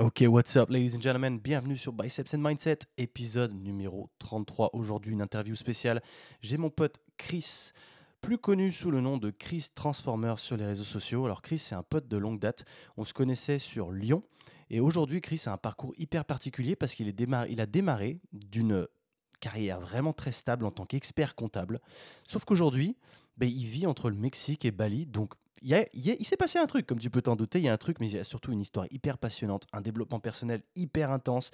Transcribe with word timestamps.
Ok, 0.00 0.24
what's 0.26 0.56
up, 0.56 0.70
ladies 0.70 0.96
and 0.96 1.02
gentlemen? 1.02 1.38
Bienvenue 1.38 1.76
sur 1.76 1.92
Biceps 1.92 2.32
and 2.32 2.38
Mindset, 2.38 2.78
épisode 2.96 3.52
numéro 3.52 4.08
33. 4.18 4.70
Aujourd'hui, 4.72 5.12
une 5.12 5.20
interview 5.20 5.54
spéciale. 5.54 6.00
J'ai 6.40 6.56
mon 6.56 6.70
pote 6.70 7.02
Chris, 7.18 7.72
plus 8.22 8.38
connu 8.38 8.72
sous 8.72 8.90
le 8.90 9.02
nom 9.02 9.18
de 9.18 9.28
Chris 9.28 9.66
Transformer 9.74 10.36
sur 10.38 10.56
les 10.56 10.64
réseaux 10.64 10.84
sociaux. 10.84 11.26
Alors, 11.26 11.42
Chris, 11.42 11.58
c'est 11.58 11.74
un 11.74 11.82
pote 11.82 12.08
de 12.08 12.16
longue 12.16 12.40
date. 12.40 12.64
On 12.96 13.04
se 13.04 13.12
connaissait 13.12 13.58
sur 13.58 13.92
Lyon. 13.92 14.22
Et 14.70 14.80
aujourd'hui, 14.80 15.20
Chris 15.20 15.42
a 15.44 15.52
un 15.52 15.58
parcours 15.58 15.92
hyper 15.98 16.24
particulier 16.24 16.76
parce 16.76 16.94
qu'il 16.94 17.14
il 17.14 17.60
a 17.60 17.66
démarré 17.66 18.20
d'une 18.32 18.86
carrière 19.40 19.80
vraiment 19.80 20.14
très 20.14 20.32
stable 20.32 20.64
en 20.64 20.70
tant 20.70 20.86
qu'expert 20.86 21.34
comptable. 21.34 21.78
Sauf 22.26 22.46
qu'aujourd'hui, 22.46 22.96
ben, 23.36 23.50
il 23.50 23.66
vit 23.66 23.86
entre 23.86 24.08
le 24.08 24.16
Mexique 24.16 24.64
et 24.64 24.70
Bali. 24.70 25.04
Donc, 25.04 25.34
il, 25.62 26.24
s'est 26.24 26.36
passé 26.36 26.58
un 26.58 26.66
truc, 26.66 26.86
comme 26.86 26.98
tu 26.98 27.10
peux 27.10 27.22
t'en 27.22 27.36
douter. 27.36 27.58
Il 27.58 27.64
y 27.64 27.68
a 27.68 27.72
un 27.72 27.78
truc, 27.78 28.00
mais 28.00 28.08
il 28.08 28.14
y 28.14 28.18
a 28.18 28.24
surtout 28.24 28.52
une 28.52 28.60
histoire 28.60 28.86
hyper 28.90 29.18
passionnante, 29.18 29.66
un 29.72 29.80
développement 29.80 30.20
personnel 30.20 30.62
hyper 30.76 31.10
intense 31.10 31.50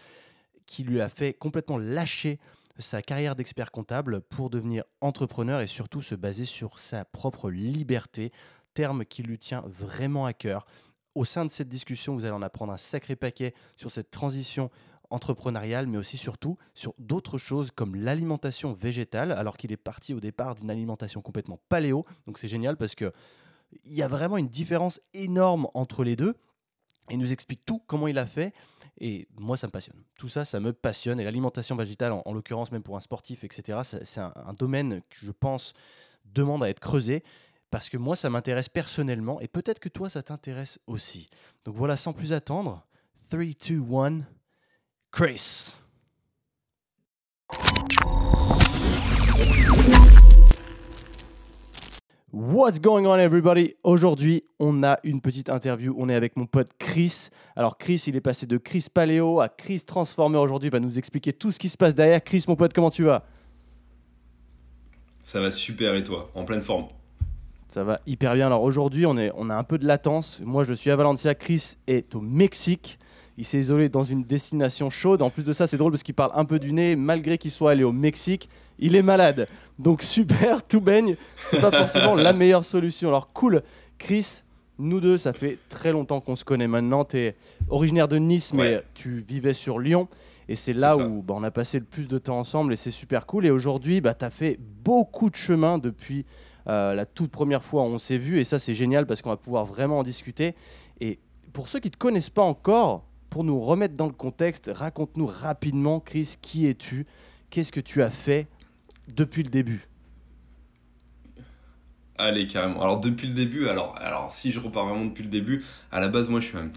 qui 0.67 0.85
lui 0.85 1.01
a 1.01 1.09
fait 1.09 1.33
complètement 1.33 1.79
lâcher 1.79 2.39
sa 2.79 3.03
carrière 3.03 3.37
d'expert 3.37 3.71
comptable 3.71 4.21
pour 4.21 4.51
devenir 4.51 4.85
entrepreneur 5.01 5.61
et 5.61 5.67
surtout 5.67 6.03
se 6.03 6.15
baser 6.15 6.45
sur 6.45 6.79
sa 6.79 7.05
propre 7.05 7.51
liberté, 7.51 8.33
terme 8.75 9.05
qui 9.05 9.23
lui 9.23 9.39
tient 9.39 9.65
vraiment 9.67 10.27
à 10.27 10.33
cœur. 10.33 10.67
Au 11.15 11.25
sein 11.25 11.47
de 11.47 11.51
cette 11.51 11.69
discussion, 11.69 12.15
vous 12.15 12.27
allez 12.27 12.35
en 12.35 12.43
apprendre 12.43 12.73
un 12.73 12.77
sacré 12.77 13.17
paquet 13.17 13.55
sur 13.79 13.91
cette 13.91 14.11
transition 14.11 14.71
entrepreneuriale, 15.09 15.87
mais 15.87 15.97
aussi 15.97 16.17
surtout 16.17 16.59
sur 16.75 16.95
d'autres 16.99 17.39
choses 17.39 17.71
comme 17.71 17.95
l'alimentation 17.95 18.73
végétale, 18.75 19.33
alors 19.33 19.57
qu'il 19.57 19.73
est 19.73 19.79
parti 19.79 20.13
au 20.13 20.21
départ 20.21 20.57
d'une 20.57 20.71
alimentation 20.71 21.23
complètement 21.23 21.61
paléo. 21.69 22.05
Donc 22.27 22.39
c'est 22.39 22.49
génial 22.49 22.77
parce 22.77 22.95
que 22.95 23.13
il 23.85 23.95
y 23.95 24.03
a 24.03 24.09
vraiment 24.09 24.37
une 24.37 24.49
différence 24.49 25.01
énorme 25.15 25.69
entre 25.75 26.05
les 26.05 26.17
deux. 26.17 26.35
Il 27.11 27.19
nous 27.19 27.33
explique 27.33 27.65
tout, 27.65 27.83
comment 27.87 28.09
il 28.09 28.19
a 28.19 28.27
fait. 28.27 28.53
Et 28.99 29.29
moi, 29.39 29.57
ça 29.57 29.67
me 29.67 29.73
passionne. 29.73 30.03
Tout 30.17 30.29
ça, 30.29 30.45
ça 30.45 30.59
me 30.61 30.73
passionne. 30.73 31.21
Et 31.21 31.25
l'alimentation 31.25 31.77
végétale, 31.77 32.13
en, 32.13 32.33
l'occurrence, 32.33 32.73
même 32.73 32.83
pour 32.83 32.97
un 32.97 33.01
sportif, 33.01 33.45
etc., 33.45 33.81
c'est 33.85 34.21
un, 34.21 34.53
domaine 34.59 35.03
que 35.11 35.27
je 35.27 35.33
pense 35.33 35.75
demande 36.25 36.65
à 36.65 36.71
être 36.71 36.81
creusé. 36.81 37.23
Parce 37.71 37.89
que 37.89 37.97
moi, 37.97 38.17
ça 38.17 38.31
m'intéresse 38.31 38.69
personnellement. 38.69 39.41
Et 39.41 39.49
peut-être 39.49 39.81
que 39.81 39.89
toi, 39.89 40.09
ça 40.09 40.23
t'intéresse 40.23 40.79
aussi. 40.87 41.29
Donc 41.65 41.77
voilà, 41.77 41.97
sans 41.97 42.13
plus 42.13 42.33
attendre, 42.33 42.87
3, 43.29 43.45
2, 43.69 43.83
1, 43.95 44.21
Chris. 45.13 45.75
What's 52.39 52.83
going 52.83 53.07
on 53.07 53.17
everybody? 53.17 53.77
Aujourd'hui, 53.83 54.45
on 54.59 54.83
a 54.83 54.99
une 55.05 55.23
petite 55.23 55.49
interview. 55.49 55.95
On 55.97 56.11
est 56.11 56.15
avec 56.15 56.37
mon 56.37 56.45
pote 56.45 56.69
Chris. 56.79 57.31
Alors 57.57 57.79
Chris, 57.79 58.03
il 58.09 58.15
est 58.15 58.21
passé 58.21 58.45
de 58.45 58.59
Chris 58.59 58.89
Paléo 58.93 59.41
à 59.41 59.49
Chris 59.49 59.81
Transformer 59.87 60.37
aujourd'hui. 60.37 60.69
Il 60.69 60.73
va 60.73 60.79
nous 60.79 60.99
expliquer 60.99 61.33
tout 61.33 61.51
ce 61.51 61.59
qui 61.59 61.71
se 61.71 61.79
passe 61.79 61.95
derrière. 61.95 62.23
Chris, 62.23 62.45
mon 62.47 62.55
pote, 62.55 62.75
comment 62.75 62.91
tu 62.91 63.05
vas? 63.05 63.25
Ça 65.21 65.41
va 65.41 65.51
super 65.51 65.95
et 65.95 66.03
toi? 66.03 66.31
En 66.35 66.45
pleine 66.45 66.61
forme 66.61 66.89
Ça 67.69 67.85
va 67.85 68.03
hyper 68.05 68.35
bien. 68.35 68.49
Alors 68.49 68.65
aujourd'hui, 68.65 69.07
on, 69.07 69.17
est, 69.17 69.33
on 69.35 69.49
a 69.49 69.55
un 69.55 69.65
peu 69.65 69.79
de 69.79 69.87
latence. 69.87 70.43
Moi, 70.45 70.65
je 70.65 70.75
suis 70.75 70.91
à 70.91 70.97
Valencia. 70.97 71.35
Chris 71.35 71.77
est 71.87 72.15
au 72.15 72.21
Mexique. 72.21 72.99
Il 73.39 73.45
s'est 73.45 73.59
isolé 73.59 73.89
dans 73.89 74.05
une 74.05 74.25
destination 74.25 74.89
chaude. 74.91 75.23
En 75.23 75.31
plus 75.31 75.45
de 75.45 75.53
ça, 75.53 75.67
c'est 75.67 75.77
drôle 75.77 75.93
parce 75.93 76.03
qu'il 76.03 76.15
parle 76.15 76.33
un 76.35 76.45
peu 76.45 76.59
du 76.59 76.73
nez. 76.73 76.97
Malgré 76.97 77.39
qu'il 77.39 77.51
soit 77.51 77.73
allé 77.73 77.85
au 77.85 77.93
Mexique, 77.93 78.49
il 78.79 78.97
est 78.97 79.03
malade. 79.03 79.47
Donc 79.79 80.03
super, 80.03 80.67
tout 80.67 80.81
baigne. 80.81 81.17
C'est 81.47 81.61
pas 81.61 81.71
forcément 81.71 82.15
la 82.15 82.33
meilleure 82.33 82.65
solution. 82.65 83.09
Alors 83.09 83.33
cool, 83.33 83.63
Chris. 83.99 84.43
Nous 84.79 85.01
deux, 85.01 85.17
ça 85.17 85.33
fait 85.33 85.59
très 85.71 85.91
longtemps 85.91 86.21
qu'on 86.21 86.37
se 86.37 86.45
connaît 86.45 86.69
maintenant. 86.69 87.07
Tu 87.07 87.17
es 87.19 87.37
originaire 87.71 88.09
de 88.09 88.19
Nice, 88.19 88.53
mais 88.53 88.83
tu 88.93 89.25
vivais 89.27 89.55
sur 89.55 89.79
Lyon. 89.79 90.07
Et 90.49 90.57
c'est 90.57 90.75
là 90.75 90.97
où 90.97 91.23
bah, 91.23 91.35
on 91.37 91.43
a 91.43 91.51
passé 91.51 91.79
le 91.79 91.85
plus 91.85 92.09
de 92.09 92.19
temps 92.19 92.39
ensemble 92.39 92.73
et 92.73 92.77
c'est 92.77 92.91
super 92.91 93.27
cool. 93.27 93.47
Et 93.47 93.51
aujourd'hui, 93.51 94.01
bah, 94.01 94.15
tu 94.15 94.25
as 94.25 94.31
fait 94.31 94.59
beaucoup 94.85 95.31
de 95.31 95.37
chemin 95.37 95.79
depuis 95.79 96.27
euh, 96.69 96.95
la 96.95 97.07
toute 97.07 97.31
première 97.31 97.65
fois 97.65 97.83
où 97.83 97.87
on 97.87 97.99
s'est 97.99 98.19
vu. 98.19 98.39
Et 98.39 98.45
ça, 98.45 98.59
c'est 98.59 98.75
génial 98.75 99.07
parce 99.07 99.23
qu'on 99.23 99.31
va 99.31 99.37
pouvoir 99.37 99.65
vraiment 99.65 100.01
en 100.01 100.03
discuter. 100.03 100.55
Et 101.01 101.19
pour 101.53 101.69
ceux 101.69 101.81
qui 101.81 101.89
ne 101.89 101.93
te 101.93 101.99
connaissent 101.99 102.31
pas 102.31 102.43
encore, 102.43 103.06
pour 103.37 103.45
nous 103.45 103.61
remettre 103.61 103.97
dans 103.97 104.07
le 104.07 104.15
contexte, 104.15 104.71
raconte-nous 104.75 105.27
rapidement, 105.27 106.01
Chris, 106.01 106.37
qui 106.41 106.67
es-tu? 106.67 107.05
Qu'est-ce 107.51 107.71
que 107.71 107.81
tu 107.81 108.03
as 108.03 108.09
fait 108.09 108.47
depuis 109.15 109.43
le 109.43 109.51
début? 109.51 109.87
Allez, 112.17 112.47
carrément. 112.47 112.81
Alors, 112.81 112.99
depuis 112.99 113.29
le 113.29 113.35
début, 113.35 113.69
alors, 113.69 113.95
alors 113.99 114.31
si 114.31 114.53
je 114.53 114.59
repars 114.59 114.87
vraiment 114.87 115.05
depuis 115.05 115.23
le 115.23 115.29
début, 115.29 115.63
à 115.93 116.01
la 116.01 116.09
base, 116.09 116.31
moi, 116.31 116.41
je 116.41 116.47
suis 116.47 116.57
un, 116.57 116.71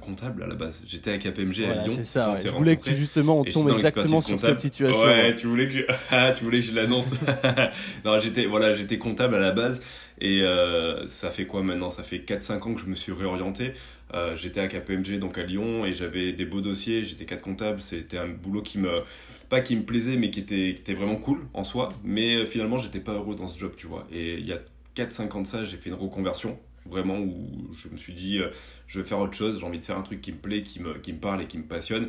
comptable 0.00 0.42
à 0.42 0.46
la 0.46 0.54
base. 0.54 0.82
J'étais 0.86 1.12
à 1.12 1.18
KPMG 1.18 1.64
à 1.64 1.74
Lyon. 1.74 1.94
C'est 1.94 2.04
ça. 2.04 2.34
Je 2.42 2.48
voulais 2.48 2.76
que 2.76 2.84
tu, 2.84 2.96
justement, 2.96 3.40
on 3.40 3.44
tombe 3.44 3.68
exactement 3.68 4.22
sur 4.22 4.40
cette 4.40 4.60
situation. 4.60 5.04
Ouais, 5.04 5.36
tu 5.36 5.46
voulais 5.46 5.68
que 5.68 5.74
je, 5.74 5.80
ah, 6.10 6.32
tu 6.32 6.44
voulais 6.44 6.60
que 6.60 6.66
je 6.66 6.72
l'annonce. 6.74 7.10
non, 8.06 8.18
j'étais, 8.18 8.46
voilà, 8.46 8.72
j'étais 8.72 8.96
comptable 8.96 9.34
à 9.34 9.40
la 9.40 9.52
base. 9.52 9.82
Et 10.20 10.42
euh, 10.42 11.06
ça 11.06 11.30
fait 11.30 11.46
quoi 11.46 11.62
maintenant? 11.62 11.90
Ça 11.90 12.02
fait 12.02 12.18
4-5 12.18 12.62
ans 12.62 12.74
que 12.74 12.80
je 12.80 12.86
me 12.86 12.94
suis 12.94 13.12
réorienté. 13.12 13.72
Euh, 14.14 14.34
j'étais 14.36 14.60
à 14.60 14.68
KPMG, 14.68 15.18
donc 15.18 15.38
à 15.38 15.42
Lyon, 15.42 15.84
et 15.84 15.94
j'avais 15.94 16.32
des 16.32 16.44
beaux 16.44 16.60
dossiers. 16.60 17.04
J'étais 17.04 17.24
cadre 17.24 17.42
comptable. 17.42 17.80
C'était 17.80 18.18
un 18.18 18.28
boulot 18.28 18.62
qui 18.62 18.78
me, 18.78 19.02
pas 19.48 19.60
qui 19.60 19.76
me 19.76 19.82
plaisait, 19.82 20.16
mais 20.16 20.30
qui 20.30 20.40
était, 20.40 20.74
qui 20.74 20.80
était 20.80 20.94
vraiment 20.94 21.16
cool 21.16 21.46
en 21.54 21.64
soi. 21.64 21.90
Mais 22.04 22.36
euh, 22.36 22.44
finalement, 22.44 22.78
j'étais 22.78 23.00
pas 23.00 23.12
heureux 23.12 23.36
dans 23.36 23.46
ce 23.46 23.58
job, 23.58 23.72
tu 23.76 23.86
vois. 23.86 24.06
Et 24.12 24.34
il 24.34 24.46
y 24.46 24.52
a 24.52 24.60
4-5 24.96 25.32
ans 25.32 25.42
de 25.42 25.46
ça, 25.46 25.64
j'ai 25.64 25.76
fait 25.76 25.90
une 25.90 25.96
reconversion 25.96 26.58
vraiment 26.86 27.18
où 27.18 27.68
je 27.76 27.88
me 27.90 27.98
suis 27.98 28.14
dit 28.14 28.40
je 28.86 28.98
veux 28.98 29.04
faire 29.04 29.18
autre 29.18 29.34
chose, 29.34 29.58
j'ai 29.60 29.66
envie 29.66 29.78
de 29.78 29.84
faire 29.84 29.98
un 29.98 30.02
truc 30.02 30.22
qui 30.22 30.32
me 30.32 30.38
plaît, 30.38 30.62
qui 30.62 30.80
me, 30.80 30.94
qui 30.94 31.12
me 31.12 31.18
parle 31.18 31.42
et 31.42 31.46
qui 31.46 31.58
me 31.58 31.64
passionne. 31.64 32.08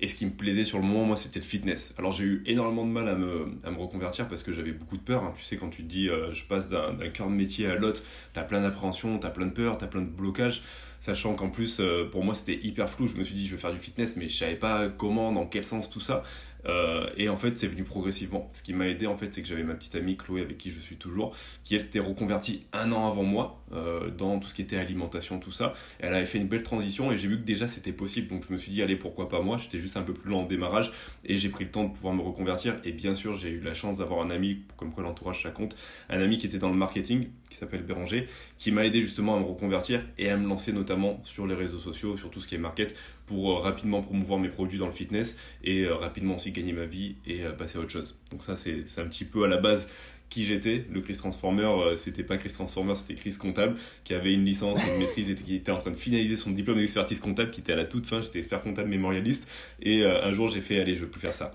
Et 0.00 0.06
ce 0.06 0.14
qui 0.14 0.26
me 0.26 0.30
plaisait 0.30 0.64
sur 0.64 0.78
le 0.78 0.84
moment, 0.84 1.04
moi, 1.04 1.16
c'était 1.16 1.40
le 1.40 1.44
fitness. 1.44 1.94
Alors 1.98 2.12
j'ai 2.12 2.24
eu 2.24 2.42
énormément 2.46 2.86
de 2.86 2.90
mal 2.90 3.08
à 3.08 3.14
me, 3.14 3.48
reconvertir 3.78 4.28
parce 4.28 4.42
que 4.42 4.52
j'avais 4.52 4.72
beaucoup 4.72 4.96
de 4.96 5.02
peur. 5.02 5.24
Hein. 5.24 5.32
Tu 5.36 5.42
sais, 5.42 5.56
quand 5.56 5.70
tu 5.70 5.82
te 5.82 5.88
dis 5.88 6.08
euh, 6.08 6.32
je 6.32 6.44
passe 6.44 6.68
d'un 6.68 6.96
cœur 7.12 7.28
de 7.28 7.34
métier 7.34 7.66
à 7.66 7.74
l'autre, 7.74 8.02
t'as 8.32 8.44
plein 8.44 8.60
d'appréhension, 8.60 9.18
t'as 9.18 9.30
plein 9.30 9.46
de 9.46 9.52
peur, 9.52 9.76
t'as 9.76 9.86
plein 9.86 10.02
de 10.02 10.06
blocages. 10.06 10.62
Sachant 11.00 11.34
qu'en 11.34 11.48
plus, 11.48 11.78
euh, 11.78 12.08
pour 12.10 12.24
moi, 12.24 12.34
c'était 12.34 12.58
hyper 12.64 12.88
flou. 12.88 13.06
Je 13.06 13.16
me 13.16 13.22
suis 13.22 13.34
dit 13.34 13.46
je 13.46 13.54
vais 13.54 13.60
faire 13.60 13.72
du 13.72 13.78
fitness, 13.78 14.16
mais 14.16 14.28
je 14.28 14.36
savais 14.36 14.56
pas 14.56 14.88
comment, 14.88 15.32
dans 15.32 15.46
quel 15.46 15.64
sens 15.64 15.88
tout 15.90 16.00
ça. 16.00 16.22
Euh, 16.66 17.08
et 17.16 17.28
en 17.28 17.36
fait, 17.36 17.56
c'est 17.56 17.66
venu 17.66 17.84
progressivement. 17.84 18.48
Ce 18.52 18.62
qui 18.62 18.72
m'a 18.72 18.86
aidé, 18.86 19.06
en 19.06 19.16
fait, 19.16 19.32
c'est 19.32 19.42
que 19.42 19.48
j'avais 19.48 19.62
ma 19.62 19.74
petite 19.74 19.94
amie 19.94 20.16
Chloé, 20.16 20.42
avec 20.42 20.58
qui 20.58 20.70
je 20.70 20.80
suis 20.80 20.96
toujours, 20.96 21.34
qui 21.64 21.74
elle 21.74 21.80
s'était 21.80 22.00
reconvertie 22.00 22.66
un 22.72 22.92
an 22.92 23.06
avant 23.06 23.22
moi 23.22 23.62
euh, 23.72 24.10
dans 24.10 24.38
tout 24.38 24.48
ce 24.48 24.54
qui 24.54 24.62
était 24.62 24.76
alimentation, 24.76 25.38
tout 25.38 25.52
ça. 25.52 25.74
elle 25.98 26.14
avait 26.14 26.26
fait 26.26 26.38
une 26.38 26.48
belle 26.48 26.62
transition 26.62 27.12
et 27.12 27.18
j'ai 27.18 27.28
vu 27.28 27.38
que 27.38 27.44
déjà 27.44 27.66
c'était 27.66 27.92
possible. 27.92 28.28
Donc 28.28 28.44
je 28.46 28.52
me 28.52 28.58
suis 28.58 28.72
dit, 28.72 28.82
allez, 28.82 28.96
pourquoi 28.96 29.28
pas 29.28 29.40
moi? 29.40 29.58
J'étais 29.58 29.78
juste 29.78 29.96
un 29.96 30.02
peu 30.02 30.14
plus 30.14 30.30
lent 30.30 30.40
en 30.40 30.46
démarrage 30.46 30.92
et 31.24 31.36
j'ai 31.36 31.48
pris 31.48 31.64
le 31.64 31.70
temps 31.70 31.84
de 31.84 31.92
pouvoir 31.92 32.14
me 32.14 32.22
reconvertir. 32.22 32.76
Et 32.84 32.92
bien 32.92 33.14
sûr, 33.14 33.34
j'ai 33.34 33.50
eu 33.50 33.60
la 33.60 33.74
chance 33.74 33.98
d'avoir 33.98 34.20
un 34.24 34.30
ami, 34.30 34.62
comme 34.76 34.92
quoi 34.92 35.02
l'entourage 35.02 35.42
ça 35.42 35.50
compte, 35.50 35.76
un 36.08 36.20
ami 36.20 36.38
qui 36.38 36.46
était 36.46 36.58
dans 36.58 36.70
le 36.70 36.76
marketing, 36.76 37.28
qui 37.50 37.56
s'appelle 37.56 37.82
Béranger, 37.82 38.26
qui 38.56 38.72
m'a 38.72 38.84
aidé 38.84 39.00
justement 39.00 39.36
à 39.36 39.40
me 39.40 39.44
reconvertir 39.44 40.02
et 40.18 40.30
à 40.30 40.36
me 40.36 40.46
lancer 40.46 40.72
notamment 40.72 41.20
sur 41.24 41.46
les 41.46 41.54
réseaux 41.54 41.78
sociaux, 41.78 42.16
sur 42.16 42.30
tout 42.30 42.40
ce 42.40 42.48
qui 42.48 42.54
est 42.54 42.58
market, 42.58 42.94
pour 43.28 43.52
euh, 43.52 43.58
rapidement 43.60 44.02
promouvoir 44.02 44.40
mes 44.40 44.48
produits 44.48 44.78
dans 44.78 44.86
le 44.86 44.92
fitness 44.92 45.36
et 45.62 45.86
rapidement 45.86 46.36
aussi 46.36 46.50
gagner 46.50 46.72
ma 46.72 46.86
vie 46.86 47.16
et 47.26 47.42
passer 47.56 47.78
à 47.78 47.82
autre 47.82 47.90
chose. 47.90 48.18
Donc 48.30 48.42
ça, 48.42 48.56
c'est 48.56 48.84
un 48.98 49.06
petit 49.06 49.24
peu 49.24 49.44
à 49.44 49.48
la 49.48 49.58
base 49.58 49.88
qui 50.28 50.44
j'étais. 50.44 50.84
Le 50.90 51.00
Chris 51.00 51.16
Transformer, 51.16 51.64
euh, 51.64 51.96
c'était 51.96 52.22
pas 52.22 52.36
Chris 52.36 52.50
Transformer, 52.50 52.94
c'était 52.94 53.14
Chris 53.14 53.36
Comptable, 53.38 53.76
qui 54.04 54.14
avait 54.14 54.32
une 54.32 54.44
licence 54.44 54.80
une 54.86 54.98
maîtrise 54.98 55.30
et 55.30 55.34
qui 55.34 55.56
était 55.56 55.72
en 55.72 55.78
train 55.78 55.90
de 55.90 55.96
finaliser 55.96 56.36
son 56.36 56.50
diplôme 56.50 56.78
d'expertise 56.78 57.20
comptable, 57.20 57.50
qui 57.50 57.60
était 57.60 57.72
à 57.72 57.76
la 57.76 57.84
toute 57.84 58.06
fin. 58.06 58.22
J'étais 58.22 58.38
expert 58.38 58.62
comptable 58.62 58.88
mémorialiste. 58.88 59.48
Et 59.80 60.02
euh, 60.02 60.22
un 60.24 60.32
jour, 60.32 60.48
j'ai 60.48 60.60
fait, 60.60 60.80
allez, 60.80 60.94
je 60.94 61.00
veux 61.00 61.08
plus 61.08 61.20
faire 61.20 61.34
ça. 61.34 61.52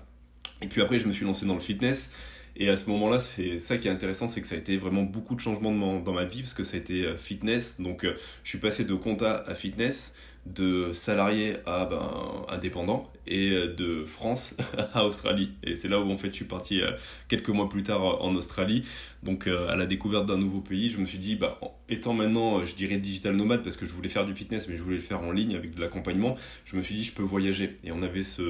Et 0.62 0.66
puis 0.66 0.82
après, 0.82 0.98
je 0.98 1.06
me 1.06 1.12
suis 1.12 1.24
lancé 1.24 1.46
dans 1.46 1.54
le 1.54 1.60
fitness. 1.60 2.12
Et 2.56 2.68
à 2.68 2.76
ce 2.76 2.88
moment-là, 2.90 3.18
c'est 3.18 3.58
ça 3.58 3.78
qui 3.78 3.88
est 3.88 3.90
intéressant, 3.90 4.28
c'est 4.28 4.40
que 4.40 4.46
ça 4.46 4.54
a 4.54 4.58
été 4.58 4.76
vraiment 4.76 5.02
beaucoup 5.02 5.34
de 5.34 5.40
changements 5.40 5.98
dans 5.98 6.12
ma 6.12 6.24
vie, 6.24 6.42
parce 6.42 6.54
que 6.54 6.62
ça 6.62 6.76
a 6.76 6.80
été 6.80 7.04
euh, 7.04 7.16
fitness. 7.16 7.80
Donc, 7.80 8.04
je 8.04 8.48
suis 8.48 8.58
passé 8.58 8.84
de 8.84 8.94
compta 8.94 9.44
à 9.46 9.54
fitness 9.54 10.14
de 10.46 10.92
salarié 10.92 11.56
à 11.66 11.86
ben, 11.86 12.44
indépendant 12.48 13.10
et 13.26 13.50
de 13.50 14.04
France 14.04 14.54
à 14.92 15.04
Australie. 15.06 15.52
Et 15.62 15.74
c'est 15.74 15.88
là 15.88 16.00
où 16.00 16.10
en 16.10 16.18
fait 16.18 16.28
je 16.28 16.34
suis 16.34 16.44
parti 16.44 16.82
euh, 16.82 16.92
quelques 17.28 17.48
mois 17.48 17.68
plus 17.68 17.82
tard 17.82 18.04
euh, 18.04 18.16
en 18.20 18.34
Australie. 18.34 18.84
Donc 19.22 19.46
euh, 19.46 19.68
à 19.68 19.76
la 19.76 19.86
découverte 19.86 20.26
d'un 20.26 20.36
nouveau 20.36 20.60
pays, 20.60 20.90
je 20.90 20.98
me 20.98 21.06
suis 21.06 21.18
dit, 21.18 21.36
bah, 21.36 21.58
étant 21.88 22.12
maintenant, 22.12 22.62
je 22.64 22.74
dirais 22.74 22.98
digital 22.98 23.34
nomade 23.34 23.62
parce 23.62 23.76
que 23.76 23.86
je 23.86 23.92
voulais 23.94 24.10
faire 24.10 24.26
du 24.26 24.34
fitness 24.34 24.68
mais 24.68 24.76
je 24.76 24.82
voulais 24.82 24.96
le 24.96 25.02
faire 25.02 25.22
en 25.22 25.32
ligne 25.32 25.54
avec 25.54 25.74
de 25.74 25.80
l'accompagnement, 25.80 26.36
je 26.66 26.76
me 26.76 26.82
suis 26.82 26.94
dit, 26.94 27.04
je 27.04 27.14
peux 27.14 27.22
voyager. 27.22 27.76
Et 27.84 27.92
on 27.92 28.02
avait 28.02 28.22
ce, 28.22 28.42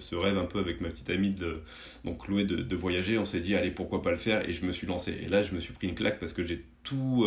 ce 0.00 0.14
rêve 0.14 0.38
un 0.38 0.46
peu 0.46 0.58
avec 0.58 0.80
ma 0.80 0.88
petite 0.88 1.10
amie, 1.10 1.30
de, 1.30 1.60
donc 2.04 2.24
Chloé, 2.24 2.44
de, 2.44 2.56
de 2.56 2.76
voyager. 2.76 3.18
On 3.18 3.26
s'est 3.26 3.40
dit, 3.40 3.54
allez, 3.54 3.70
pourquoi 3.70 4.00
pas 4.00 4.10
le 4.10 4.16
faire? 4.16 4.48
Et 4.48 4.52
je 4.52 4.64
me 4.64 4.72
suis 4.72 4.86
lancé. 4.86 5.14
Et 5.22 5.28
là, 5.28 5.42
je 5.42 5.54
me 5.54 5.60
suis 5.60 5.74
pris 5.74 5.88
une 5.88 5.94
claque 5.94 6.18
parce 6.18 6.32
que 6.32 6.42
j'ai 6.42 6.64
tout, 6.82 7.26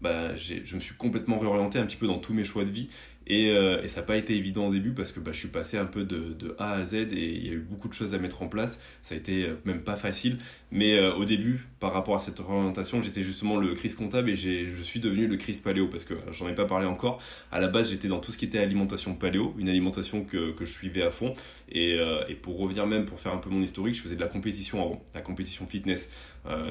bah, 0.00 0.34
je 0.36 0.74
me 0.74 0.80
suis 0.80 0.94
complètement 0.94 1.38
réorienté 1.38 1.78
un 1.78 1.84
petit 1.84 1.96
peu 1.96 2.06
dans 2.06 2.18
tous 2.18 2.32
mes 2.32 2.44
choix 2.44 2.64
de 2.64 2.70
vie 2.70 2.88
Et, 3.26 3.50
euh, 3.50 3.82
et 3.82 3.88
ça 3.88 4.00
n'a 4.00 4.06
pas 4.06 4.16
été 4.16 4.36
évident 4.36 4.66
au 4.66 4.72
début 4.72 4.92
parce 4.92 5.12
que 5.12 5.20
bah, 5.20 5.32
je 5.32 5.38
suis 5.38 5.48
passé 5.48 5.76
un 5.76 5.86
peu 5.86 6.04
de, 6.04 6.32
de, 6.32 6.54
A 6.58 6.72
à 6.72 6.84
Z 6.84 6.94
et 6.94 7.06
il 7.12 7.46
y 7.46 7.50
a 7.50 7.54
eu 7.54 7.66
beaucoup 7.68 7.88
de 7.88 7.92
choses 7.92 8.14
à 8.14 8.18
mettre 8.18 8.42
en 8.42 8.48
place. 8.48 8.80
Ça 9.02 9.14
a 9.14 9.18
été 9.18 9.48
même 9.64 9.82
pas 9.82 9.96
facile. 9.96 10.38
Mais 10.70 10.98
au 10.98 11.24
début, 11.24 11.68
par 11.78 11.92
rapport 11.92 12.16
à 12.16 12.18
cette 12.18 12.40
orientation, 12.40 13.00
j'étais 13.00 13.22
justement 13.22 13.56
le 13.56 13.74
Chris 13.74 13.94
comptable 13.96 14.30
et 14.30 14.34
je 14.34 14.82
suis 14.82 14.98
devenu 14.98 15.28
le 15.28 15.36
Chris 15.36 15.60
paléo 15.62 15.86
parce 15.86 16.04
que 16.04 16.14
j'en 16.32 16.48
ai 16.48 16.54
pas 16.54 16.64
parlé 16.64 16.86
encore. 16.86 17.22
À 17.52 17.60
la 17.60 17.68
base, 17.68 17.90
j'étais 17.90 18.08
dans 18.08 18.18
tout 18.18 18.32
ce 18.32 18.38
qui 18.38 18.46
était 18.46 18.58
alimentation 18.58 19.14
paléo, 19.14 19.54
une 19.58 19.68
alimentation 19.68 20.24
que, 20.24 20.52
que 20.52 20.64
je 20.64 20.72
suivais 20.72 21.02
à 21.02 21.10
fond. 21.10 21.34
Et, 21.70 21.98
et, 22.28 22.34
pour 22.34 22.58
revenir 22.58 22.86
même, 22.86 23.06
pour 23.06 23.20
faire 23.20 23.32
un 23.32 23.38
peu 23.38 23.48
mon 23.48 23.62
historique, 23.62 23.94
je 23.94 24.02
faisais 24.02 24.16
de 24.16 24.20
la 24.20 24.26
compétition 24.26 24.82
avant, 24.82 25.04
la 25.14 25.20
compétition 25.20 25.66
fitness, 25.66 26.10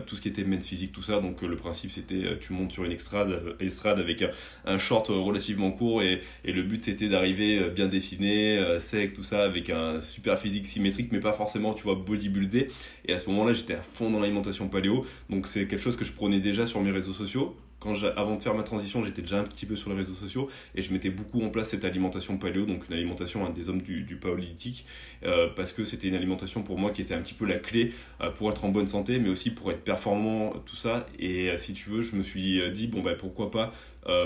tout 0.06 0.16
ce 0.16 0.22
qui 0.22 0.27
était 0.27 0.44
men's 0.44 0.66
physique, 0.66 0.92
tout 0.92 1.01
ça. 1.01 1.19
Donc 1.19 1.42
le 1.42 1.56
principe, 1.56 1.92
c'était 1.92 2.38
tu 2.39 2.54
montes 2.54 2.72
sur 2.72 2.83
une 2.83 2.92
estrade, 2.92 4.00
avec 4.00 4.25
un 4.66 4.77
short 4.77 5.07
relativement 5.07 5.72
court 5.72 6.01
et, 6.01 6.22
et 6.44 6.51
le 6.51 6.63
but 6.63 6.83
c'était 6.83 7.10
d'arriver 7.10 7.69
bien 7.69 7.88
dessiné, 7.88 8.60
sec, 8.80 9.13
tout 9.13 9.24
ça, 9.24 9.44
avec 9.44 9.69
un 9.69 10.01
super 10.01 10.39
physique 10.39 10.66
symétrique, 10.66 11.12
mais 11.12 11.19
pas 11.19 11.33
forcément, 11.33 11.74
tu 11.74 11.83
vois, 11.83 11.95
bodybuildé. 11.95 12.68
Et 13.07 13.13
à 13.13 13.18
ce 13.18 13.30
moment-là, 13.30 13.54
j'étais 13.54 13.75
à 13.75 13.81
fond 13.81 14.10
dans 14.10 14.19
l'alimentation 14.19 14.68
paléo. 14.68 15.06
Donc 15.30 15.48
c'est 15.48 15.68
quelque 15.68 15.81
chose 15.81 15.98
que 15.98 16.06
je 16.06 16.13
prenais 16.13 16.39
déjà 16.39 16.66
sur 16.66 16.81
mes 16.81 16.92
réseaux 16.92 17.13
sociaux. 17.13 17.56
Quand 17.80 17.94
avant 18.16 18.36
de 18.36 18.42
faire 18.42 18.56
ma 18.56 18.63
transition, 18.63 19.04
j'étais 19.04 19.22
déjà 19.22 19.39
un 19.39 19.44
petit 19.44 19.66
peu 19.66 19.75
sur 19.75 19.89
les 19.92 19.98
réseaux 19.98 20.16
sociaux 20.16 20.50
et 20.75 20.81
je 20.81 20.92
mettais 20.94 21.10
beaucoup 21.10 21.44
en 21.44 21.50
place 21.50 21.69
cette 21.69 21.86
alimentation 21.86 22.38
paléo, 22.38 22.66
donc 22.66 22.88
une 22.89 22.95
alimentation 22.95 23.48
des 23.50 23.69
hommes 23.69 23.81
du, 23.81 24.04
du 24.04 24.16
paléolithique, 24.16 24.86
euh, 25.24 25.50
parce 25.56 25.72
que 25.72 25.83
c'était 25.83 26.07
une 26.07 26.16
alimentation 26.16 26.63
pour 26.63 26.80
moi 26.80 26.92
qui 26.92 27.01
était 27.01 27.13
un 27.13 27.22
petit 27.22 27.33
peu 27.33 27.45
la 27.45 27.57
clé 27.57 27.92
euh, 28.22 28.31
pour 28.31 28.50
être 28.50 28.63
en 28.66 28.69
bonne 28.69 28.88
santé, 28.88 29.19
mais 29.19 29.30
aussi 29.30 29.51
pour 29.51 29.72
être 29.72 29.83
performant, 29.83 30.54
tout 30.66 30.75
ça. 30.75 31.06
Et 31.19 31.50
euh, 31.50 31.57
si 31.57 31.74
tu 31.74 31.89
veux, 31.89 32.01
je 32.01 32.16
me 32.16 32.24
suis 32.24 32.72
dit, 32.72 32.88
bon, 32.88 33.01
bah, 33.01 33.16
pourquoi 33.16 33.51
pas 33.51 33.74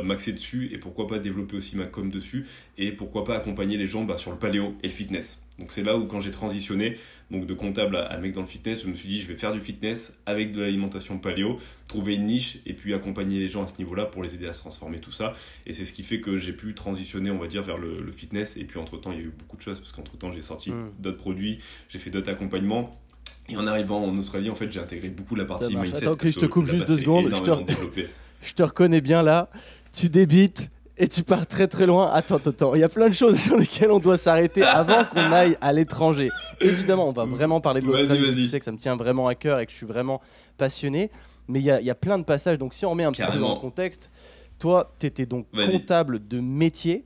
m'axer 0.03 0.33
dessus 0.33 0.69
et 0.73 0.77
pourquoi 0.77 1.07
pas 1.07 1.19
développer 1.19 1.55
aussi 1.55 1.77
ma 1.77 1.85
com 1.85 2.11
dessus 2.11 2.45
et 2.77 2.91
pourquoi 2.91 3.23
pas 3.23 3.37
accompagner 3.37 3.77
les 3.77 3.87
gens 3.87 4.03
bah, 4.03 4.17
sur 4.17 4.31
le 4.31 4.37
paléo 4.37 4.75
et 4.83 4.87
le 4.87 4.93
fitness. 4.93 5.47
Donc 5.57 5.71
c'est 5.71 5.83
là 5.83 5.95
où 5.95 6.05
quand 6.05 6.19
j'ai 6.19 6.31
transitionné, 6.31 6.97
donc 7.31 7.45
de 7.45 7.53
comptable 7.53 7.95
à, 7.95 8.17
mec 8.17 8.33
dans 8.33 8.41
le 8.41 8.47
fitness, 8.47 8.83
je 8.83 8.87
me 8.87 8.95
suis 8.95 9.07
dit 9.07 9.19
je 9.19 9.27
vais 9.27 9.35
faire 9.35 9.51
du 9.51 9.59
fitness 9.59 10.17
avec 10.25 10.51
de 10.51 10.61
l'alimentation 10.61 11.19
paléo, 11.19 11.59
trouver 11.87 12.15
une 12.15 12.25
niche 12.25 12.59
et 12.65 12.73
puis 12.73 12.93
accompagner 12.93 13.39
les 13.39 13.47
gens 13.47 13.63
à 13.63 13.67
ce 13.67 13.77
niveau-là 13.77 14.05
pour 14.05 14.23
les 14.23 14.35
aider 14.35 14.47
à 14.47 14.53
se 14.53 14.59
transformer 14.59 14.99
tout 14.99 15.11
ça. 15.11 15.33
Et 15.65 15.73
c'est 15.73 15.85
ce 15.85 15.93
qui 15.93 16.03
fait 16.03 16.21
que 16.21 16.37
j'ai 16.37 16.53
pu 16.53 16.73
transitionner, 16.73 17.29
on 17.29 17.37
va 17.37 17.47
dire, 17.47 17.61
vers 17.61 17.77
le, 17.77 18.11
fitness. 18.11 18.57
Et 18.57 18.63
puis 18.63 18.79
entre-temps, 18.79 19.11
il 19.11 19.17
y 19.17 19.21
a 19.21 19.25
eu 19.25 19.33
beaucoup 19.37 19.55
de 19.55 19.61
choses 19.61 19.79
parce 19.79 19.91
qu'entre-temps, 19.91 20.31
j'ai 20.31 20.41
sorti 20.41 20.71
hmm. 20.71 20.91
d'autres 20.99 21.17
produits, 21.17 21.59
j'ai 21.87 21.99
fait 21.99 22.09
d'autres 22.09 22.29
accompagnements. 22.29 22.91
Et 23.47 23.57
en 23.57 23.65
arrivant 23.67 24.03
en 24.03 24.17
Australie, 24.17 24.49
en 24.49 24.55
fait, 24.55 24.71
j'ai 24.71 24.79
intégré 24.79 25.09
beaucoup 25.09 25.35
la 25.35 25.45
partie 25.45 25.75
mindset. 25.75 26.03
Attends, 26.03 26.15
que 26.15 26.31
je 26.31 26.39
te 26.39 26.45
coupe 26.45 26.65
juste 26.65 26.87
deux 26.87 26.97
secondes. 26.97 27.31
Je 27.33 27.41
te... 27.41 28.01
je 28.41 28.53
te 28.53 28.63
reconnais 28.63 29.01
bien 29.01 29.23
là. 29.23 29.49
Tu 29.93 30.09
débites 30.09 30.69
et 30.99 31.07
tu 31.07 31.23
pars 31.23 31.47
très 31.47 31.67
très 31.67 31.85
loin. 31.85 32.11
Attends, 32.11 32.35
attends, 32.35 32.75
il 32.75 32.81
y 32.81 32.83
a 32.83 32.89
plein 32.89 33.07
de 33.07 33.13
choses 33.13 33.39
sur 33.39 33.57
lesquelles 33.57 33.89
on 33.89 33.99
doit 33.99 34.17
s'arrêter 34.17 34.63
avant 34.63 35.05
qu'on 35.05 35.19
aille 35.31 35.57
à 35.61 35.71
l'étranger. 35.71 36.29
Évidemment, 36.59 37.07
on 37.07 37.13
va 37.13 37.23
vraiment 37.23 37.61
parler 37.61 37.79
de 37.81 37.87
l'Australie. 37.87 38.35
Tu 38.35 38.49
sais 38.49 38.59
que 38.59 38.65
ça 38.65 38.73
me 38.73 38.77
tient 38.77 38.97
vraiment 38.97 39.27
à 39.27 39.33
cœur 39.33 39.59
et 39.59 39.65
que 39.65 39.71
je 39.71 39.77
suis 39.77 39.85
vraiment 39.85 40.21
passionné. 40.57 41.09
Mais 41.47 41.61
il 41.61 41.65
y 41.65 41.71
a, 41.71 41.81
y 41.81 41.89
a, 41.89 41.95
plein 41.95 42.19
de 42.19 42.23
passages. 42.23 42.59
Donc 42.59 42.73
si 42.73 42.85
on 42.85 42.91
remet 42.91 43.05
un 43.05 43.11
petit 43.13 43.23
peu 43.23 43.39
dans 43.39 43.55
le 43.55 43.59
contexte, 43.61 44.11
toi, 44.59 44.93
tu 44.99 45.05
étais 45.05 45.25
donc 45.25 45.47
comptable 45.51 46.27
de 46.27 46.39
métier. 46.41 47.05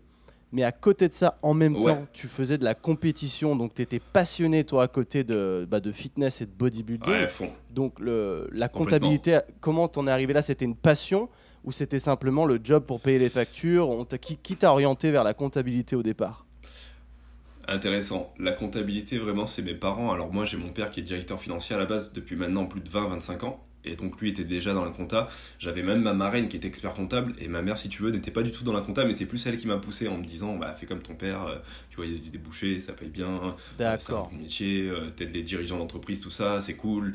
Mais 0.51 0.63
à 0.63 0.71
côté 0.71 1.07
de 1.07 1.13
ça, 1.13 1.39
en 1.41 1.53
même 1.53 1.79
temps, 1.79 2.05
tu 2.13 2.27
faisais 2.27 2.59
de 2.59 2.63
la 2.63 2.75
compétition, 2.75 3.55
donc 3.55 3.73
tu 3.73 3.81
étais 3.81 3.99
passionné, 3.99 4.63
toi, 4.63 4.83
à 4.83 4.87
côté 4.87 5.23
de, 5.23 5.67
bah, 5.69 5.79
de 5.79 5.91
fitness 5.91 6.41
et 6.41 6.45
de 6.45 6.51
bodybuilding. 6.51 7.11
Ouais, 7.11 7.27
donc 7.71 7.99
le, 7.99 8.49
la 8.51 8.69
comptabilité, 8.69 9.39
comment 9.61 9.87
t'en 9.87 10.05
es 10.05 10.11
arrivé 10.11 10.31
là? 10.31 10.43
C'était 10.43 10.65
une 10.65 10.75
passion 10.75 11.27
ou 11.63 11.71
c'était 11.71 11.99
simplement 11.99 12.45
le 12.45 12.59
job 12.63 12.85
pour 12.85 12.99
payer 12.99 13.19
les 13.19 13.29
factures 13.29 14.05
qui 14.19 14.55
t'a 14.57 14.71
orienté 14.71 15.11
vers 15.11 15.23
la 15.23 15.33
comptabilité 15.33 15.95
au 15.95 16.03
départ 16.03 16.45
Intéressant. 17.67 18.33
La 18.39 18.51
comptabilité, 18.51 19.17
vraiment, 19.17 19.45
c'est 19.45 19.61
mes 19.61 19.73
parents. 19.73 20.11
Alors 20.11 20.33
moi, 20.33 20.43
j'ai 20.43 20.57
mon 20.57 20.69
père 20.69 20.91
qui 20.91 20.99
est 20.99 21.03
directeur 21.03 21.39
financier 21.39 21.75
à 21.75 21.79
la 21.79 21.85
base 21.85 22.11
depuis 22.11 22.35
maintenant 22.35 22.65
plus 22.65 22.81
de 22.81 22.89
20-25 22.89 23.45
ans 23.45 23.63
et 23.85 23.95
donc 23.95 24.19
lui 24.19 24.29
était 24.29 24.43
déjà 24.43 24.73
dans 24.73 24.85
la 24.85 24.91
compta. 24.91 25.27
J'avais 25.59 25.83
même 25.83 26.01
ma 26.01 26.13
marraine 26.13 26.47
qui 26.47 26.57
était 26.57 26.67
expert 26.67 26.93
comptable 26.93 27.33
et 27.39 27.47
ma 27.47 27.61
mère, 27.61 27.77
si 27.77 27.89
tu 27.89 28.03
veux, 28.03 28.11
n'était 28.11 28.31
pas 28.31 28.43
du 28.43 28.51
tout 28.51 28.63
dans 28.63 28.73
la 28.73 28.81
compta, 28.81 29.05
mais 29.05 29.13
c'est 29.13 29.25
plus 29.25 29.45
elle 29.47 29.57
qui 29.57 29.67
m'a 29.67 29.77
poussé 29.77 30.07
en 30.07 30.17
me 30.17 30.25
disant 30.25 30.55
bah 30.57 30.75
fais 30.79 30.85
comme 30.85 31.01
ton 31.01 31.15
père, 31.15 31.43
euh, 31.43 31.55
tu 31.89 31.97
vois, 31.97 32.05
il 32.05 32.13
y 32.13 32.15
a 32.15 32.19
du 32.19 32.29
débouché, 32.29 32.79
ça 32.79 32.93
paye 32.93 33.09
bien, 33.09 33.27
euh, 33.27 33.51
D'accord. 33.77 34.29
c'est 34.31 34.37
un 34.37 34.39
métier, 34.39 34.89
euh, 34.89 35.09
t'aides 35.15 35.33
les 35.33 35.43
dirigeants 35.43 35.77
d'entreprise, 35.77 36.19
tout 36.19 36.31
ça, 36.31 36.61
c'est 36.61 36.75
cool, 36.75 37.13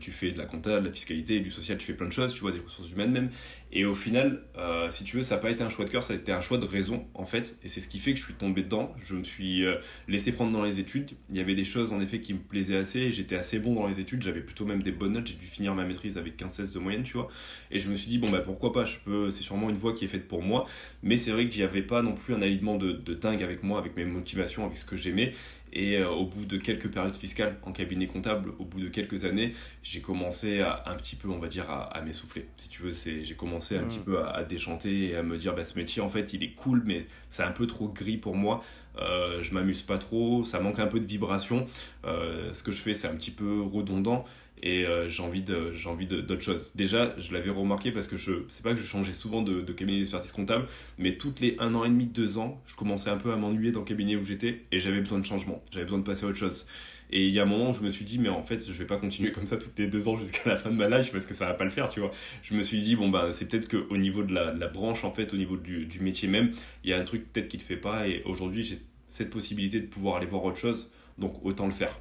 tu 0.00 0.10
fais 0.10 0.30
de 0.30 0.38
la 0.38 0.46
compta, 0.46 0.80
de 0.80 0.86
la 0.86 0.92
fiscalité, 0.92 1.40
du 1.40 1.50
social, 1.50 1.78
tu 1.78 1.86
fais 1.86 1.94
plein 1.94 2.08
de 2.08 2.12
choses, 2.12 2.32
tu 2.34 2.40
vois, 2.40 2.52
des 2.52 2.60
ressources 2.60 2.90
humaines 2.90 3.12
même. 3.12 3.30
Et 3.72 3.84
au 3.84 3.94
final, 3.94 4.42
si 4.90 5.02
tu 5.04 5.16
veux, 5.16 5.22
ça 5.22 5.34
n'a 5.36 5.40
pas 5.40 5.50
été 5.50 5.62
un 5.64 5.68
choix 5.68 5.84
de 5.84 5.90
cœur, 5.90 6.02
ça 6.02 6.12
a 6.12 6.16
été 6.16 6.30
un 6.30 6.40
choix 6.40 6.58
de 6.58 6.64
raison 6.64 7.06
en 7.14 7.26
fait, 7.26 7.58
et 7.64 7.68
c'est 7.68 7.80
ce 7.80 7.88
qui 7.88 7.98
fait 7.98 8.12
que 8.12 8.18
je 8.18 8.24
suis 8.24 8.34
tombé 8.34 8.62
dedans. 8.62 8.94
Je 9.02 9.14
me 9.16 9.24
suis 9.24 9.64
laissé 10.06 10.32
prendre 10.32 10.52
dans 10.52 10.62
les 10.62 10.78
études. 10.78 11.10
Il 11.30 11.36
y 11.36 11.40
avait 11.40 11.54
des 11.54 11.64
choses 11.64 11.92
en 11.92 12.00
effet 12.00 12.20
qui 12.20 12.34
me 12.34 12.38
plaisaient 12.38 12.76
assez, 12.76 13.10
j'étais 13.10 13.36
assez 13.36 13.58
bon 13.58 13.74
dans 13.74 13.86
les 13.86 14.00
études, 14.00 14.22
j'avais 14.22 14.42
plutôt 14.42 14.64
même 14.64 14.82
des 14.82 14.92
bonnes 14.92 15.12
notes, 15.12 15.26
j'ai 15.26 15.34
dû 15.34 15.46
finir 15.46 15.74
ma 15.74 15.84
maîtrise 15.84 16.03
avec 16.16 16.38
15-16 16.38 16.72
de 16.72 16.78
moyenne, 16.78 17.02
tu 17.02 17.14
vois. 17.14 17.28
Et 17.70 17.78
je 17.78 17.88
me 17.88 17.96
suis 17.96 18.08
dit, 18.08 18.18
bon, 18.18 18.30
bah 18.30 18.40
pourquoi 18.40 18.72
pas, 18.72 18.84
je 18.84 18.98
peux, 19.04 19.30
c'est 19.30 19.42
sûrement 19.42 19.70
une 19.70 19.76
voie 19.76 19.92
qui 19.92 20.04
est 20.04 20.08
faite 20.08 20.28
pour 20.28 20.42
moi. 20.42 20.66
Mais 21.02 21.16
c'est 21.16 21.30
vrai 21.30 21.48
que 21.48 21.54
j'avais 21.54 21.82
pas 21.82 22.02
non 22.02 22.12
plus 22.12 22.34
un 22.34 22.42
alignement 22.42 22.76
de, 22.76 22.92
de 22.92 23.14
dingue 23.14 23.42
avec 23.42 23.62
moi, 23.62 23.78
avec 23.78 23.96
mes 23.96 24.04
motivations, 24.04 24.64
avec 24.64 24.76
ce 24.78 24.84
que 24.84 24.96
j'aimais. 24.96 25.32
Et 25.74 25.98
euh, 25.98 26.08
au 26.08 26.24
bout 26.24 26.44
de 26.44 26.56
quelques 26.56 26.88
périodes 26.88 27.16
fiscales 27.16 27.56
en 27.64 27.72
cabinet 27.72 28.06
comptable, 28.06 28.52
au 28.60 28.64
bout 28.64 28.80
de 28.80 28.88
quelques 28.88 29.24
années, 29.24 29.52
j'ai 29.82 30.00
commencé 30.00 30.60
à, 30.60 30.84
un 30.86 30.94
petit 30.94 31.16
peu, 31.16 31.28
on 31.28 31.40
va 31.40 31.48
dire, 31.48 31.68
à, 31.68 32.00
m'essouffler. 32.00 32.46
Si 32.56 32.68
tu 32.68 32.82
veux, 32.82 32.92
c'est, 32.92 33.24
j'ai 33.24 33.34
commencé 33.34 33.76
un 33.76 33.82
petit 33.82 33.98
peu 33.98 34.24
à, 34.24 34.44
déchanter 34.44 35.08
et 35.08 35.16
à 35.16 35.24
me 35.24 35.36
dire, 35.36 35.54
bah, 35.54 35.64
ce 35.64 35.76
métier, 35.76 36.00
en 36.00 36.08
fait, 36.08 36.32
il 36.32 36.44
est 36.44 36.52
cool, 36.52 36.82
mais 36.86 37.06
c'est 37.30 37.42
un 37.42 37.50
peu 37.50 37.66
trop 37.66 37.88
gris 37.88 38.18
pour 38.18 38.36
moi. 38.36 38.62
Euh, 38.98 39.42
je 39.42 39.52
m'amuse 39.52 39.82
pas 39.82 39.98
trop, 39.98 40.44
ça 40.44 40.60
manque 40.60 40.78
un 40.78 40.86
peu 40.86 41.00
de 41.00 41.06
vibration. 41.06 41.66
Euh, 42.04 42.52
ce 42.54 42.62
que 42.62 42.70
je 42.70 42.80
fais, 42.80 42.94
c'est 42.94 43.08
un 43.08 43.16
petit 43.16 43.32
peu 43.32 43.60
redondant 43.60 44.24
et 44.62 44.86
euh, 44.86 45.08
j'ai 45.08 45.22
envie 45.22 45.42
de 45.42 45.72
j'ai 45.72 45.88
envie 45.88 46.06
d'autre 46.06 46.40
chose 46.40 46.72
déjà 46.74 47.14
je 47.18 47.32
l'avais 47.32 47.50
remarqué 47.50 47.90
parce 47.92 48.06
que 48.06 48.16
je 48.16 48.32
c'est 48.48 48.62
pas 48.62 48.72
que 48.72 48.78
je 48.78 48.86
changeais 48.86 49.12
souvent 49.12 49.42
de, 49.42 49.60
de 49.60 49.72
cabinet 49.72 49.98
d'expertise 49.98 50.32
comptable 50.32 50.66
mais 50.98 51.16
toutes 51.16 51.40
les 51.40 51.56
un 51.58 51.74
an 51.74 51.84
et 51.84 51.88
demi 51.88 52.06
deux 52.06 52.38
ans 52.38 52.62
je 52.66 52.74
commençais 52.74 53.10
un 53.10 53.16
peu 53.16 53.32
à 53.32 53.36
m'ennuyer 53.36 53.72
dans 53.72 53.80
le 53.80 53.84
cabinet 53.84 54.16
où 54.16 54.22
j'étais 54.24 54.62
et 54.72 54.80
j'avais 54.80 55.00
besoin 55.00 55.18
de 55.18 55.26
changement. 55.26 55.62
J'avais 55.70 55.84
besoin 55.84 55.98
de 55.98 56.04
passer 56.04 56.24
à 56.24 56.28
autre 56.28 56.38
chose. 56.38 56.66
Et 57.10 57.26
il 57.26 57.34
y 57.34 57.38
a 57.38 57.42
un 57.42 57.46
moment 57.46 57.70
où 57.70 57.72
je 57.74 57.82
me 57.82 57.90
suis 57.90 58.04
dit 58.04 58.18
mais 58.18 58.30
en 58.30 58.42
fait 58.42 58.58
je 58.58 58.72
vais 58.72 58.86
pas 58.86 58.96
continuer 58.96 59.30
comme 59.30 59.46
ça 59.46 59.56
toutes 59.56 59.78
les 59.78 59.86
deux 59.86 60.08
ans 60.08 60.16
jusqu'à 60.16 60.50
la 60.50 60.56
fin 60.56 60.70
de 60.70 60.76
ma 60.76 60.88
life 60.88 61.12
parce 61.12 61.26
que 61.26 61.34
ça 61.34 61.46
va 61.46 61.54
pas 61.54 61.64
le 61.64 61.70
faire 61.70 61.90
tu 61.90 62.00
vois. 62.00 62.10
Je 62.42 62.54
me 62.54 62.62
suis 62.62 62.80
dit 62.80 62.96
bon 62.96 63.08
bah 63.08 63.28
c'est 63.32 63.48
peut-être 63.48 63.68
qu'au 63.68 63.96
niveau 63.96 64.22
de 64.22 64.32
la, 64.34 64.52
branche 64.68 65.04
en 65.04 65.12
fait 65.12 65.32
au 65.32 65.36
niveau 65.36 65.56
du, 65.56 65.86
métier 66.00 66.28
même 66.28 66.50
il 66.82 66.90
y 66.90 66.92
a 66.92 66.98
un 66.98 67.04
truc 67.04 67.30
peut-être 67.32 67.48
qui 67.48 67.58
le 67.58 67.62
fait 67.62 67.76
pas 67.76 68.08
et 68.08 68.22
aujourd'hui 68.24 68.62
j'ai 68.62 68.80
cette 69.08 69.30
possibilité 69.30 69.78
de 69.80 69.86
pouvoir 69.86 70.16
aller 70.16 70.26
voir 70.26 70.44
autre 70.44 70.56
chose 70.56 70.90
donc 71.18 71.44
autant 71.44 71.66
le 71.66 71.72
faire 71.72 72.00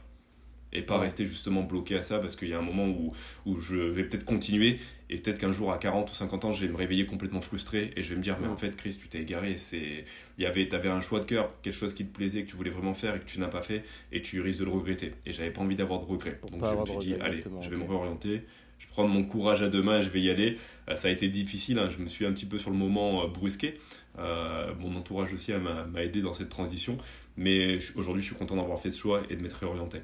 et 0.73 0.81
pas 0.81 0.97
rester 0.97 1.25
justement 1.25 1.63
bloqué 1.63 1.95
à 1.95 2.03
ça 2.03 2.19
parce 2.19 2.35
qu'il 2.35 2.49
y 2.49 2.53
a 2.53 2.59
un 2.59 2.63
moment 2.63 2.87
où, 2.87 3.13
où 3.45 3.59
je 3.59 3.75
vais 3.75 4.03
peut-être 4.03 4.25
continuer 4.25 4.79
et 5.09 5.17
peut-être 5.17 5.39
qu'un 5.39 5.51
jour 5.51 5.71
à 5.71 5.77
40 5.77 6.09
ou 6.09 6.13
50 6.13 6.45
ans 6.45 6.53
je 6.53 6.65
vais 6.65 6.71
me 6.71 6.77
réveiller 6.77 7.05
complètement 7.05 7.41
frustré 7.41 7.91
et 7.95 8.03
je 8.03 8.09
vais 8.09 8.15
me 8.15 8.21
dire 8.23 8.37
mais 8.41 8.47
en 8.47 8.55
fait 8.55 8.75
Chris 8.75 8.97
tu 8.99 9.07
t'es 9.07 9.21
égaré 9.21 9.57
c'est 9.57 10.05
il 10.37 10.43
y 10.43 10.45
avait 10.47 10.73
avais 10.73 10.89
un 10.89 11.01
choix 11.01 11.19
de 11.19 11.25
cœur 11.25 11.51
quelque 11.61 11.73
chose 11.73 11.93
qui 11.93 12.05
te 12.05 12.13
plaisait 12.13 12.43
que 12.43 12.49
tu 12.49 12.55
voulais 12.55 12.71
vraiment 12.71 12.93
faire 12.93 13.15
et 13.15 13.19
que 13.19 13.25
tu 13.25 13.39
n'as 13.39 13.47
pas 13.47 13.61
fait 13.61 13.83
et 14.11 14.21
tu 14.21 14.41
risques 14.41 14.59
de 14.59 14.65
le 14.65 14.71
regretter. 14.71 15.11
Et 15.25 15.33
j'avais 15.33 15.51
pas 15.51 15.61
envie 15.61 15.75
d'avoir 15.75 15.99
de 15.99 16.05
regrets. 16.05 16.39
Donc 16.51 16.65
je 16.65 16.93
me 16.93 16.99
suis 16.99 17.13
dit 17.13 17.21
allez 17.21 17.43
je 17.61 17.69
vais 17.69 17.77
me 17.77 17.83
réorienter 17.83 18.43
je 18.79 18.87
prends 18.87 19.07
mon 19.07 19.23
courage 19.23 19.63
à 19.63 19.69
deux 19.69 19.81
mains 19.81 19.99
et 19.99 20.03
je 20.03 20.09
vais 20.09 20.21
y 20.21 20.29
aller. 20.29 20.57
Euh, 20.89 20.95
ça 20.95 21.07
a 21.07 21.11
été 21.11 21.29
difficile 21.29 21.79
hein. 21.79 21.89
je 21.89 22.01
me 22.01 22.07
suis 22.07 22.25
un 22.25 22.33
petit 22.33 22.45
peu 22.45 22.57
sur 22.57 22.71
le 22.71 22.77
moment 22.77 23.23
euh, 23.23 23.27
brusqué. 23.27 23.79
Euh, 24.19 24.73
mon 24.79 24.95
entourage 24.95 25.33
aussi 25.33 25.51
m'a 25.53 26.03
aidé 26.03 26.21
dans 26.21 26.33
cette 26.33 26.49
transition. 26.49 26.97
Mais 27.37 27.79
aujourd'hui 27.95 28.21
je 28.21 28.27
suis 28.27 28.35
content 28.35 28.55
d'avoir 28.55 28.79
fait 28.79 28.91
ce 28.91 28.99
choix 28.99 29.21
et 29.29 29.35
de 29.35 29.41
m'être 29.41 29.57
réorienté 29.57 29.99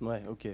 Ouais, 0.00 0.22
ok. 0.28 0.48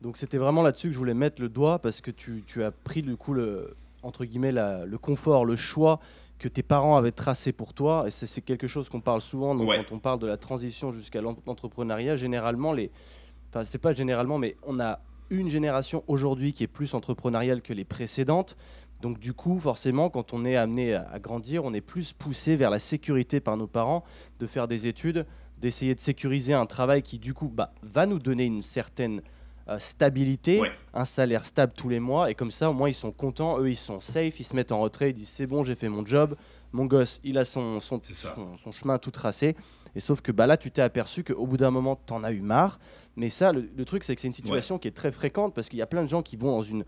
Donc 0.00 0.16
c'était 0.16 0.38
vraiment 0.38 0.62
là-dessus 0.62 0.88
que 0.88 0.94
je 0.94 0.98
voulais 0.98 1.14
mettre 1.14 1.42
le 1.42 1.48
doigt 1.48 1.78
parce 1.78 2.00
que 2.00 2.10
tu, 2.10 2.42
tu 2.46 2.62
as 2.62 2.70
pris 2.70 3.02
du 3.02 3.16
coup 3.16 3.34
le, 3.34 3.76
entre 4.02 4.24
guillemets 4.24 4.52
la, 4.52 4.86
le 4.86 4.98
confort, 4.98 5.44
le 5.44 5.56
choix 5.56 6.00
que 6.38 6.48
tes 6.48 6.62
parents 6.62 6.96
avaient 6.96 7.12
tracé 7.12 7.52
pour 7.52 7.74
toi. 7.74 8.04
Et 8.06 8.10
c'est 8.10 8.40
quelque 8.40 8.66
chose 8.66 8.88
qu'on 8.88 9.02
parle 9.02 9.20
souvent 9.20 9.54
donc, 9.54 9.68
quand 9.68 9.94
on 9.94 9.98
parle 9.98 10.18
de 10.18 10.26
la 10.26 10.38
transition 10.38 10.90
jusqu'à 10.90 11.20
l'entrepreneuriat. 11.20 12.16
Généralement, 12.16 12.72
les... 12.72 12.90
enfin 13.50 13.64
c'est 13.66 13.78
pas 13.78 13.92
généralement, 13.92 14.38
mais 14.38 14.56
on 14.62 14.80
a 14.80 15.00
une 15.28 15.50
génération 15.50 16.02
aujourd'hui 16.06 16.52
qui 16.52 16.64
est 16.64 16.66
plus 16.66 16.94
entrepreneuriale 16.94 17.60
que 17.60 17.74
les 17.74 17.84
précédentes. 17.84 18.56
Donc 19.02 19.18
du 19.18 19.32
coup, 19.32 19.58
forcément, 19.58 20.10
quand 20.10 20.32
on 20.32 20.44
est 20.44 20.56
amené 20.56 20.94
à, 20.94 21.08
à 21.12 21.18
grandir, 21.18 21.64
on 21.64 21.72
est 21.74 21.80
plus 21.80 22.12
poussé 22.12 22.56
vers 22.56 22.70
la 22.70 22.78
sécurité 22.78 23.40
par 23.40 23.56
nos 23.56 23.66
parents, 23.66 24.02
de 24.38 24.46
faire 24.46 24.66
des 24.66 24.86
études, 24.86 25.26
d'essayer 25.60 25.94
de 25.94 26.00
sécuriser 26.00 26.54
un 26.54 26.66
travail 26.66 27.02
qui, 27.02 27.18
du 27.18 27.34
coup, 27.34 27.48
bah, 27.48 27.72
va 27.82 28.06
nous 28.06 28.18
donner 28.18 28.44
une 28.44 28.62
certaine 28.62 29.22
euh, 29.68 29.78
stabilité, 29.78 30.60
un 30.94 31.04
salaire 31.04 31.44
stable 31.44 31.72
tous 31.76 31.88
les 31.88 32.00
mois. 32.00 32.30
Et 32.30 32.34
comme 32.34 32.50
ça, 32.50 32.70
au 32.70 32.72
moins, 32.72 32.88
ils 32.88 32.94
sont 32.94 33.12
contents. 33.12 33.60
Eux, 33.60 33.70
ils 33.70 33.76
sont 33.76 34.00
safe. 34.00 34.40
Ils 34.40 34.44
se 34.44 34.56
mettent 34.56 34.72
en 34.72 34.80
retrait. 34.80 35.10
Ils 35.10 35.14
disent 35.14 35.28
c'est 35.28 35.46
bon, 35.46 35.62
j'ai 35.62 35.74
fait 35.74 35.88
mon 35.88 36.04
job. 36.04 36.34
Mon 36.72 36.86
gosse, 36.86 37.20
il 37.24 37.36
a 37.36 37.44
son, 37.44 37.80
son, 37.80 38.00
son, 38.02 38.72
chemin 38.72 38.98
tout 38.98 39.10
tracé. 39.10 39.56
Et 39.94 40.00
sauf 40.00 40.22
que 40.22 40.32
bah, 40.32 40.46
là, 40.46 40.56
tu 40.56 40.70
t'es 40.70 40.82
aperçu 40.82 41.24
qu'au 41.24 41.46
bout 41.46 41.56
d'un 41.56 41.70
moment, 41.70 42.00
tu 42.06 42.12
en 42.12 42.24
as 42.24 42.32
eu 42.32 42.40
marre. 42.40 42.80
Mais 43.16 43.28
ça, 43.28 43.52
le, 43.52 43.84
truc, 43.84 44.02
c'est 44.02 44.14
que 44.14 44.20
c'est 44.20 44.28
une 44.28 44.34
situation 44.34 44.78
qui 44.78 44.88
est 44.88 44.92
très 44.92 45.12
fréquente 45.12 45.54
parce 45.54 45.68
qu'il 45.68 45.78
y 45.78 45.82
a 45.82 45.86
plein 45.86 46.04
de 46.04 46.08
gens 46.08 46.22
qui 46.22 46.36
vont 46.36 46.56
dans 46.56 46.62
une 46.62 46.84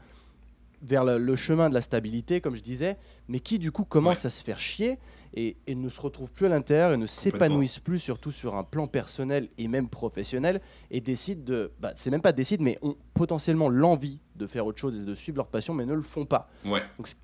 vers 0.85 1.05
le, 1.05 1.19
le 1.19 1.37
chemin 1.37 1.69
de 1.69 1.75
la 1.75 1.81
stabilité, 1.81 2.41
comme 2.41 2.57
je 2.57 2.63
disais, 2.63 2.97
mais 3.29 3.39
qui 3.39 3.61
du 3.61 3.71
coup 3.71 3.85
commence 3.85 4.25
à 4.25 4.31
se 4.31 4.43
faire 4.43 4.59
chier 4.59 4.99
et, 5.35 5.57
et 5.67 5.75
ne 5.75 5.89
se 5.89 6.01
retrouve 6.01 6.33
plus 6.33 6.47
à 6.47 6.49
l'intérieur 6.49 6.93
et 6.93 6.97
ne 6.97 7.07
s'épanouissent 7.07 7.79
plus, 7.79 7.99
surtout 7.99 8.33
sur 8.33 8.55
un 8.57 8.65
plan 8.65 8.87
personnel 8.87 9.49
et 9.59 9.69
même 9.69 9.89
professionnel, 9.89 10.61
et 10.91 11.01
décident 11.01 11.43
de, 11.45 11.73
bah, 11.81 11.93
c'est 11.97 12.11
même 12.11 12.21
pas 12.21 12.33
décident, 12.33 12.65
mais 12.65 12.79
ont 12.83 12.97
potentiellement 13.15 13.69
l'envie 13.69 14.19
de 14.37 14.47
faire 14.47 14.67
autre 14.67 14.79
chose 14.79 14.97
et 15.01 15.05
de 15.05 15.15
suivre 15.15 15.37
leur 15.39 15.49
passion, 15.49 15.75
mais 15.75 15.87
ne 15.87 15.95
le 15.95 16.03
font 16.03 16.27
pas. 16.27 16.51
Ouais. 16.65 16.83
Donc, 16.99 17.09
ce 17.09 17.15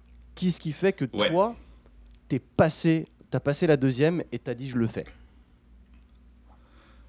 qui, 0.60 0.72
fait 0.72 0.92
que 0.92 1.04
Ouais. 1.16 1.28
toi, 1.30 1.56
t'es 2.28 2.38
passé, 2.38 3.06
t'as 3.30 3.40
passé 3.40 3.66
la 3.66 3.76
deuxième 3.76 4.22
et 4.32 4.38
t'as 4.38 4.54
dit 4.54 4.68
je 4.68 4.78
le 4.78 4.86
fais. 4.86 5.04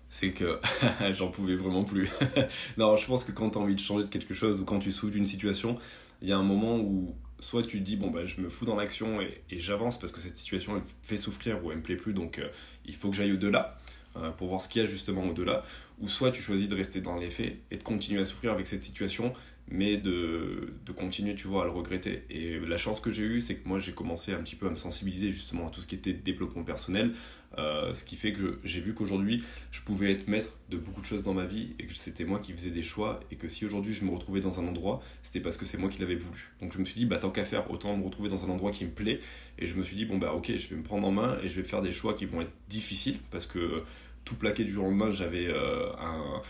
c'est 0.10 0.32
que 0.32 0.60
j'en 1.13 1.29
pouvais 1.29 1.56
vraiment 1.56 1.84
plus. 1.84 2.10
non, 2.77 2.96
je 2.96 3.06
pense 3.06 3.24
que 3.24 3.32
quand 3.32 3.51
tu 3.51 3.58
as 3.58 3.62
envie 3.62 3.75
de 3.75 3.79
changer 3.79 4.03
de 4.06 4.10
quelque 4.10 4.34
chose 4.34 4.60
ou 4.60 4.65
quand 4.65 4.79
tu 4.79 4.91
souffres 4.91 5.13
d'une 5.13 5.25
situation, 5.25 5.77
il 6.22 6.29
y 6.29 6.32
a 6.32 6.38
un 6.38 6.44
moment 6.44 6.77
où 6.77 7.15
soit 7.39 7.63
tu 7.63 7.79
te 7.79 7.84
dis 7.84 7.96
bon 7.96 8.10
bah 8.12 8.25
je 8.25 8.41
me 8.41 8.50
fous 8.50 8.65
dans 8.65 8.75
l'action 8.75 9.22
et, 9.22 9.60
j'avance 9.60 10.00
parce 10.00 10.12
que 10.12 10.19
cette 10.19 10.38
situation 10.38 10.74
me 10.74 10.81
fait 11.03 11.17
souffrir 11.17 11.63
ou 11.63 11.72
elle 11.72 11.77
me 11.77 11.84
plaît 11.84 11.96
plus 11.96 12.13
donc 12.13 12.39
euh, 12.39 12.48
il 12.86 12.96
faut 12.96 13.10
que 13.10 13.15
j'aille 13.15 13.31
au-delà 13.31 13.77
euh, 14.17 14.31
pour 14.31 14.48
voir 14.48 14.62
ce 14.62 14.67
qu'il 14.67 14.81
y 14.81 14.86
a 14.86 14.88
justement 14.88 15.24
au-delà. 15.24 15.63
Ou 16.00 16.08
soit 16.08 16.31
tu 16.31 16.41
choisis 16.41 16.67
de 16.67 16.75
rester 16.75 17.01
dans 17.01 17.17
les 17.17 17.29
faits 17.29 17.58
et 17.72 17.77
de 17.77 17.84
continuer 17.84 18.22
à 18.22 18.25
souffrir 18.25 18.51
avec 18.51 18.67
cette 18.67 18.84
situation 18.84 19.34
mais 19.72 19.98
de, 19.98 20.74
de 20.84 20.91
continuer 20.91 21.36
tu 21.36 21.48
vois 21.48 21.62
à 21.62 21.65
le 21.65 21.72
regretter. 21.72 22.24
Et 22.29 22.60
la 22.60 22.77
chance 22.77 23.00
que 23.00 23.12
j'ai 23.12 23.24
eue 23.24 23.41
c'est 23.41 23.55
que 23.55 23.67
moi 23.67 23.79
j'ai 23.79 23.91
commencé 23.91 24.34
un 24.34 24.41
petit 24.41 24.55
peu 24.55 24.67
à 24.67 24.72
me 24.72 24.75
sensibiliser 24.75 25.31
justement 25.31 25.67
à 25.67 25.69
tout 25.69 25.81
ce 25.81 25.88
qui 25.88 25.96
était 25.96 26.13
développement 26.13 26.63
personnel 26.63 27.13
euh, 27.58 27.94
ce 27.94 28.03
qui 28.06 28.15
fait 28.15 28.32
que 28.32 28.60
j'ai 28.63 28.79
vu 28.79 28.94
qu'aujourd'hui 28.94 29.44
je 29.72 29.82
pouvais 29.82 30.12
être 30.12 30.27
maître 30.27 30.53
de 30.70 30.77
beaucoup 30.77 31.01
de 31.01 31.06
choses 31.06 31.24
dans 31.24 31.34
ma 31.34 31.46
vie 31.46 31.74
et 31.79 31.86
que 31.88 31.96
c'était 31.96 32.24
moi 32.24 32.39
qui 32.39 32.53
faisais 32.53 32.70
des 32.70 32.84
choix 32.84 33.20
et 33.32 33.36
que 33.38 33.48
si 33.48 33.65
aujourd'hui 33.65 33.94
je 33.94 34.06
me 34.06 34.12
retrouvais 34.12 34.39
dans 34.39 34.60
un 34.60 34.68
endroit 34.68 35.01
c'était 35.24 35.39
parce 35.39 35.58
que 35.58 35.65
c'est 35.65 35.77
moi 35.77 35.89
qui 35.89 36.00
l'avais 36.00 36.15
voulu. 36.15 36.53
Donc 36.62 36.74
je 36.74 36.77
me 36.77 36.86
suis 36.86 37.00
dit 37.00 37.06
bah 37.06 37.18
tant 37.18 37.32
qu'à 37.32 37.44
faire 37.44 37.70
autant 37.72 37.98
me 37.98 38.03
retrouver 38.06 38.29
dans 38.29 38.46
un 38.46 38.50
endroit 38.50 38.72
qui 38.72 38.86
me 38.86 38.91
plaît. 38.91 39.20
Et 39.58 39.65
je 39.68 39.75
me 39.75 39.84
suis 39.84 39.96
dit 39.96 40.06
bon 40.06 40.18
bah 40.20 40.34
ok 40.34 40.51
je 40.56 40.68
vais 40.70 40.75
me 40.75 40.84
prendre 40.84 41.08
en 41.08 41.12
main 41.12 41.38
et 41.44 41.50
je 41.50 41.60
vais 41.60 41.68
faire 41.68 41.82
des 41.82 41.91
choix 41.91 42.13
qui 42.13 42.25
vont 42.25 42.41
être 42.41 42.53
difficiles 42.70 43.18
parce 43.32 43.46
que 43.48 43.84
tout 44.25 44.36
plaqué 44.36 44.63
du 44.63 44.72
jour 44.72 44.86
au 44.86 44.89
lendemain 44.89 45.12
j'avais 45.12 45.48
euh, 45.48 45.91
un- 46.00 46.41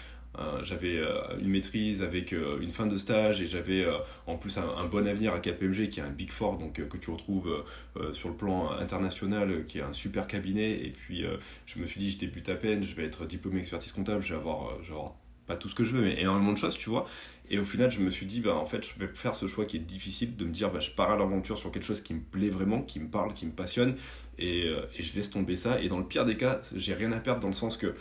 j'avais 0.63 0.98
euh, 0.98 1.22
une 1.39 1.50
maîtrise 1.50 2.01
avec 2.03 2.34
euh, 2.34 2.60
une 2.62 2.69
fin 2.69 2.86
de 2.86 2.98
stage 2.98 3.41
et 3.41 3.48
j'avais 3.48 3.84
euh, 3.84 3.98
en 4.27 4.38
plus 4.38 4.58
un, 4.58 4.86
bon 4.86 5.05
avenir 5.08 5.34
à 5.34 5.39
KPMG 5.39 5.89
qui 5.89 6.00
est 6.00 6.03
un 6.03 6.10
Big 6.10 6.31
Four 6.31 6.58
donc 6.58 6.79
euh, 6.79 6.86
que 6.86 6.98
tu 6.98 7.10
retrouves 7.10 7.48
euh, 7.50 8.01
euh, 8.01 8.13
sur 8.13 8.29
le 8.29 8.36
plan 8.36 8.72
international 8.72 9.51
euh, 9.51 9.63
qui 9.63 9.79
est 9.79 9.81
un 9.81 9.93
super 9.93 10.27
cabinet. 10.27 10.72
Et 10.72 10.91
puis 10.91 11.25
euh, 11.25 11.38
je 11.65 11.79
me 11.79 11.86
suis 11.86 12.00
dit 12.00 12.12
je 12.12 12.17
débute 12.17 12.48
à 12.50 12.55
peine 12.55 12.84
je 12.84 12.96
vais 12.96 13.03
être 13.03 13.25
diplômé 13.25 13.60
expertise 13.60 13.91
comptable 13.91 14.24
je 14.24 14.34
vais 14.34 14.39
avoir, 14.39 14.69
euh, 14.69 15.10
pas 15.48 15.55
tout 15.55 15.67
ce 15.67 15.75
que 15.75 15.84
je 15.84 15.96
veux 15.96 16.03
mais 16.03 16.22
énormément 16.22 16.53
de 16.53 16.58
choses 16.58 16.77
tu 16.77 16.89
vois. 16.89 17.08
Et 17.50 17.58
au 17.58 17.63
final 17.63 17.89
je 17.91 18.00
me 18.00 18.10
suis 18.10 18.25
dit 18.25 18.39
bah 18.39 18.55
en 18.55 18.65
fait 18.65 18.86
je 18.86 18.98
vais 19.00 19.12
faire 19.13 19.36
ce 19.36 19.48
choix 19.48 19.65
qui 19.65 19.77
est 19.77 19.79
difficile 19.79 20.36
de 20.38 20.46
me 20.46 20.51
dire 20.51 20.72
bah 20.72 20.79
je 20.79 20.91
pars 20.91 21.12
à 21.12 21.17
l'aventure 21.17 21.58
sur 21.58 21.72
quelque 21.72 21.86
chose 21.86 22.01
qui 22.01 22.13
me 22.13 22.22
plaît 22.22 22.51
vraiment 22.51 22.81
qui 22.81 23.00
me 23.00 23.10
parle 23.10 23.34
qui 23.34 23.46
me 23.46 23.51
passionne. 23.51 23.96
Et, 24.38 24.67
euh, 24.67 24.86
et 24.98 25.03
je 25.03 25.13
laisse 25.15 25.29
tomber 25.31 25.58
ça. 25.58 25.81
Et 25.81 25.89
dans 25.89 25.98
le 25.98 26.05
pire 26.05 26.24
des 26.24 26.38
cas 26.38 26.62
j'ai 26.75 26.93
rien 26.93 27.12
à 27.12 27.19
perdre 27.19 27.41
dans 27.41 27.48
le 27.48 27.53
sens 27.53 27.75
que 27.75 27.96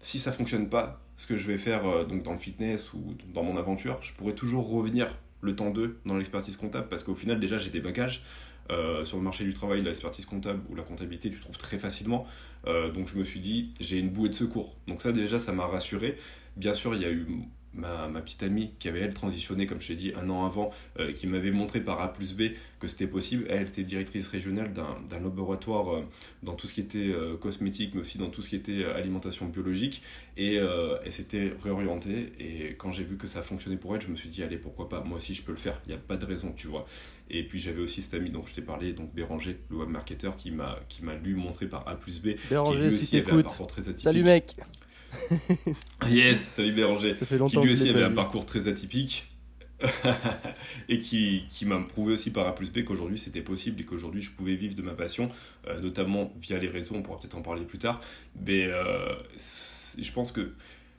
si 0.00 0.18
ça 0.18 0.32
fonctionne 0.32 0.68
pas 0.68 1.03
ce 1.16 1.26
que 1.26 1.36
je 1.36 1.46
vais 1.46 1.58
faire 1.58 1.86
euh, 1.86 2.04
donc 2.04 2.22
dans 2.22 2.32
le 2.32 2.38
fitness 2.38 2.92
ou 2.92 3.14
dans 3.32 3.42
mon 3.42 3.56
aventure 3.56 4.02
je 4.02 4.12
pourrais 4.12 4.34
toujours 4.34 4.68
revenir 4.70 5.16
le 5.40 5.54
temps 5.54 5.70
2 5.70 5.98
dans 6.06 6.16
l'expertise 6.16 6.56
comptable 6.56 6.88
parce 6.88 7.04
qu'au 7.04 7.14
final 7.14 7.38
déjà 7.38 7.58
j'ai 7.58 7.70
des 7.70 7.80
bagages 7.80 8.22
euh, 8.70 9.04
sur 9.04 9.18
le 9.18 9.22
marché 9.22 9.44
du 9.44 9.52
travail, 9.52 9.82
l'expertise 9.82 10.24
comptable 10.24 10.60
ou 10.70 10.74
la 10.74 10.82
comptabilité, 10.82 11.30
tu 11.30 11.38
trouves 11.38 11.58
très 11.58 11.78
facilement. 11.78 12.26
Euh, 12.66 12.90
donc 12.90 13.08
je 13.08 13.18
me 13.18 13.24
suis 13.24 13.40
dit, 13.40 13.74
j'ai 13.80 13.98
une 13.98 14.08
bouée 14.08 14.28
de 14.28 14.34
secours. 14.34 14.76
Donc 14.88 15.02
ça 15.02 15.12
déjà, 15.12 15.38
ça 15.38 15.52
m'a 15.52 15.66
rassuré. 15.66 16.16
Bien 16.56 16.72
sûr, 16.72 16.94
il 16.94 17.02
y 17.02 17.04
a 17.04 17.10
eu 17.10 17.26
ma, 17.74 18.08
ma 18.08 18.20
petite 18.20 18.42
amie 18.42 18.72
qui 18.78 18.88
avait, 18.88 19.00
elle, 19.00 19.14
transitionné, 19.14 19.66
comme 19.66 19.80
je 19.80 19.88
t'ai 19.88 19.94
dit, 19.94 20.12
un 20.16 20.28
an 20.30 20.44
avant, 20.46 20.70
euh, 20.98 21.12
qui 21.12 21.26
m'avait 21.26 21.50
montré 21.50 21.80
par 21.80 22.00
A 22.00 22.12
plus 22.12 22.34
B 22.34 22.42
que 22.80 22.88
c'était 22.88 23.06
possible. 23.06 23.46
Elle 23.48 23.62
était 23.62 23.82
directrice 23.82 24.28
régionale 24.28 24.72
d'un 24.72 25.20
laboratoire 25.20 25.94
euh, 25.94 26.02
dans 26.42 26.54
tout 26.54 26.66
ce 26.66 26.74
qui 26.74 26.80
était 26.80 26.98
euh, 26.98 27.36
cosmétique, 27.36 27.94
mais 27.94 28.00
aussi 28.00 28.18
dans 28.18 28.30
tout 28.30 28.42
ce 28.42 28.50
qui 28.50 28.56
était 28.56 28.84
alimentation 28.84 29.46
biologique. 29.46 30.02
Et 30.36 30.56
elle 30.56 31.12
s'était 31.12 31.52
réorientée. 31.62 32.32
Et 32.40 32.74
quand 32.74 32.90
j'ai 32.90 33.04
vu 33.04 33.16
que 33.16 33.28
ça 33.28 33.40
fonctionnait 33.40 33.76
pour 33.76 33.94
elle, 33.94 34.02
je 34.02 34.08
me 34.08 34.16
suis 34.16 34.28
dit, 34.28 34.42
allez, 34.42 34.56
pourquoi 34.56 34.88
pas, 34.88 35.00
moi 35.00 35.18
aussi 35.18 35.32
je 35.32 35.42
peux 35.42 35.52
le 35.52 35.58
faire. 35.58 35.80
Il 35.86 35.90
n'y 35.90 35.94
a 35.94 35.98
pas 35.98 36.16
de 36.16 36.24
raison, 36.24 36.52
tu 36.56 36.66
vois. 36.66 36.86
Et 37.30 37.44
puis 37.44 37.60
j'avais 37.60 37.80
aussi 37.80 38.02
cet 38.02 38.14
ami 38.14 38.30
dont 38.30 38.44
je 38.44 38.54
t'ai 38.54 38.62
parlé, 38.62 38.92
donc 38.92 39.14
Béranger, 39.14 39.58
le 39.70 39.76
web 39.76 39.88
marketer, 39.88 40.30
qui 40.36 40.50
m'a 40.50 40.80
qui 40.88 41.02
lui 41.22 41.34
montré 41.34 41.66
par 41.66 41.86
A 41.88 41.94
plus 41.94 42.20
B, 42.20 42.34
qui 42.34 42.48
Béranger, 42.50 42.82
lui 42.82 42.92
si 42.92 43.04
aussi 43.04 43.16
avait 43.18 43.32
un 43.32 43.42
parcours 43.42 43.66
très 43.66 43.82
atypique. 43.82 44.02
Salut 44.02 44.24
mec, 44.24 44.56
Yes, 46.08 46.40
salut 46.40 46.72
Béranger. 46.72 47.16
ça 47.16 47.26
fait 47.26 47.34
Qui 47.36 47.38
longtemps 47.38 47.62
lui 47.62 47.70
que 47.70 47.74
je 47.74 47.82
aussi 47.82 47.90
avait 47.90 48.04
un 48.04 48.10
parcours 48.10 48.46
très 48.46 48.68
atypique. 48.68 49.30
et 50.88 51.00
qui, 51.00 51.44
qui 51.50 51.66
m'a 51.66 51.78
prouvé 51.80 52.14
aussi 52.14 52.30
par 52.30 52.46
A 52.46 52.54
plus 52.54 52.70
B 52.70 52.84
qu'aujourd'hui 52.84 53.18
c'était 53.18 53.42
possible 53.42 53.80
et 53.80 53.84
qu'aujourd'hui 53.84 54.22
je 54.22 54.30
pouvais 54.30 54.54
vivre 54.54 54.74
de 54.74 54.82
ma 54.82 54.92
passion, 54.92 55.30
euh, 55.66 55.80
notamment 55.80 56.32
via 56.40 56.58
les 56.58 56.68
réseaux, 56.68 56.94
on 56.94 57.02
pourra 57.02 57.18
peut-être 57.18 57.36
en 57.36 57.42
parler 57.42 57.64
plus 57.64 57.78
tard. 57.78 58.00
Mais 58.46 58.66
euh, 58.66 59.14
je 59.36 60.12
pense 60.12 60.32
que 60.32 60.52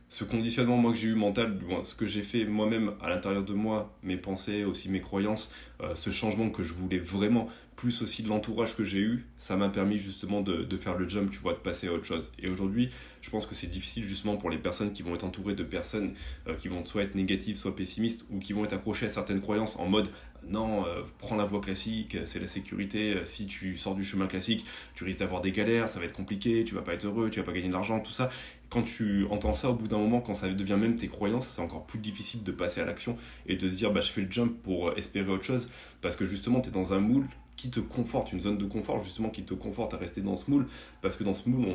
ce 0.10 0.24
conditionnement 0.24 0.78
moi 0.78 0.92
que 0.92 0.98
j'ai 0.98 1.10
eu 1.10 1.16
mental, 1.16 1.58
ce 1.84 1.96
que 1.96 2.06
j'ai 2.06 2.22
fait 2.22 2.46
moi-même 2.46 2.94
à 3.02 3.10
l'intérieur 3.10 3.44
de 3.44 3.54
moi, 3.54 3.98
mes 4.04 4.18
pensées, 4.18 4.64
aussi 4.64 4.90
mes 4.90 5.02
croyances, 5.02 5.52
euh, 5.82 5.96
ce 5.96 6.10
changement 6.10 6.50
que 6.50 6.64
je 6.64 6.74
voulais 6.74 7.00
vraiment, 7.00 7.50
plus 7.76 8.02
aussi 8.02 8.24
de 8.24 8.30
l'entourage 8.30 8.76
que 8.76 8.84
j'ai 8.84 9.00
eu, 9.00 9.26
ça 9.38 9.56
m'a 9.56 9.70
permis 9.70 9.98
justement 9.98 10.42
de, 10.42 10.64
de 10.64 10.78
faire 10.78 10.96
le 10.98 11.08
jump, 11.10 11.30
tu 11.30 11.40
vois, 11.40 11.54
de 11.54 11.60
passer 11.60 11.88
à 11.88 11.94
autre 11.94 12.06
chose. 12.06 12.32
Et 12.40 12.48
aujourd'hui, 12.48 12.90
je 13.22 13.30
pense 13.30 13.46
que 13.46 13.56
c'est 13.56 13.68
difficile 13.68 14.06
justement 14.06 14.38
pour 14.38 14.50
les 14.50 14.58
personnes 14.58 14.94
qui 14.94 15.04
vont 15.04 15.14
être 15.16 15.26
entourées 15.26 15.56
de 15.56 15.64
personnes 15.64 16.14
euh, 16.48 16.56
qui 16.56 16.68
vont 16.68 16.86
soit 16.86 17.04
être 17.04 17.16
négatives, 17.16 17.58
soit 17.58 17.76
pessimistes, 17.76 18.26
ou 18.30 18.40
qui 18.40 18.54
vont 18.54 18.64
être 18.64 18.74
accrochées 18.74 19.08
à 19.08 19.10
certaines 19.10 19.42
croyances 19.42 19.78
en 19.78 19.88
mode 19.88 20.10
non, 20.48 20.86
euh, 20.86 21.02
prends 21.18 21.36
la 21.36 21.46
voie 21.46 21.60
classique, 21.60 22.18
c'est 22.26 22.40
la 22.40 22.48
sécurité, 22.48 23.16
euh, 23.16 23.26
si 23.26 23.48
tu 23.48 23.78
sors 23.78 23.96
du 23.96 24.04
chemin 24.04 24.28
classique, 24.28 24.66
tu 24.94 25.04
risques 25.04 25.20
d'avoir 25.20 25.42
des 25.42 25.52
galères, 25.52 25.90
ça 25.90 26.00
va 26.00 26.06
être 26.06 26.14
compliqué, 26.14 26.64
tu 26.64 26.76
vas 26.76 26.82
pas 26.82 26.94
être 26.94 27.06
heureux, 27.06 27.30
tu 27.30 27.40
vas 27.40 27.46
pas 27.46 27.52
gagner 27.52 27.68
de 27.68 27.74
l'argent, 27.74 28.00
tout 28.00 28.12
ça. 28.12 28.30
Quand 28.70 28.84
tu 28.84 29.26
entends 29.30 29.54
ça, 29.54 29.70
au 29.70 29.74
bout 29.74 29.88
d'un 29.88 29.98
moment, 29.98 30.22
quand 30.22 30.36
ça 30.36 30.48
devient 30.50 30.78
même 30.80 30.98
tes 30.98 31.08
croyances, 31.08 31.48
c'est 31.48 31.62
encore 31.62 31.86
plus 31.86 32.00
difficile 32.00 32.44
de 32.44 32.52
passer 32.52 32.82
à 32.82 32.86
l'action 32.86 33.18
et 33.48 33.56
de 33.56 33.70
se 33.70 33.76
dire 33.76 33.92
bah, 33.92 34.02
je 34.02 34.12
fais 34.12 34.22
le 34.22 34.32
jump 34.32 34.62
pour 34.62 34.96
espérer 34.98 35.32
autre 35.32 35.44
chose, 35.44 35.70
parce 36.02 36.16
que 36.16 36.26
justement, 36.26 36.62
tu 36.62 36.70
es 36.70 36.72
dans 36.72 36.94
un 36.94 37.00
moule 37.00 37.28
qui 37.58 37.70
te 37.70 37.80
conforte, 37.80 38.34
une 38.34 38.42
zone 38.42 38.58
de 38.58 38.66
confort 38.66 39.04
justement 39.04 39.30
qui 39.30 39.44
te 39.44 39.54
conforte 39.54 39.94
à 39.94 39.98
rester 39.98 40.22
dans 40.22 40.36
ce 40.36 40.50
moule, 40.52 40.68
parce 41.02 41.16
que 41.16 41.24
dans 41.24 41.34
ce 41.34 41.50
moule, 41.50 41.68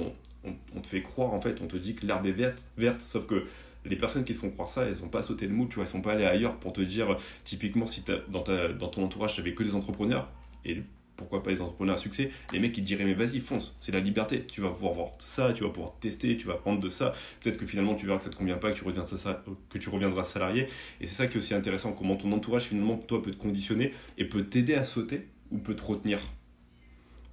on, 0.45 0.53
on, 0.75 0.81
te 0.81 0.87
fait 0.87 1.03
croire, 1.03 1.33
en 1.33 1.41
fait, 1.41 1.61
on 1.63 1.67
te 1.67 1.77
dit 1.77 1.95
que 1.95 2.07
l'herbe 2.07 2.27
est 2.27 2.33
verte, 2.33 2.67
verte, 2.77 3.01
sauf 3.01 3.27
que 3.27 3.47
les 3.85 3.97
personnes 3.97 4.25
qui 4.25 4.35
te 4.35 4.39
font 4.39 4.51
croire 4.51 4.69
ça, 4.69 4.85
elles 4.85 4.99
n'ont 5.01 5.09
pas 5.09 5.23
sauté 5.23 5.47
le 5.47 5.55
moule, 5.55 5.69
tu 5.69 5.77
vois, 5.77 5.85
elles 5.85 5.91
sont 5.91 6.03
pas 6.03 6.13
allées 6.13 6.25
ailleurs 6.25 6.57
pour 6.57 6.73
te 6.73 6.81
dire, 6.81 7.17
typiquement, 7.45 7.87
si 7.87 8.03
dans, 8.29 8.43
ta, 8.43 8.69
dans 8.69 8.89
ton 8.89 9.05
entourage, 9.05 9.35
tu 9.35 9.55
que 9.55 9.63
des 9.63 9.75
entrepreneurs, 9.75 10.29
et 10.65 10.83
pourquoi 11.17 11.43
pas 11.43 11.51
les 11.51 11.61
entrepreneurs 11.61 11.97
à 11.97 11.99
succès, 11.99 12.31
les 12.53 12.61
mecs 12.61 12.73
qui 12.73 12.81
te 12.81 12.87
diraient, 12.87 13.05
mais 13.05 13.15
vas-y, 13.15 13.41
fonce, 13.41 13.77
c'est 13.81 13.93
la 13.93 14.01
liberté, 14.01 14.47
tu 14.47 14.63
vas 14.63 14.71
pouvoir 14.71 14.95
voir 14.95 15.09
ça, 15.19 15.53
tu 15.53 15.65
vas 15.65 15.71
pouvoir 15.71 15.95
tester, 16.01 16.37
tu 16.37 16.47
vas 16.47 16.55
prendre 16.55 16.81
de 16.81 16.89
ça, 16.89 17.13
peut-être 17.41 17.59
que 17.59 17.67
finalement 17.67 17.95
tu 17.95 18.07
verras 18.07 18.19
que 18.19 18.25
ça 18.25 18.31
te 18.31 18.37
convient 18.37 18.57
pas, 18.57 18.73
que 18.73 18.79
tu, 18.79 18.85
reviens 18.85 19.03
que 19.69 19.79
tu 19.79 19.89
reviendras 19.91 20.25
salarié, 20.25 20.67
et 21.01 21.07
c'est 21.07 21.15
ça 21.15 21.27
qui 21.27 21.35
est 21.35 21.39
aussi 21.39 21.55
intéressant, 21.55 21.93
comment 21.93 22.17
ton 22.17 22.33
entourage, 22.33 22.65
finalement, 22.65 22.97
toi, 22.97 23.23
peut 23.23 23.31
te 23.31 23.37
conditionner 23.37 23.93
et 24.17 24.25
peut 24.25 24.45
t'aider 24.45 24.75
à 24.75 24.85
sauter 24.85 25.27
ou 25.51 25.59
peut 25.59 25.75
te 25.75 25.83
retenir. 25.83 26.21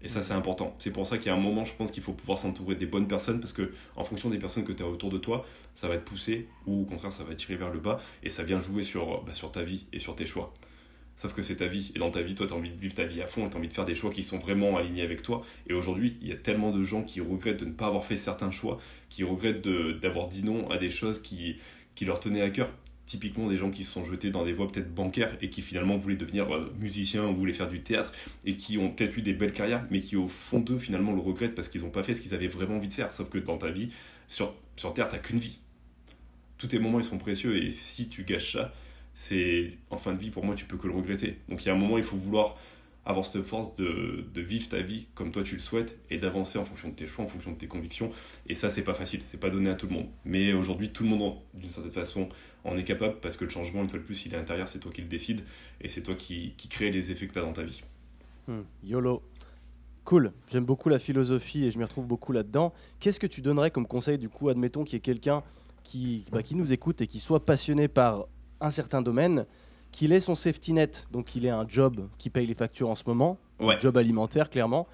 Et 0.04 0.08
ça, 0.08 0.22
c'est 0.22 0.34
important. 0.34 0.76
C'est 0.78 0.92
pour 0.92 1.08
ça 1.08 1.18
qu'il 1.18 1.28
y 1.28 1.30
a 1.30 1.34
un 1.34 1.40
moment, 1.40 1.66
je 1.66 1.74
pense 1.74 1.92
qu'il 1.92 2.04
faut 2.04 2.14
pouvoir 2.14 2.38
s'entourer 2.38 2.76
des 2.76 2.86
bonnes 2.86 3.08
personnes 3.08 3.40
parce 3.40 3.54
que, 3.54 3.74
en 3.96 4.04
fonction 4.04 4.30
des 4.30 4.38
personnes 4.38 4.64
que 4.64 4.72
tu 4.72 4.84
as 4.84 4.88
autour 4.88 5.10
de 5.10 5.18
toi, 5.18 5.46
ça 5.76 5.88
va 5.88 5.98
te 5.98 6.08
pousser 6.08 6.48
ou 6.68 6.84
au 6.84 6.86
contraire, 6.86 7.12
ça 7.12 7.24
va 7.24 7.32
te 7.32 7.40
tirer 7.40 7.56
vers 7.56 7.72
le 7.72 7.80
bas 7.80 8.00
et 8.22 8.30
ça 8.30 8.44
vient 8.44 8.60
jouer 8.60 8.84
sur, 8.84 9.24
bah, 9.24 9.34
sur 9.34 9.52
ta 9.52 9.64
vie 9.64 9.88
et 9.94 10.00
sur 10.00 10.16
tes 10.16 10.28
choix. 10.28 10.54
Sauf 11.16 11.34
que 11.34 11.42
c'est 11.42 11.56
ta 11.58 11.66
vie. 11.66 11.92
Et 11.96 12.00
dans 12.00 12.12
ta 12.12 12.22
vie, 12.22 12.36
toi, 12.36 12.46
tu 12.46 12.54
as 12.54 12.56
envie 12.56 12.70
de 12.70 12.80
vivre 12.80 12.94
ta 12.94 13.06
vie 13.06 13.24
à 13.24 13.28
fond 13.28 13.48
et 13.48 13.50
tu 13.50 13.56
as 13.56 13.60
envie 13.60 13.68
de 13.68 13.74
faire 13.74 13.86
des 13.86 13.96
choix 13.96 14.12
qui 14.12 14.22
sont 14.22 14.38
vraiment 14.38 14.78
alignés 14.78 15.02
avec 15.02 15.24
toi. 15.24 15.44
Et 15.68 15.74
aujourd'hui, 15.74 16.16
il 16.22 16.28
y 16.28 16.32
a 16.32 16.36
tellement 16.36 16.70
de 16.70 16.84
gens 16.84 17.02
qui 17.02 17.20
regrettent 17.20 17.62
de 17.62 17.66
ne 17.66 17.74
pas 17.74 17.88
avoir 17.88 18.06
fait 18.06 18.16
certains 18.16 18.52
choix, 18.52 18.78
qui 19.10 19.24
regrettent 19.24 19.68
d'avoir 19.68 20.28
dit 20.28 20.44
non 20.44 20.70
à 20.70 20.78
des 20.78 20.92
choses 20.92 21.20
qui, 21.20 21.58
qui 21.96 22.06
leur 22.06 22.20
tenaient 22.20 22.42
à 22.42 22.52
cœur. 22.52 22.70
Typiquement, 23.08 23.48
des 23.48 23.58
gens 23.58 23.72
qui 23.72 23.84
se 23.84 23.92
sont 23.92 24.04
jetés 24.04 24.30
dans 24.30 24.44
des 24.44 24.54
voies 24.54 24.72
peut-être 24.72 24.94
bancaires 24.94 25.36
et 25.42 25.50
qui 25.50 25.62
finalement 25.62 25.96
voulaient 25.96 26.18
devenir 26.18 26.54
euh, 26.54 26.72
musiciens 26.80 27.26
ou 27.26 27.34
voulaient 27.34 27.54
faire 27.54 27.70
du 27.70 27.82
théâtre 27.82 28.12
et 28.46 28.56
qui 28.56 28.78
ont 28.78 28.92
peut-être 28.92 29.18
eu 29.18 29.22
des 29.22 29.34
belles 29.34 29.54
carrières, 29.54 29.88
mais 29.90 30.02
qui 30.02 30.16
au 30.16 30.28
fond 30.28 30.60
d'eux, 30.60 30.78
finalement, 30.78 31.14
le 31.14 31.22
regrettent 31.22 31.56
parce 31.56 31.70
qu'ils 31.70 31.82
n'ont 31.82 31.90
pas 31.90 32.04
fait 32.04 32.14
ce 32.14 32.22
qu'ils 32.22 32.36
avaient 32.36 32.48
vraiment 32.48 32.76
envie 32.76 32.90
de 32.90 32.94
faire. 32.94 33.12
Sauf 33.14 33.30
que 33.30 33.40
dans 33.40 33.58
ta 33.58 33.72
vie, 33.72 33.92
sur, 34.28 34.54
sur 34.76 34.94
Terre, 34.94 35.08
t'as 35.08 35.18
qu'une 35.18 35.40
vie. 35.40 35.58
Tous 36.58 36.68
tes 36.68 36.80
moments, 36.80 37.00
ils 37.00 37.06
sont 37.06 37.18
précieux 37.18 37.64
et 37.64 37.72
si 37.72 38.10
tu 38.10 38.24
gâches 38.24 38.54
ça, 38.54 38.74
c'est 39.14 39.72
en 39.90 39.98
fin 39.98 40.12
de 40.14 40.20
vie, 40.20 40.30
pour 40.30 40.46
moi, 40.46 40.54
tu 40.54 40.66
peux 40.66 40.78
que 40.78 40.88
le 40.88 40.94
regretter. 40.94 41.38
Donc 41.50 41.64
il 41.64 41.68
y 41.68 41.72
a 41.72 41.74
un 41.74 41.78
moment, 41.78 41.98
il 41.98 42.04
faut 42.04 42.18
vouloir 42.18 42.58
avoir 43.08 43.26
cette 43.26 43.42
force 43.42 43.74
de, 43.76 44.26
vivre 44.36 44.68
ta 44.68 44.82
vie 44.82 45.08
comme 45.16 45.32
toi 45.32 45.42
tu 45.42 45.56
le 45.56 45.62
souhaites 45.62 45.98
et 46.10 46.18
d'avancer 46.18 46.60
en 46.60 46.66
fonction 46.66 46.90
de 46.90 46.94
tes 46.94 47.08
choix, 47.08 47.24
en 47.24 47.28
fonction 47.28 47.52
de 47.52 47.58
tes 47.58 47.68
convictions. 47.68 48.12
Et 48.48 48.54
ça, 48.54 48.70
c'est 48.70 48.84
pas 48.84 48.94
facile, 48.94 49.22
c'est 49.24 49.40
pas 49.40 49.50
donné 49.50 49.70
à 49.70 49.76
tout 49.76 49.88
le 49.88 49.94
monde. 49.94 50.08
Mais 50.26 50.54
aujourd'hui, 50.54 50.90
tout 50.90 51.04
le 51.04 51.10
monde, 51.10 51.38
d'une 51.54 51.70
certaine 51.70 51.92
façon, 51.92 52.30
en 52.66 52.78
est 52.78 52.84
capable 52.84 53.20
parce 53.22 53.38
que 53.38 53.46
le 53.46 53.50
changement, 53.50 53.82
une 53.82 53.90
fois 53.90 54.00
de 54.00 54.04
plus, 54.04 54.26
il 54.26 54.34
est 54.34 54.38
intérieur, 54.38 54.68
c'est 54.68 54.80
toi 54.80 54.92
qui 54.92 55.02
le 55.02 55.08
décides 55.08 55.42
et 55.80 55.88
c'est 55.88 56.02
toi 56.02 56.16
qui, 56.16 56.54
qui 56.58 56.68
crée 56.68 56.92
les 56.92 57.12
effets 57.12 57.28
que 57.28 57.34
tu 57.34 57.40
as 57.40 57.44
dans 57.44 57.54
ta 57.54 57.64
vie. 57.64 57.82
Hmm, 58.48 58.64
YOLO. 58.84 59.24
Cool, 60.04 60.32
j'aime 60.52 60.66
beaucoup 60.66 60.90
la 60.90 61.00
philosophie 61.00 61.66
et 61.66 61.72
je 61.72 61.78
m'y 61.78 61.84
retrouve 61.84 62.08
beaucoup 62.08 62.34
là-dedans. 62.34 62.74
Qu'est-ce 63.00 63.20
que 63.20 63.28
tu 63.28 63.42
donnerais 63.42 63.72
comme 63.72 63.88
conseil 63.88 64.18
du 64.18 64.30
coup, 64.30 64.50
admettons 64.50 64.84
qu'il 64.84 64.94
y 64.94 64.98
ait 64.98 65.02
quelqu'un 65.02 65.44
qui, 65.84 66.26
bah, 66.32 66.44
qui 66.44 66.56
nous 66.56 66.74
écoute 66.74 67.02
et 67.02 67.08
qui 67.08 67.20
soit 67.20 67.46
passionné 67.46 67.88
par 67.88 68.28
un 68.60 68.70
certain 68.70 69.02
domaine, 69.02 69.46
qu'il 69.92 70.12
ait 70.12 70.20
son 70.20 70.36
safety 70.36 70.74
net, 70.74 71.08
donc 71.12 71.36
il 71.36 71.46
ait 71.46 71.50
un 71.50 71.68
job 71.68 72.08
qui 72.18 72.30
paye 72.30 72.46
les 72.48 72.54
factures 72.54 72.90
en 72.90 72.96
ce 72.96 73.04
moment, 73.08 73.40
Ouais. 73.60 73.76
un 73.76 73.80
job 73.80 73.98
alimentaire 73.98 74.50
clairement, 74.50 74.88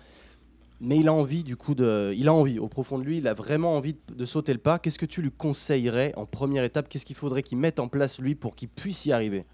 mais 0.79 0.97
il 0.97 1.07
a 1.07 1.13
envie 1.13 1.43
du 1.43 1.55
coup 1.57 1.75
de, 1.75 2.13
il 2.15 2.27
a 2.27 2.33
envie 2.33 2.59
au 2.59 2.67
profond 2.67 2.97
de 2.99 3.03
lui, 3.03 3.17
il 3.17 3.27
a 3.27 3.33
vraiment 3.33 3.75
envie 3.75 3.93
de, 3.93 4.13
de 4.15 4.25
sauter 4.25 4.53
le 4.53 4.59
pas. 4.59 4.79
Qu'est-ce 4.79 4.99
que 4.99 5.05
tu 5.05 5.21
lui 5.21 5.31
conseillerais 5.31 6.13
en 6.15 6.25
première 6.25 6.63
étape? 6.63 6.87
Qu'est-ce 6.89 7.05
qu'il 7.05 7.15
faudrait 7.15 7.43
qu'il 7.43 7.57
mette 7.57 7.79
en 7.79 7.87
place 7.87 8.19
lui 8.19 8.35
pour 8.35 8.55
qu'il 8.55 8.69
puisse 8.69 9.05
y 9.05 9.11
arriver? 9.11 9.45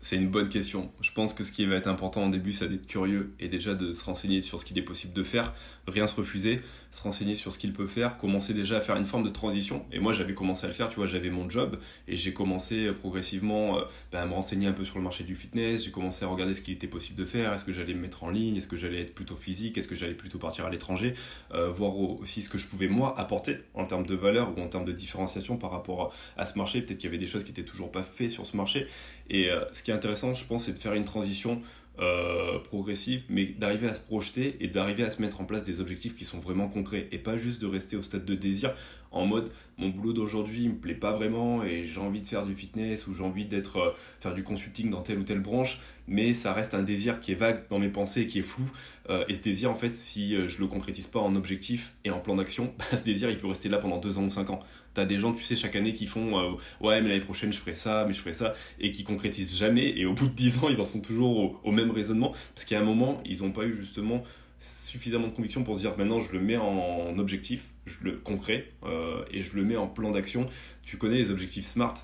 C'est 0.00 0.16
une 0.16 0.30
bonne 0.30 0.48
question. 0.48 0.90
Je 1.00 1.12
pense 1.12 1.32
que 1.32 1.44
ce 1.44 1.52
qui 1.52 1.64
va 1.64 1.76
être 1.76 1.86
important 1.86 2.26
au 2.26 2.30
début, 2.30 2.52
c'est 2.52 2.68
d'être 2.68 2.86
curieux 2.86 3.34
et 3.38 3.48
déjà 3.48 3.74
de 3.74 3.92
se 3.92 4.04
renseigner 4.04 4.42
sur 4.42 4.58
ce 4.58 4.64
qu'il 4.64 4.76
est 4.76 4.82
possible 4.82 5.12
de 5.12 5.22
faire, 5.22 5.54
rien 5.86 6.08
se 6.08 6.14
refuser, 6.16 6.60
se 6.92 7.02
renseigner 7.02 7.34
sur 7.34 7.52
ce 7.52 7.58
qu'il 7.58 7.72
peut 7.72 7.86
faire, 7.88 8.18
commencer 8.18 8.54
déjà 8.54 8.76
à 8.76 8.80
faire 8.80 8.96
une 8.96 9.04
forme 9.04 9.24
de 9.24 9.30
transition. 9.30 9.84
Et 9.92 9.98
moi, 9.98 10.12
j'avais 10.12 10.34
commencé 10.34 10.66
à 10.66 10.68
le 10.68 10.74
faire, 10.74 10.88
tu 10.90 10.96
vois, 10.96 11.06
j'avais 11.06 11.30
mon 11.30 11.48
job 11.50 11.78
et 12.06 12.16
j'ai 12.16 12.32
commencé 12.34 12.86
euh, 12.86 12.92
progressivement 12.92 13.78
euh, 13.78 13.82
bah, 14.12 14.22
à 14.22 14.26
me 14.26 14.34
renseigner 14.34 14.66
un 14.68 14.72
peu 14.72 14.84
sur 14.84 14.98
le 14.98 15.02
marché 15.02 15.24
du 15.24 15.34
fitness, 15.34 15.84
j'ai 15.84 15.90
commencé 15.90 16.24
à 16.24 16.28
regarder 16.28 16.52
ce 16.54 16.60
qu'il 16.60 16.74
était 16.74 16.86
possible 16.86 17.18
de 17.18 17.24
faire, 17.24 17.52
est-ce 17.54 17.64
que 17.64 17.72
j'allais 17.72 17.94
me 17.94 18.00
mettre 18.00 18.22
en 18.24 18.30
ligne, 18.30 18.56
est-ce 18.56 18.66
que 18.66 18.76
j'allais 18.76 19.00
être 19.00 19.14
plutôt 19.14 19.36
physique, 19.36 19.78
est-ce 19.78 19.88
que 19.88 19.94
j'allais 19.94 20.12
plutôt 20.14 20.38
partir 20.38 20.66
à 20.66 20.70
l'étranger, 20.70 21.14
euh, 21.54 21.70
voir 21.70 21.96
au- 21.96 22.18
aussi 22.20 22.42
ce 22.42 22.50
que 22.50 22.58
je 22.58 22.66
pouvais 22.66 22.88
moi 22.88 23.18
apporter 23.18 23.56
en 23.74 23.86
termes 23.86 24.04
de 24.06 24.14
valeur 24.14 24.52
ou 24.56 24.60
en 24.60 24.68
termes 24.68 24.84
de 24.84 24.92
différenciation 24.92 25.56
par 25.56 25.70
rapport 25.70 26.14
à 26.36 26.44
ce 26.44 26.58
marché. 26.58 26.82
Peut-être 26.82 26.98
qu'il 26.98 27.08
y 27.08 27.12
avait 27.12 27.18
des 27.18 27.26
choses 27.26 27.42
qui 27.44 27.50
étaient 27.52 27.64
toujours 27.64 27.90
pas 27.90 28.02
faites 28.02 28.30
sur 28.30 28.44
ce 28.44 28.54
marché. 28.56 28.86
Et 29.30 29.50
euh, 29.50 29.64
ce 29.72 29.82
qui 29.82 29.90
est 29.90 29.94
intéressant, 29.94 30.34
je 30.34 30.44
pense, 30.44 30.64
c'est 30.64 30.74
de 30.74 30.78
faire 30.78 30.92
une 30.92 31.04
transition 31.04 31.62
euh, 32.02 32.58
progressive, 32.58 33.22
mais 33.28 33.46
d'arriver 33.46 33.88
à 33.88 33.94
se 33.94 34.00
projeter 34.00 34.56
et 34.60 34.66
d'arriver 34.66 35.04
à 35.04 35.10
se 35.10 35.22
mettre 35.22 35.40
en 35.40 35.44
place 35.44 35.62
des 35.62 35.80
objectifs 35.80 36.16
qui 36.16 36.24
sont 36.24 36.38
vraiment 36.38 36.68
concrets 36.68 37.08
et 37.12 37.18
pas 37.18 37.36
juste 37.36 37.60
de 37.60 37.66
rester 37.66 37.96
au 37.96 38.02
stade 38.02 38.24
de 38.24 38.34
désir 38.34 38.74
en 39.12 39.26
mode 39.26 39.52
mon 39.78 39.88
boulot 39.88 40.12
d'aujourd'hui 40.12 40.68
me 40.68 40.74
plaît 40.74 40.94
pas 40.94 41.12
vraiment 41.12 41.64
et 41.64 41.84
j'ai 41.84 42.00
envie 42.00 42.20
de 42.20 42.26
faire 42.26 42.44
du 42.44 42.54
fitness 42.54 43.06
ou 43.06 43.14
j'ai 43.14 43.22
envie 43.22 43.44
d'être 43.44 43.78
euh, 43.78 43.90
faire 44.20 44.34
du 44.34 44.42
consulting 44.42 44.90
dans 44.90 45.00
telle 45.00 45.18
ou 45.18 45.24
telle 45.24 45.40
branche 45.40 45.80
mais 46.06 46.34
ça 46.34 46.52
reste 46.52 46.74
un 46.74 46.82
désir 46.82 47.20
qui 47.20 47.32
est 47.32 47.36
vague 47.36 47.64
dans 47.70 47.78
mes 47.78 47.88
pensées 47.88 48.26
qui 48.26 48.38
est 48.40 48.42
flou 48.42 48.64
Euh, 49.10 49.24
et 49.28 49.34
ce 49.34 49.42
désir 49.42 49.68
en 49.68 49.74
fait 49.74 49.96
si 49.96 50.36
euh, 50.36 50.46
je 50.46 50.60
le 50.60 50.68
concrétise 50.68 51.08
pas 51.08 51.18
en 51.18 51.34
objectif 51.34 51.92
et 52.04 52.10
en 52.10 52.20
plan 52.20 52.36
d'action 52.36 52.72
bah, 52.78 52.96
ce 52.96 53.02
désir 53.02 53.30
il 53.30 53.38
peut 53.38 53.48
rester 53.48 53.68
là 53.68 53.78
pendant 53.78 53.98
deux 53.98 54.16
ans 54.18 54.24
ou 54.24 54.30
cinq 54.30 54.50
ans 54.50 54.60
T'as 54.94 55.06
des 55.06 55.18
gens, 55.18 55.32
tu 55.32 55.42
sais, 55.42 55.56
chaque 55.56 55.74
année 55.74 55.94
qui 55.94 56.06
font 56.06 56.58
Ouais, 56.82 57.00
mais 57.00 57.08
l'année 57.08 57.24
prochaine, 57.24 57.50
je 57.50 57.56
ferai 57.56 57.74
ça, 57.74 58.04
mais 58.06 58.12
je 58.12 58.20
ferai 58.20 58.34
ça, 58.34 58.52
et 58.78 58.92
qui 58.92 59.04
concrétisent 59.04 59.56
jamais. 59.56 59.88
Et 59.98 60.04
au 60.04 60.12
bout 60.12 60.26
de 60.26 60.34
10 60.34 60.58
ans, 60.58 60.68
ils 60.68 60.78
en 60.82 60.84
sont 60.84 61.00
toujours 61.00 61.38
au, 61.38 61.60
au 61.64 61.72
même 61.72 61.90
raisonnement. 61.90 62.32
Parce 62.54 62.66
qu'à 62.66 62.78
un 62.78 62.84
moment, 62.84 63.22
ils 63.24 63.40
n'ont 63.40 63.52
pas 63.52 63.64
eu 63.64 63.72
justement 63.72 64.22
suffisamment 64.62 65.28
de 65.28 65.34
conviction 65.34 65.64
pour 65.64 65.74
se 65.76 65.80
dire 65.80 65.96
Maintenant, 65.98 66.20
je 66.20 66.32
le 66.32 66.40
mets 66.40 66.56
en 66.56 67.18
objectif, 67.18 67.66
je 67.86 67.96
le 68.02 68.12
concret, 68.12 68.66
euh, 68.84 69.24
et 69.30 69.42
je 69.42 69.54
le 69.56 69.64
mets 69.64 69.76
en 69.76 69.88
plan 69.88 70.10
d'action. 70.10 70.46
Tu 70.82 70.96
connais 70.96 71.16
les 71.18 71.30
objectifs 71.30 71.66
SMART 71.66 71.94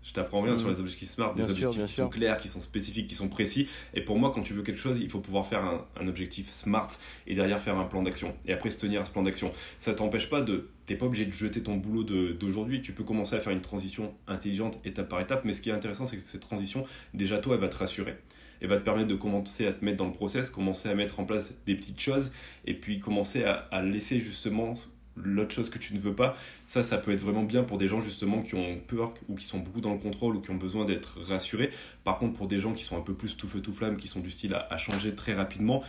je 0.00 0.14
t'apprends 0.14 0.40
rien 0.40 0.52
Mhm. 0.52 0.58
sur 0.58 0.68
les 0.70 0.80
objectifs 0.80 1.10
SMART, 1.10 1.34
des 1.34 1.42
sûr, 1.42 1.50
objectifs 1.50 1.84
qui 1.84 1.92
sûr. 1.92 2.04
sont 2.04 2.08
clairs, 2.08 2.38
qui 2.38 2.48
sont 2.48 2.60
spécifiques, 2.60 3.08
qui 3.08 3.14
sont 3.14 3.28
précis. 3.28 3.68
Et 3.92 4.00
pour 4.00 4.18
moi, 4.18 4.32
quand 4.34 4.40
tu 4.40 4.54
veux 4.54 4.62
quelque 4.62 4.78
chose, 4.80 5.00
il 5.00 5.10
faut 5.10 5.20
pouvoir 5.20 5.44
faire 5.44 5.62
un, 5.62 5.84
un 6.00 6.08
objectif 6.08 6.50
SMART 6.50 6.88
et 7.26 7.34
derrière 7.34 7.60
faire 7.60 7.76
un 7.76 7.84
plan 7.84 8.02
d'action. 8.02 8.34
Et 8.46 8.54
après 8.54 8.70
se 8.70 8.78
tenir 8.78 9.02
à 9.02 9.04
ce 9.04 9.10
plan 9.10 9.22
d'action. 9.22 9.52
Ça 9.78 9.92
t'empêche 9.92 10.30
pas 10.30 10.40
de. 10.40 10.70
T'es 10.86 10.94
pas 10.94 11.04
obligé 11.04 11.26
de 11.26 11.32
jeter 11.32 11.62
ton 11.62 11.76
boulot 11.76 12.04
de- 12.04 12.32
d'aujourd'hui. 12.32 12.80
Tu 12.80 12.92
peux 12.92 13.04
commencer 13.04 13.34
à 13.36 13.40
faire 13.40 13.52
une 13.52 13.60
transition 13.60 14.14
intelligente 14.28 14.78
étape 14.86 15.10
par 15.10 15.20
étape. 15.20 15.44
Mais 15.44 15.52
ce 15.52 15.60
qui 15.60 15.68
est 15.68 15.74
intéressant, 15.74 16.06
c'est 16.06 16.16
que 16.16 16.22
cette 16.22 16.40
transition, 16.40 16.86
déjà 17.12 17.36
toi, 17.36 17.56
elle 17.56 17.60
va 17.60 17.68
te 17.68 17.76
rassurer. 17.76 18.16
Elle 18.60 18.68
va 18.68 18.76
te 18.76 18.84
permettre 18.84 19.08
de 19.08 19.14
commencer 19.14 19.66
à 19.66 19.72
te 19.72 19.84
mettre 19.84 19.98
dans 19.98 20.06
le 20.06 20.12
process, 20.12 20.50
commencer 20.50 20.88
à 20.88 20.94
mettre 20.94 21.20
en 21.20 21.24
place 21.24 21.54
des 21.66 21.74
petites 21.74 22.00
choses 22.00 22.32
et 22.66 22.74
puis 22.74 23.00
commencer 23.00 23.44
à, 23.44 23.82
laisser 23.82 24.20
justement 24.20 24.74
l'autre 25.16 25.52
chose 25.52 25.70
que 25.70 25.78
tu 25.78 25.94
ne 25.94 25.98
veux 25.98 26.14
pas. 26.14 26.36
Ça, 26.66 26.82
ça 26.82 26.98
peut 26.98 27.10
être 27.10 27.20
vraiment 27.20 27.42
bien 27.42 27.64
pour 27.64 27.78
des 27.78 27.88
gens 27.88 28.00
justement 28.00 28.42
qui 28.42 28.54
ont 28.54 28.78
peur 28.86 29.14
ou 29.28 29.34
qui 29.34 29.44
sont 29.44 29.58
beaucoup 29.58 29.80
dans 29.80 29.92
le 29.92 29.98
contrôle 29.98 30.36
ou 30.36 30.40
qui 30.40 30.50
ont 30.50 30.56
besoin 30.56 30.84
d'être 30.84 31.20
rassurés. 31.20 31.70
Par 32.04 32.18
contre, 32.18 32.34
pour 32.34 32.46
des 32.46 32.60
gens 32.60 32.72
qui 32.72 32.84
sont 32.84 32.96
un 32.96 33.02
peu 33.02 33.14
plus 33.14 33.36
tout 33.36 33.48
feu 33.48 33.60
tout 33.60 33.72
flamme, 33.72 33.96
qui 33.96 34.08
sont 34.08 34.20
du 34.20 34.30
style 34.30 34.54
à, 34.54 34.76
changer 34.76 35.14
très 35.14 35.34
rapidement, 35.34 35.82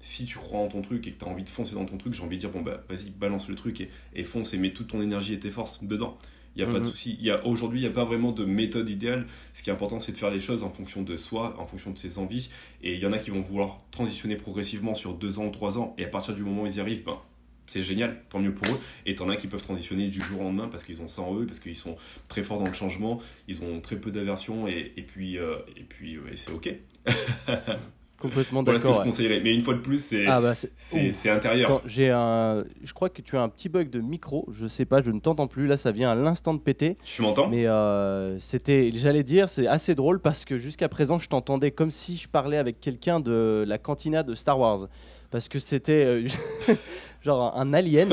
si 0.00 0.24
tu 0.24 0.38
crois 0.38 0.58
en 0.58 0.66
ton 0.66 0.82
truc 0.82 1.06
et 1.06 1.12
que 1.12 1.18
tu 1.18 1.24
as 1.24 1.28
envie 1.28 1.44
de 1.44 1.48
foncer 1.48 1.74
dans 1.74 1.84
ton 1.84 1.96
truc, 1.96 2.14
j'ai 2.14 2.24
envie 2.24 2.36
de 2.36 2.40
dire, 2.40 2.50
bon 2.50 2.62
bah 2.62 2.82
vas-y, 2.88 3.10
balance 3.10 3.48
le 3.48 3.54
truc 3.54 3.80
et, 3.80 3.90
et 4.14 4.24
fonce 4.24 4.52
et 4.52 4.58
mets 4.58 4.72
toute 4.72 4.88
ton 4.88 5.00
énergie 5.00 5.34
et 5.34 5.38
tes 5.38 5.50
forces 5.50 5.84
dedans. 5.84 6.18
Il 6.54 6.62
n'y 6.62 6.68
a 6.68 6.72
pas 6.72 6.80
de 6.80 6.84
Mhm. 6.84 6.90
souci. 6.90 7.18
Aujourd'hui, 7.44 7.78
il 7.80 7.82
n'y 7.82 7.88
a 7.88 7.92
pas 7.92 8.04
vraiment 8.04 8.32
de 8.32 8.44
méthode 8.44 8.88
idéale. 8.90 9.26
Ce 9.54 9.62
qui 9.62 9.70
est 9.70 9.72
important, 9.72 10.00
c'est 10.00 10.12
de 10.12 10.16
faire 10.18 10.30
les 10.30 10.40
choses 10.40 10.62
en 10.64 10.70
fonction 10.70 11.02
de 11.02 11.16
soi, 11.16 11.54
en 11.58 11.66
fonction 11.66 11.90
de 11.92 11.98
ses 11.98 12.18
envies. 12.18 12.50
Et 12.82 12.94
il 12.94 13.00
y 13.00 13.06
en 13.06 13.12
a 13.12 13.18
qui 13.18 13.30
vont 13.30 13.40
vouloir 13.40 13.78
transitionner 13.90 14.36
progressivement 14.36 14.94
sur 14.94 15.14
deux 15.14 15.38
ans 15.38 15.46
ou 15.46 15.50
trois 15.50 15.78
ans. 15.78 15.94
Et 15.98 16.04
à 16.04 16.08
partir 16.08 16.34
du 16.34 16.42
moment 16.42 16.62
où 16.62 16.66
ils 16.66 16.76
y 16.76 16.80
arrivent, 16.80 17.04
ben, 17.04 17.18
c'est 17.66 17.80
génial, 17.80 18.22
tant 18.28 18.38
mieux 18.38 18.52
pour 18.52 18.68
eux. 18.74 18.78
Et 19.06 19.14
t'en 19.14 19.30
as 19.30 19.36
qui 19.36 19.46
peuvent 19.46 19.62
transitionner 19.62 20.08
du 20.08 20.20
jour 20.20 20.40
au 20.40 20.44
lendemain 20.44 20.68
parce 20.68 20.84
qu'ils 20.84 21.00
ont 21.00 21.08
ça 21.08 21.22
en 21.22 21.34
eux, 21.38 21.46
parce 21.46 21.58
qu'ils 21.58 21.76
sont 21.76 21.96
très 22.28 22.42
forts 22.42 22.58
dans 22.58 22.68
le 22.68 22.74
changement, 22.74 23.20
ils 23.48 23.62
ont 23.62 23.80
très 23.80 23.96
peu 23.96 24.10
d'aversion 24.10 24.68
et, 24.68 24.92
et 24.98 25.02
puis, 25.02 25.38
euh, 25.38 25.56
et 25.76 25.84
puis 25.84 26.18
ouais, 26.18 26.32
c'est 26.36 26.50
ok. 26.52 26.74
Complètement 28.22 28.62
Voilà 28.62 28.78
ce 28.78 28.84
que 28.84 28.88
je 28.88 28.92
d'accord. 28.92 29.04
conseillerais. 29.04 29.40
Mais 29.42 29.52
une 29.52 29.60
fois 29.60 29.74
de 29.74 29.80
plus, 29.80 30.02
c'est 30.02 30.26
Ah 30.26 30.40
bah 30.40 30.54
c'est. 30.54 31.28
intérieur. 31.28 31.82
J'ai 31.84 32.08
un. 32.10 32.64
Je 32.84 32.92
crois 32.92 33.08
que 33.10 33.20
tu 33.20 33.36
as 33.36 33.42
un 33.42 33.48
petit 33.48 33.68
bug 33.68 33.90
de 33.90 34.00
micro. 34.00 34.48
Je 34.52 34.66
sais 34.68 34.84
pas, 34.84 35.02
je 35.02 35.10
ne 35.10 35.18
t'entends 35.18 35.48
plus. 35.48 35.66
Là, 35.66 35.76
ça 35.76 35.90
vient 35.90 36.10
à 36.10 36.14
l'instant 36.14 36.54
de 36.54 36.60
péter. 36.60 36.96
Tu 37.04 37.20
m'entends? 37.22 37.48
Mais 37.48 37.66
euh, 37.66 38.38
c'était, 38.38 38.92
j'allais 38.94 39.24
dire, 39.24 39.48
c'est 39.48 39.66
assez 39.66 39.94
drôle 39.96 40.20
parce 40.20 40.44
que 40.44 40.56
jusqu'à 40.56 40.88
présent, 40.88 41.18
je 41.18 41.28
t'entendais 41.28 41.72
comme 41.72 41.90
si 41.90 42.16
je 42.16 42.28
parlais 42.28 42.58
avec 42.58 42.78
quelqu'un 42.80 43.18
de 43.20 43.64
la 43.66 43.78
cantina 43.78 44.22
de 44.22 44.34
Star 44.36 44.58
Wars. 44.58 44.86
Parce 45.32 45.48
que 45.48 45.58
c'était 45.58 46.04
euh, 46.04 46.28
genre 47.22 47.58
un 47.58 47.72
alien 47.74 48.12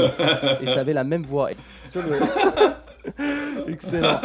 et 0.61 0.65
t'avais 0.65 0.93
la 0.93 1.03
même 1.03 1.23
voix. 1.23 1.49
Excellent. 3.67 4.19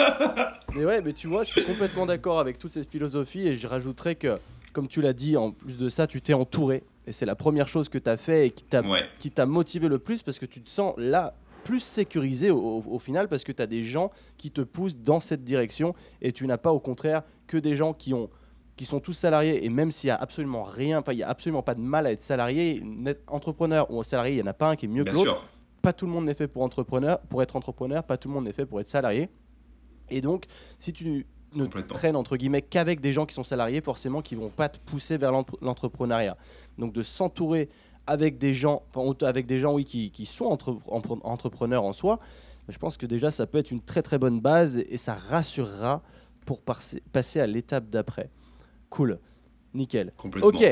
Mais 0.74 0.84
ouais, 0.84 1.00
mais 1.02 1.12
tu 1.12 1.26
vois, 1.28 1.42
je 1.44 1.50
suis 1.50 1.62
complètement 1.64 2.06
d'accord 2.06 2.38
avec 2.40 2.58
toute 2.58 2.72
cette 2.72 2.90
philosophie 2.90 3.46
et 3.48 3.54
je 3.54 3.66
rajouterais 3.66 4.14
que, 4.14 4.38
comme 4.74 4.88
tu 4.88 5.00
l'as 5.00 5.14
dit, 5.14 5.36
en 5.38 5.52
plus 5.52 5.78
de 5.78 5.88
ça, 5.88 6.06
tu 6.06 6.20
t'es 6.20 6.34
entouré. 6.34 6.82
Et 7.06 7.12
c'est 7.12 7.24
la 7.24 7.34
première 7.36 7.68
chose 7.68 7.88
que 7.88 7.96
tu 7.98 8.10
as 8.10 8.18
fait 8.18 8.48
et 8.48 8.50
qui 8.50 8.64
t'a 8.64 8.82
Ouais. 8.82 9.46
motivé 9.46 9.88
le 9.88 9.98
plus 9.98 10.22
parce 10.22 10.38
que 10.38 10.44
tu 10.46 10.60
te 10.60 10.68
sens 10.68 10.92
là 10.98 11.34
plus 11.64 11.80
sécurisé 11.80 12.50
au, 12.50 12.58
au- 12.58 12.84
au 12.86 12.98
final 12.98 13.26
parce 13.28 13.42
que 13.44 13.52
tu 13.52 13.62
as 13.62 13.66
des 13.66 13.84
gens 13.84 14.10
qui 14.36 14.50
te 14.50 14.60
poussent 14.60 14.98
dans 14.98 15.20
cette 15.20 15.42
direction 15.44 15.94
et 16.20 16.30
tu 16.32 16.46
n'as 16.46 16.58
pas 16.58 16.72
au 16.72 16.78
contraire 16.80 17.22
que 17.46 17.56
des 17.56 17.74
gens 17.76 17.94
qui 17.94 18.12
ont 18.12 18.28
qui 18.76 18.84
sont 18.84 18.98
tous 18.98 19.12
salariés 19.12 19.64
et 19.64 19.68
même 19.68 19.92
s'il 19.92 20.08
y 20.08 20.10
a 20.10 20.16
absolument 20.16 20.64
rien, 20.64 21.00
il 21.12 21.16
y 21.18 21.22
a 21.22 21.28
absolument 21.28 21.62
pas 21.62 21.76
de 21.76 21.80
mal 21.80 22.06
à 22.08 22.12
être 22.12 22.20
salarié, 22.20 22.82
être 23.06 23.22
entrepreneur 23.32 23.88
ou 23.90 24.02
salarié, 24.02 24.34
il 24.34 24.38
y 24.40 24.42
en 24.42 24.46
a 24.48 24.52
pas 24.52 24.68
un 24.70 24.74
qui 24.76 24.86
est 24.86 24.88
mieux 24.88 25.04
Bien 25.04 25.12
que 25.12 25.18
l'autre. 25.18 25.46
Pas 25.80 25.92
tout 25.92 26.06
le 26.06 26.12
monde 26.12 26.24
n'est 26.24 26.34
fait 26.34 26.48
pour 26.48 26.62
entrepreneur, 26.62 27.20
pour 27.20 27.40
être 27.40 27.54
entrepreneur, 27.54 28.02
pas 28.02 28.16
tout 28.16 28.26
le 28.28 28.34
monde 28.34 28.44
n'est 28.46 28.52
fait 28.52 28.66
pour 28.66 28.80
être 28.80 28.88
salarié. 28.88 29.28
Et 30.10 30.20
donc 30.20 30.46
si 30.80 30.92
tu 30.92 31.24
ne 31.54 31.66
traînes 31.66 32.16
entre 32.16 32.36
guillemets 32.36 32.62
qu'avec 32.62 33.00
des 33.00 33.12
gens 33.12 33.26
qui 33.26 33.34
sont 33.34 33.44
salariés, 33.44 33.80
forcément 33.80 34.22
qui 34.22 34.34
vont 34.34 34.50
pas 34.50 34.68
te 34.68 34.78
pousser 34.78 35.16
vers 35.16 35.32
l'entre- 35.32 35.58
l'entrepreneuriat. 35.62 36.36
Donc 36.78 36.92
de 36.92 37.02
s'entourer 37.02 37.68
avec 38.06 38.38
des 38.38 38.52
gens, 38.52 38.82
enfin, 38.94 39.26
avec 39.26 39.46
des 39.46 39.58
gens 39.58 39.72
oui, 39.72 39.84
qui, 39.84 40.10
qui 40.10 40.26
sont 40.26 40.44
entre- 40.44 40.78
entre- 40.88 41.18
entrepreneurs 41.22 41.84
en 41.84 41.92
soi, 41.92 42.18
je 42.68 42.76
pense 42.78 42.96
que 42.96 43.06
déjà 43.06 43.30
ça 43.30 43.46
peut 43.46 43.58
être 43.58 43.70
une 43.70 43.80
très 43.82 44.02
très 44.02 44.18
bonne 44.18 44.40
base 44.40 44.78
et 44.78 44.96
ça 44.96 45.14
rassurera 45.14 46.02
pour 46.46 46.60
passer, 46.60 47.40
à 47.40 47.46
l'étape 47.46 47.88
d'après. 47.88 48.28
Cool, 48.90 49.18
nickel. 49.72 50.12
Complètement. 50.16 50.48
Ok, 50.50 50.62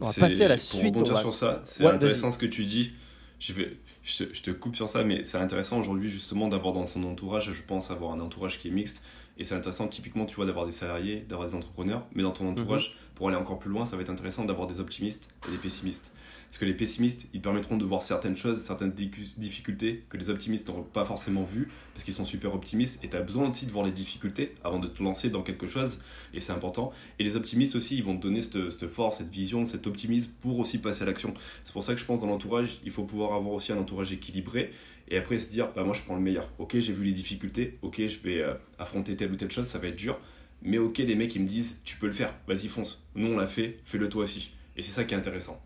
on 0.00 0.06
va 0.06 0.12
passer 0.12 0.44
à 0.44 0.48
la 0.48 0.56
pour 0.56 0.62
suite. 0.64 0.82
on 0.82 0.98
rebondir 0.98 1.14
va- 1.14 1.20
sur 1.20 1.32
ça, 1.34 1.62
c'est 1.64 1.84
Ouais, 1.84 1.92
intéressant 1.92 2.30
ce 2.30 2.38
que 2.38 2.46
tu 2.46 2.64
dis. 2.66 2.92
Je, 3.38 3.52
vais, 3.52 3.78
je, 4.02 4.24
te, 4.24 4.34
je 4.34 4.42
te 4.42 4.50
coupe 4.50 4.76
sur 4.76 4.88
ça, 4.88 5.04
mais 5.04 5.24
c'est 5.24 5.36
intéressant 5.38 5.78
aujourd'hui 5.78 6.08
justement 6.08 6.48
d'avoir 6.48 6.72
dans 6.74 6.86
son 6.86 7.04
entourage, 7.04 7.52
je 7.52 7.62
pense, 7.62 7.90
avoir 7.90 8.12
un 8.12 8.20
entourage 8.20 8.58
qui 8.58 8.68
est 8.68 8.70
mixte. 8.70 9.04
Et 9.38 9.44
c'est 9.44 9.54
intéressant 9.54 9.86
typiquement, 9.88 10.24
tu 10.26 10.36
vois, 10.36 10.46
d'avoir 10.46 10.64
des 10.66 10.72
salariés, 10.72 11.20
d'avoir 11.28 11.46
des 11.48 11.54
entrepreneurs. 11.54 12.06
Mais 12.14 12.22
dans 12.22 12.30
ton 12.32 12.48
entourage, 12.48 12.88
Mhm. 12.90 13.14
pour 13.16 13.28
aller 13.28 13.36
encore 13.36 13.58
plus 13.58 13.70
loin, 13.70 13.84
ça 13.84 13.96
va 13.96 14.02
être 14.02 14.10
intéressant 14.10 14.44
d'avoir 14.44 14.66
des 14.66 14.80
optimistes 14.80 15.30
et 15.48 15.50
des 15.50 15.58
pessimistes. 15.58 16.14
Parce 16.48 16.58
que 16.58 16.64
les 16.64 16.74
pessimistes, 16.74 17.28
ils 17.34 17.40
permettront 17.40 17.76
de 17.76 17.84
voir 17.84 18.02
certaines 18.02 18.36
choses, 18.36 18.62
certaines 18.64 18.92
difficultés 18.92 20.04
que 20.08 20.16
les 20.16 20.30
optimistes 20.30 20.68
n'auront 20.68 20.82
pas 20.82 21.04
forcément 21.04 21.44
vues, 21.44 21.68
parce 21.92 22.04
qu'ils 22.04 22.14
sont 22.14 22.24
super 22.24 22.54
optimistes. 22.54 23.04
Et 23.04 23.08
tu 23.08 23.16
as 23.16 23.22
besoin 23.22 23.50
aussi 23.50 23.66
de 23.66 23.72
voir 23.72 23.84
les 23.84 23.92
difficultés 23.92 24.54
avant 24.64 24.78
de 24.78 24.88
te 24.88 25.02
lancer 25.02 25.28
dans 25.28 25.42
quelque 25.42 25.66
chose. 25.66 25.98
Et 26.32 26.40
c'est 26.40 26.52
important. 26.52 26.92
Et 27.18 27.24
les 27.24 27.36
optimistes 27.36 27.76
aussi, 27.76 27.96
ils 27.96 28.04
vont 28.04 28.16
te 28.16 28.22
donner 28.22 28.40
cette, 28.40 28.70
cette 28.70 28.88
force, 28.88 29.18
cette 29.18 29.30
vision, 29.30 29.66
cet 29.66 29.86
optimisme 29.86 30.32
pour 30.40 30.58
aussi 30.58 30.78
passer 30.78 31.02
à 31.02 31.06
l'action. 31.06 31.34
C'est 31.64 31.72
pour 31.72 31.84
ça 31.84 31.94
que 31.94 32.00
je 32.00 32.04
pense 32.04 32.20
dans 32.20 32.26
l'entourage, 32.26 32.80
il 32.84 32.90
faut 32.90 33.04
pouvoir 33.04 33.34
avoir 33.34 33.54
aussi 33.54 33.72
un 33.72 33.78
entourage 33.78 34.12
équilibré 34.12 34.72
et 35.08 35.16
après 35.16 35.38
se 35.38 35.50
dire, 35.50 35.72
bah 35.74 35.84
moi 35.84 35.94
je 35.94 36.02
prends 36.02 36.16
le 36.16 36.20
meilleur. 36.20 36.48
Ok, 36.58 36.78
j'ai 36.78 36.92
vu 36.92 37.04
les 37.04 37.12
difficultés, 37.12 37.78
ok, 37.82 38.06
je 38.06 38.18
vais 38.20 38.40
euh, 38.40 38.54
affronter 38.78 39.16
telle 39.16 39.32
ou 39.32 39.36
telle 39.36 39.50
chose, 39.50 39.66
ça 39.66 39.78
va 39.78 39.88
être 39.88 39.96
dur. 39.96 40.18
Mais 40.62 40.78
ok, 40.78 40.98
les 40.98 41.14
mecs 41.14 41.34
ils 41.34 41.42
me 41.42 41.48
disent, 41.48 41.80
tu 41.84 41.96
peux 41.96 42.06
le 42.06 42.12
faire, 42.12 42.34
vas-y 42.48 42.68
fonce. 42.68 43.04
Nous 43.14 43.28
on 43.28 43.36
l'a 43.36 43.46
fait, 43.46 43.78
fais-le 43.84 44.08
toi 44.08 44.24
aussi. 44.24 44.52
Et 44.76 44.82
c'est 44.82 44.92
ça 44.92 45.04
qui 45.04 45.14
est 45.14 45.16
intéressant. 45.16 45.62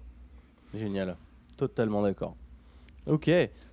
Génial, 0.74 1.16
totalement 1.56 2.02
d'accord. 2.02 2.37
Ok, 3.06 3.30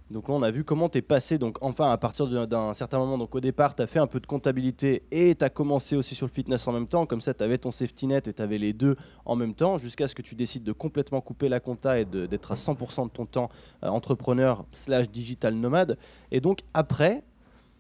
donc 0.10 0.30
là 0.30 0.34
on 0.36 0.42
a 0.42 0.50
vu 0.52 0.64
comment 0.64 0.88
tu 0.90 0.98
es 1.00 1.02
passé, 1.02 1.38
donc 1.38 1.58
enfin 1.62 1.92
à 1.92 1.98
partir 1.98 2.28
d'un- 2.48 2.74
certain 2.74 2.98
moment, 2.98 3.18
donc 3.18 3.36
au 3.36 3.40
départ 3.42 3.76
tu 3.76 3.82
as 3.84 3.88
fait 3.88 4.00
un 4.00 4.08
peu 4.08 4.20
de 4.22 4.26
comptabilité 4.26 5.04
et 5.12 5.36
tu 5.36 5.44
as 5.44 5.50
commencé 5.50 5.96
aussi 5.98 6.16
sur 6.16 6.26
le 6.26 6.32
fitness 6.32 6.66
en 6.68 6.72
même 6.72 6.88
temps, 6.88 7.06
comme 7.06 7.20
ça 7.22 7.34
tu 7.34 7.44
avais 7.44 7.58
ton 7.58 7.72
safety 7.72 8.08
net 8.08 8.28
et 8.28 8.34
tu 8.34 8.42
avais 8.42 8.58
les 8.58 8.72
deux 8.74 8.96
en 9.26 9.36
même 9.36 9.54
temps, 9.54 9.78
jusqu'à 9.78 10.08
ce 10.08 10.16
que 10.16 10.22
tu 10.22 10.34
décides 10.34 10.64
de 10.64 10.72
complètement 10.72 11.20
couper 11.22 11.50
la 11.50 11.60
compta 11.60 12.00
et 12.00 12.06
d'être 12.06 12.52
à 12.52 12.56
100% 12.56 13.06
de 13.08 13.12
ton 13.12 13.26
temps 13.26 13.50
euh, 13.84 13.90
entrepreneur 13.90 14.66
slash 14.72 15.10
digital 15.10 15.54
nomade. 15.56 15.98
Et 16.32 16.40
donc 16.40 16.62
après, 16.74 17.22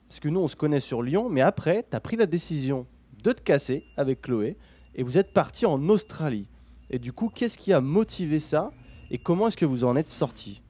parce 0.10 0.20
que 0.20 0.28
nous 0.28 0.42
on 0.42 0.48
se 0.50 0.56
connaît 0.58 0.82
sur 0.82 1.02
Lyon, 1.02 1.30
mais 1.30 1.42
après 1.42 1.86
tu 1.90 1.96
as 1.96 2.00
pris 2.02 2.18
la 2.18 2.26
décision 2.26 2.86
de 3.24 3.32
te 3.32 3.42
casser 3.42 3.86
avec 3.96 4.22
Chloé 4.22 4.58
et 4.96 5.02
vous 5.02 5.18
êtes 5.18 5.32
parti 5.34 5.66
en 5.66 5.82
Australie. 5.90 6.48
Et 6.90 7.00
du 7.00 7.12
coup, 7.14 7.30
qu'est-ce 7.34 7.58
qui 7.58 7.72
a 7.74 7.82
motivé 7.82 8.40
ça 8.40 8.72
et 9.12 9.18
comment 9.18 9.48
est-ce 9.48 9.58
que 9.58 9.66
vous 9.66 9.84
en 9.84 9.96
êtes 9.96 10.10
sorti? 10.10 10.62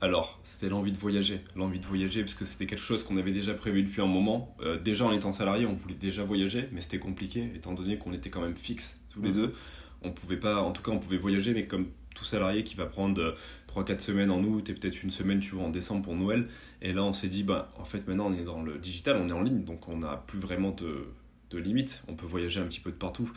Alors, 0.00 0.38
c'était 0.42 0.68
l'envie 0.68 0.92
de 0.92 0.98
voyager. 0.98 1.40
L'envie 1.56 1.80
de 1.80 1.86
voyager, 1.86 2.20
parce 2.22 2.34
que 2.34 2.44
c'était 2.44 2.66
quelque 2.66 2.82
chose 2.82 3.02
qu'on 3.02 3.16
avait 3.16 3.32
déjà 3.32 3.54
prévu 3.54 3.82
depuis 3.82 4.02
un 4.02 4.06
moment. 4.06 4.54
Euh, 4.60 4.78
déjà 4.78 5.06
en 5.06 5.12
étant 5.12 5.32
salarié, 5.32 5.64
on 5.66 5.72
voulait 5.72 5.94
déjà 5.94 6.22
voyager, 6.22 6.68
mais 6.72 6.82
c'était 6.82 6.98
compliqué, 6.98 7.50
étant 7.54 7.72
donné 7.72 7.96
qu'on 7.96 8.12
était 8.12 8.28
quand 8.28 8.42
même 8.42 8.56
fixe 8.56 9.00
tous 9.08 9.22
les 9.22 9.32
deux. 9.32 9.54
On 10.02 10.12
pouvait 10.12 10.36
pas, 10.36 10.62
en 10.62 10.72
tout 10.72 10.82
cas, 10.82 10.90
on 10.90 10.98
pouvait 10.98 11.16
voyager, 11.16 11.54
mais 11.54 11.66
comme 11.66 11.88
tout 12.14 12.24
salarié 12.24 12.62
qui 12.62 12.76
va 12.76 12.86
prendre 12.86 13.34
3-4 13.74 14.00
semaines 14.00 14.30
en 14.30 14.42
août 14.42 14.68
et 14.68 14.74
peut-être 14.74 15.02
une 15.02 15.10
semaine, 15.10 15.40
tu 15.40 15.54
vois, 15.54 15.64
en 15.64 15.70
décembre 15.70 16.02
pour 16.02 16.14
Noël. 16.14 16.48
Et 16.82 16.92
là, 16.92 17.02
on 17.02 17.14
s'est 17.14 17.28
dit, 17.28 17.42
bah, 17.42 17.72
en 17.78 17.84
fait, 17.84 18.06
maintenant, 18.06 18.26
on 18.26 18.34
est 18.34 18.44
dans 18.44 18.62
le 18.62 18.78
digital, 18.78 19.16
on 19.20 19.28
est 19.28 19.32
en 19.32 19.42
ligne, 19.42 19.64
donc 19.64 19.88
on 19.88 19.98
n'a 19.98 20.22
plus 20.26 20.38
vraiment 20.38 20.72
de, 20.72 21.06
de 21.50 21.58
limites. 21.58 22.02
On 22.08 22.14
peut 22.14 22.26
voyager 22.26 22.60
un 22.60 22.64
petit 22.64 22.80
peu 22.80 22.90
de 22.90 22.96
partout. 22.96 23.30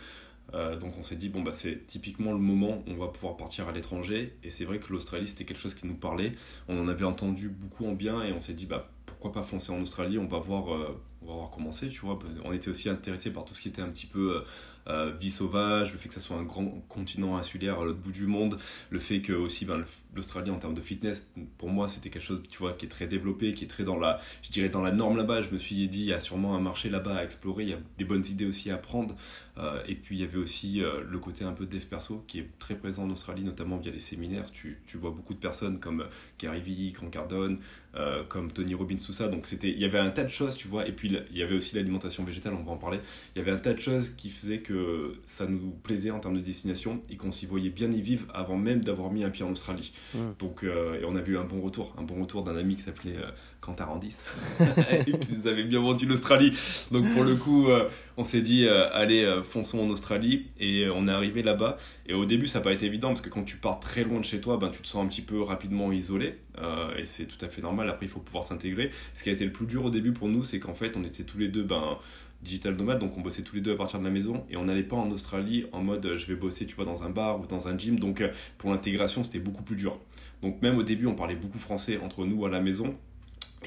Euh, 0.54 0.78
donc 0.78 0.94
on 0.98 1.04
s'est 1.04 1.16
dit, 1.16 1.30
bon, 1.30 1.42
bah, 1.42 1.52
c'est 1.54 1.86
typiquement 1.86 2.32
le 2.32 2.40
moment 2.40 2.84
où 2.88 2.92
on 2.92 2.98
va 2.98 3.08
pouvoir 3.08 3.38
partir 3.38 3.68
à 3.68 3.72
l'étranger. 3.72 4.38
Et 4.44 4.50
c'est 4.50 4.66
vrai 4.66 4.80
que 4.80 4.92
l'Australie, 4.92 5.28
c'était 5.28 5.46
quelque 5.46 5.60
chose 5.60 5.76
qui 5.76 5.88
nous 5.88 5.96
parlait. 5.96 6.34
On 6.68 6.80
en 6.80 6.88
avait 6.88 7.06
entendu 7.06 7.50
beaucoup 7.50 7.86
en 7.86 7.94
bien 7.94 8.22
et 8.24 8.32
on 8.34 8.42
s'est 8.42 8.54
dit, 8.54 8.66
bah, 8.66 8.90
pourquoi 9.06 9.32
pas 9.32 9.44
foncer 9.44 9.72
en 9.72 9.82
Australie? 9.82 10.18
On 10.18 10.28
va 10.28 10.40
voir, 10.40 10.74
euh, 10.74 11.02
on 11.30 11.34
va 11.34 11.38
voir 11.42 11.52
comment 11.52 11.72
c'est, 11.72 11.89
tu 11.89 12.02
vois. 12.02 12.18
On 12.44 12.52
était 12.54 12.70
aussi 12.70 12.89
intéressé 12.89 13.32
par 13.32 13.46
tout 13.46 13.54
ce 13.54 13.62
qui 13.62 13.70
était 13.70 13.82
un 13.82 13.89
petit 13.89 14.08
peu 14.08 14.38
euh, 14.38 14.42
euh, 14.88 15.12
vie 15.20 15.30
sauvage, 15.30 15.92
le 15.94 16.00
fait 16.00 16.08
que 16.08 16.15
ça 16.15 16.20
soit 16.20 16.38
un 16.38 16.44
grand 16.44 16.65
continent 16.88 17.38
insulaire 17.38 17.80
à 17.80 17.86
l'autre 17.86 18.00
bout 18.00 18.12
du 18.12 18.26
monde, 18.26 18.58
le 18.89 19.00
fait 19.00 19.22
que 19.22 19.34
aussi 19.34 19.65
ben, 19.65 19.84
l'Australie 20.15 20.50
en 20.50 20.58
termes 20.58 20.74
de 20.74 20.82
fitness, 20.82 21.32
pour 21.60 21.70
moi 21.70 21.88
c'était 21.88 22.10
quelque 22.10 22.24
chose 22.24 22.42
tu 22.50 22.58
vois, 22.58 22.74
qui 22.74 22.86
est 22.86 22.89
très 22.89 23.06
développé, 23.06 23.54
qui 23.54 23.65
est 23.65 23.68
très 23.68 23.84
dans 23.84 24.00
la, 24.00 24.20
je 24.42 24.50
dirais 24.50 24.70
dans 24.70 24.82
la 24.82 24.92
norme 24.92 25.18
là-bas. 25.18 25.42
Je 25.44 25.52
me 25.52 25.60
suis 25.60 25.88
dit, 25.88 26.00
il 26.00 26.06
y 26.06 26.13
a 26.13 26.20
sûrement 26.20 26.56
un 26.56 26.60
marché 26.60 26.89
là-bas 26.89 27.18
à 27.18 27.24
explorer, 27.24 27.63
il 27.63 27.70
y 27.70 27.74
a 27.74 27.80
des 28.00 28.06
bonnes 28.06 28.26
idées 28.26 28.46
aussi 28.46 28.72
à 28.72 28.78
prendre. 28.78 29.15
Euh, 29.58 29.84
et 29.88 29.96
puis 29.96 30.15
il 30.15 30.22
y 30.22 30.24
avait 30.24 30.38
aussi 30.38 30.82
le 30.82 31.20
côté 31.20 31.44
un 31.44 31.52
peu 31.52 31.65
dev 31.65 31.84
perso 31.86 32.24
qui 32.28 32.39
est 32.39 32.50
très 32.60 32.76
présent 32.76 33.04
en 33.04 33.10
Australie, 33.12 33.44
notamment 33.44 33.78
via 33.78 33.92
les 33.92 34.00
séminaires. 34.00 34.50
Tu, 34.52 34.80
vois 34.96 35.12
beaucoup 35.12 35.34
de 35.34 35.39
personnes 35.39 35.80
comme 35.80 36.06
Gary 36.39 36.62
Vee, 36.62 36.92
Grant 36.94 37.10
Cardone, 37.10 37.60
comme 38.28 38.52
Tony 38.52 38.74
Robbins, 38.74 38.96
tout 38.96 39.13
ça. 39.13 39.28
Donc 39.28 39.48
il 39.52 39.78
y 39.78 39.86
avait 39.86 40.00
un 40.00 40.10
tas 40.10 40.24
de 40.24 40.30
choses, 40.30 40.56
tu 40.56 40.68
vois. 40.68 40.88
Et 40.88 40.94
puis 40.94 41.18
il 41.32 41.38
y 41.38 41.43
avait 41.43 41.55
aussi 41.55 41.75
l'alimentation 41.75 42.23
végétale, 42.23 42.53
on 42.53 42.63
va 42.63 42.71
en 42.71 42.77
parler. 42.77 42.99
Il 43.36 43.39
y 43.39 43.41
avait 43.41 43.51
un 43.51 43.58
tas 43.58 43.73
de 43.73 43.79
choses 43.79 44.12
qui 44.12 44.29
faisaient 44.29 44.60
que 44.60 45.13
ça 45.25 45.47
nous 45.47 45.71
plaisait 45.84 46.12
en 46.12 46.19
termes 46.19 46.36
de 46.36 46.41
destination 46.41 47.01
et 47.10 47.17
qu'on 47.17 47.32
s'y 47.32 47.45
voyait 47.45 47.69
bien 47.69 47.91
y 47.91 48.01
vivre 48.01 48.27
avant 48.34 48.58
même 48.58 48.84
d'avoir 48.84 49.12
mis 49.12 49.23
un 49.23 49.29
pied 49.29 49.43
en 49.43 49.51
Australie. 49.51 49.93
Donc, 50.39 50.63
euh, 50.63 50.99
et 50.99 51.05
on 51.05 51.15
a 51.15 51.21
vu 51.21 51.38
un 51.38 51.43
bon 51.43 51.62
retour, 51.62 51.95
un 51.97 52.03
bon 52.03 52.21
retour 52.21 52.43
d'un 52.43 52.55
ami 52.55 52.75
qui 52.75 52.84
s'appelait 52.84 53.17
euh, 53.60 53.65
Quentin 53.65 53.86
Randis 53.86 54.17
et 55.08 55.12
qui 55.17 55.34
nous 55.34 55.48
avait 55.48 55.63
bien 55.63 55.80
vendu 55.80 56.06
l'Australie. 56.06 56.52
Donc 56.91 57.12
pour 57.13 57.24
le 57.24 57.36
coup, 57.36 57.67
euh, 57.67 57.89
on 58.17 58.24
s'est 58.24 58.41
dit 58.41 58.67
allez, 58.67 59.41
fonçons 59.43 59.80
en 59.80 59.89
Australie 59.89 60.48
et 60.60 60.88
on 60.89 61.08
est 61.08 61.12
arrivé 61.12 61.43
là-bas. 61.43 61.78
Et 62.08 62.13
au 62.13 62.26
début, 62.26 62.48
ça 62.48 62.60
n'a 62.60 62.63
pas 62.63 62.74
été 62.74 62.86
évident 62.86 63.10
parce 63.10 63.22
que 63.22 63.30
quand 63.30 63.43
tu 63.43 63.58
pars 63.58 63.80
très 63.80 64.04
loin 64.04 64.19
de 64.19 64.26
chez 64.26 64.41
toi, 64.41 64.58
ben, 64.58 64.69
tu 64.69 64.82
te 64.82 64.88
sens 64.88 65.06
un 65.06 65.08
petit 65.08 65.22
peu 65.22 65.41
rapidement 65.41 65.91
isolé 65.91 66.36
et 66.98 67.06
c'est 67.06 67.26
tout 67.26 67.43
à 67.43 67.48
fait 67.48 67.62
normal. 67.62 67.89
Après, 67.89 68.06
il 68.06 68.10
faut 68.10 68.19
pouvoir 68.19 68.43
s'intégrer. 68.43 68.91
Ce 69.13 69.24
qui 69.24 69.30
a 69.30 69.32
été 69.32 69.45
le 69.45 69.52
plus 69.52 69.65
dur 69.65 69.86
au 69.86 69.89
début 69.89 70.12
pour 70.12 70.28
nous, 70.28 70.43
c'est 70.43 70.60
qu'en 70.60 70.74
fait, 70.74 70.98
on 70.98 71.04
était 71.04 71.24
tous 71.24 71.38
les 71.38 71.48
deux 71.48 71.63
ben, 71.63 71.98
digital 72.41 72.76
nomade, 72.76 73.00
donc 73.00 73.17
on 73.17 73.22
bossait 73.22 73.41
tous 73.41 73.56
les 73.56 73.62
deux 73.62 73.74
à 73.74 73.76
partir 73.76 74.00
de 74.00 74.06
la 74.06 74.10
maison 74.10 74.45
et 74.50 74.58
on 74.58 74.65
n'allait 74.65 74.84
pas 74.84 74.95
en 74.95 75.12
Australie 75.12 75.65
en 75.74 75.84
mode 75.84 76.06
euh, 76.06 76.17
je 76.17 76.28
vais 76.28 76.36
bosser 76.36 76.65
tu 76.65 76.76
vois 76.76 76.86
dans 76.86 77.04
un 77.04 77.10
bar 77.10 77.39
ou 77.39 77.45
dans 77.45 77.67
un 77.67 77.78
gym, 77.78 78.00
donc 78.00 78.22
euh, 78.22 78.30
pour 78.58 78.72
l'intégration 78.72 79.24
c'était 79.24 79.39
beaucoup 79.39 79.63
plus 79.63 79.76
dur. 79.76 80.00
Donc 80.41 80.62
même 80.62 80.78
au 80.78 80.84
début 80.84 81.06
on 81.06 81.15
parlait 81.15 81.36
beaucoup 81.36 81.60
français 81.60 82.00
entre 82.02 82.26
nous 82.26 82.45
à 82.45 82.50
la 82.50 82.62
maison 82.62 82.95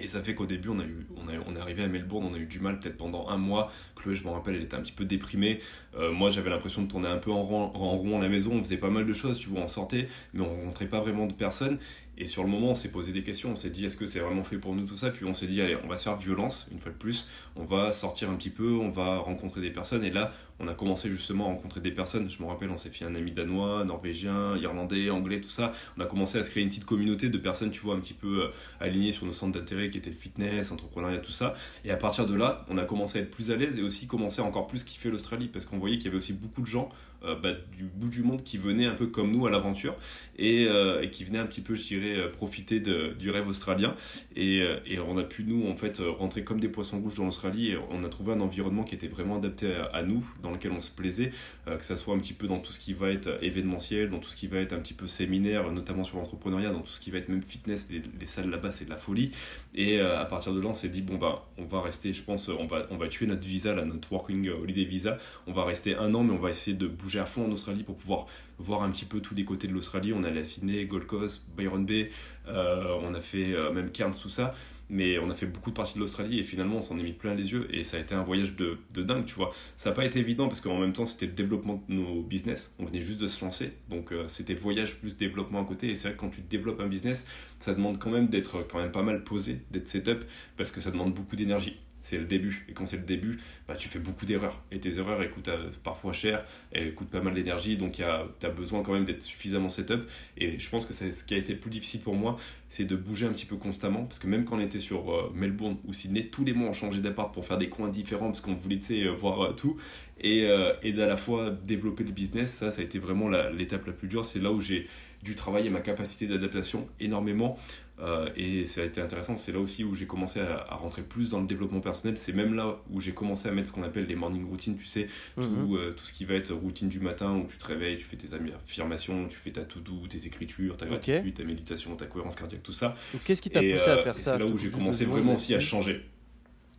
et 0.01 0.07
ça 0.07 0.23
fait 0.23 0.35
qu'au 0.35 0.47
début, 0.47 0.71
on, 0.71 0.81
a 0.81 0.85
eu, 0.85 1.07
on, 1.17 1.29
a, 1.29 1.33
on 1.47 1.55
est 1.55 1.61
arrivé 1.61 1.83
à 1.83 1.87
Melbourne, 1.87 2.27
on 2.31 2.35
a 2.35 2.39
eu 2.39 2.47
du 2.47 2.61
mal 2.61 2.81
peut-être 2.81 2.97
pendant 2.97 3.29
un 3.29 3.37
mois. 3.37 3.71
Chloé, 3.95 4.15
je 4.15 4.25
me 4.25 4.31
rappelle, 4.31 4.55
elle 4.55 4.63
était 4.63 4.77
un 4.77 4.81
petit 4.81 4.93
peu 4.93 5.05
déprimée. 5.05 5.61
Euh, 5.97 6.13
moi, 6.13 6.31
j'avais 6.31 6.49
l'impression 6.49 6.83
de 6.83 6.89
tourner 6.89 7.09
un 7.09 7.19
peu 7.19 7.31
en 7.31 7.43
rond, 7.43 7.73
en 7.75 7.97
rond 7.99 8.19
à 8.19 8.23
la 8.23 8.29
maison. 8.29 8.53
On 8.55 8.65
faisait 8.65 8.79
pas 8.79 8.89
mal 8.89 9.05
de 9.05 9.13
choses, 9.13 9.39
tu 9.39 9.51
vois, 9.51 9.61
on 9.61 9.69
sortait, 9.69 10.09
mais 10.33 10.41
on 10.41 10.49
rencontrait 10.49 10.87
pas 10.87 11.01
vraiment 11.01 11.27
de 11.27 11.35
personnes. 11.35 11.79
Et 12.17 12.27
sur 12.27 12.43
le 12.43 12.49
moment, 12.49 12.69
on 12.69 12.75
s'est 12.75 12.91
posé 12.91 13.13
des 13.13 13.23
questions. 13.23 13.51
On 13.51 13.57
s'est 13.57 13.71
dit, 13.71 13.85
est-ce 13.85 13.97
que 13.97 14.07
c'est 14.07 14.21
vraiment 14.21 14.45
fait 14.45 14.59
pour 14.59 14.75
nous 14.75 14.87
tout 14.87 14.97
ça? 14.97 15.11
Puis 15.11 15.27
on 15.27 15.35
s'est 15.35 15.47
dit, 15.47 15.61
allez, 15.61 15.77
on 15.83 15.89
va 15.89 15.97
se 15.97 16.05
faire 16.05 16.17
violence 16.17 16.67
une 16.71 16.79
fois 16.79 16.93
de 16.93 16.97
plus. 16.97 17.29
On 17.57 17.65
va 17.65 17.93
sortir 17.93 18.31
un 18.31 18.35
petit 18.37 18.51
peu, 18.51 18.71
on 18.73 18.91
va 18.91 19.19
rencontrer 19.19 19.61
des 19.61 19.71
personnes. 19.71 20.05
Et 20.05 20.11
là, 20.11 20.33
on 20.59 20.69
a 20.69 20.75
commencé 20.75 21.11
justement 21.11 21.47
à 21.47 21.49
rencontrer 21.49 21.81
des 21.81 21.91
personnes. 21.91 22.31
Je 22.31 22.43
me 22.43 22.49
rappelle, 22.49 22.71
on 22.71 22.79
s'est 22.79 22.91
fait 22.91 23.05
un 23.05 23.15
ami 23.15 23.33
danois, 23.33 23.85
norvégien, 23.85 24.57
irlandais, 24.57 25.11
anglais, 25.11 25.41
tout 25.41 25.51
ça. 25.51 25.73
On 25.99 26.01
a 26.01 26.07
commencé 26.07 26.39
à 26.39 26.43
se 26.43 26.51
créer 26.51 26.63
une 26.63 26.69
petite 26.69 26.85
communauté 26.85 27.29
de 27.29 27.39
personnes, 27.39 27.71
tu 27.71 27.81
vois, 27.81 27.95
un 27.95 28.01
petit 28.01 28.15
peu 28.15 28.45
euh, 28.45 28.49
alignées 28.81 29.13
sur 29.13 29.27
nos 29.27 29.33
centres 29.33 29.59
d'intérêt 29.59 29.91
qui 29.91 29.99
étaient 29.99 30.11
le 30.11 30.17
fitness, 30.17 30.71
entrepreneuriat, 30.71 31.19
tout 31.19 31.33
ça. 31.33 31.55
Et 31.85 31.91
à 31.91 31.97
partir 31.97 32.27
de 32.27 32.35
là, 32.35 32.65
on 32.69 32.79
a 32.79 32.85
commencé 32.85 33.19
à 33.19 33.23
être 33.23 33.31
plus 33.31 33.51
à 33.51 33.57
l'aise 33.57 33.79
et 33.79 33.83
aussi 33.83 34.07
commencer 34.07 34.41
à 34.41 34.45
encore 34.45 34.67
plus 34.67 34.85
kiffer 34.85 35.11
l'Australie 35.11 35.49
parce 35.49 35.65
qu'on 35.65 35.79
voyait 35.79 35.97
qu'il 35.97 36.07
y 36.07 36.09
avait 36.09 36.19
aussi 36.19 36.33
beaucoup 36.33 36.61
de 36.61 36.67
gens 36.67 36.89
euh, 37.25 37.37
bah, 37.37 37.51
du 37.77 37.85
bout 37.85 38.09
du 38.09 38.23
monde 38.23 38.43
qui 38.43 38.59
venaient 38.59 38.87
un 38.87 38.95
peu 38.95 39.07
comme 39.07 39.31
nous 39.31 39.47
à 39.47 39.51
l'aventure 39.51 39.95
et, 40.37 40.67
euh, 40.67 41.03
et, 41.03 41.11
qui 41.11 41.23
venaient 41.25 41.39
un 41.39 41.47
petit 41.47 41.61
peu, 41.61 41.75
je 41.75 41.87
dirais, 41.87 42.31
profiter 42.33 42.81
de, 42.81 43.15
du 43.19 43.31
rêve 43.31 43.47
australien. 43.47 43.95
Et, 44.35 44.59
et, 44.87 44.99
on 44.99 45.17
a 45.19 45.23
pu, 45.23 45.45
nous, 45.45 45.69
en 45.69 45.75
fait, 45.75 45.99
rentrer 45.99 46.43
comme 46.43 46.59
des 46.59 46.69
poissons 46.69 47.01
rouges 47.01 47.15
dans 47.15 47.25
l'Australie 47.25 47.71
et 47.71 47.79
on 47.91 48.03
a 48.03 48.09
trouvé 48.09 48.33
un 48.33 48.41
environnement 48.41 48.83
qui 48.83 48.95
était 48.95 49.09
vraiment 49.09 49.37
adapté 49.37 49.73
à, 49.93 50.03
nous, 50.03 50.25
dans 50.43 50.51
lequel 50.51 50.73
on 50.73 50.81
se 50.81 50.91
plaisait, 50.91 51.33
que 51.67 51.85
ça 51.85 51.97
soit 51.97 52.15
un 52.15 52.19
petit 52.19 52.33
peu 52.33 52.49
dans 52.49 52.59
tout 52.59 52.73
ce 52.73 52.81
qui 52.81 52.93
va 52.93 53.11
être 53.11 53.43
événementiel, 53.43 54.09
dans 54.09 54.19
tout 54.19 54.29
ce 54.29 54.37
qui 54.37 54.47
va 54.47 54.59
être 54.59 54.73
un 54.73 54.81
petit 54.81 54.95
peu 54.95 55.07
séminaire, 55.07 55.71
notamment 55.71 56.05
sur 56.05 56.19
l'entrepreneuriat, 56.19 56.71
dans 56.71 56.81
tout 56.81 56.93
ce 56.93 57.01
qui 57.01 57.11
va 57.11 57.19
être 57.19 57.29
même 57.29 57.43
fitness, 57.43 57.89
les, 57.91 58.03
les 58.19 58.27
salles 58.27 58.51
là-bas, 58.51 58.71
c'est 58.71 58.85
de 58.85 58.91
la 58.91 58.97
folie. 58.97 59.31
Et 59.75 60.01
à 60.01 60.25
partir 60.25 60.53
de 60.53 60.61
là, 60.61 60.69
on 60.69 60.75
s'est 60.75 60.89
dit, 60.89 61.03
bon, 61.03 61.17
bah, 61.17 61.47
on 61.59 61.65
va 61.65 61.81
rester, 61.81 62.13
je 62.13 62.23
pense, 62.23 62.49
on 62.49 62.67
va, 62.67 62.87
on 62.91 62.97
va 62.97 63.09
tuer 63.09 63.27
notre 63.27 63.47
visa, 63.47 63.75
là, 63.75 63.85
notre 63.85 64.13
Working 64.13 64.49
Holiday 64.51 64.85
Visa. 64.85 65.19
On 65.47 65.53
va 65.53 65.65
rester 65.65 65.95
un 65.97 66.15
an, 66.15 66.23
mais 66.23 66.33
on 66.33 66.39
va 66.39 66.51
essayer 66.51 66.77
de 66.77 66.87
bouger 66.87 67.19
à 67.19 67.27
fond 67.27 67.47
en 67.47 67.53
Australie 67.53 67.83
pour 67.83 67.97
pouvoir 67.97 68.27
voir 68.59 68.83
un 68.83 68.91
petit 68.91 69.05
peu 69.05 69.21
tous 69.21 69.35
les 69.35 69.45
côtés 69.45 69.67
de 69.67 69.73
l'Australie. 69.73 70.13
On 70.13 70.25
allait 70.25 70.41
à 70.41 70.45
Sydney, 70.45 70.85
Gold 70.85 71.07
Coast, 71.07 71.47
Byron 71.57 71.85
Bay, 71.85 72.11
euh, 72.49 72.97
on 73.03 73.15
a 73.15 73.21
fait 73.21 73.53
euh, 73.55 73.73
même 73.73 73.91
Cairns, 73.91 74.15
tout 74.21 74.29
ça. 74.31 74.55
Mais 74.91 75.19
on 75.19 75.31
a 75.31 75.35
fait 75.35 75.47
beaucoup 75.47 75.71
de 75.71 75.75
parties 75.75 75.95
de 75.95 76.01
l'Australie 76.01 76.39
et 76.39 76.43
finalement 76.43 76.77
on 76.77 76.83
s'en 76.83 76.99
est 76.99 77.03
mis 77.03 77.13
plein 77.13 77.35
les 77.35 77.53
yeux 77.53 77.67
et 77.75 77.83
ça 77.85 77.97
a 77.97 78.01
été 78.01 78.15
un 78.15 78.23
voyage 78.23 78.57
de, 78.57 78.79
de 78.95 79.03
dingue, 79.03 79.25
tu 79.25 79.35
vois. 79.35 79.53
Ça 79.77 79.91
n'a 79.91 79.97
pas 79.97 80.05
été 80.05 80.19
évident 80.19 80.49
parce 80.49 80.61
qu'en 80.61 80.79
même 80.79 80.93
temps 80.93 81.07
c'était 81.07 81.27
le 81.27 81.33
développement 81.33 81.83
de 81.89 81.95
nos 81.95 82.23
business. 82.23 82.73
On 82.79 82.85
venait 82.85 83.01
juste 83.01 83.21
de 83.21 83.27
se 83.27 83.45
lancer. 83.45 83.73
Donc 83.89 84.13
euh, 84.13 84.29
c'était 84.29 84.55
voyage 84.55 84.99
plus 84.99 85.17
développement 85.17 85.63
à 85.63 85.65
côté. 85.65 85.91
Et 85.91 85.95
c'est 85.95 86.09
vrai 86.09 86.17
que 86.17 86.21
quand 86.21 86.31
tu 86.31 86.43
développes 86.43 86.81
un 86.81 86.89
business, 86.89 87.27
ça 87.59 87.75
demande 87.75 87.99
quand 87.99 88.11
même 88.11 88.29
d'être 88.29 88.67
quand 88.69 88.79
même 88.79 88.93
pas 88.93 89.03
mal 89.03 89.25
posé, 89.25 89.61
d'être 89.71 89.89
setup 89.89 90.25
parce 90.57 90.71
que 90.71 90.81
ça 90.81 90.91
demande 90.91 91.15
beaucoup 91.15 91.37
d'énergie 91.37 91.79
c'est 92.03 92.19
le 92.19 92.25
début. 92.25 92.67
Et 92.69 92.73
quand 92.73 92.87
c'est 92.87 92.97
le 92.97 93.05
début, 93.05 93.39
bah, 93.69 93.77
tu 93.77 93.89
fais 93.89 93.99
beaucoup 93.99 94.27
d'erreurs. 94.27 94.63
Et 94.71 94.81
tes 94.81 94.99
erreurs 94.99 95.23
elles 95.23 95.31
coûtent 95.31 95.49
euh, 95.49 95.71
parfois 95.83 96.13
cher, 96.13 96.45
elles 96.73 96.95
coûtent 96.95 97.11
pas 97.11 97.21
mal 97.21 97.35
d'énergie, 97.35 97.77
donc 97.77 97.95
tu 97.95 98.03
as 98.03 98.51
besoin 98.51 98.83
quand 98.83 98.93
même 98.93 99.05
d'être 99.05 99.23
suffisamment 99.23 99.71
setup. 99.71 100.03
Et 100.37 100.59
je 100.59 100.71
pense 100.71 100.87
que 100.87 100.93
c'est 100.93 101.11
ce 101.11 101.25
qui 101.25 101.35
a 101.35 101.37
été 101.37 101.53
le 101.53 101.59
plus 101.61 101.71
difficile 101.71 102.01
pour 102.01 102.15
moi, 102.15 102.37
c'est 102.69 102.85
de 102.85 102.97
bouger 102.97 103.27
un 103.27 103.33
petit 103.33 103.47
peu 103.47 103.57
constamment. 103.57 104.05
Parce 104.05 104.19
que 104.19 104.27
même 104.27 104.45
quand 104.45 104.57
on 104.57 104.61
était 104.61 104.79
sur 104.79 105.13
euh, 105.13 105.33
Melbourne 105.35 105.77
ou 105.85 105.93
Sydney, 105.93 106.27
tous 106.27 106.45
les 106.45 106.53
mois 106.53 106.69
on 106.69 106.73
changeait 106.73 107.01
d'appart 107.01 107.33
pour 107.33 107.47
faire 107.47 107.59
des 107.59 107.69
coins 107.69 107.89
différents, 107.89 108.27
parce 108.27 108.41
qu'on 108.41 108.55
voulait 108.55 108.81
euh, 108.91 109.11
voir 109.11 109.55
tout. 109.55 109.77
Et, 110.25 110.47
et 110.85 110.93
d'à 110.93 111.09
la 111.09 111.17
fois 111.17 111.51
développer 111.51 112.05
le 112.05 112.13
business, 112.13 112.53
ça, 112.53 112.71
ça 112.71 112.81
a 112.81 112.85
été 112.85 113.01
vraiment 113.01 113.29
l'étape 113.29 113.87
la, 113.87 113.91
la 113.91 113.99
plus 113.99 114.07
dure. 114.07 114.25
C'est 114.25 114.39
là 114.39 114.53
où 114.53 114.61
j'ai 114.61 114.87
dû 115.25 115.35
travailler 115.35 115.69
ma 115.69 115.81
capacité 115.81 116.29
d'adaptation 116.29 116.89
énormément. 117.01 117.59
Euh, 118.01 118.29
et 118.37 118.67
ça 118.67 118.81
a 118.81 118.85
été 118.85 119.01
intéressant, 119.01 119.37
c'est 119.37 119.53
là 119.53 119.61
aussi 119.61 119.85
où 119.85 119.95
j'ai 119.95 120.07
commencé 120.07 120.41
à, 120.41 120.75
rentrer 120.75 121.03
plus 121.03 121.31
dans 121.31 121.41
le 121.41 121.47
développement 121.47 121.81
personnel. 121.81 122.17
C'est 122.17 122.33
même 122.33 122.55
là 122.55 122.79
où 122.91 123.01
j'ai 123.01 123.13
commencé 123.13 123.49
à 123.49 123.53
mettre 123.53 123.69
ce 123.69 123.73
qu'on 123.73 123.83
appelle 123.83 124.07
des 124.07 124.17
morning 124.17 124.45
routines, 124.49 124.77
tu 124.77 124.87
sais, 124.87 125.09
tout, 125.37 125.43
mhm. 125.43 125.77
euh, 125.77 125.93
tout, 125.93 126.05
ce 126.05 126.13
qui 126.13 126.25
va 126.25 126.35
être 126.35 126.53
routine 126.53 126.89
du 126.89 127.01
matin 127.01 127.37
où 127.37 127.47
tu 127.47 127.59
te 127.59 127.65
réveilles, 127.65 127.97
tu 127.97 128.05
fais 128.05 128.17
tes 128.17 128.29
affirmations, 128.35 129.29
tu 129.29 129.37
fais 129.37 129.53
ta 129.53 129.65
to-do, 129.65 130.07
tes 130.09 130.27
écritures, 130.27 130.77
ta 130.77 130.87
gratitude, 130.87 131.35
ta 131.35 131.45
méditation, 131.45 131.95
ta 131.95 132.07
cohérence 132.07 132.35
cardiaque, 132.35 132.63
tout 132.63 132.73
ça. 132.73 132.97
Qu'est-ce 133.25 133.43
qui 133.43 133.51
t'a 133.51 133.61
poussé 133.61 133.85
à 133.85 133.99
euh, 133.99 134.03
faire 134.03 134.19
ça 134.19 134.33
C'est 134.33 134.39
là 134.39 134.47
où 134.47 134.57
j'ai 134.57 134.71
commencé 134.71 135.05
vraiment 135.05 135.35
aussi 135.35 135.55
à 135.55 135.61
changer. 135.61 136.03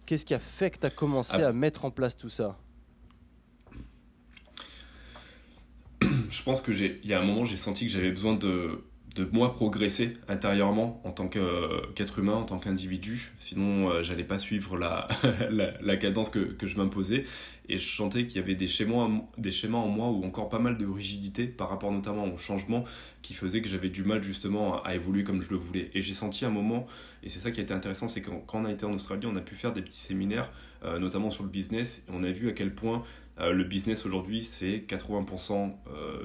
Qu'est-ce 0.05 0.25
qui 0.25 0.33
a 0.33 0.39
fait 0.39 0.71
que 0.71 0.79
tu 0.79 0.87
as 0.87 0.89
commencé 0.89 1.35
à 1.35 1.53
mettre 1.53 1.85
en 1.85 1.91
place 1.91 2.17
tout 2.17 2.29
ça? 2.29 2.59
Je 6.01 6.43
pense 6.43 6.59
que 6.59 6.73
j'ai, 6.73 6.99
il 7.03 7.09
y 7.09 7.13
a 7.13 7.21
un 7.21 7.23
moment, 7.23 7.45
j'ai 7.45 7.55
senti 7.55 7.85
que 7.85 7.91
j'avais 7.91 8.09
besoin 8.09 8.33
de 8.33 8.83
de 9.15 9.29
moi 9.31 9.53
progresser 9.53 10.17
intérieurement 10.27 11.01
en 11.03 11.11
tant 11.11 11.27
qu'être 11.27 12.19
humain, 12.19 12.33
en 12.33 12.43
tant 12.43 12.57
qu'individu. 12.57 13.31
Sinon, 13.37 13.89
euh, 13.89 14.03
j'allais 14.03 14.23
pas 14.23 14.39
suivre 14.39 14.77
la, 14.77 15.07
la, 15.51 15.97
cadence 15.97 16.29
que, 16.29 16.39
que 16.39 16.65
je 16.65 16.77
m'imposais. 16.77 17.25
Et 17.69 17.77
je 17.77 17.95
sentais 17.95 18.25
qu'il 18.25 18.41
y 18.41 18.43
avait 18.43 18.55
des 18.55 18.67
schémas, 18.67 19.07
des 19.37 19.51
schémas 19.51 19.77
en 19.77 19.87
moi 19.87 20.09
ou 20.09 20.25
encore 20.25 20.49
pas 20.49 20.59
mal 20.59 20.77
de 20.77 20.85
rigidité 20.85 21.45
par 21.45 21.69
rapport 21.69 21.91
notamment 21.91 22.25
au 22.25 22.37
changement 22.37 22.83
qui 23.21 23.33
faisait 23.33 23.61
que 23.61 23.69
j'avais 23.69 23.89
du 23.89 24.03
mal 24.03 24.21
justement 24.21 24.83
à, 24.83 24.95
évoluer 24.95 25.23
comme 25.23 25.41
je 25.41 25.51
le 25.51 25.57
voulais. 25.57 25.91
Et 25.93 26.01
j'ai 26.01 26.13
senti 26.13 26.43
un 26.43 26.49
moment, 26.49 26.87
et 27.21 27.29
c'est 27.29 27.39
ça 27.39 27.51
qui 27.51 27.59
a 27.59 27.63
été 27.63 27.73
intéressant, 27.73 28.07
c'est 28.07 28.21
quand, 28.21 28.39
quand 28.45 28.61
on 28.61 28.65
a 28.65 28.71
été 28.71 28.85
en 28.85 28.93
Australie, 28.93 29.27
on 29.27 29.35
a 29.37 29.41
pu 29.41 29.55
faire 29.55 29.71
des 29.71 29.81
petits 29.81 29.99
séminaires, 29.99 30.51
euh, 30.83 30.99
notamment 30.99 31.31
sur 31.31 31.43
le 31.43 31.49
business, 31.49 32.03
et 32.09 32.11
on 32.13 32.23
a 32.23 32.31
vu 32.31 32.49
à 32.49 32.51
quel 32.51 32.75
point 32.75 33.03
euh, 33.39 33.53
le 33.53 33.63
business 33.63 34.05
aujourd'hui, 34.05 34.43
c'est 34.43 34.83
80% 34.85 35.73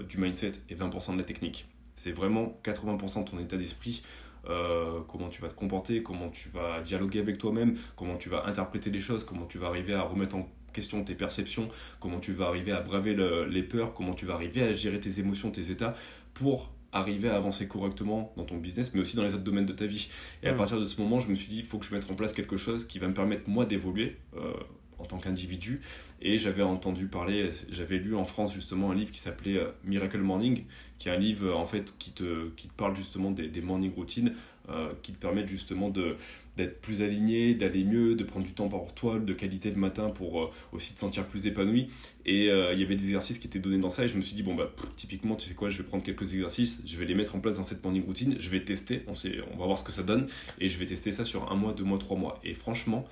du 0.09 0.19
mindset 0.19 0.53
et 0.71 0.75
20% 0.75 1.13
de 1.13 1.19
la 1.19 1.25
technique. 1.25 1.69
C'est 1.99 2.13
vraiment 2.13 2.57
80% 2.65 3.25
de 3.25 3.31
ton 3.31 3.39
état 3.41 3.57
d'esprit 3.57 4.03
euh, 4.49 5.01
comment 5.09 5.29
tu 5.29 5.43
vas 5.43 5.49
te 5.49 5.55
comporter, 5.55 6.03
comment 6.03 6.29
tu 6.29 6.49
vas 6.49 6.81
dialoguer 6.81 7.19
avec 7.19 7.39
toi-même, 7.39 7.77
comment 7.97 8.17
tu 8.17 8.29
vas 8.29 8.47
interpréter 8.47 8.89
les 8.91 9.01
choses, 9.01 9.25
comment 9.25 9.47
tu 9.47 9.59
vas 9.59 9.67
arriver 9.67 9.95
à 9.95 10.03
remettre 10.03 10.37
en 10.37 10.49
question 10.73 11.03
tes 11.03 11.17
perceptions, 11.17 11.69
comment 11.99 12.21
tu 12.21 12.33
vas 12.33 12.47
arriver 12.47 12.71
à 12.71 12.81
braver 12.81 13.17
les 13.51 13.63
peurs, 13.65 13.95
comment 13.95 14.15
tu 14.15 14.27
vas 14.27 14.35
arriver 14.35 14.63
à 14.63 14.73
gérer 14.73 15.01
tes 15.01 15.19
émotions, 15.19 15.51
tes 15.51 15.73
états 15.73 15.95
pour 16.35 16.71
arriver 16.93 17.29
à 17.29 17.37
avancer 17.37 17.67
correctement 17.67 18.33
dans 18.37 18.45
ton 18.45 18.59
business, 18.59 18.95
mais 18.95 19.01
aussi 19.01 19.17
dans 19.17 19.25
les 19.25 19.35
autres 19.35 19.43
domaines 19.43 19.67
de 19.67 19.73
ta 19.73 19.87
vie. 19.87 20.09
Et 20.45 20.47
à 20.47 20.53
mm. 20.53 20.57
partir 20.57 20.81
de 20.81 20.87
ce 20.87 21.01
moment, 21.01 21.19
je 21.19 21.29
me 21.29 21.35
suis 21.35 21.49
dit, 21.49 21.59
il 21.59 21.65
faut 21.65 21.79
que 21.79 21.85
je 21.85 21.93
mette 21.93 22.09
en 22.11 22.15
place 22.15 22.33
quelque 22.33 22.57
chose 22.57 22.87
qui 22.87 23.01
va 23.01 23.09
me 23.09 23.15
permettre, 23.15 23.51
moi, 23.51 23.67
d'évoluer 23.67 24.17
euh, 24.37 24.55
en 24.99 25.05
tant 25.05 25.19
qu'individu. 25.19 25.81
Et 26.21 26.39
j'avais 26.39 26.63
entendu 26.63 27.07
parler, 27.07 27.51
j'avais 27.71 27.99
lu 27.99 28.15
en 28.17 28.25
France 28.25 28.53
justement 28.53 28.91
un 28.91 28.95
livre 28.95 29.11
qui 29.11 29.21
s'appelait 29.21 29.59
euh, 29.59 29.71
Miracle 29.85 30.19
Morning, 30.19 30.65
qui 30.99 31.09
est 31.09 31.13
un 31.13 31.19
livre 31.19 31.55
en 31.55 31.65
fait 31.65 31.95
qui 31.99 32.11
te, 32.11 32.49
qui 32.51 32.69
te 32.69 32.73
parle 32.75 32.97
justement 32.97 33.31
des, 33.31 33.49
des 33.49 33.61
morning 33.61 33.95
routines, 33.95 34.35
euh, 34.69 34.91
qui 35.03 35.13
te 35.13 35.19
permettent 35.19 35.49
justement 35.49 35.89
de 35.89 36.17
d'être 36.59 36.81
plus 36.83 37.03
aligné, 37.03 37.55
d'aller 37.55 37.85
mieux, 37.85 38.17
de 38.17 38.25
prendre 38.25 38.45
du 38.45 38.53
temps 38.53 38.69
pour 38.69 38.93
toi, 38.93 39.19
de 39.19 39.33
qualité 39.33 39.71
le 39.71 39.77
matin 39.77 40.11
pour 40.11 40.43
euh, 40.43 40.51
aussi 40.73 40.93
te 40.93 40.99
sentir 40.99 41.25
plus 41.25 41.47
épanoui. 41.47 41.89
Et 42.27 42.51
euh, 42.51 42.75
il 42.75 42.81
y 42.81 42.83
avait 42.83 42.97
des 42.97 43.05
exercices 43.05 43.39
qui 43.39 43.47
étaient 43.47 43.61
donnés 43.61 43.79
dans 43.79 43.91
ça 43.91 44.05
et 44.05 44.09
je 44.09 44.17
me 44.17 44.23
suis 44.23 44.35
dit, 44.35 44.43
bon, 44.43 44.57
bah, 44.57 44.71
typiquement, 44.97 45.37
tu 45.37 45.49
sais 45.49 45.55
quoi, 45.55 45.71
je 45.71 45.79
vais 45.79 45.85
prendre 45.85 46.03
quelques 46.03 46.35
exercices, 46.35 46.83
je 46.85 46.99
vais 46.99 47.07
les 47.07 47.15
mettre 47.15 47.37
en 47.37 47.41
place 47.41 47.57
dans 47.57 47.65
cette 47.65 47.83
morning 47.83 48.05
routine, 48.05 48.37
je 48.41 48.51
vais 48.51 48.61
tester, 48.61 49.05
on, 49.07 49.15
sait, 49.15 49.37
on 49.55 49.57
va 49.57 49.67
voir 49.67 49.79
ce 49.79 49.85
que 49.85 49.93
ça 49.93 50.03
donne 50.03 50.27
et 50.59 50.69
je 50.69 50.79
vais 50.79 50.87
tester 50.87 51.13
ça 51.13 51.25
sur 51.25 51.51
un 51.51 51.55
mois, 51.55 51.73
deux 51.73 51.85
mois, 51.85 51.99
trois 51.99 52.17
mois. 52.17 52.41
Et 52.43 52.55
franchement, 52.55 53.07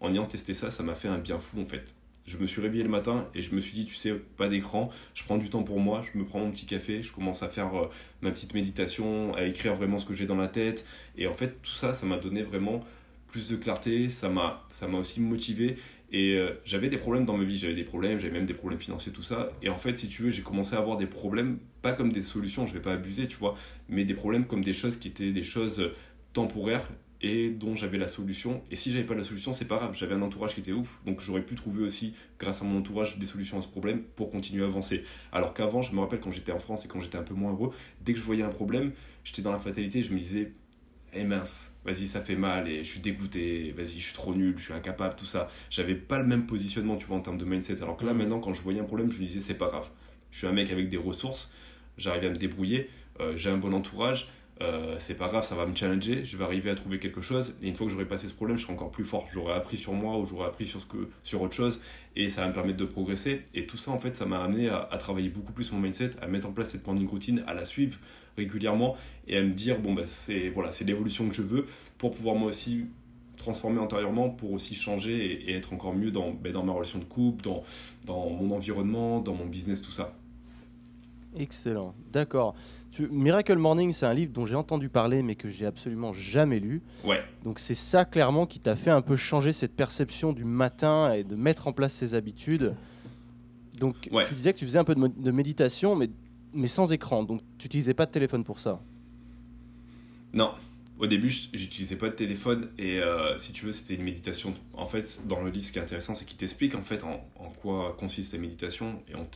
en 0.00 0.12
ayant 0.12 0.26
testé 0.26 0.54
ça, 0.54 0.70
ça 0.70 0.82
m'a 0.82 0.94
fait 0.94 1.08
un 1.08 1.18
bien 1.18 1.38
fou 1.38 1.60
en 1.60 1.64
fait 1.64 1.94
je 2.30 2.38
me 2.38 2.46
suis 2.46 2.60
réveillé 2.60 2.82
le 2.84 2.88
matin 2.88 3.26
et 3.34 3.42
je 3.42 3.54
me 3.54 3.60
suis 3.60 3.74
dit, 3.74 3.84
tu 3.84 3.94
sais, 3.94 4.14
pas 4.36 4.48
d'écran, 4.48 4.90
je 5.14 5.24
prends 5.24 5.36
du 5.36 5.48
temps 5.48 5.62
pour 5.62 5.80
moi, 5.80 6.02
je 6.02 6.18
me 6.18 6.24
prends 6.24 6.38
mon 6.38 6.50
petit 6.50 6.66
café, 6.66 7.02
je 7.02 7.12
commence 7.12 7.42
à 7.42 7.48
faire 7.48 7.74
euh, 7.74 7.90
ma 8.22 8.30
petite 8.30 8.54
méditation, 8.54 9.34
à 9.34 9.44
écrire 9.44 9.74
vraiment 9.74 9.98
ce 9.98 10.06
que 10.06 10.14
j'ai 10.14 10.26
dans 10.26 10.36
la 10.36 10.48
tête. 10.48 10.86
Et 11.16 11.26
en 11.26 11.34
fait, 11.34 11.60
tout 11.62 11.72
ça, 11.72 11.92
ça 11.92 12.06
m'a 12.06 12.18
donné 12.18 12.42
vraiment 12.42 12.84
plus 13.26 13.50
de 13.50 13.56
clarté, 13.56 14.08
ça 14.08 14.28
m'a 14.28 14.62
aussi 14.98 15.20
motivé. 15.20 15.76
Et 16.12 16.34
euh, 16.34 16.52
j'avais 16.64 16.88
des 16.88 16.98
problèmes 16.98 17.24
dans 17.24 17.36
ma 17.36 17.44
vie, 17.44 17.58
j'avais 17.58 17.74
des 17.74 17.84
problèmes, 17.84 18.18
j'avais 18.18 18.32
même 18.32 18.46
des 18.46 18.54
problèmes 18.54 18.80
financiers, 18.80 19.12
tout 19.12 19.22
ça. 19.22 19.52
Et 19.62 19.68
en 19.68 19.76
fait, 19.76 19.96
si 19.96 20.08
tu 20.08 20.22
veux, 20.22 20.30
j'ai 20.30 20.42
commencé 20.42 20.74
à 20.74 20.78
avoir 20.78 20.96
des 20.96 21.06
problèmes, 21.06 21.58
pas 21.82 21.92
comme 21.92 22.12
des 22.12 22.20
solutions, 22.20 22.66
je 22.66 22.74
vais 22.74 22.80
pas 22.80 22.92
abuser, 22.92 23.28
tu 23.28 23.36
vois, 23.36 23.56
mais 23.88 24.04
des 24.04 24.14
problèmes 24.14 24.46
comme 24.46 24.62
des 24.62 24.72
choses 24.72 24.96
qui 24.96 25.08
étaient 25.08 25.32
des 25.32 25.44
choses 25.44 25.92
temporaires 26.32 26.88
et 27.22 27.50
dont 27.50 27.74
j'avais 27.74 27.98
la 27.98 28.06
solution. 28.06 28.62
Et 28.70 28.76
si 28.76 28.92
j'avais 28.92 29.04
pas 29.04 29.14
la 29.14 29.22
solution, 29.22 29.52
c'est 29.52 29.66
pas 29.66 29.76
grave, 29.76 29.94
j'avais 29.94 30.14
un 30.14 30.22
entourage 30.22 30.54
qui 30.54 30.60
était 30.60 30.72
ouf, 30.72 31.00
donc 31.04 31.20
j'aurais 31.20 31.42
pu 31.42 31.54
trouver 31.54 31.84
aussi, 31.84 32.14
grâce 32.38 32.62
à 32.62 32.64
mon 32.64 32.78
entourage, 32.78 33.18
des 33.18 33.26
solutions 33.26 33.58
à 33.58 33.60
ce 33.60 33.68
problème 33.68 34.02
pour 34.16 34.30
continuer 34.30 34.64
à 34.64 34.66
avancer. 34.66 35.04
Alors 35.32 35.54
qu'avant, 35.54 35.82
je 35.82 35.94
me 35.94 36.00
rappelle 36.00 36.20
quand 36.20 36.30
j'étais 36.30 36.52
en 36.52 36.58
France 36.58 36.84
et 36.84 36.88
quand 36.88 37.00
j'étais 37.00 37.18
un 37.18 37.22
peu 37.22 37.34
moins 37.34 37.52
heureux, 37.52 37.72
dès 38.00 38.12
que 38.12 38.18
je 38.18 38.24
voyais 38.24 38.42
un 38.42 38.48
problème, 38.48 38.92
j'étais 39.24 39.42
dans 39.42 39.52
la 39.52 39.58
fatalité, 39.58 40.02
je 40.02 40.12
me 40.12 40.18
disais, 40.18 40.52
eh 41.12 41.24
mince, 41.24 41.76
vas-y, 41.84 42.06
ça 42.06 42.20
fait 42.20 42.36
mal 42.36 42.68
et 42.68 42.84
je 42.84 42.88
suis 42.88 43.00
dégoûté, 43.00 43.72
vas-y, 43.76 43.98
je 43.98 44.04
suis 44.04 44.14
trop 44.14 44.34
nul, 44.34 44.54
je 44.56 44.62
suis 44.62 44.72
incapable, 44.72 45.14
tout 45.16 45.26
ça. 45.26 45.50
J'avais 45.68 45.96
pas 45.96 46.18
le 46.18 46.26
même 46.26 46.46
positionnement, 46.46 46.96
tu 46.96 47.06
vois, 47.06 47.16
en 47.16 47.20
termes 47.20 47.38
de 47.38 47.44
mindset. 47.44 47.82
Alors 47.82 47.96
que 47.96 48.04
là, 48.04 48.14
mmh. 48.14 48.18
maintenant, 48.18 48.40
quand 48.40 48.54
je 48.54 48.62
voyais 48.62 48.80
un 48.80 48.84
problème, 48.84 49.10
je 49.10 49.18
me 49.18 49.24
disais, 49.24 49.40
c'est 49.40 49.54
pas 49.54 49.68
grave. 49.68 49.88
Je 50.30 50.38
suis 50.38 50.46
un 50.46 50.52
mec 50.52 50.70
avec 50.70 50.88
des 50.88 50.96
ressources, 50.96 51.52
j'arrive 51.98 52.24
à 52.24 52.30
me 52.30 52.36
débrouiller, 52.36 52.88
euh, 53.18 53.36
j'ai 53.36 53.50
un 53.50 53.56
bon 53.56 53.72
entourage, 53.72 54.28
euh, 54.62 54.96
c'est 54.98 55.14
pas 55.14 55.28
grave, 55.28 55.44
ça 55.44 55.54
va 55.54 55.64
me 55.64 55.74
challenger, 55.74 56.24
je 56.24 56.36
vais 56.36 56.44
arriver 56.44 56.68
à 56.68 56.74
trouver 56.74 56.98
quelque 56.98 57.22
chose, 57.22 57.54
et 57.62 57.68
une 57.68 57.74
fois 57.74 57.86
que 57.86 57.92
j'aurai 57.92 58.04
passé 58.04 58.28
ce 58.28 58.34
problème, 58.34 58.58
je 58.58 58.62
serai 58.62 58.74
encore 58.74 58.90
plus 58.90 59.04
fort. 59.04 59.26
J'aurai 59.32 59.54
appris 59.54 59.78
sur 59.78 59.94
moi 59.94 60.18
ou 60.18 60.26
j'aurai 60.26 60.46
appris 60.46 60.66
sur, 60.66 60.80
ce 60.80 60.86
que, 60.86 61.08
sur 61.22 61.40
autre 61.40 61.54
chose, 61.54 61.80
et 62.14 62.28
ça 62.28 62.42
va 62.42 62.48
me 62.48 62.52
permettre 62.52 62.76
de 62.76 62.84
progresser. 62.84 63.42
Et 63.54 63.66
tout 63.66 63.78
ça, 63.78 63.90
en 63.90 63.98
fait, 63.98 64.16
ça 64.16 64.26
m'a 64.26 64.42
amené 64.42 64.68
à, 64.68 64.96
travailler 64.98 65.30
beaucoup 65.30 65.52
plus 65.52 65.72
mon 65.72 65.80
mindset, 65.80 66.10
à 66.20 66.26
mettre 66.26 66.46
en 66.46 66.52
place 66.52 66.70
cette 66.70 66.86
morning 66.86 67.08
routine, 67.08 67.42
à 67.46 67.54
la 67.54 67.64
suivre 67.64 67.98
régulièrement, 68.36 68.96
et 69.26 69.38
à 69.38 69.42
me 69.42 69.52
dire, 69.52 69.78
bon, 69.78 69.94
bah, 69.94 70.04
c'est 70.04 70.50
voilà, 70.50 70.70
l'évolution 70.84 71.28
que 71.28 71.34
je 71.34 71.42
veux, 71.42 71.66
pour 71.96 72.10
pouvoir 72.10 72.34
moi 72.34 72.48
aussi 72.48 72.86
transformer 73.38 73.78
antérieurement 73.78 74.28
pour 74.28 74.52
aussi 74.52 74.74
changer 74.74 75.48
et, 75.48 75.54
être 75.54 75.72
encore 75.72 75.94
mieux 75.94 76.10
dans, 76.10 76.32
bah, 76.32 76.52
dans 76.52 76.62
ma 76.62 76.72
relation 76.72 76.98
de 76.98 77.04
couple, 77.04 77.42
dans, 77.42 77.64
dans 78.04 78.28
mon 78.28 78.54
environnement, 78.54 79.20
dans 79.20 79.34
mon 79.34 79.46
business, 79.46 79.80
tout 79.80 79.92
ça. 79.92 80.14
Excellent, 81.36 81.94
d'accord. 82.12 82.54
Miracle 82.98 83.56
Morning, 83.56 83.92
c'est 83.92 84.06
un 84.06 84.14
livre 84.14 84.32
dont 84.32 84.46
j'ai 84.46 84.56
entendu 84.56 84.88
parler, 84.88 85.22
mais 85.22 85.34
que 85.34 85.48
j'ai 85.48 85.66
absolument 85.66 86.12
jamais 86.12 86.58
lu. 86.58 86.82
Ouais. 87.04 87.22
Donc 87.44 87.58
c'est 87.58 87.74
ça 87.74 88.04
clairement 88.04 88.46
qui 88.46 88.60
t'a 88.60 88.76
fait 88.76 88.90
un 88.90 89.02
peu 89.02 89.16
changer 89.16 89.52
cette 89.52 89.74
perception 89.74 90.32
du 90.32 90.44
matin 90.44 91.12
et 91.12 91.24
de 91.24 91.36
mettre 91.36 91.68
en 91.68 91.72
place 91.72 91.94
ses 91.94 92.14
habitudes. 92.14 92.74
Donc 93.78 94.10
tu 94.26 94.34
disais 94.34 94.52
que 94.52 94.58
tu 94.58 94.66
faisais 94.66 94.78
un 94.78 94.84
peu 94.84 94.94
de, 94.94 95.30
méditation, 95.30 95.94
mais, 95.96 96.10
mais 96.52 96.66
sans 96.66 96.92
écran. 96.92 97.22
Donc 97.22 97.40
tu 97.58 97.64
n'utilisais 97.64 97.94
pas 97.94 98.06
de 98.06 98.10
téléphone 98.10 98.44
pour 98.44 98.60
ça? 98.60 98.80
Non. 100.32 100.50
Au 100.98 101.06
début, 101.06 101.30
j'utilisais 101.30 101.96
pas 101.96 102.10
de 102.10 102.14
téléphone 102.14 102.68
et 102.76 102.98
euh, 102.98 103.34
si 103.38 103.52
tu 103.52 103.64
veux, 103.64 103.72
c'était 103.72 103.94
une 103.94 104.02
méditation. 104.02 104.52
En 104.74 104.86
fait, 104.86 105.22
dans 105.26 105.42
le 105.42 105.48
livre, 105.48 105.64
ce 105.64 105.72
qui 105.72 105.78
est 105.78 105.82
intéressant, 105.82 106.14
c'est 106.14 106.26
qu'il 106.26 106.36
t'explique 106.36 106.74
en 106.74 106.82
fait 106.82 107.04
en, 107.04 107.20
quoi 107.62 107.96
consiste 107.98 108.34
la 108.34 108.38
méditation 108.38 109.02
et 109.08 109.14
on, 109.14 109.26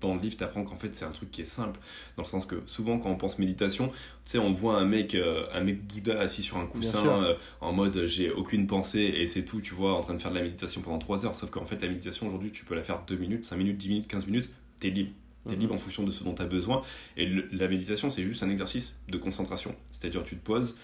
dans 0.00 0.14
le 0.14 0.20
livre, 0.20 0.36
tu 0.36 0.44
apprends 0.44 0.64
qu'en 0.64 0.76
fait, 0.76 0.94
c'est 0.94 1.04
un 1.04 1.10
truc 1.10 1.30
qui 1.30 1.42
est 1.42 1.46
simple. 1.46 1.80
Dans 2.16 2.22
le 2.22 2.28
sens 2.28 2.46
que 2.46 2.62
souvent, 2.66 2.98
quand 2.98 3.10
on 3.10 3.16
pense 3.16 3.38
méditation, 3.38 3.88
tu 3.88 3.94
sais, 4.24 4.38
on 4.38 4.52
voit 4.52 4.76
un 4.76 4.84
mec, 4.84 5.14
euh, 5.14 5.46
un 5.52 5.60
mec 5.60 5.82
Bouddha 5.82 6.20
assis 6.20 6.42
sur 6.42 6.56
un 6.58 6.66
coussin 6.66 7.04
euh, 7.06 7.34
en 7.60 7.72
mode 7.72 8.06
j'ai 8.06 8.30
aucune 8.30 8.66
pensée 8.66 9.00
et 9.00 9.26
c'est 9.26 9.44
tout, 9.44 9.60
tu 9.60 9.74
vois, 9.74 9.94
en 9.94 10.00
train 10.00 10.14
de 10.14 10.20
faire 10.20 10.30
de 10.30 10.36
la 10.36 10.42
méditation 10.42 10.80
pendant 10.80 10.98
3 10.98 11.26
heures. 11.26 11.34
Sauf 11.34 11.50
qu'en 11.50 11.64
fait, 11.64 11.80
la 11.82 11.88
méditation 11.88 12.26
aujourd'hui, 12.26 12.52
tu 12.52 12.64
peux 12.64 12.74
la 12.74 12.82
faire 12.82 13.02
2 13.06 13.16
minutes, 13.16 13.44
5 13.44 13.56
minutes, 13.56 13.76
10 13.76 13.88
minutes, 13.88 14.08
15 14.08 14.26
minutes, 14.26 14.50
tu 14.80 14.88
es 14.88 14.90
libre. 14.90 15.10
Tu 15.48 15.54
es 15.54 15.56
libre 15.56 15.74
en 15.74 15.78
fonction 15.78 16.04
de 16.04 16.12
ce 16.12 16.22
dont 16.22 16.34
tu 16.34 16.42
as 16.42 16.46
besoin. 16.46 16.82
Et 17.16 17.26
la 17.26 17.66
méditation, 17.66 18.10
c'est 18.10 18.24
juste 18.24 18.42
un 18.44 18.50
exercice 18.50 18.94
de 19.08 19.18
concentration. 19.18 19.74
C'est-à-dire, 19.90 20.22
tu 20.22 20.36
te 20.36 20.44
poses, 20.44 20.76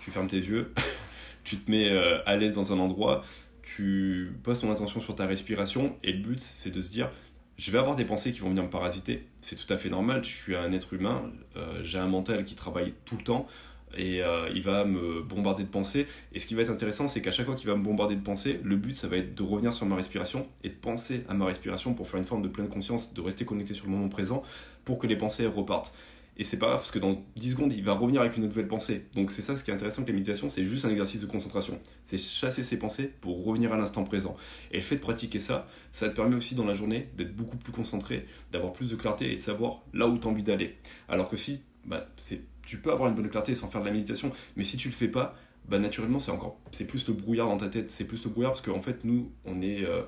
tu 0.00 0.10
fermes 0.10 0.28
tes 0.28 0.38
yeux, 0.38 0.72
tu 1.44 1.58
te 1.58 1.70
mets 1.70 1.90
euh, 1.90 2.22
à 2.24 2.36
l'aise 2.36 2.54
dans 2.54 2.72
un 2.72 2.78
endroit, 2.78 3.22
tu 3.62 4.32
poses 4.42 4.60
ton 4.60 4.70
attention 4.70 5.00
sur 5.00 5.14
ta 5.14 5.26
respiration 5.26 5.96
et 6.02 6.12
le 6.12 6.18
but, 6.18 6.40
c'est 6.40 6.70
de 6.70 6.80
se 6.80 6.90
dire 6.90 7.10
je 7.56 7.70
vais 7.70 7.78
avoir 7.78 7.96
des 7.96 8.04
pensées 8.04 8.32
qui 8.32 8.40
vont 8.40 8.48
venir 8.48 8.64
me 8.64 8.70
parasiter. 8.70 9.26
C'est 9.40 9.56
tout 9.56 9.72
à 9.72 9.78
fait 9.78 9.88
normal. 9.88 10.24
Je 10.24 10.30
suis 10.30 10.56
un 10.56 10.72
être 10.72 10.92
humain. 10.92 11.30
Euh, 11.56 11.80
j'ai 11.82 11.98
un 11.98 12.08
mental 12.08 12.44
qui 12.44 12.54
travaille 12.54 12.94
tout 13.04 13.16
le 13.16 13.22
temps 13.22 13.46
et 13.96 14.22
euh, 14.22 14.48
il 14.54 14.62
va 14.62 14.84
me 14.84 15.22
bombarder 15.22 15.62
de 15.62 15.68
pensées. 15.68 16.06
Et 16.32 16.38
ce 16.38 16.46
qui 16.46 16.54
va 16.54 16.62
être 16.62 16.70
intéressant, 16.70 17.08
c'est 17.08 17.22
qu'à 17.22 17.32
chaque 17.32 17.46
fois 17.46 17.54
qu'il 17.54 17.68
va 17.68 17.76
me 17.76 17.84
bombarder 17.84 18.16
de 18.16 18.22
pensées, 18.22 18.60
le 18.62 18.76
but, 18.76 18.94
ça 18.94 19.08
va 19.08 19.16
être 19.16 19.34
de 19.34 19.42
revenir 19.42 19.72
sur 19.72 19.86
ma 19.86 19.96
respiration 19.96 20.48
et 20.62 20.68
de 20.68 20.74
penser 20.74 21.24
à 21.28 21.34
ma 21.34 21.46
respiration 21.46 21.94
pour 21.94 22.08
faire 22.08 22.18
une 22.18 22.26
forme 22.26 22.42
de 22.42 22.48
pleine 22.48 22.68
conscience, 22.68 23.14
de 23.14 23.20
rester 23.20 23.44
connecté 23.44 23.74
sur 23.74 23.86
le 23.86 23.92
moment 23.92 24.08
présent 24.08 24.42
pour 24.84 24.98
que 24.98 25.06
les 25.06 25.16
pensées 25.16 25.46
repartent. 25.46 25.94
Et 26.36 26.44
c'est 26.44 26.58
pas 26.58 26.66
grave 26.66 26.78
parce 26.78 26.90
que 26.90 26.98
dans 26.98 27.22
10 27.36 27.52
secondes, 27.52 27.72
il 27.72 27.84
va 27.84 27.92
revenir 27.92 28.20
avec 28.20 28.36
une 28.36 28.44
nouvelle 28.44 28.66
pensée. 28.66 29.06
Donc 29.14 29.30
c'est 29.30 29.42
ça 29.42 29.56
ce 29.56 29.62
qui 29.62 29.70
est 29.70 29.74
intéressant 29.74 29.98
avec 29.98 30.08
la 30.08 30.14
méditation, 30.14 30.48
c'est 30.48 30.64
juste 30.64 30.84
un 30.84 30.90
exercice 30.90 31.20
de 31.20 31.26
concentration. 31.26 31.78
C'est 32.04 32.18
chasser 32.18 32.62
ses 32.62 32.78
pensées 32.78 33.12
pour 33.20 33.44
revenir 33.44 33.72
à 33.72 33.76
l'instant 33.76 34.02
présent. 34.04 34.36
Et 34.72 34.78
le 34.78 34.82
fait 34.82 34.96
de 34.96 35.00
pratiquer 35.00 35.38
ça, 35.38 35.68
ça 35.92 36.08
te 36.08 36.14
permet 36.14 36.34
aussi 36.34 36.54
dans 36.54 36.66
la 36.66 36.74
journée 36.74 37.08
d'être 37.16 37.36
beaucoup 37.36 37.56
plus 37.56 37.72
concentré, 37.72 38.26
d'avoir 38.50 38.72
plus 38.72 38.90
de 38.90 38.96
clarté 38.96 39.32
et 39.32 39.36
de 39.36 39.42
savoir 39.42 39.82
là 39.92 40.08
où 40.08 40.18
tu 40.18 40.26
as 40.26 40.30
envie 40.30 40.42
d'aller. 40.42 40.76
Alors 41.08 41.28
que 41.28 41.36
si, 41.36 41.60
bah, 41.84 42.08
tu 42.66 42.78
peux 42.78 42.90
avoir 42.90 43.08
une 43.08 43.14
bonne 43.14 43.28
clarté 43.28 43.54
sans 43.54 43.68
faire 43.68 43.80
de 43.80 43.86
la 43.86 43.92
méditation, 43.92 44.32
mais 44.56 44.64
si 44.64 44.76
tu 44.76 44.88
le 44.88 44.94
fais 44.94 45.08
pas, 45.08 45.36
bah, 45.68 45.78
naturellement 45.78 46.20
c'est 46.20 46.30
encore 46.30 46.58
c'est 46.72 46.86
plus 46.86 47.08
le 47.08 47.14
brouillard 47.14 47.48
dans 47.48 47.56
ta 47.56 47.68
tête, 47.68 47.90
c'est 47.90 48.04
plus 48.04 48.22
le 48.24 48.30
brouillard 48.30 48.52
parce 48.52 48.60
qu'en 48.60 48.82
fait 48.82 49.04
nous 49.04 49.30
on 49.46 49.62
est 49.62 49.84
euh, 49.84 50.02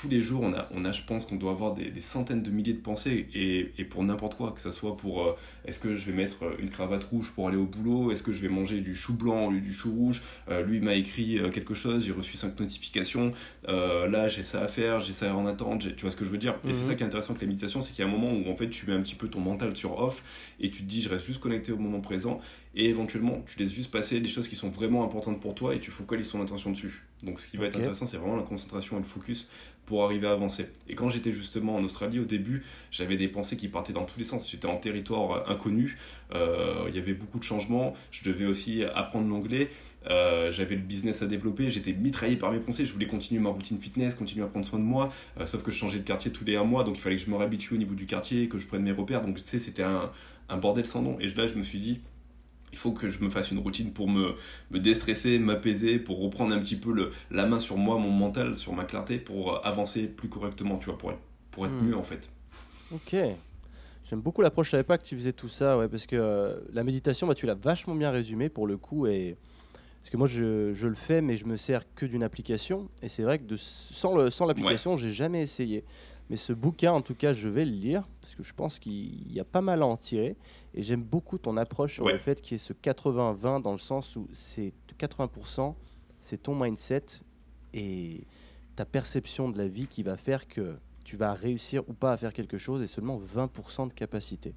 tous 0.00 0.08
les 0.08 0.20
jours, 0.20 0.42
on 0.42 0.52
a, 0.52 0.68
on 0.74 0.84
a 0.84 0.92
je 0.92 1.02
pense 1.02 1.24
qu'on 1.24 1.36
doit 1.36 1.52
avoir 1.52 1.72
des, 1.72 2.00
centaines 2.00 2.42
de 2.42 2.50
milliers 2.50 2.74
de 2.74 2.80
pensées 2.80 3.28
et, 3.34 3.72
et 3.78 3.84
pour 3.84 4.04
n'importe 4.04 4.34
quoi, 4.34 4.52
que 4.52 4.60
ce 4.60 4.70
soit 4.70 4.96
pour 4.96 5.22
euh, 5.22 5.36
est-ce 5.64 5.80
que 5.80 5.94
je 5.94 6.10
vais 6.10 6.12
mettre 6.12 6.44
euh, 6.44 6.56
une 6.58 6.68
cravate 6.68 7.04
rouge 7.04 7.32
pour 7.34 7.48
aller 7.48 7.56
au 7.56 7.64
boulot, 7.64 8.12
est-ce 8.12 8.22
que 8.22 8.32
je 8.32 8.42
vais 8.42 8.48
manger 8.48 8.80
du 8.80 8.94
chou 8.94 9.14
blanc 9.14 9.46
au 9.46 9.50
lieu 9.50 9.60
du 9.60 9.72
chou 9.72 9.90
rouge, 9.90 10.22
euh, 10.48 10.62
lui 10.62 10.80
m'a 10.80 10.94
écrit 10.94 11.40
quelque 11.52 11.74
chose, 11.74 12.04
j'ai 12.04 12.12
reçu 12.12 12.36
cinq 12.36 12.58
notifications, 12.60 13.32
là 13.66 14.28
j'ai 14.28 14.42
ça 14.42 14.62
à 14.62 14.68
faire, 14.68 15.00
j'ai 15.00 15.12
ça 15.12 15.34
en 15.34 15.46
attente, 15.46 15.96
tu 15.96 16.02
vois 16.02 16.10
ce 16.10 16.16
que 16.16 16.24
je 16.24 16.30
veux 16.30 16.38
dire? 16.38 16.54
Et 16.68 16.72
c'est 16.72 16.82
mhm. 16.82 16.88
ça 16.88 16.94
qui 16.94 17.02
est 17.02 17.06
intéressant 17.06 17.30
avec 17.30 17.42
la 17.42 17.48
méditation, 17.48 17.80
c'est 17.80 17.92
qu'il 17.92 18.04
y 18.04 18.08
a 18.08 18.10
un 18.10 18.14
moment 18.14 18.32
où 18.32 18.50
en 18.50 18.56
fait 18.56 18.68
tu 18.68 18.86
mets 18.86 18.94
un 18.94 19.00
petit 19.00 19.14
peu 19.14 19.28
ton 19.28 19.40
mental 19.40 19.74
sur 19.76 19.98
off 19.98 20.22
et 20.60 20.70
tu 20.70 20.82
te 20.82 20.88
dis 20.88 21.00
je 21.00 21.08
reste 21.08 21.26
juste 21.26 21.40
connecté 21.40 21.72
au 21.72 21.78
moment 21.78 22.00
présent 22.00 22.40
et 22.74 22.88
éventuellement 22.88 23.42
tu 23.46 23.58
laisses 23.58 23.72
juste 23.72 23.90
passer 23.90 24.20
les 24.20 24.28
choses 24.28 24.48
qui 24.48 24.56
sont 24.56 24.68
vraiment 24.68 25.04
importantes 25.04 25.40
pour 25.40 25.54
toi 25.54 25.74
et 25.74 25.80
tu 25.80 25.90
focalises 25.90 26.30
ton 26.30 26.42
attention 26.42 26.70
dessus. 26.70 27.04
Donc 27.22 27.40
ce 27.40 27.48
qui 27.48 27.56
va 27.56 27.66
être 27.66 27.76
intéressant, 27.76 28.06
c'est 28.06 28.18
vraiment 28.18 28.36
la 28.36 28.42
concentration 28.42 28.96
et 28.96 29.00
le 29.00 29.06
focus 29.06 29.48
pour 29.86 30.04
arriver 30.04 30.26
à 30.26 30.32
avancer. 30.32 30.66
Et 30.88 30.94
quand 30.94 31.08
j'étais 31.08 31.32
justement 31.32 31.76
en 31.76 31.84
Australie 31.84 32.18
au 32.18 32.24
début, 32.24 32.64
j'avais 32.90 33.16
des 33.16 33.28
pensées 33.28 33.56
qui 33.56 33.68
partaient 33.68 33.92
dans 33.92 34.04
tous 34.04 34.18
les 34.18 34.24
sens. 34.24 34.50
J'étais 34.50 34.66
en 34.66 34.76
territoire 34.76 35.48
inconnu, 35.50 35.96
euh, 36.34 36.84
il 36.88 36.94
y 36.94 36.98
avait 36.98 37.14
beaucoup 37.14 37.38
de 37.38 37.44
changements, 37.44 37.94
je 38.10 38.24
devais 38.24 38.44
aussi 38.44 38.84
apprendre 38.84 39.28
l'anglais. 39.28 39.70
Euh, 40.08 40.52
j'avais 40.52 40.76
le 40.76 40.82
business 40.82 41.22
à 41.22 41.26
développer, 41.26 41.68
j'étais 41.70 41.92
mitraillé 41.92 42.36
par 42.36 42.52
mes 42.52 42.60
pensées, 42.60 42.86
je 42.86 42.92
voulais 42.92 43.06
continuer 43.06 43.40
ma 43.40 43.50
routine 43.50 43.80
fitness, 43.80 44.14
continuer 44.14 44.44
à 44.44 44.46
prendre 44.46 44.64
soin 44.64 44.78
de 44.78 44.84
moi, 44.84 45.12
euh, 45.40 45.46
sauf 45.46 45.64
que 45.64 45.72
je 45.72 45.76
changeais 45.76 45.98
de 45.98 46.04
quartier 46.04 46.30
tous 46.30 46.44
les 46.44 46.56
un 46.56 46.62
mois, 46.62 46.84
donc 46.84 46.96
il 46.96 47.00
fallait 47.00 47.16
que 47.16 47.22
je 47.22 47.30
me 47.30 47.36
réhabitue 47.36 47.74
au 47.74 47.76
niveau 47.76 47.94
du 47.94 48.06
quartier, 48.06 48.48
que 48.48 48.58
je 48.58 48.68
prenne 48.68 48.82
mes 48.82 48.92
repères, 48.92 49.22
donc 49.22 49.36
tu 49.36 49.44
sais, 49.44 49.58
c'était 49.58 49.82
un, 49.82 50.12
un 50.48 50.56
bordel 50.58 50.86
sans 50.86 51.02
nom. 51.02 51.18
Et 51.18 51.26
là, 51.28 51.48
je 51.48 51.54
me 51.54 51.62
suis 51.62 51.80
dit, 51.80 52.00
il 52.76 52.78
faut 52.78 52.92
que 52.92 53.08
je 53.08 53.24
me 53.24 53.30
fasse 53.30 53.50
une 53.50 53.58
routine 53.58 53.90
pour 53.90 54.06
me, 54.06 54.34
me 54.70 54.78
déstresser, 54.78 55.38
m'apaiser, 55.38 55.98
pour 55.98 56.20
reprendre 56.20 56.54
un 56.54 56.58
petit 56.58 56.76
peu 56.76 56.92
le, 56.92 57.10
la 57.30 57.46
main 57.46 57.58
sur 57.58 57.78
moi, 57.78 57.96
mon 57.96 58.10
mental, 58.10 58.54
sur 58.54 58.74
ma 58.74 58.84
clarté, 58.84 59.16
pour 59.16 59.64
avancer 59.66 60.06
plus 60.08 60.28
correctement, 60.28 60.76
tu 60.76 60.90
vois, 60.90 60.98
pour 60.98 61.12
être, 61.12 61.20
pour 61.52 61.64
être 61.64 61.72
hmm. 61.72 61.86
mieux 61.88 61.96
en 61.96 62.02
fait. 62.02 62.30
Ok. 62.92 63.16
J'aime 64.10 64.20
beaucoup 64.20 64.42
l'approche. 64.42 64.66
Je 64.66 64.72
savais 64.72 64.82
pas 64.82 64.98
que 64.98 65.04
tu 65.04 65.16
faisais 65.16 65.32
tout 65.32 65.48
ça, 65.48 65.78
ouais, 65.78 65.88
parce 65.88 66.04
que 66.04 66.16
euh, 66.16 66.60
la 66.74 66.84
méditation, 66.84 67.26
bah, 67.26 67.34
tu 67.34 67.46
l'as 67.46 67.54
vachement 67.54 67.94
bien 67.94 68.10
résumé 68.10 68.50
pour 68.50 68.66
le 68.66 68.76
coup. 68.76 69.06
Et... 69.06 69.38
Parce 70.02 70.10
que 70.10 70.18
moi, 70.18 70.28
je, 70.28 70.74
je 70.74 70.86
le 70.86 70.94
fais, 70.94 71.22
mais 71.22 71.38
je 71.38 71.46
me 71.46 71.56
sers 71.56 71.82
que 71.94 72.04
d'une 72.04 72.22
application. 72.22 72.90
Et 73.00 73.08
c'est 73.08 73.22
vrai 73.22 73.38
que 73.38 73.44
de, 73.44 73.56
sans, 73.56 74.14
le, 74.14 74.30
sans 74.30 74.44
l'application, 74.44 74.98
j'ai 74.98 75.12
jamais 75.12 75.40
essayé. 75.40 75.82
Mais 76.30 76.36
ce 76.36 76.52
bouquin, 76.52 76.92
en 76.92 77.00
tout 77.02 77.14
cas, 77.14 77.32
je 77.34 77.48
vais 77.48 77.64
le 77.64 77.70
lire, 77.72 78.08
parce 78.20 78.34
que 78.34 78.42
je 78.42 78.52
pense 78.52 78.78
qu'il 78.80 79.32
y 79.32 79.38
a 79.38 79.44
pas 79.44 79.60
mal 79.60 79.82
à 79.82 79.86
en 79.86 79.96
tirer. 79.96 80.36
Et 80.74 80.82
j'aime 80.82 81.02
beaucoup 81.02 81.38
ton 81.38 81.56
approche 81.56 81.94
sur 81.94 82.04
Ouais. 82.04 82.12
le 82.14 82.18
fait 82.18 82.40
qu'il 82.42 82.52
y 82.52 82.56
ait 82.56 82.58
ce 82.58 82.72
80-20, 82.72 83.62
dans 83.62 83.72
le 83.72 83.78
sens 83.78 84.16
où 84.16 84.26
c'est 84.32 84.72
80%, 84.98 85.74
c'est 86.20 86.42
ton 86.42 86.54
mindset 86.56 87.04
et 87.74 88.26
ta 88.74 88.84
perception 88.84 89.48
de 89.48 89.58
la 89.58 89.68
vie 89.68 89.86
qui 89.86 90.02
va 90.02 90.16
faire 90.16 90.48
que 90.48 90.76
tu 91.04 91.16
vas 91.16 91.32
réussir 91.34 91.82
ou 91.88 91.92
pas 91.92 92.12
à 92.12 92.16
faire 92.16 92.32
quelque 92.32 92.58
chose 92.58 92.82
et 92.82 92.86
seulement 92.88 93.18
20% 93.20 93.86
de 93.88 93.92
capacité. 93.92 94.54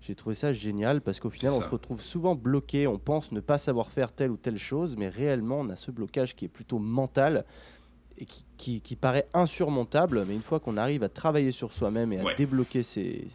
J'ai 0.00 0.14
trouvé 0.14 0.34
ça 0.34 0.54
génial 0.54 1.02
parce 1.02 1.20
qu'au 1.20 1.28
final, 1.28 1.52
on 1.52 1.60
se 1.60 1.68
retrouve 1.68 2.00
souvent 2.00 2.34
bloqué. 2.34 2.86
On 2.86 2.98
pense 2.98 3.32
ne 3.32 3.40
pas 3.40 3.58
savoir 3.58 3.90
faire 3.92 4.10
telle 4.12 4.30
ou 4.30 4.38
telle 4.38 4.58
chose, 4.58 4.96
mais 4.96 5.10
réellement, 5.10 5.60
on 5.60 5.68
a 5.68 5.76
ce 5.76 5.90
blocage 5.90 6.34
qui 6.34 6.46
est 6.46 6.48
plutôt 6.48 6.78
mental 6.78 7.44
et 8.20 8.24
qui, 8.24 8.44
qui- 8.56 8.80
qui 8.80 8.96
paraît 8.96 9.26
insurmontable. 9.34 10.24
Mais 10.28 10.34
une 10.34 10.42
fois 10.42 10.60
qu'on 10.60 10.76
arrive 10.76 11.02
à 11.02 11.08
travailler 11.08 11.52
sur 11.52 11.72
soi-même 11.72 12.12
et 12.12 12.20
à 12.20 12.24
Ouais. 12.24 12.34
débloquer 12.34 12.82
ces, 12.82 13.26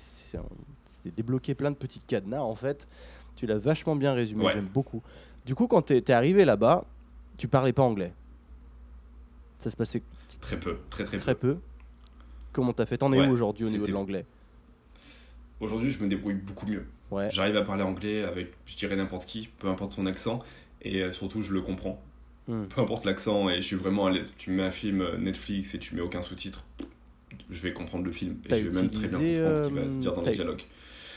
débloquer 1.18 1.56
plein 1.56 1.72
de 1.72 1.76
petits 1.76 2.00
cadenas, 2.00 2.42
en 2.42 2.56
fait, 2.56 2.88
tu 3.36 3.46
l'as 3.46 3.58
vachement 3.58 3.96
bien 3.96 4.14
résumé. 4.14 4.46
Ouais. 4.46 4.54
J'aime 4.54 4.68
beaucoup. 4.72 5.02
Du 5.46 5.56
coup, 5.56 5.68
quand 5.68 5.84
tu 5.84 5.96
es, 5.96 6.12
arrivé 6.12 6.46
là-bas, 6.46 6.86
tu 7.38 7.48
parlais 7.48 7.74
pas 7.74 7.84
anglais. 7.84 8.14
Ça 9.60 9.70
se 9.70 9.76
passait 9.76 10.02
Très 10.42 10.60
peu, 10.60 10.78
très 10.90 11.04
très, 11.06 11.18
très 11.18 11.36
peu. 11.36 11.56
peu. 11.56 11.60
Comment 12.54 12.74
t'as 12.74 12.86
fait? 12.86 12.98
T'en 13.00 13.12
es 13.14 13.20
Ouais, 13.20 13.28
où 13.28 13.32
aujourd'hui 13.32 13.66
au 13.66 13.70
niveau 13.70 13.86
de 13.88 13.92
l'anglais? 13.92 14.26
Aujourd'hui, 15.60 15.90
je 15.90 16.04
me 16.04 16.08
débrouille 16.10 16.36
beaucoup 16.36 16.68
mieux. 16.68 16.86
Ouais. 17.12 17.30
J'arrive 17.32 17.56
à 17.58 17.62
parler 17.64 17.84
anglais 17.84 18.24
avec, 18.24 18.54
je 18.66 18.76
dirais, 18.76 18.96
n'importe 18.96 19.26
qui, 19.26 19.48
peu 19.60 19.68
importe 19.70 19.92
son 19.94 20.06
accent, 20.06 20.40
et 20.82 21.02
euh, 21.02 21.12
surtout, 21.12 21.42
je 21.42 21.54
le 21.54 21.62
comprends. 21.62 22.02
Hmm. 22.48 22.66
Peu 22.66 22.82
importe 22.82 23.06
l'accent, 23.06 23.50
et 23.50 23.58
je 23.58 23.62
suis 23.62 23.76
vraiment 23.76 24.06
à 24.06 24.12
l'aise. 24.12 24.34
Tu 24.38 24.52
me 24.52 24.58
mets 24.58 24.64
un 24.64 24.72
film 24.72 25.02
euh, 25.02 25.18
Netflix 25.18 25.74
et 25.74 25.80
tu 25.80 25.96
mets 25.96 26.02
aucun 26.02 26.22
sous-titre, 26.22 26.66
je 27.50 27.62
vais 27.62 27.74
comprendre 27.74 28.06
le 28.06 28.12
film, 28.12 28.38
et 28.48 28.56
je 28.56 28.68
vais 28.68 28.82
même 28.82 28.90
très 28.90 29.08
bien 29.08 29.18
comprendre 29.18 29.58
ce 29.58 29.68
qui 29.68 29.74
va 29.74 29.82
euh, 29.82 29.88
se 29.88 30.00
dire 30.00 30.14
dans 30.14 30.22
les 30.22 30.34
dialogues. 30.34 30.64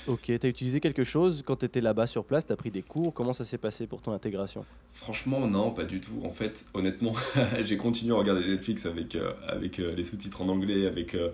Ok, 0.09 0.33
t'as 0.41 0.49
utilisé 0.49 0.81
quelque 0.81 1.05
chose 1.05 1.43
quand 1.45 1.57
t'étais 1.57 1.83
là-bas 1.83 2.07
sur 2.07 2.25
place 2.25 2.47
T'as 2.47 2.57
pris 2.57 2.71
des 2.71 2.81
cours 2.81 3.13
Comment 3.13 3.35
ça 3.35 3.45
s'est 3.45 3.59
passé 3.59 3.87
pour 3.87 4.01
ton 4.01 4.13
intégration? 4.13 4.65
Franchement, 4.91 5.47
non, 5.47 5.71
pas 5.71 5.85
du 5.85 6.01
tout. 6.01 6.23
En 6.25 6.31
fait, 6.31 6.65
honnêtement, 6.73 7.13
j'ai 7.63 7.77
continué 7.77 8.15
à 8.15 8.17
regarder 8.19 8.49
Netflix 8.49 8.87
avec, 8.87 9.15
euh, 9.15 9.35
avec 9.47 9.79
euh, 9.79 9.95
les 9.95 10.03
sous-titres 10.03 10.41
en 10.41 10.49
anglais, 10.49 10.87
avec 10.87 11.15
euh, 11.15 11.29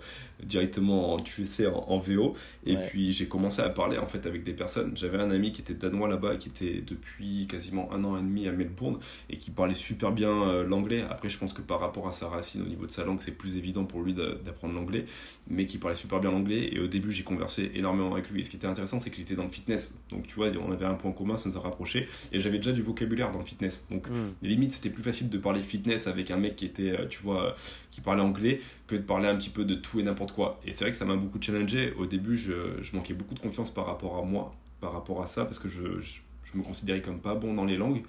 directement, 0.47 1.15
en, 1.15 1.17
tu 1.19 1.45
sais, 1.47 1.67
en, 1.67 1.85
en 1.89 1.99
VO. 1.99 2.35
Et 2.67 2.77
Ouais. 2.77 2.87
puis, 2.89 3.13
j'ai 3.13 3.27
commencé 3.27 3.61
à 3.63 3.69
parler 3.69 3.99
en 3.99 4.07
fait 4.07 4.27
avec 4.27 4.45
des 4.45 4.53
personnes. 4.53 4.97
J'avais 4.97 5.19
un 5.19 5.31
ami 5.31 5.53
qui 5.53 5.61
était 5.61 5.75
danois 5.75 6.09
là-bas, 6.09 6.37
qui 6.37 6.49
était 6.49 6.83
depuis 6.87 7.47
quasiment 7.47 7.93
un 7.93 8.05
an 8.05 8.17
et 8.17 8.23
demi 8.23 8.47
à 8.49 8.53
Melbourne 8.53 8.99
et 9.31 9.37
qui 9.37 9.51
parlait 9.51 9.75
super 9.75 10.13
bien 10.13 10.31
euh, 10.31 10.65
l'anglais. 10.65 11.05
Après, 11.11 11.29
je 11.29 11.39
pense 11.39 11.53
que 11.53 11.63
par 11.63 11.81
rapport 11.81 12.09
à 12.09 12.13
sa 12.13 12.29
racine, 12.29 12.63
au 12.63 12.67
niveau 12.67 12.87
de 12.87 12.91
sa 12.91 13.05
langue, 13.05 13.19
c'est 13.21 13.33
plus 13.37 13.57
évident 13.57 13.85
pour 13.85 14.03
lui 14.03 14.13
d'a- 14.15 14.35
d'apprendre 14.35 14.75
l'anglais, 14.75 15.05
mais 15.49 15.67
qui 15.67 15.79
parlait 15.79 15.95
super 15.97 16.21
bien 16.21 16.31
l'anglais. 16.31 16.69
Et 16.73 16.81
au 16.81 16.87
début, 16.87 17.11
j'ai 17.13 17.23
conversé 17.25 17.71
énormément 17.75 18.13
avec 18.15 18.31
lui. 18.31 18.41
Et 18.41 18.43
ce 18.43 18.51
qui 18.51 18.57
était 18.57 18.67
intéressant, 18.67 18.99
c'est 19.01 19.11
qu'il 19.11 19.23
était 19.23 19.35
dans 19.37 19.45
le 19.45 19.49
fitness. 19.51 19.99
Donc, 20.11 20.27
tu 20.27 20.35
vois, 20.37 20.49
on 20.67 20.73
avait 20.73 20.85
un 20.87 20.95
point 20.95 21.13
commun, 21.13 21.37
ça 21.37 21.49
nous 21.49 21.57
a 21.57 21.61
rapprochés. 21.61 22.09
Et 22.33 22.41
j'avais 22.41 22.59
déjà 22.59 22.73
du 22.73 22.83
vocabulaire 22.83 23.31
dans 23.31 23.39
le 23.41 23.45
fitness. 23.45 23.87
Donc, 23.91 24.09
Hmm. 24.09 24.33
limite, 24.43 24.73
c'était 24.73 24.91
plus 24.91 25.03
facile 25.03 25.29
de 25.29 25.39
parler 25.39 25.61
fitness 25.63 26.07
avec 26.07 26.31
un 26.31 26.37
mec 26.37 26.57
qui 26.57 26.67
était, 26.67 26.91
euh, 26.91 27.07
tu 27.09 27.23
vois, 27.23 27.45
euh, 27.47 27.51
qui 27.91 28.01
parlait 28.01 28.23
anglais 28.23 28.61
que 28.87 28.97
de 28.97 29.03
parler 29.03 29.29
un 29.29 29.37
petit 29.37 29.51
peu 29.51 29.65
de 29.65 29.75
tout 29.75 30.01
et 30.01 30.03
n'importe 30.03 30.33
Et 30.67 30.73
c'est 30.73 30.85
vrai 30.85 30.91
que 30.91 30.97
ça 30.97 31.05
m'a 31.05 31.17
beaucoup 31.17 31.41
challengé. 31.41 31.93
Au 31.99 32.07
début, 32.07 32.37
je, 32.37 32.53
manquais 32.95 33.15
beaucoup 33.15 33.35
de 33.35 33.41
confiance 33.41 33.73
par 33.73 33.87
rapport 33.87 34.19
à 34.19 34.23
moi, 34.23 34.55
par 34.81 34.93
rapport 34.93 35.23
à 35.23 35.27
ça, 35.27 35.45
parce 35.45 35.59
que 35.59 35.69
je 35.69 36.21
me 36.55 36.63
considérais 36.63 37.01
comme 37.01 37.19
pas 37.19 37.35
bon 37.35 37.55
dans 37.55 37.65
les 37.65 37.77
langues 37.77 38.03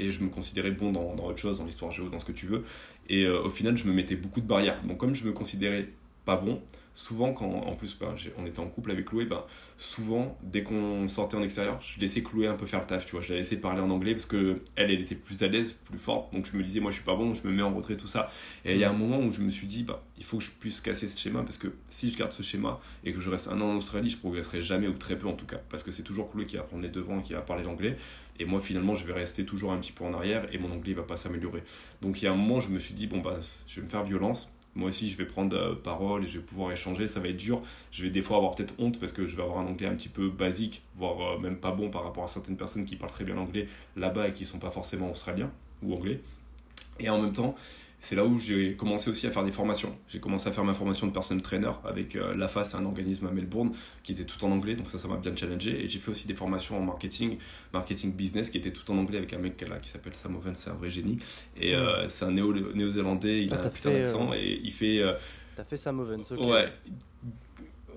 et 0.00 0.10
je 0.10 0.22
me 0.22 0.28
considérais 0.28 0.70
bon 0.70 0.92
dans, 0.92 1.14
dans 1.14 1.26
autre 1.26 1.38
chose, 1.38 1.58
dans 1.58 1.64
l'histoire 1.64 1.90
géo, 1.90 2.08
dans 2.08 2.18
ce 2.18 2.24
que 2.24 2.32
tu 2.32 2.46
veux. 2.46 2.64
Et 3.08 3.24
euh, 3.24 3.42
au 3.42 3.50
final, 3.50 3.76
je 3.76 3.84
me 3.84 3.92
mettais 3.92 4.16
beaucoup 4.16 4.40
de 4.40 4.46
barrières. 4.46 4.82
Donc, 4.84 4.98
comme 4.98 5.14
je 5.14 5.24
me 5.26 5.32
considérais 5.32 5.88
pas 6.24 6.36
bon, 6.36 6.60
souvent, 6.94 7.32
quand 7.32 7.46
en 7.48 7.74
plus 7.74 7.96
j'ai- 8.16 8.32
on 8.36 8.46
était 8.46 8.60
en 8.60 8.68
couple 8.68 8.90
avec 8.90 9.06
Chloé, 9.06 9.24
ben, 9.24 9.42
souvent, 9.76 10.38
dès 10.42 10.62
qu'on 10.62 11.08
sortait 11.08 11.36
en 11.36 11.42
extérieur, 11.42 11.80
je 11.80 12.00
laissais 12.00 12.22
Chloé 12.22 12.46
un 12.46 12.54
peu 12.54 12.66
faire 12.66 12.80
le 12.80 12.86
taf, 12.86 13.06
tu 13.06 13.12
vois. 13.12 13.20
Je 13.20 13.32
la 13.32 13.38
laissais 13.38 13.56
parler 13.56 13.80
en 13.80 13.90
anglais 13.90 14.12
parce 14.12 14.26
que 14.26 14.62
elle, 14.76 14.90
elle 14.90 15.00
était 15.00 15.14
plus 15.14 15.42
à 15.42 15.48
l'aise, 15.48 15.72
plus 15.72 15.98
forte. 15.98 16.32
Donc 16.32 16.46
je 16.50 16.56
me 16.56 16.62
disais, 16.62 16.80
moi, 16.80 16.90
je 16.90 16.96
suis 16.96 17.04
pas 17.04 17.14
bon, 17.16 17.34
je 17.34 17.46
me 17.46 17.52
mets 17.52 17.62
en 17.62 17.74
retrait, 17.74 17.96
tout 17.96 18.08
ça. 18.08 18.30
Et 18.64 18.74
il 18.74 18.78
y 18.78 18.84
a 18.84 18.90
un 18.90 18.94
moment 18.94 19.18
où 19.18 19.32
je 19.32 19.40
me 19.42 19.50
suis 19.50 19.66
dit, 19.66 19.82
bah, 19.82 20.02
il 20.18 20.24
faut 20.24 20.38
que 20.38 20.44
je 20.44 20.50
puisse 20.50 20.80
casser 20.80 21.08
ce 21.08 21.18
schéma 21.18 21.42
parce 21.42 21.58
que 21.58 21.68
si 21.88 22.10
je 22.10 22.16
garde 22.18 22.32
ce 22.32 22.42
schéma 22.42 22.80
et 23.04 23.12
que 23.12 23.20
je 23.20 23.30
reste 23.30 23.48
un 23.48 23.60
an 23.60 23.70
en 23.70 23.76
Australie, 23.76 24.10
je 24.10 24.18
progresserai 24.18 24.60
jamais 24.62 24.88
ou 24.88 24.94
très 24.94 25.16
peu 25.18 25.26
en 25.28 25.34
tout 25.34 25.46
cas. 25.46 25.60
Parce 25.68 25.82
que 25.82 25.90
c'est 25.92 26.02
toujours 26.02 26.30
Chloé 26.30 26.46
qui 26.46 26.56
va 26.56 26.62
prendre 26.62 26.82
les 26.82 26.88
devants, 26.88 27.20
qui 27.20 27.32
va 27.32 27.40
parler 27.40 27.64
l'anglais. 27.64 27.96
Et 28.38 28.46
moi, 28.46 28.58
finalement, 28.60 28.94
je 28.94 29.04
vais 29.04 29.12
rester 29.12 29.44
toujours 29.44 29.72
un 29.72 29.78
petit 29.78 29.92
peu 29.92 30.02
en 30.04 30.14
arrière 30.14 30.46
et 30.52 30.58
mon 30.58 30.70
anglais 30.70 30.94
va 30.94 31.02
pas 31.02 31.16
s'améliorer. 31.18 31.62
Donc 32.00 32.22
il 32.22 32.24
y 32.24 32.28
a 32.28 32.32
un 32.32 32.36
moment 32.36 32.56
où 32.56 32.60
je 32.60 32.70
me 32.70 32.78
suis 32.78 32.94
dit, 32.94 33.06
bon, 33.06 33.18
bah, 33.18 33.38
je 33.66 33.76
vais 33.76 33.82
me 33.84 33.90
faire 33.90 34.02
violence. 34.02 34.50
Moi 34.76 34.88
aussi, 34.88 35.08
je 35.08 35.16
vais 35.16 35.24
prendre 35.24 35.56
euh, 35.56 35.74
parole 35.74 36.24
et 36.24 36.28
je 36.28 36.38
vais 36.38 36.44
pouvoir 36.44 36.70
échanger. 36.72 37.06
Ça 37.06 37.20
va 37.20 37.28
être 37.28 37.36
dur. 37.36 37.60
Je 37.90 38.04
vais 38.04 38.10
des 38.10 38.22
fois 38.22 38.36
avoir 38.36 38.54
peut-être 38.54 38.74
honte 38.78 39.00
parce 39.00 39.12
que 39.12 39.26
je 39.26 39.36
vais 39.36 39.42
avoir 39.42 39.58
un 39.58 39.66
anglais 39.66 39.88
un 39.88 39.94
petit 39.94 40.08
peu 40.08 40.28
basique, 40.28 40.82
voire 40.96 41.20
euh, 41.20 41.38
même 41.38 41.56
pas 41.56 41.72
bon 41.72 41.90
par 41.90 42.04
rapport 42.04 42.24
à 42.24 42.28
certaines 42.28 42.56
personnes 42.56 42.84
qui 42.84 42.96
parlent 42.96 43.12
très 43.12 43.24
bien 43.24 43.34
l'anglais 43.34 43.68
là-bas 43.96 44.28
et 44.28 44.32
qui 44.32 44.44
sont 44.44 44.58
pas 44.58 44.70
forcément 44.70 45.10
australiens 45.10 45.50
ou 45.82 45.94
anglais. 45.94 46.20
Et 47.00 47.08
en 47.08 47.20
même 47.20 47.32
temps, 47.32 47.56
c'est 48.00 48.16
là 48.16 48.24
où 48.24 48.38
j'ai 48.38 48.74
commencé 48.76 49.10
aussi 49.10 49.26
à 49.26 49.30
faire 49.30 49.44
des 49.44 49.52
formations. 49.52 49.96
J'ai 50.08 50.20
commencé 50.20 50.48
à 50.48 50.52
faire 50.52 50.64
ma 50.64 50.72
formation 50.74 51.06
de 51.06 51.12
personal 51.12 51.42
trainer 51.42 51.70
avec 51.84 52.16
euh, 52.16 52.34
l'AFA, 52.34 52.64
c'est 52.64 52.76
un 52.76 52.84
organisme 52.86 53.26
à 53.26 53.30
Melbourne 53.30 53.72
qui 54.02 54.12
était 54.12 54.24
tout 54.24 54.42
en 54.44 54.50
anglais, 54.50 54.74
donc 54.74 54.88
ça, 54.88 54.96
ça 54.98 55.06
m'a 55.08 55.16
bien 55.16 55.36
challengé. 55.36 55.84
Et 55.84 55.88
j'ai 55.88 55.98
fait 55.98 56.10
aussi 56.10 56.26
des 56.26 56.34
formations 56.34 56.78
en 56.78 56.82
marketing, 56.82 57.36
marketing 57.72 58.12
business 58.12 58.48
qui 58.50 58.58
était 58.58 58.70
tout 58.72 58.90
en 58.90 58.96
anglais 58.98 59.18
avec 59.18 59.32
un 59.34 59.38
mec 59.38 59.60
là, 59.68 59.78
qui 59.78 59.88
s'appelle 59.90 60.14
Sam 60.14 60.36
Owen, 60.36 60.54
c'est 60.54 60.70
un 60.70 60.74
vrai 60.74 60.88
génie. 60.90 61.18
Et 61.60 61.74
euh, 61.74 62.08
c'est 62.08 62.24
un 62.24 62.30
néo- 62.32 62.72
néo-zélandais, 62.74 63.44
il 63.44 63.52
Ah, 63.52 63.56
a 63.62 63.66
un 63.66 63.68
putain 63.68 63.90
d'accent 63.92 64.30
euh, 64.32 64.34
et 64.36 64.60
il 64.64 64.72
fait. 64.72 64.98
euh, 65.00 65.12
T'as 65.56 65.64
fait 65.64 65.76
Sam 65.76 66.00
Ovens, 66.00 66.22
ok. 66.32 66.40
Ouais. 66.40 66.68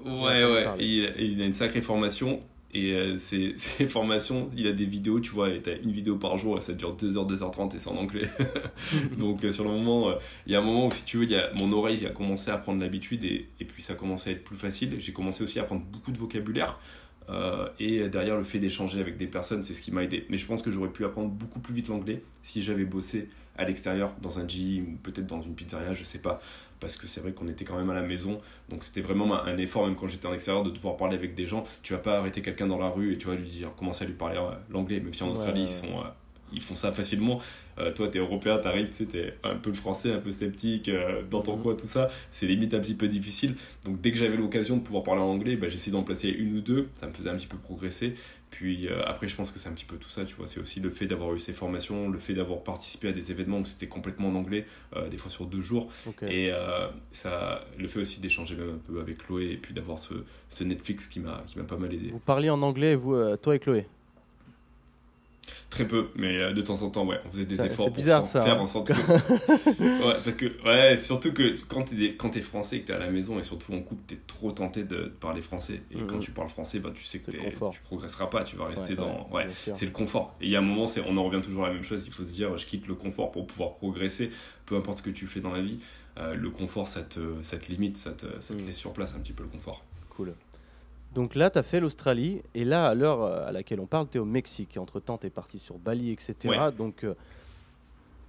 Ouais, 0.06 0.44
ouais. 0.44 0.66
il 0.80 1.42
a 1.42 1.46
une 1.46 1.54
sacrée 1.54 1.82
formation. 1.82 2.40
Et 2.74 2.94
euh, 2.94 3.18
ces, 3.18 3.54
ces 3.58 3.88
formations, 3.88 4.50
il 4.56 4.68
a 4.68 4.74
des 4.74 4.86
vidéos, 4.86 5.20
tu 5.20 5.32
vois, 5.32 5.50
et 5.50 5.62
t'as 5.62 5.78
une 5.78 5.92
vidéo 5.92 6.16
par 6.18 6.38
jour, 6.38 6.58
et 6.58 6.62
ça 6.62 6.74
dure 6.74 6.96
2h, 6.96 7.32
2h30 7.32 7.76
et 7.76 7.80
c'est 7.80 7.90
en 7.90 7.98
anglais. 7.98 8.30
Donc 9.18 9.44
euh, 9.44 9.52
sur 9.52 9.64
le 9.64 9.72
moment, 9.72 10.10
euh, 10.10 10.16
il 10.48 10.54
y 10.54 10.56
a 10.56 10.60
un 10.60 10.64
moment 10.64 10.88
où, 10.88 10.92
si 10.92 11.04
tu 11.06 11.18
veux, 11.18 11.26
y 11.26 11.36
a, 11.36 11.54
mon 11.54 11.72
oreille 11.72 12.06
a 12.06 12.10
commencé 12.10 12.50
à 12.52 12.58
prendre 12.58 12.82
l'habitude 12.82 13.24
et, 13.24 13.50
et 13.60 13.66
puis 13.66 13.84
ça 13.84 13.94
a 13.94 13.96
commencé 13.96 14.32
à 14.32 14.34
être 14.34 14.44
plus 14.44 14.58
facile. 14.58 14.96
J'ai 15.00 15.14
commencé 15.14 15.44
aussi 15.44 15.60
à 15.60 15.64
prendre 15.64 15.84
beaucoup 15.84 16.12
de 16.12 16.18
vocabulaire. 16.18 16.80
et 17.80 18.10
derrière 18.10 18.38
le 18.38 18.44
fait 18.44 18.60
d'échanger 18.60 19.00
avec 19.00 19.18
des 19.18 19.28
personnes, 19.28 19.64
c'est 19.64 19.74
ce 19.74 19.82
qui 19.82 19.92
m'a 19.92 20.04
aidé. 20.04 20.26
Mais 20.30 20.38
je 20.38 20.46
pense 20.46 20.62
que 20.62 20.72
j'aurais 20.72 20.92
pu 20.92 21.06
apprendre 21.06 21.30
beaucoup 21.30 21.60
plus 21.60 21.74
vite 21.74 21.88
l'anglais 21.88 22.24
si 22.42 22.62
j'avais 22.62 22.86
bossé 22.86 23.30
à 23.58 23.66
l'extérieur, 23.66 24.14
dans 24.22 24.40
un 24.40 24.48
gym 24.48 24.94
ou 24.94 24.98
peut-être 24.98 25.28
dans 25.28 25.42
une 25.42 25.54
pizzeria, 25.54 25.94
je 25.94 26.04
sais 26.04 26.20
pas. 26.20 26.42
Parce 26.84 26.98
que 26.98 27.08
c'est 27.08 27.22
vrai 27.22 27.32
qu'on 27.32 27.48
était 27.48 27.64
quand 27.64 27.78
même 27.78 27.90
à 27.90 27.94
la 27.94 28.02
maison, 28.02 28.42
donc 28.70 28.84
c'était 28.84 29.00
vraiment 29.02 29.34
un 29.42 29.58
effort, 29.58 29.86
même 29.88 29.96
quand 29.96 30.10
j'étais 30.10 30.28
en 30.28 30.34
extérieur, 30.34 30.64
de 30.64 30.70
devoir 30.70 30.98
parler 30.98 31.16
avec 31.16 31.34
des 31.34 31.48
gens. 31.48 31.64
Tu 31.82 31.94
vas 31.94 32.00
pas 32.00 32.20
arrêter 32.20 32.42
quelqu'un 32.42 32.68
dans 32.68 32.78
la 32.78 32.90
rue 32.90 33.14
et 33.14 33.18
tu 33.18 33.28
vas 33.28 33.36
lui 33.36 33.48
dire, 33.48 33.74
commencer 33.78 34.04
à 34.04 34.08
lui 34.08 34.14
parler 34.16 34.38
euh, 34.38 34.52
l'anglais, 34.70 35.00
même 35.00 35.14
si 35.14 35.24
en 35.24 35.30
Australie, 35.30 35.62
ouais, 35.62 35.68
ils, 35.68 35.72
sont, 35.72 36.00
euh, 36.00 36.04
ils 36.52 36.62
font 36.62 36.76
ça 36.76 36.92
facilement. 36.92 37.40
Euh, 37.80 37.92
toi, 37.92 38.08
t'es 38.10 38.20
européen, 38.20 38.58
t'arrives, 38.58 38.88
tu 38.88 38.94
sais, 38.98 39.06
t'es 39.06 39.34
un 39.44 39.56
peu 39.56 39.72
français, 39.74 40.12
un 40.12 40.20
peu 40.20 40.32
sceptique, 40.32 40.90
euh, 40.90 41.24
dans 41.30 41.42
ton 41.42 41.56
Mhm. 41.56 41.64
coin, 41.64 41.76
tout 41.76 41.88
ça. 41.88 42.10
C'est 42.30 42.46
limite 42.46 42.74
un 42.74 42.80
petit 42.80 42.94
peu 42.96 43.08
difficile. 43.08 43.56
Donc 43.86 44.02
dès 44.02 44.12
que 44.12 44.18
j'avais 44.18 44.36
l'occasion 44.38 44.76
de 44.78 44.82
pouvoir 44.82 45.04
parler 45.04 45.22
en 45.22 45.30
anglais, 45.30 45.56
bah, 45.56 45.70
j'essayais 45.70 45.94
d'en 45.94 46.04
placer 46.04 46.30
une 46.30 46.58
ou 46.58 46.62
deux. 46.62 46.90
Ça 46.98 47.08
me 47.08 47.14
faisait 47.14 47.30
un 47.30 47.36
petit 47.38 47.48
peu 47.48 47.58
progresser. 47.58 48.16
Puis 48.54 48.88
euh, 48.88 49.02
après, 49.04 49.28
je 49.28 49.36
pense 49.36 49.52
que 49.52 49.58
c'est 49.58 49.68
un 49.68 49.72
petit 49.72 49.84
peu 49.84 49.98
tout 49.98 50.12
ça, 50.12 50.26
tu 50.26 50.36
vois. 50.36 50.46
C'est 50.46 50.60
aussi 50.60 50.80
le 50.80 50.92
fait 50.92 51.08
d'avoir 51.08 51.34
eu 51.34 51.40
ces 51.40 51.54
formations, 51.54 52.08
le 52.08 52.20
fait 52.20 52.36
d'avoir 52.36 52.62
participé 52.62 53.08
à 53.08 53.12
des 53.12 53.32
événements 53.32 53.58
où 53.58 53.66
c'était 53.66 53.88
complètement 53.88 54.28
en 54.28 54.36
anglais, 54.36 54.68
euh, 54.96 55.10
des 55.10 55.18
fois 55.18 55.32
sur 55.32 55.48
deux 55.48 55.62
jours. 55.62 55.90
Et 56.28 56.52
euh, 56.52 56.88
ça, 57.12 57.66
le 57.80 57.88
fait 57.88 58.00
aussi 58.00 58.22
d'échanger 58.22 58.56
même 58.56 58.76
un 58.76 58.78
peu 58.78 59.00
avec 59.00 59.18
Chloé 59.18 59.54
et 59.54 59.58
puis 59.58 59.74
d'avoir 59.74 59.98
ce, 59.98 60.14
ce 60.50 60.64
Netflix 60.64 61.08
qui 61.08 61.20
m'a 61.20 61.44
qui 61.48 61.58
m'a 61.58 61.64
pas 61.64 61.78
mal 61.78 61.92
aidé. 61.96 62.10
Vous 62.12 62.20
parliez 62.20 62.52
en 62.52 62.62
anglais, 62.62 62.94
vous, 62.94 63.16
toi 63.38 63.56
et 63.56 63.60
Chloé? 63.60 63.88
Très 65.74 65.88
peu, 65.88 66.10
mais 66.16 66.38
euh, 66.38 66.54
de 66.54 66.62
temps 66.62 66.80
en 66.84 66.92
temps, 66.92 67.04
ouais, 67.06 67.20
on 67.26 67.30
faisait 67.32 67.46
des 67.46 67.58
Ça- 67.58 67.66
efforts 67.66 67.88
pour 67.88 67.96
bizarre, 67.96 68.22
faire, 68.22 68.30
ça, 68.30 68.42
faire 68.44 68.60
hein. 68.60 68.62
en 68.62 68.68
sorte 68.68 68.90
que. 68.90 68.94
ouais, 69.82 70.16
parce 70.24 70.36
que, 70.36 70.46
ouais, 70.64 70.96
surtout 70.98 71.34
que 71.34 71.56
quand 71.68 71.84
t'es 71.86 72.16
quand 72.16 72.30
t'es 72.30 72.42
français 72.42 72.76
et 72.78 72.82
que 72.82 72.88
t'es 72.88 72.94
à 72.94 73.00
la 73.00 73.10
maison 73.10 73.40
et 73.40 73.44
surtout 73.44 73.74
en 73.74 73.82
couple, 73.82 74.04
t'es 74.06 74.20
trop 74.28 74.52
tenté 74.52 74.84
de, 74.84 74.96
de 74.96 75.06
parler 75.10 75.42
français. 75.42 75.82
Et 75.92 75.96
Mhm. 75.98 76.08
quand 76.08 76.20
tu 76.20 76.30
parles 76.30 76.50
français, 76.50 76.78
bah, 76.80 76.92
tu 76.94 77.04
sais 77.04 77.20
que 77.20 77.32
tu 77.32 77.80
progresseras 77.86 78.28
pas, 78.28 78.44
tu 78.44 78.56
vas 78.56 78.66
rester 78.68 78.92
Ouais, 78.92 78.96
dans. 78.96 79.28
ouais, 79.32 79.48
c'est 79.74 79.86
le 79.86 79.92
confort. 79.92 80.36
Et 80.42 80.46
il 80.46 80.52
y 80.52 80.56
a 80.56 80.60
un 80.60 80.62
moment, 80.62 80.86
c'est, 80.86 81.02
on 81.08 81.18
en 81.18 81.24
revient 81.24 81.42
toujours 81.42 81.66
à 81.66 81.70
la 81.70 81.74
même 81.74 81.84
chose, 81.84 82.04
il 82.06 82.12
faut 82.14 82.24
se 82.24 82.34
dire, 82.34 82.56
je 82.58 82.66
quitte 82.68 82.86
le 82.88 82.94
confort 82.96 83.32
pour 83.32 83.48
pouvoir 83.48 83.74
progresser, 83.78 84.30
peu 84.68 84.76
importe 84.76 85.00
ce 85.00 85.04
que 85.04 85.10
tu 85.10 85.26
fais 85.26 85.40
dans 85.40 85.52
la 85.54 85.62
vie. 85.62 85.80
Euh, 86.20 86.36
le 86.36 86.52
confort, 86.52 86.86
ça 86.86 87.02
te, 87.02 87.20
ça 87.42 87.58
te 87.58 87.72
limite, 87.72 87.98
ça 87.98 88.12
te, 88.12 88.28
ça 88.40 88.54
te 88.54 88.60
Mhm. 88.60 88.68
laisse 88.68 88.78
sur 88.78 88.94
place 88.94 89.16
un 89.16 89.20
petit 89.22 89.34
peu 89.34 89.42
le 89.42 89.50
confort. 89.50 89.84
Cool. 90.12 90.36
Donc 91.14 91.36
là, 91.36 91.50
tu 91.50 91.60
as 91.60 91.64
fait 91.64 91.80
l'Australie, 91.80 92.42
et 92.56 92.66
là, 92.66 92.88
à 92.88 92.96
l'heure 92.96 93.22
euh, 93.22 93.48
à 93.48 93.52
laquelle 93.52 93.80
on 93.80 93.86
parle, 93.86 94.08
tu 94.10 94.18
es 94.18 94.20
au 94.20 94.26
Mexique. 94.26 94.78
Entre-temps, 94.78 95.18
tu 95.18 95.28
es 95.28 95.30
parti 95.30 95.60
sur 95.60 95.78
Bali, 95.78 96.12
etc. 96.12 96.36
Ouais. 96.46 96.72
Donc, 96.72 97.04
euh, 97.04 97.14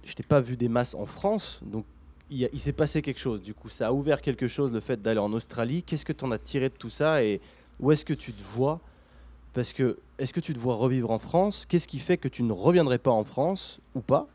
je 0.03 0.13
t'ai 0.13 0.23
pas 0.23 0.39
vu 0.39 0.55
des 0.55 0.69
masses 0.69 0.93
en 0.93 1.05
France. 1.05 1.59
Donc, 1.63 1.85
il 2.29 2.59
s'est 2.59 2.73
passé 2.73 3.01
quelque 3.01 3.19
chose. 3.19 3.41
Du 3.41 3.53
coup, 3.53 3.69
ça 3.69 3.87
a 3.87 3.91
ouvert 3.91 4.21
quelque 4.21 4.47
chose, 4.47 4.71
le 4.71 4.79
fait 4.79 5.01
d'aller 5.01 5.19
en 5.19 5.31
Australie. 5.33 5.83
Qu'est-ce 5.83 6.05
que 6.05 6.13
tu 6.13 6.25
en 6.25 6.31
as 6.31 6.39
tiré 6.39 6.69
de 6.69 6.75
tout 6.75 6.89
ça 6.89 7.23
Et 7.23 7.39
Où 7.79 7.91
est-ce 7.91 8.05
que 8.05 8.13
tu 8.13 8.33
te 8.33 8.41
vois? 8.41 8.79
Parce 9.53 9.73
que 9.73 9.99
est-ce 10.17 10.33
que 10.33 10.39
tu 10.39 10.53
te 10.53 10.59
vois 10.59 10.75
revivre 10.75 11.11
en 11.11 11.19
France? 11.19 11.65
Qu'est-ce 11.67 11.87
qui 11.87 11.99
fait 11.99 12.17
que 12.17 12.27
tu 12.27 12.43
ne 12.43 12.51
reviendrais 12.51 12.97
pas 12.97 13.11
en 13.11 13.23
France 13.23 13.79
ou 13.93 14.01
pas? 14.01 14.27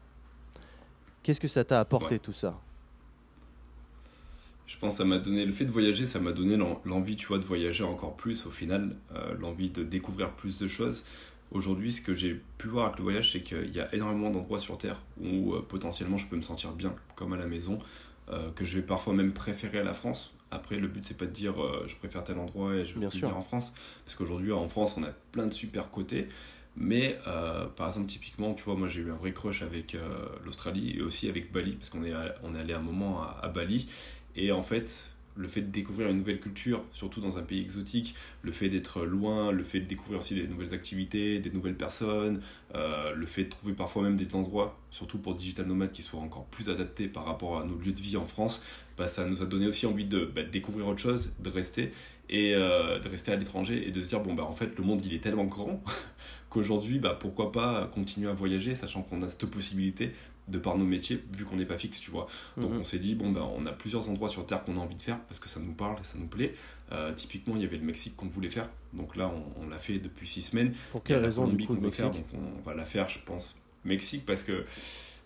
Qu'est-ce 1.23 1.41
que 1.41 1.49
ça 1.49 1.65
t'a 1.65 1.81
apporté 1.81 2.19
tout 2.19 2.33
ça? 2.33 2.59
Je 4.71 4.77
pense 4.79 4.95
que 4.95 4.99
ça 4.99 5.05
m'a 5.05 5.19
donné 5.19 5.45
le 5.45 5.51
fait 5.51 5.65
de 5.65 5.73
voyager 5.73 6.07
ça 6.07 6.21
m'a 6.21 6.31
donné 6.31 6.57
l'envie 6.85 7.17
tu 7.17 7.27
vois 7.27 7.39
de 7.39 7.45
voyager 7.45 7.83
encore 7.83 8.17
plus 8.17 8.47
au 8.47 8.51
final 8.51 8.95
euh, 9.17 9.35
l'envie 9.41 9.69
de 9.69 9.83
découvrir 9.83 10.31
plus 10.31 10.59
de 10.61 10.69
choses. 10.69 11.05
Aujourd'hui 11.51 11.91
ce 11.91 12.01
que 12.01 12.15
j'ai 12.15 12.41
pu 12.57 12.69
voir 12.69 12.87
avec 12.87 12.99
le 12.99 13.03
voyage 13.03 13.33
c'est 13.33 13.43
qu'il 13.43 13.75
y 13.75 13.81
a 13.81 13.93
énormément 13.93 14.31
d'endroits 14.31 14.61
sur 14.61 14.79
terre 14.79 15.03
où 15.21 15.55
euh, 15.55 15.67
potentiellement 15.69 16.19
je 16.19 16.29
peux 16.29 16.37
me 16.37 16.43
sentir 16.43 16.71
bien 16.71 16.95
comme 17.17 17.33
à 17.33 17.37
la 17.37 17.47
maison 17.47 17.81
euh, 18.29 18.53
que 18.53 18.65
je 18.65 18.79
vais 18.79 18.87
parfois 18.87 19.13
même 19.13 19.33
préférer 19.33 19.81
à 19.81 19.83
la 19.83 19.93
France. 19.93 20.37
Après 20.53 20.77
le 20.77 20.87
but 20.87 21.05
c'est 21.05 21.17
pas 21.17 21.27
de 21.27 21.33
dire 21.33 21.57
je 21.89 21.97
préfère 21.97 22.23
tel 22.23 22.39
endroit 22.39 22.77
et 22.77 22.85
je 22.85 22.95
veux 22.95 23.09
venir 23.09 23.37
en 23.37 23.43
France 23.43 23.75
parce 24.05 24.15
qu'aujourd'hui 24.15 24.53
en 24.53 24.69
France 24.69 24.97
on 24.97 25.03
a 25.03 25.11
plein 25.33 25.49
de 25.49 25.53
super 25.53 25.91
côtés. 25.91 26.29
Mais 26.77 27.19
par 27.77 27.89
exemple, 27.89 28.07
typiquement, 28.07 28.55
tu 28.55 28.63
vois, 28.63 28.77
moi 28.77 28.87
j'ai 28.87 29.01
eu 29.01 29.11
un 29.11 29.17
vrai 29.17 29.33
crush 29.33 29.63
avec 29.63 29.97
l'Australie 30.45 30.97
et 30.97 31.03
aussi 31.03 31.29
avec 31.29 31.53
Bali, 31.53 31.73
parce 31.73 31.91
qu'on 31.91 32.05
est, 32.05 32.15
on 32.45 32.55
est 32.55 32.61
allé 32.61 32.73
un 32.73 32.81
moment 32.81 33.23
à 33.23 33.49
Bali 33.49 33.89
et 34.37 34.53
en 34.53 34.63
fait, 34.63 35.13
le 35.37 35.49
fait 35.49 35.63
de 35.63 35.71
découvrir 35.71 36.09
une 36.09 36.19
nouvelle 36.19 36.41
culture, 36.41 36.85
surtout 36.93 37.21
dans 37.21 37.39
un 37.39 37.43
pays 37.43 37.61
exotique, 37.61 38.15
le 38.43 38.53
fait 38.53 38.69
d'être 38.69 39.05
loin, 39.05 39.53
le 39.53 39.63
fait 39.63 39.81
de 39.81 39.87
découvrir 39.87 40.19
aussi 40.19 40.35
des 40.35 40.47
nouvelles 40.47 40.75
activités, 40.75 41.39
des 41.39 41.51
nouvelles 41.51 41.77
personnes, 41.77 42.43
euh, 42.75 43.15
le 43.15 43.27
fait 43.27 43.45
de 43.45 43.49
trouver 43.49 43.73
parfois 43.73 44.03
même 44.03 44.17
des 44.17 44.35
endroits, 44.35 44.79
surtout 44.91 45.19
pour 45.19 45.35
digital 45.35 45.67
nomades, 45.67 45.93
qui 45.93 46.03
soient 46.03 46.21
encore 46.21 46.47
plus 46.47 46.69
adaptés 46.69 47.09
par 47.09 47.25
rapport 47.25 47.61
à 47.61 47.65
nos 47.65 47.77
lieux 47.77 47.93
de 47.93 48.01
vie 48.01 48.17
en 48.17 48.27
France, 48.27 48.63
bah, 48.99 49.07
ça 49.07 49.25
nous 49.27 49.43
a 49.43 49.47
donné 49.47 49.67
aussi 49.67 49.87
envie 49.87 50.05
de, 50.05 50.25
bah, 50.25 50.43
découvrir 50.43 50.87
autre 50.87 51.01
chose, 51.01 51.33
de 51.41 51.49
rester 51.49 51.93
et 52.29 52.55
euh, 52.55 52.99
de 53.01 53.09
rester 53.09 53.33
à 53.33 53.37
l'étranger 53.37 53.87
et 53.87 53.91
de 53.91 54.01
se 54.01 54.09
dire 54.09 54.21
bon 54.21 54.35
bah 54.35 54.45
en 54.45 54.53
fait 54.53 54.79
le 54.79 54.85
monde 54.85 55.05
il 55.05 55.13
est 55.13 55.19
tellement 55.19 55.47
grand 55.47 55.83
qu'aujourd'hui 56.49 57.01
bah 57.01 57.17
pourquoi 57.19 57.51
pas 57.51 57.91
continuer 57.93 58.31
à 58.31 58.33
voyager 58.33 58.77
sachant 58.77 59.03
qu'on 59.03 59.21
a 59.23 59.29
cette 59.29 59.47
possibilité 59.47 60.13
de 60.51 60.59
par 60.59 60.77
nos 60.77 60.85
métiers, 60.85 61.23
vu 61.33 61.45
qu'on 61.45 61.57
n'est 61.57 61.67
pas 61.67 61.79
fixe, 61.79 62.01
tu 62.01 62.11
vois. 62.11 62.29
Donc 62.57 62.73
mhm. 62.73 62.81
on 62.81 62.85
s'est 62.85 62.99
dit, 62.99 63.15
bon, 63.15 63.31
ben, 63.31 63.43
on 63.57 63.67
a 63.67 63.73
plusieurs 63.73 64.09
endroits 64.09 64.29
sur 64.29 64.45
Terre 64.47 64.63
qu'on 64.63 64.77
a 64.77 64.81
envie 64.81 64.97
de 64.97 65.03
faire 65.03 65.19
parce 65.21 65.39
que 65.39 65.49
ça 65.49 65.61
nous 65.61 65.73
parle 65.73 65.99
et 66.01 66.05
ça 66.05 66.19
nous 66.19 66.27
plaît. 66.27 66.55
Euh, 66.93 67.13
typiquement, 67.13 67.55
il 67.57 67.63
y 67.63 67.65
avait 67.65 67.79
le 67.79 67.85
Mexique 67.85 68.17
qu'on 68.17 68.27
voulait 68.27 68.51
faire. 68.51 68.69
Donc 68.93 69.17
là, 69.17 69.33
on, 69.61 69.69
l'a 69.69 69.79
fait 69.79 69.99
depuis 69.99 70.27
six 70.27 70.43
semaines. 70.43 70.75
Pour 70.91 71.03
quelle 71.05 71.25
raison, 71.25 71.47
du 71.47 71.67
coup, 71.67 71.75
veut 71.75 71.91
faire, 71.91 72.11
donc 72.11 72.25
on 72.35 72.61
va 72.63 72.75
la 72.75 72.85
faire, 72.85 73.09
je 73.09 73.21
pense. 73.25 73.57
Mexique, 73.85 74.27
parce 74.27 74.43
que 74.43 74.65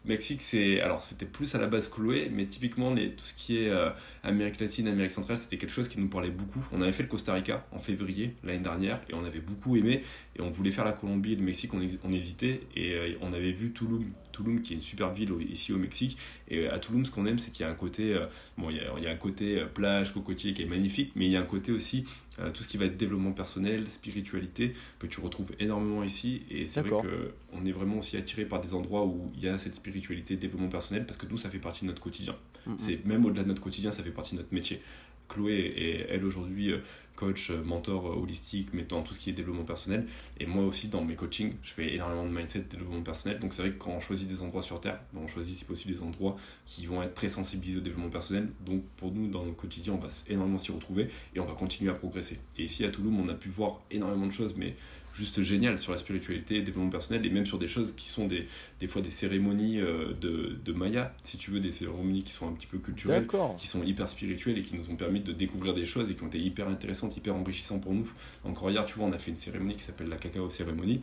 Mexique, 0.04 0.42
c'est 0.42 0.80
alors 0.80 1.02
c'était 1.02 1.24
plus 1.24 1.54
à 1.54 1.58
la 1.58 1.66
base 1.66 1.88
Chloé, 1.88 2.30
mais 2.30 2.44
typiquement 2.44 2.92
les, 2.92 3.12
tout 3.12 3.24
ce 3.24 3.32
qui 3.32 3.58
est 3.58 3.70
euh, 3.70 3.90
Amérique 4.22 4.60
latine, 4.60 4.86
Amérique 4.86 5.12
centrale, 5.12 5.38
c'était 5.38 5.56
quelque 5.56 5.72
chose 5.72 5.88
qui 5.88 5.98
nous 5.98 6.08
parlait 6.08 6.30
beaucoup. 6.30 6.62
On 6.72 6.82
avait 6.82 6.92
fait 6.92 7.04
le 7.04 7.08
Costa 7.08 7.32
Rica 7.32 7.66
en 7.72 7.78
février 7.78 8.34
l'année 8.44 8.58
dernière 8.58 9.00
et 9.08 9.14
on 9.14 9.24
avait 9.24 9.40
beaucoup 9.40 9.76
aimé 9.76 10.02
et 10.36 10.42
on 10.42 10.50
voulait 10.50 10.72
faire 10.72 10.84
la 10.84 10.92
Colombie 10.92 11.32
et 11.32 11.36
le 11.36 11.42
Mexique, 11.42 11.72
on, 11.72 12.12
hésitait 12.12 12.60
et 12.76 12.94
euh, 12.94 13.18
on 13.22 13.32
avait 13.32 13.52
vu 13.52 13.72
Tulum, 13.72 14.04
Tulum 14.32 14.60
qui 14.60 14.74
est 14.74 14.76
une 14.76 14.82
super 14.82 15.12
ville 15.12 15.32
ici 15.48 15.72
au 15.72 15.78
Mexique 15.78 16.18
et 16.48 16.68
à 16.68 16.78
Tulum 16.78 17.04
ce 17.04 17.10
qu'on 17.10 17.24
aime 17.24 17.38
c'est 17.38 17.50
qu'il 17.50 17.64
y 17.64 17.68
a 17.68 17.72
un 17.72 17.74
côté 17.74 18.14
euh, 18.14 18.26
bon 18.58 18.68
il 18.70 18.76
y, 18.76 18.80
a, 18.80 18.98
y 19.00 19.06
a, 19.06 19.10
un 19.10 19.16
côté 19.16 19.64
plage 19.72 20.12
cocotier 20.12 20.52
qui 20.52 20.62
est 20.62 20.66
magnifique, 20.66 21.12
mais 21.16 21.26
il 21.26 21.32
y 21.32 21.36
a 21.36 21.40
un 21.40 21.44
côté 21.44 21.72
aussi 21.72 22.04
euh, 22.40 22.50
tout 22.50 22.62
ce 22.62 22.68
qui 22.68 22.76
va 22.76 22.86
être 22.86 22.96
développement 22.96 23.32
personnel, 23.32 23.88
spiritualité, 23.88 24.74
que 24.98 25.06
tu 25.06 25.20
retrouves 25.20 25.52
énormément 25.60 26.02
ici. 26.02 26.42
Et 26.50 26.66
c'est 26.66 26.80
vrai 26.80 26.90
qu'on 26.90 27.64
est 27.64 27.72
vraiment 27.72 27.98
aussi 27.98 28.16
attiré 28.16 28.44
par 28.44 28.60
des 28.60 28.74
endroits 28.74 29.04
où 29.04 29.30
il 29.34 29.42
y 29.42 29.48
a 29.48 29.58
cette 29.58 29.76
spiritualité, 29.76 30.36
développement 30.36 30.68
personnel, 30.68 31.06
parce 31.06 31.16
que 31.16 31.26
nous, 31.26 31.38
ça 31.38 31.50
fait 31.50 31.58
partie 31.58 31.82
de 31.82 31.86
notre 31.86 32.02
quotidien. 32.02 32.34
C'est 32.76 33.04
Même 33.04 33.24
au-delà 33.26 33.42
de 33.42 33.48
notre 33.48 33.60
quotidien, 33.60 33.92
ça 33.92 34.02
fait 34.02 34.10
partie 34.10 34.34
de 34.34 34.40
notre 34.40 34.54
métier. 34.54 34.80
Chloé 35.28 35.74
est, 35.76 36.06
elle, 36.10 36.24
aujourd'hui, 36.24 36.72
euh, 36.72 36.78
coach, 37.16 37.50
euh, 37.50 37.62
mentor 37.62 38.06
euh, 38.06 38.14
holistique, 38.14 38.72
mettant 38.74 39.02
tout 39.02 39.14
ce 39.14 39.18
qui 39.18 39.30
est 39.30 39.32
développement 39.32 39.64
personnel. 39.64 40.06
Et 40.38 40.46
moi 40.46 40.64
aussi, 40.64 40.88
dans 40.88 41.02
mes 41.04 41.14
coachings, 41.14 41.54
je 41.62 41.72
fais 41.72 41.94
énormément 41.94 42.24
de 42.24 42.30
mindset, 42.30 42.60
développement 42.70 43.02
personnel. 43.02 43.38
Donc 43.38 43.52
c'est 43.52 43.62
vrai 43.62 43.72
que 43.72 43.78
quand 43.78 43.90
on 43.90 44.00
choisit 44.00 44.28
des 44.28 44.42
endroits 44.42 44.62
sur 44.62 44.80
Terre, 44.80 45.00
ben, 45.12 45.20
on 45.24 45.28
choisit 45.28 45.56
si 45.56 45.64
possible 45.64 45.92
des 45.92 46.02
endroits 46.02 46.36
qui 46.66 46.86
vont 46.86 47.02
être 47.02 47.14
très 47.14 47.28
sensibilisés 47.28 47.78
au 47.78 47.82
développement 47.82 48.10
personnel. 48.10 48.48
Donc 48.64 48.82
pour 48.96 49.12
nous, 49.12 49.28
dans 49.28 49.44
notre 49.44 49.56
quotidien, 49.56 49.94
on 49.94 49.98
va 49.98 50.08
énormément 50.28 50.58
s'y 50.58 50.72
retrouver 50.72 51.08
et 51.34 51.40
on 51.40 51.46
va 51.46 51.54
continuer 51.54 51.90
à 51.90 51.94
progresser. 51.94 52.38
Et 52.58 52.64
ici 52.64 52.84
à 52.84 52.90
Toulouse, 52.90 53.14
on 53.16 53.28
a 53.28 53.34
pu 53.34 53.48
voir 53.48 53.80
énormément 53.90 54.26
de 54.26 54.32
choses, 54.32 54.56
mais 54.56 54.76
juste 55.14 55.42
génial 55.42 55.78
sur 55.78 55.92
la 55.92 55.98
spiritualité, 55.98 56.60
développement 56.60 56.90
personnel 56.90 57.24
et 57.24 57.30
même 57.30 57.46
sur 57.46 57.58
des 57.58 57.68
choses 57.68 57.94
qui 57.94 58.08
sont 58.08 58.26
des, 58.26 58.48
des 58.80 58.86
fois 58.86 59.00
des 59.00 59.10
cérémonies 59.10 59.80
euh, 59.80 60.12
de, 60.20 60.58
de 60.62 60.72
Maya, 60.72 61.14
si 61.22 61.38
tu 61.38 61.52
veux, 61.52 61.60
des 61.60 61.70
cérémonies 61.70 62.24
qui 62.24 62.32
sont 62.32 62.48
un 62.48 62.52
petit 62.52 62.66
peu 62.66 62.78
culturelles, 62.78 63.26
qui 63.56 63.66
sont 63.68 63.82
hyper 63.84 64.08
spirituelles 64.08 64.58
et 64.58 64.62
qui 64.62 64.76
nous 64.76 64.90
ont 64.90 64.96
permis 64.96 65.20
de 65.20 65.32
découvrir 65.32 65.72
des 65.72 65.84
choses 65.84 66.10
et 66.10 66.14
qui 66.14 66.22
ont 66.22 66.26
été 66.26 66.40
hyper 66.40 66.68
intéressantes, 66.68 67.16
hyper 67.16 67.34
enrichissantes 67.36 67.82
pour 67.82 67.94
nous. 67.94 68.10
Encore 68.44 68.70
hier, 68.70 68.84
tu 68.84 68.96
vois, 68.96 69.06
on 69.06 69.12
a 69.12 69.18
fait 69.18 69.30
une 69.30 69.36
cérémonie 69.36 69.76
qui 69.76 69.84
s'appelle 69.84 70.08
la 70.08 70.16
cacao 70.16 70.50
cérémonie 70.50 71.00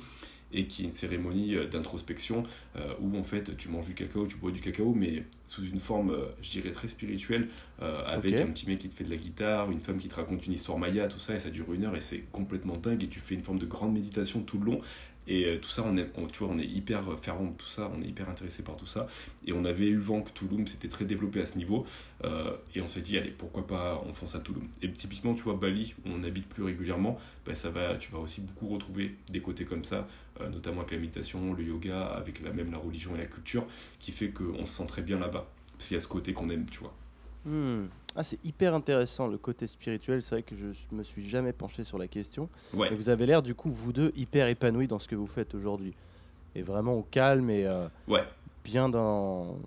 et 0.53 0.65
qui 0.65 0.83
est 0.83 0.85
une 0.85 0.91
cérémonie 0.91 1.55
euh, 1.55 1.67
d'introspection 1.67 2.43
euh, 2.75 2.93
où 2.99 3.17
en 3.17 3.23
fait 3.23 3.55
tu 3.57 3.69
manges 3.69 3.87
du 3.87 3.93
cacao, 3.93 4.27
tu 4.27 4.37
bois 4.37 4.51
du 4.51 4.59
cacao, 4.59 4.93
mais 4.93 5.23
sous 5.45 5.63
une 5.65 5.79
forme, 5.79 6.11
euh, 6.11 6.25
je 6.41 6.51
dirais, 6.51 6.71
très 6.71 6.87
spirituelle, 6.87 7.47
avec 7.79 8.39
un 8.39 8.45
petit 8.51 8.67
mec 8.67 8.77
qui 8.77 8.89
te 8.89 8.93
fait 8.93 9.03
de 9.03 9.09
la 9.09 9.15
guitare, 9.15 9.71
une 9.71 9.81
femme 9.81 9.97
qui 9.97 10.07
te 10.07 10.13
raconte 10.13 10.45
une 10.45 10.53
histoire 10.53 10.77
maya, 10.77 11.07
tout 11.07 11.17
ça, 11.17 11.35
et 11.35 11.39
ça 11.39 11.49
dure 11.49 11.73
une 11.73 11.85
heure 11.85 11.95
et 11.95 12.01
c'est 12.01 12.25
complètement 12.31 12.77
dingue 12.77 13.03
et 13.03 13.07
tu 13.07 13.19
fais 13.19 13.33
une 13.33 13.41
forme 13.41 13.57
de 13.57 13.65
grande 13.65 13.93
méditation 13.93 14.43
tout 14.43 14.59
le 14.59 14.65
long 14.65 14.81
et 15.27 15.45
euh, 15.45 15.57
tout 15.59 15.69
ça, 15.69 15.83
on 15.85 15.97
est, 15.97 16.09
tu 16.31 16.39
vois, 16.39 16.53
on 16.53 16.57
est 16.57 16.65
hyper 16.65 17.03
fervent 17.19 17.45
de 17.45 17.55
tout 17.55 17.67
ça, 17.67 17.91
on 17.95 18.01
est 18.01 18.07
hyper 18.07 18.29
intéressé 18.29 18.63
par 18.63 18.75
tout 18.75 18.87
ça. 18.87 19.07
Et 19.45 19.53
on 19.53 19.65
avait 19.65 19.87
eu 19.87 19.97
vent 19.97 20.21
que 20.21 20.31
Touloum 20.31 20.67
s'était 20.67 20.87
très 20.87 21.05
développé 21.05 21.41
à 21.41 21.45
ce 21.45 21.57
niveau. 21.57 21.85
Euh, 22.23 22.55
et 22.75 22.81
on 22.81 22.87
s'est 22.87 23.01
dit, 23.01 23.17
allez, 23.17 23.31
pourquoi 23.31 23.65
pas 23.67 24.03
on 24.07 24.13
fonce 24.13 24.35
à 24.35 24.39
Touloum. 24.39 24.67
Et 24.81 24.91
typiquement, 24.91 25.33
tu 25.33 25.43
vois, 25.43 25.55
Bali, 25.55 25.93
où 26.05 26.09
on 26.09 26.23
habite 26.23 26.47
plus 26.47 26.63
régulièrement, 26.63 27.19
bah, 27.45 27.55
ça 27.55 27.69
va, 27.69 27.95
tu 27.95 28.11
vas 28.11 28.19
aussi 28.19 28.41
beaucoup 28.41 28.67
retrouver 28.67 29.15
des 29.29 29.41
côtés 29.41 29.65
comme 29.65 29.83
ça, 29.83 30.07
euh, 30.39 30.49
notamment 30.49 30.81
avec 30.81 30.91
la 30.91 30.97
méditation, 30.97 31.53
le 31.53 31.63
yoga, 31.63 32.07
avec 32.07 32.41
la, 32.41 32.51
même 32.51 32.71
la 32.71 32.77
religion 32.77 33.15
et 33.15 33.19
la 33.19 33.25
culture, 33.25 33.65
qui 33.99 34.11
fait 34.11 34.29
qu'on 34.29 34.65
se 34.65 34.77
sent 34.77 34.87
très 34.87 35.01
bien 35.01 35.19
là-bas. 35.19 35.47
Parce 35.73 35.87
qu'il 35.87 35.95
y 35.95 35.97
a 35.97 36.01
ce 36.01 36.07
côté 36.07 36.33
qu'on 36.33 36.49
aime, 36.49 36.65
tu 36.69 36.79
vois. 36.79 36.93
Hmm. 37.45 37.87
Ah, 38.15 38.23
c'est 38.23 38.43
hyper 38.43 38.75
intéressant 38.75 39.27
le 39.27 39.37
côté 39.37 39.67
spirituel. 39.67 40.21
C'est 40.21 40.35
vrai 40.35 40.43
que 40.43 40.55
je, 40.55 40.65
ne 40.91 40.97
me 40.97 41.03
suis 41.03 41.27
jamais 41.27 41.53
penché 41.53 41.83
sur 41.83 41.97
la 41.97 42.07
question. 42.07 42.49
Ouais. 42.73 42.93
vous 42.93 43.09
avez 43.09 43.25
l'air 43.25 43.41
du 43.41 43.55
coup 43.55 43.71
vous 43.71 43.93
deux 43.93 44.11
hyper 44.15 44.47
épanouis 44.47 44.87
dans 44.87 44.99
ce 44.99 45.07
que 45.07 45.15
vous 45.15 45.27
faites 45.27 45.55
aujourd'hui 45.55 45.93
et 46.55 46.61
vraiment 46.61 46.93
au 46.93 47.03
calme 47.03 47.49
et 47.49 47.65
euh, 47.65 47.87
ouais. 48.07 48.23
bien 48.63 48.89
dans 48.89 49.57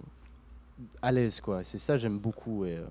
à 1.01 1.13
l'aise 1.13 1.41
quoi. 1.41 1.65
C'est 1.65 1.79
ça 1.79 1.97
j'aime 1.97 2.19
beaucoup 2.19 2.67
et 2.67 2.77
euh, 2.77 2.85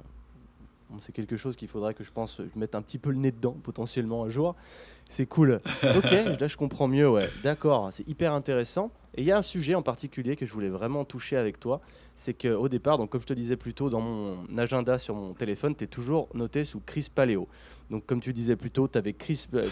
c'est 1.00 1.12
quelque 1.12 1.38
chose 1.38 1.56
qu'il 1.56 1.68
faudrait 1.68 1.94
que 1.94 2.04
je 2.04 2.12
pense 2.12 2.38
je 2.38 2.60
mette 2.60 2.76
un 2.76 2.82
petit 2.82 2.98
peu 2.98 3.10
le 3.12 3.18
nez 3.18 3.32
dedans 3.32 3.58
potentiellement 3.64 4.24
un 4.24 4.30
jour. 4.30 4.56
C'est 5.08 5.26
cool. 5.26 5.62
ok, 5.84 6.12
là 6.39 6.48
je 6.48 6.58
comprends 6.58 6.88
mieux. 6.88 7.10
Ouais, 7.10 7.30
d'accord. 7.44 7.89
C'est 7.91 8.08
hyper 8.08 8.34
intéressant. 8.34 8.91
Et 9.16 9.22
il 9.22 9.26
y 9.26 9.32
a 9.32 9.38
un 9.38 9.44
sujet 9.44 9.76
en 9.76 9.84
particulier 9.84 10.36
que 10.36 10.46
je 10.46 10.54
voulais 10.54 10.70
vraiment 10.70 11.06
toucher 11.06 11.38
avec 11.38 11.60
toi 11.60 11.82
c'est 12.16 12.34
qu'au 12.34 12.70
départ, 12.70 12.98
donc 12.98 13.10
comme 13.10 13.22
je 13.22 13.26
te 13.26 13.34
disais 13.34 13.58
plus 13.58 13.74
tôt, 13.74 13.89
dans 13.89 14.02
mon 14.02 14.38
agenda 14.58 14.98
sur 14.98 15.16
mon 15.16 15.34
téléphone, 15.34 15.76
tu 15.76 15.86
es 15.86 15.88
toujours 15.88 16.30
noté 16.34 16.66
sous 16.66 16.80
Chris 16.80 17.08
Paléo. 17.14 17.48
Donc 17.89 18.06
comme 18.06 18.22
tu 18.22 18.34
disais 18.34 18.56
plus 18.56 18.72
tôt, 18.72 18.88
tu 18.88 18.98
avais 18.98 19.14
Chris, 19.14 19.48
euh, 19.54 19.68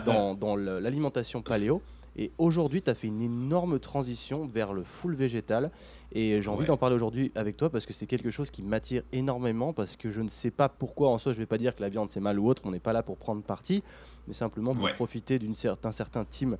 dans, 0.06 0.34
dans 0.34 0.56
l'alimentation 0.56 1.42
paléo. 1.42 1.82
Et 2.16 2.32
aujourd'hui, 2.38 2.82
tu 2.82 2.90
as 2.90 2.94
fait 2.94 3.06
une 3.06 3.22
énorme 3.22 3.78
transition 3.78 4.46
vers 4.46 4.72
le 4.72 4.82
full 4.82 5.14
végétal. 5.14 5.70
Et 6.12 6.40
j'ai 6.40 6.48
envie 6.48 6.66
d'en 6.66 6.76
parler 6.76 6.96
aujourd'hui 6.96 7.30
avec 7.34 7.56
toi 7.56 7.70
parce 7.70 7.86
que 7.86 7.92
c'est 7.92 8.06
quelque 8.06 8.30
chose 8.30 8.50
qui 8.50 8.62
m'attire 8.62 9.02
énormément. 9.12 9.72
Parce 9.72 9.96
que 9.96 10.10
je 10.10 10.20
ne 10.20 10.28
sais 10.28 10.50
pas 10.50 10.68
pourquoi, 10.68 11.10
en 11.10 11.18
soi, 11.18 11.32
je 11.32 11.38
ne 11.38 11.42
vais 11.42 11.46
pas 11.46 11.58
dire 11.58 11.74
que 11.74 11.82
la 11.82 11.88
viande 11.88 12.10
c'est 12.10 12.20
mal 12.20 12.38
ou 12.38 12.48
autre. 12.48 12.62
On 12.64 12.70
n'est 12.70 12.80
pas 12.80 12.92
là 12.92 13.02
pour 13.02 13.16
prendre 13.16 13.42
parti, 13.42 13.82
mais 14.26 14.34
simplement 14.34 14.74
pour 14.74 14.92
profiter 14.94 15.38
d'un 15.38 15.54
certain, 15.54 15.92
certain, 15.92 16.24
type, 16.24 16.56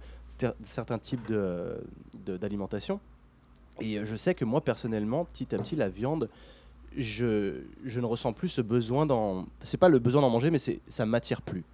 certain 0.63 0.99
type 0.99 1.21
d'alimentation. 2.25 2.97
De, 2.97 3.01
et 3.81 3.99
euh, 3.99 4.05
je 4.05 4.17
sais 4.17 4.35
que 4.35 4.45
moi, 4.45 4.61
personnellement, 4.61 5.25
petit 5.25 5.55
à 5.55 5.59
petit, 5.59 5.77
la 5.77 5.89
viande, 5.89 6.29
je, 6.97 7.63
je 7.85 8.01
ne 8.01 8.07
ressens 8.07 8.33
plus 8.33 8.49
ce 8.49 8.61
besoin 8.61 9.07
d'en. 9.07 9.47
C'est 9.61 9.77
pas 9.77 9.89
le 9.89 9.99
besoin 9.99 10.23
d'en 10.23 10.31
manger, 10.31 10.51
mais 10.51 10.59
ça 10.59 11.07
m'attire 11.07 11.43
plus. 11.43 11.65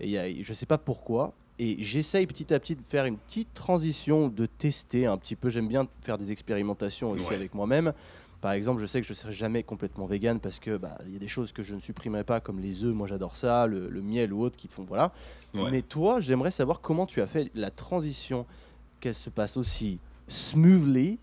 Et 0.00 0.08
y 0.08 0.44
je 0.44 0.52
sais 0.52 0.66
pas 0.66 0.78
pourquoi. 0.78 1.34
Et 1.62 1.76
j'essaye 1.78 2.26
petit 2.26 2.54
à 2.54 2.58
petit 2.58 2.74
de 2.74 2.80
faire 2.82 3.04
une 3.04 3.18
petite 3.18 3.52
transition, 3.52 4.28
de 4.28 4.46
tester 4.46 5.04
un 5.04 5.18
petit 5.18 5.36
peu. 5.36 5.50
J'aime 5.50 5.68
bien 5.68 5.86
faire 6.00 6.16
des 6.16 6.32
expérimentations 6.32 7.10
aussi 7.10 7.34
avec 7.34 7.52
moi-même. 7.54 7.92
Par 8.40 8.52
exemple, 8.52 8.80
je 8.80 8.86
sais 8.86 9.02
que 9.02 9.06
je 9.06 9.12
ne 9.12 9.16
serai 9.16 9.32
jamais 9.34 9.62
complètement 9.62 10.06
vegan 10.06 10.40
parce 10.40 10.58
que 10.58 10.78
bah, 10.78 10.96
il 11.06 11.12
y 11.12 11.16
a 11.16 11.18
des 11.18 11.28
choses 11.28 11.52
que 11.52 11.62
je 11.62 11.74
ne 11.74 11.80
supprimerai 11.80 12.24
pas, 12.24 12.40
comme 12.40 12.60
les 12.60 12.82
œufs. 12.82 12.94
Moi, 12.94 13.06
j'adore 13.06 13.36
ça, 13.36 13.66
le, 13.66 13.90
miel 14.00 14.32
ou 14.32 14.42
autre 14.42 14.56
qui 14.56 14.68
font 14.68 14.84
voilà. 14.84 15.12
Mais 15.70 15.82
toi, 15.82 16.22
j'aimerais 16.22 16.50
savoir 16.50 16.80
comment 16.80 17.04
tu 17.04 17.20
as 17.20 17.26
fait 17.26 17.50
la 17.54 17.70
transition, 17.70 18.46
qu'elle 19.00 19.14
se 19.14 19.28
passe 19.28 19.58
aussi 19.58 19.98
smoothly 20.28 21.18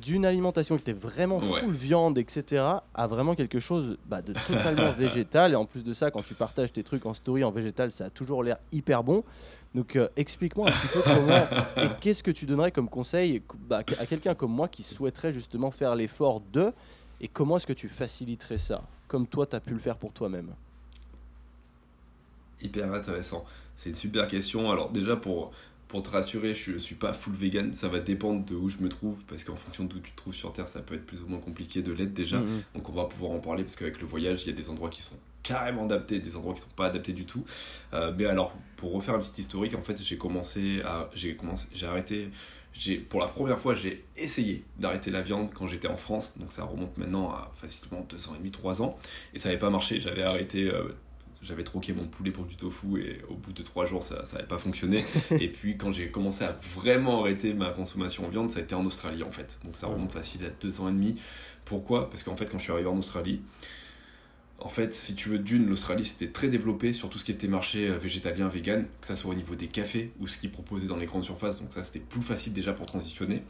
d'une 0.00 0.24
alimentation 0.24 0.76
qui 0.76 0.82
était 0.82 0.92
vraiment 0.92 1.40
full 1.40 1.74
viande, 1.74 2.18
etc., 2.18 2.64
à 2.94 3.06
vraiment 3.06 3.34
quelque 3.34 3.58
chose 3.60 3.96
bah, 4.06 4.22
de 4.22 4.32
totalement 4.32 4.92
végétal. 4.98 5.52
Et 5.52 5.56
en 5.56 5.66
plus 5.66 5.84
de 5.84 5.92
ça, 5.92 6.10
quand 6.10 6.22
tu 6.22 6.34
partages 6.34 6.72
tes 6.72 6.82
trucs 6.82 7.06
en 7.06 7.14
story 7.14 7.44
en 7.44 7.50
végétal, 7.50 7.92
ça 7.92 8.06
a 8.06 8.10
toujours 8.10 8.42
l'air 8.42 8.58
hyper 8.72 9.04
bon. 9.04 9.22
Donc 9.74 9.96
euh, 9.96 10.08
explique-moi 10.16 10.68
un 10.68 10.72
petit 10.72 10.88
peu 10.88 11.02
comment 11.02 11.46
et 11.76 11.88
qu'est-ce 12.00 12.22
que 12.22 12.30
tu 12.30 12.46
donnerais 12.46 12.72
comme 12.72 12.88
conseil 12.88 13.42
bah, 13.68 13.82
à 13.98 14.06
quelqu'un 14.06 14.34
comme 14.34 14.52
moi 14.52 14.68
qui 14.68 14.82
souhaiterait 14.82 15.32
justement 15.32 15.70
faire 15.70 15.94
l'effort 15.94 16.40
de 16.52 16.72
et 17.20 17.28
comment 17.28 17.58
est-ce 17.58 17.66
que 17.66 17.72
tu 17.72 17.88
faciliterais 17.88 18.58
ça 18.58 18.82
comme 19.08 19.26
toi 19.26 19.46
tu 19.46 19.56
as 19.56 19.60
pu 19.60 19.72
le 19.72 19.78
faire 19.78 19.96
pour 19.96 20.12
toi-même? 20.12 20.54
Hyper 22.60 22.92
intéressant. 22.92 23.44
C'est 23.76 23.90
une 23.90 23.94
super 23.94 24.26
question. 24.26 24.70
Alors 24.70 24.90
déjà 24.90 25.16
pour, 25.16 25.52
pour 25.86 26.02
te 26.02 26.10
rassurer, 26.10 26.54
je 26.54 26.72
ne 26.72 26.78
suis 26.78 26.96
pas 26.96 27.12
full 27.12 27.34
vegan. 27.34 27.74
Ça 27.74 27.88
va 27.88 28.00
dépendre 28.00 28.44
de 28.44 28.54
où 28.54 28.68
je 28.68 28.78
me 28.78 28.88
trouve, 28.88 29.22
parce 29.28 29.44
qu'en 29.44 29.54
fonction 29.54 29.84
d'où 29.84 30.00
tu 30.00 30.10
te 30.10 30.16
trouves 30.16 30.34
sur 30.34 30.52
Terre, 30.52 30.68
ça 30.68 30.80
peut 30.80 30.94
être 30.94 31.06
plus 31.06 31.22
ou 31.22 31.28
moins 31.28 31.38
compliqué 31.38 31.82
de 31.82 31.92
l'être 31.92 32.14
déjà. 32.14 32.38
Mhm. 32.38 32.62
Donc 32.74 32.88
on 32.88 32.92
va 32.92 33.04
pouvoir 33.04 33.32
en 33.32 33.38
parler, 33.38 33.62
parce 33.62 33.76
qu'avec 33.76 34.00
le 34.00 34.06
voyage, 34.06 34.44
il 34.44 34.50
y 34.50 34.52
a 34.52 34.56
des 34.56 34.68
endroits 34.70 34.90
qui 34.90 35.02
sont 35.02 35.16
carrément 35.42 35.84
adaptés, 35.84 36.18
des 36.18 36.36
endroits 36.36 36.54
qui 36.54 36.60
sont 36.60 36.68
pas 36.76 36.86
adaptés 36.86 37.12
du 37.12 37.24
tout. 37.24 37.44
Euh, 37.94 38.12
mais 38.16 38.26
alors, 38.26 38.54
pour 38.76 38.92
refaire 38.92 39.14
un 39.14 39.18
petit 39.18 39.40
historique, 39.40 39.74
en 39.74 39.82
fait, 39.82 40.00
j'ai 40.02 40.18
commencé 40.18 40.82
à... 40.84 41.08
J'ai 41.14 41.36
commencé... 41.36 41.68
J'ai 41.74 41.86
arrêté... 41.86 42.28
J'ai, 42.72 42.96
pour 42.96 43.18
la 43.18 43.26
première 43.26 43.58
fois, 43.58 43.74
j'ai 43.74 44.04
essayé 44.16 44.64
d'arrêter 44.78 45.10
la 45.10 45.22
viande 45.22 45.50
quand 45.52 45.66
j'étais 45.66 45.88
en 45.88 45.96
France. 45.96 46.38
Donc 46.38 46.52
ça 46.52 46.64
remonte 46.64 46.96
maintenant 46.96 47.30
à 47.30 47.50
facilement 47.54 48.06
2 48.08 48.28
ans 48.28 48.34
et 48.34 48.38
demi, 48.38 48.50
3 48.50 48.82
ans. 48.82 48.98
Et 49.34 49.38
ça 49.38 49.48
n'avait 49.48 49.58
pas 49.58 49.70
marché. 49.70 50.00
J'avais 50.00 50.22
arrêté... 50.22 50.64
euh, 50.64 50.92
j'avais 51.40 51.64
troqué 51.64 51.92
mon 51.92 52.06
poulet 52.06 52.30
pour 52.30 52.44
du 52.44 52.56
tofu 52.56 53.00
et 53.00 53.22
au 53.28 53.34
bout 53.34 53.52
de 53.52 53.62
trois 53.62 53.86
jours 53.86 54.02
ça 54.02 54.22
n'avait 54.32 54.46
pas 54.46 54.58
fonctionné 54.58 55.04
et 55.30 55.48
puis 55.48 55.76
quand 55.76 55.92
j'ai 55.92 56.10
commencé 56.10 56.44
à 56.44 56.56
vraiment 56.74 57.20
arrêter 57.20 57.54
ma 57.54 57.70
consommation 57.70 58.26
en 58.26 58.28
viande 58.28 58.50
ça 58.50 58.58
a 58.58 58.62
été 58.62 58.74
en 58.74 58.84
Australie 58.84 59.22
en 59.22 59.30
fait 59.30 59.58
donc 59.64 59.76
ça 59.76 59.86
remonte 59.86 60.10
facile 60.10 60.44
à 60.44 60.50
deux 60.60 60.80
ans 60.80 60.88
et 60.88 60.92
demi 60.92 61.14
pourquoi? 61.64 62.10
Parce 62.10 62.22
qu'en 62.22 62.34
fait 62.34 62.46
quand 62.46 62.58
je 62.58 62.64
suis 62.64 62.72
arrivé 62.72 62.88
en 62.88 62.98
Australie 62.98 63.40
en 64.60 64.68
fait, 64.68 64.92
si 64.92 65.14
tu 65.14 65.28
veux, 65.28 65.38
d'une, 65.38 65.68
l'Australie 65.68 66.04
c'était 66.04 66.32
très 66.32 66.48
développé 66.48 66.92
sur 66.92 67.08
tout 67.08 67.18
ce 67.18 67.24
qui 67.24 67.30
était 67.30 67.46
marché 67.46 67.88
euh, 67.88 67.96
végétalien, 67.96 68.48
vegan, 68.48 68.86
que 69.00 69.06
ça 69.06 69.14
soit 69.14 69.30
au 69.30 69.34
niveau 69.34 69.54
des 69.54 69.68
cafés 69.68 70.12
ou 70.18 70.26
ce 70.26 70.36
qu'ils 70.36 70.50
proposaient 70.50 70.88
dans 70.88 70.96
les 70.96 71.06
grandes 71.06 71.24
surfaces, 71.24 71.60
donc 71.60 71.72
ça 71.72 71.82
c'était 71.82 72.00
plus 72.00 72.22
facile 72.22 72.52
déjà 72.52 72.72
pour 72.72 72.86
transitionner. 72.86 73.42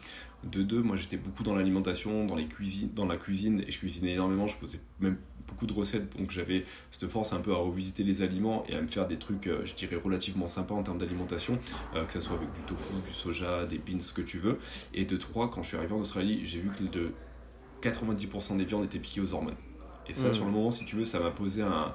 De 0.45 0.63
deux, 0.63 0.83
moi 0.83 0.97
j'étais 0.97 1.17
beaucoup 1.17 1.43
dans 1.43 1.55
l'alimentation, 1.55 2.27
dans 2.27 2.37
les 2.37 2.47
cuisines, 2.47 2.91
dans 2.95 3.07
la 3.07 3.17
cuisine, 3.17 3.65
et 3.67 3.73
je 3.73 3.79
cuisinais 3.79 4.13
énormément, 4.13 4.47
je 4.47 4.57
faisais 4.57 4.81
même 5.01 5.17
beaucoup 5.47 5.67
de 5.67 5.73
recettes, 5.73 6.15
donc 6.19 6.31
j'avais 6.31 6.65
cette 6.91 7.09
force 7.09 7.33
un 7.33 7.41
peu 7.41 7.53
à 7.53 7.57
revisiter 7.57 8.05
les 8.05 8.21
aliments 8.21 8.65
et 8.69 8.75
à 8.75 8.83
me 8.83 8.89
faire 8.89 9.07
des 9.07 9.17
trucs, 9.17 9.47
euh, 9.47 9.65
je 9.65 9.75
dirais, 9.75 9.97
relativement 9.97 10.47
sympas 10.47 10.75
en 10.75 10.83
termes 10.83 10.99
d'alimentation, 10.99 11.59
euh, 11.95 12.05
que 12.05 12.13
ça 12.13 12.21
soit 12.21 12.37
avec 12.37 12.53
du 12.53 12.61
tofu, 12.61 12.93
du 13.07 13.13
soja, 13.13 13.65
des 13.65 13.79
beans, 13.79 14.01
ce 14.01 14.13
que 14.13 14.21
tu 14.21 14.39
veux. 14.39 14.59
Et 14.93 15.07
de 15.07 15.17
trois, 15.17 15.51
quand 15.51 15.63
je 15.63 15.69
suis 15.69 15.77
arrivé 15.79 15.95
en 15.95 16.01
Australie, 16.01 16.41
j'ai 16.45 16.61
vu 16.61 16.69
que 16.69 16.85
de 16.85 17.13
90% 17.81 18.59
des 18.59 18.67
viandes 18.67 18.85
étaient 18.85 18.99
piquées 18.99 19.23
aux 19.23 19.33
hormones. 19.33 19.57
Et 20.09 20.15
ça, 20.15 20.33
sur 20.33 20.45
le 20.45 20.51
moment, 20.51 20.71
si 20.71 20.85
tu 20.85 20.97
veux, 20.97 21.05
ça 21.05 21.21
m'a 21.21 21.31
posé 21.31 21.63
un, 21.63 21.93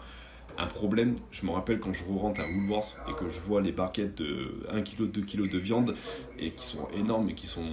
un 0.58 0.68
problème. 0.68 1.16
Je 1.32 1.46
me 1.46 1.52
rappelle 1.52 1.80
quand 1.80 1.94
je 1.94 2.04
rentre 2.04 2.42
à 2.42 2.48
Woolworths 2.48 2.98
et 3.10 3.14
que 3.14 3.30
je 3.30 3.40
vois 3.40 3.62
les 3.62 3.72
barquettes 3.72 4.16
de 4.16 4.66
1 4.72 4.82
kg, 4.82 5.10
2 5.10 5.22
kg 5.22 5.50
de 5.50 5.58
viande 5.58 5.96
et 6.38 6.52
qui 6.52 6.66
sont 6.66 6.88
énormes 6.96 7.30
et 7.30 7.34
qui 7.34 7.48
sont 7.48 7.66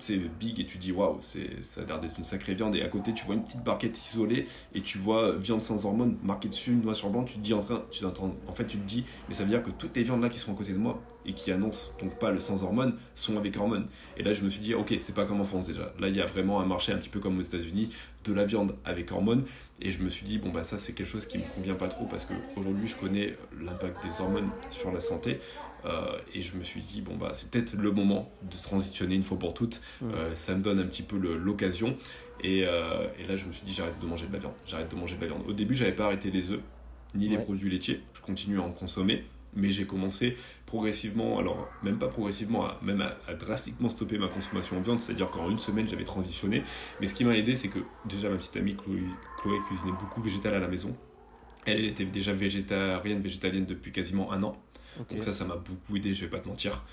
c'est 0.00 0.16
big 0.16 0.58
et 0.60 0.66
tu 0.66 0.78
dis 0.78 0.92
waouh 0.92 1.18
ça 1.20 1.80
a 1.80 1.84
l'air 1.84 2.00
d'être 2.00 2.18
une 2.18 2.24
sacrée 2.24 2.54
viande. 2.54 2.74
Et 2.74 2.82
à 2.82 2.88
côté 2.88 3.12
tu 3.12 3.24
vois 3.26 3.34
une 3.34 3.44
petite 3.44 3.62
barquette 3.62 3.98
isolée 4.06 4.46
et 4.74 4.80
tu 4.80 4.98
vois 4.98 5.32
viande 5.32 5.62
sans 5.62 5.86
hormones 5.86 6.16
marquée 6.22 6.48
dessus 6.48 6.72
noir 6.72 6.94
sur 6.94 7.10
blanc. 7.10 7.24
Tu 7.24 7.34
te 7.34 7.40
dis 7.40 7.54
en 7.54 7.60
train 7.60 7.82
tu 7.90 8.04
entends 8.04 8.34
en 8.46 8.54
fait 8.54 8.66
tu 8.66 8.78
te 8.78 8.86
dis 8.86 9.04
mais 9.28 9.34
ça 9.34 9.44
veut 9.44 9.50
dire 9.50 9.62
que 9.62 9.70
toutes 9.70 9.96
les 9.96 10.02
viandes 10.02 10.22
là 10.22 10.28
qui 10.28 10.38
sont 10.38 10.52
à 10.52 10.56
côté 10.56 10.72
de 10.72 10.78
moi 10.78 11.02
et 11.26 11.34
qui 11.34 11.52
annoncent 11.52 11.92
donc 12.00 12.18
pas 12.18 12.30
le 12.30 12.40
sans 12.40 12.62
hormones 12.64 12.94
sont 13.14 13.36
avec 13.36 13.56
hormones. 13.56 13.86
Et 14.16 14.22
là 14.22 14.32
je 14.32 14.42
me 14.42 14.50
suis 14.50 14.60
dit 14.60 14.74
ok 14.74 14.94
c'est 14.98 15.14
pas 15.14 15.24
comme 15.24 15.40
en 15.40 15.44
France 15.44 15.68
déjà. 15.68 15.92
Là 15.98 16.08
il 16.08 16.16
y 16.16 16.20
a 16.20 16.26
vraiment 16.26 16.60
un 16.60 16.66
marché 16.66 16.92
un 16.92 16.98
petit 16.98 17.10
peu 17.10 17.20
comme 17.20 17.38
aux 17.38 17.42
États-Unis 17.42 17.90
de 18.24 18.32
la 18.32 18.44
viande 18.44 18.74
avec 18.84 19.12
hormones. 19.12 19.44
Et 19.80 19.90
je 19.92 20.02
me 20.02 20.10
suis 20.10 20.26
dit 20.26 20.38
bon 20.38 20.50
bah 20.50 20.62
ça 20.62 20.78
c'est 20.78 20.92
quelque 20.92 21.06
chose 21.06 21.26
qui 21.26 21.38
me 21.38 21.44
convient 21.54 21.74
pas 21.74 21.88
trop 21.88 22.04
parce 22.04 22.24
que 22.24 22.34
aujourd'hui 22.56 22.86
je 22.86 22.96
connais 22.96 23.36
l'impact 23.60 24.04
des 24.06 24.20
hormones 24.20 24.50
sur 24.68 24.92
la 24.92 25.00
santé 25.00 25.40
euh, 25.84 26.18
et 26.34 26.42
je 26.42 26.56
me 26.56 26.62
suis 26.62 26.80
dit, 26.80 27.00
bon, 27.00 27.16
bah, 27.16 27.30
c'est 27.32 27.50
peut-être 27.50 27.74
le 27.74 27.90
moment 27.90 28.30
de 28.42 28.56
transitionner 28.56 29.14
une 29.14 29.22
fois 29.22 29.38
pour 29.38 29.54
toutes. 29.54 29.80
Mhm. 30.00 30.12
Euh, 30.14 30.34
ça 30.34 30.54
me 30.54 30.62
donne 30.62 30.78
un 30.78 30.86
petit 30.86 31.02
peu 31.02 31.16
l'occasion. 31.18 31.96
Et, 32.42 32.64
euh, 32.64 33.06
et 33.18 33.26
là, 33.26 33.36
je 33.36 33.46
me 33.46 33.52
suis 33.52 33.64
dit, 33.64 33.72
j'arrête 33.72 33.98
de 34.00 34.06
manger 34.06 34.26
de 34.26 34.32
la 34.32 34.38
viande. 34.38 34.54
J'arrête 34.66 34.90
de 34.90 34.96
manger 34.96 35.16
de 35.16 35.20
la 35.20 35.26
viande. 35.28 35.42
Au 35.46 35.52
début, 35.52 35.74
j'avais 35.74 35.92
pas 35.92 36.06
arrêté 36.06 36.30
les 36.30 36.50
œufs, 36.50 36.60
ni 37.14 37.28
les 37.28 37.38
produits 37.38 37.70
laitiers. 37.70 38.00
Je 38.14 38.20
continue 38.20 38.58
à 38.58 38.62
en 38.62 38.72
consommer. 38.72 39.24
Mais 39.52 39.72
j'ai 39.72 39.84
commencé 39.84 40.36
progressivement, 40.64 41.40
alors 41.40 41.68
même 41.82 41.98
pas 41.98 42.06
progressivement, 42.06 42.66
à, 42.66 42.78
même 42.82 43.00
à, 43.00 43.16
à 43.26 43.34
drastiquement 43.34 43.88
stopper 43.88 44.16
ma 44.16 44.28
consommation 44.28 44.78
en 44.78 44.80
viande. 44.80 45.00
C'est-à-dire 45.00 45.28
qu'en 45.28 45.50
une 45.50 45.58
semaine, 45.58 45.88
j'avais 45.88 46.04
transitionné. 46.04 46.62
Mais 47.00 47.08
ce 47.08 47.14
qui 47.14 47.24
m'a 47.24 47.36
aidé, 47.36 47.56
c'est 47.56 47.66
que 47.66 47.80
déjà 48.04 48.30
ma 48.30 48.36
petite 48.36 48.56
amie 48.56 48.76
Chloé, 48.76 49.02
Chloé 49.42 49.58
cuisinait 49.66 49.90
beaucoup 49.98 50.22
végétal 50.22 50.54
à 50.54 50.60
la 50.60 50.68
maison. 50.68 50.96
Elle, 51.66 51.78
elle 51.78 51.86
était 51.86 52.04
déjà 52.04 52.32
végétarienne, 52.32 53.20
végétalienne 53.20 53.66
depuis 53.66 53.90
quasiment 53.90 54.32
un 54.32 54.44
an. 54.44 54.56
Donc 55.10 55.22
ça, 55.22 55.32
ça 55.32 55.44
m'a 55.44 55.56
beaucoup 55.56 55.96
aidé, 55.96 56.14
je 56.14 56.24
vais 56.24 56.30
pas 56.30 56.40
te 56.40 56.48
mentir. 56.48 56.84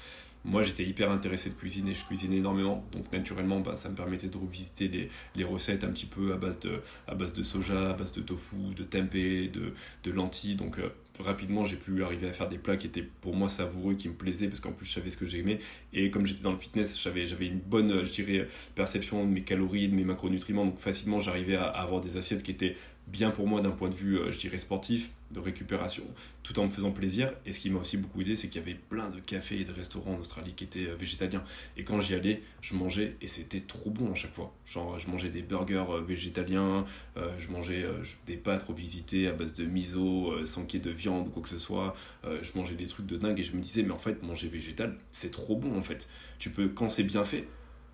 Moi, 0.45 0.63
j'étais 0.63 0.85
hyper 0.85 1.11
intéressé 1.11 1.49
de 1.49 1.55
cuisine 1.55 1.89
et 1.89 1.95
je 1.95 2.05
cuisinais 2.05 2.37
énormément. 2.37 2.85
Donc 2.93 3.11
naturellement, 3.11 3.59
bah, 3.59 3.75
ça 3.75 3.89
me 3.89 3.95
permettait 3.95 4.29
de 4.29 4.37
revisiter 4.37 4.87
les, 4.87 5.09
les 5.35 5.43
recettes 5.43 5.83
un 5.83 5.89
petit 5.89 6.05
peu 6.05 6.31
à 6.31 6.37
base, 6.37 6.59
de, 6.59 6.79
à 7.07 7.15
base 7.15 7.33
de 7.33 7.43
soja, 7.43 7.89
à 7.89 7.93
base 7.93 8.13
de 8.13 8.21
tofu, 8.21 8.55
de 8.75 8.83
tempeh, 8.83 9.49
de, 9.49 9.73
de 10.03 10.11
lentilles. 10.11 10.55
Donc 10.55 10.79
euh, 10.79 10.89
rapidement, 11.19 11.65
j'ai 11.65 11.75
pu 11.75 12.01
arriver 12.01 12.29
à 12.29 12.33
faire 12.33 12.47
des 12.47 12.59
plats 12.59 12.77
qui 12.77 12.87
étaient 12.87 13.01
pour 13.19 13.35
moi 13.35 13.49
savoureux, 13.49 13.95
qui 13.95 14.07
me 14.07 14.13
plaisaient, 14.13 14.47
parce 14.47 14.61
qu'en 14.61 14.71
plus, 14.71 14.85
je 14.85 14.93
savais 14.93 15.09
ce 15.09 15.17
que 15.17 15.25
j'aimais. 15.25 15.59
Et 15.91 16.11
comme 16.11 16.25
j'étais 16.25 16.43
dans 16.43 16.53
le 16.53 16.59
fitness, 16.59 16.97
j'avais 17.01 17.27
j'avais 17.27 17.47
une 17.47 17.59
bonne, 17.59 17.91
euh, 17.91 18.05
je 18.05 18.13
dirais, 18.13 18.47
perception 18.73 19.25
de 19.25 19.29
mes 19.29 19.41
calories, 19.41 19.89
de 19.89 19.95
mes 19.95 20.05
macronutriments. 20.05 20.65
Donc 20.65 20.77
facilement, 20.79 21.19
j'arrivais 21.19 21.55
à, 21.55 21.65
à 21.65 21.81
avoir 21.81 21.99
des 21.99 22.15
assiettes 22.15 22.43
qui 22.43 22.51
étaient 22.51 22.77
bien 23.07 23.31
pour 23.31 23.47
moi 23.47 23.59
d'un 23.59 23.71
point 23.71 23.89
de 23.89 23.95
vue, 23.95 24.17
euh, 24.17 24.31
je 24.31 24.37
dirais, 24.37 24.59
sportif, 24.59 25.09
de 25.31 25.39
récupération, 25.39 26.03
tout 26.43 26.57
en 26.59 26.65
me 26.65 26.69
faisant 26.69 26.91
plaisir. 26.91 27.33
Et 27.45 27.51
ce 27.51 27.59
qui 27.59 27.69
m'a 27.69 27.79
aussi 27.79 27.97
beaucoup 27.97 28.21
aidé, 28.21 28.35
c'est 28.35 28.47
qu'il 28.47 28.61
y 28.61 28.63
avait 28.63 28.75
plein 28.75 29.09
de 29.09 29.19
cafés 29.19 29.61
et 29.61 29.65
de 29.65 29.73
restaurants 29.73 30.13
en 30.13 30.19
Australie 30.19 30.53
qui 30.55 30.63
étaient 30.63 30.87
euh, 30.87 30.95
végétaliens. 30.95 31.43
Et 31.75 31.83
quand 31.83 31.99
j'y 31.99 32.15
allais, 32.15 32.41
je 32.61 32.75
mangeais 32.75 33.15
et 33.21 33.27
c'était 33.27 33.61
trop 33.61 33.89
bon 33.89 34.11
à 34.11 34.15
chaque 34.15 34.33
fois. 34.33 34.53
Genre, 34.65 34.97
je 34.99 35.07
mangeais 35.07 35.29
des 35.29 35.41
burgers 35.41 35.85
euh, 35.89 36.01
végétaliens, 36.01 36.85
euh, 37.17 37.29
je 37.39 37.49
mangeais 37.49 37.85
des 38.25 38.37
pâtes 38.37 38.63
revisitées 38.63 39.27
à 39.27 39.33
base 39.33 39.53
de 39.53 39.65
miso, 39.65 40.45
sans 40.45 40.65
qu'il 40.65 40.79
y 40.79 40.83
ait 40.83 40.85
de 40.85 40.95
viande 40.95 41.27
ou 41.27 41.31
quoi 41.31 41.43
que 41.43 41.49
ce 41.49 41.59
soit. 41.59 41.95
Je 42.23 42.51
mangeais 42.55 42.75
des 42.75 42.87
trucs 42.87 43.05
de 43.05 43.17
dingue 43.17 43.39
et 43.39 43.43
je 43.43 43.55
me 43.55 43.61
disais, 43.61 43.83
mais 43.83 43.91
en 43.91 43.97
fait, 43.97 44.21
manger 44.23 44.47
végétal, 44.47 44.97
c'est 45.11 45.31
trop 45.31 45.55
bon 45.55 45.77
en 45.77 45.83
fait. 45.83 46.07
Tu 46.39 46.49
peux, 46.49 46.67
quand 46.69 46.89
c'est 46.89 47.03
bien 47.03 47.23
fait, 47.23 47.47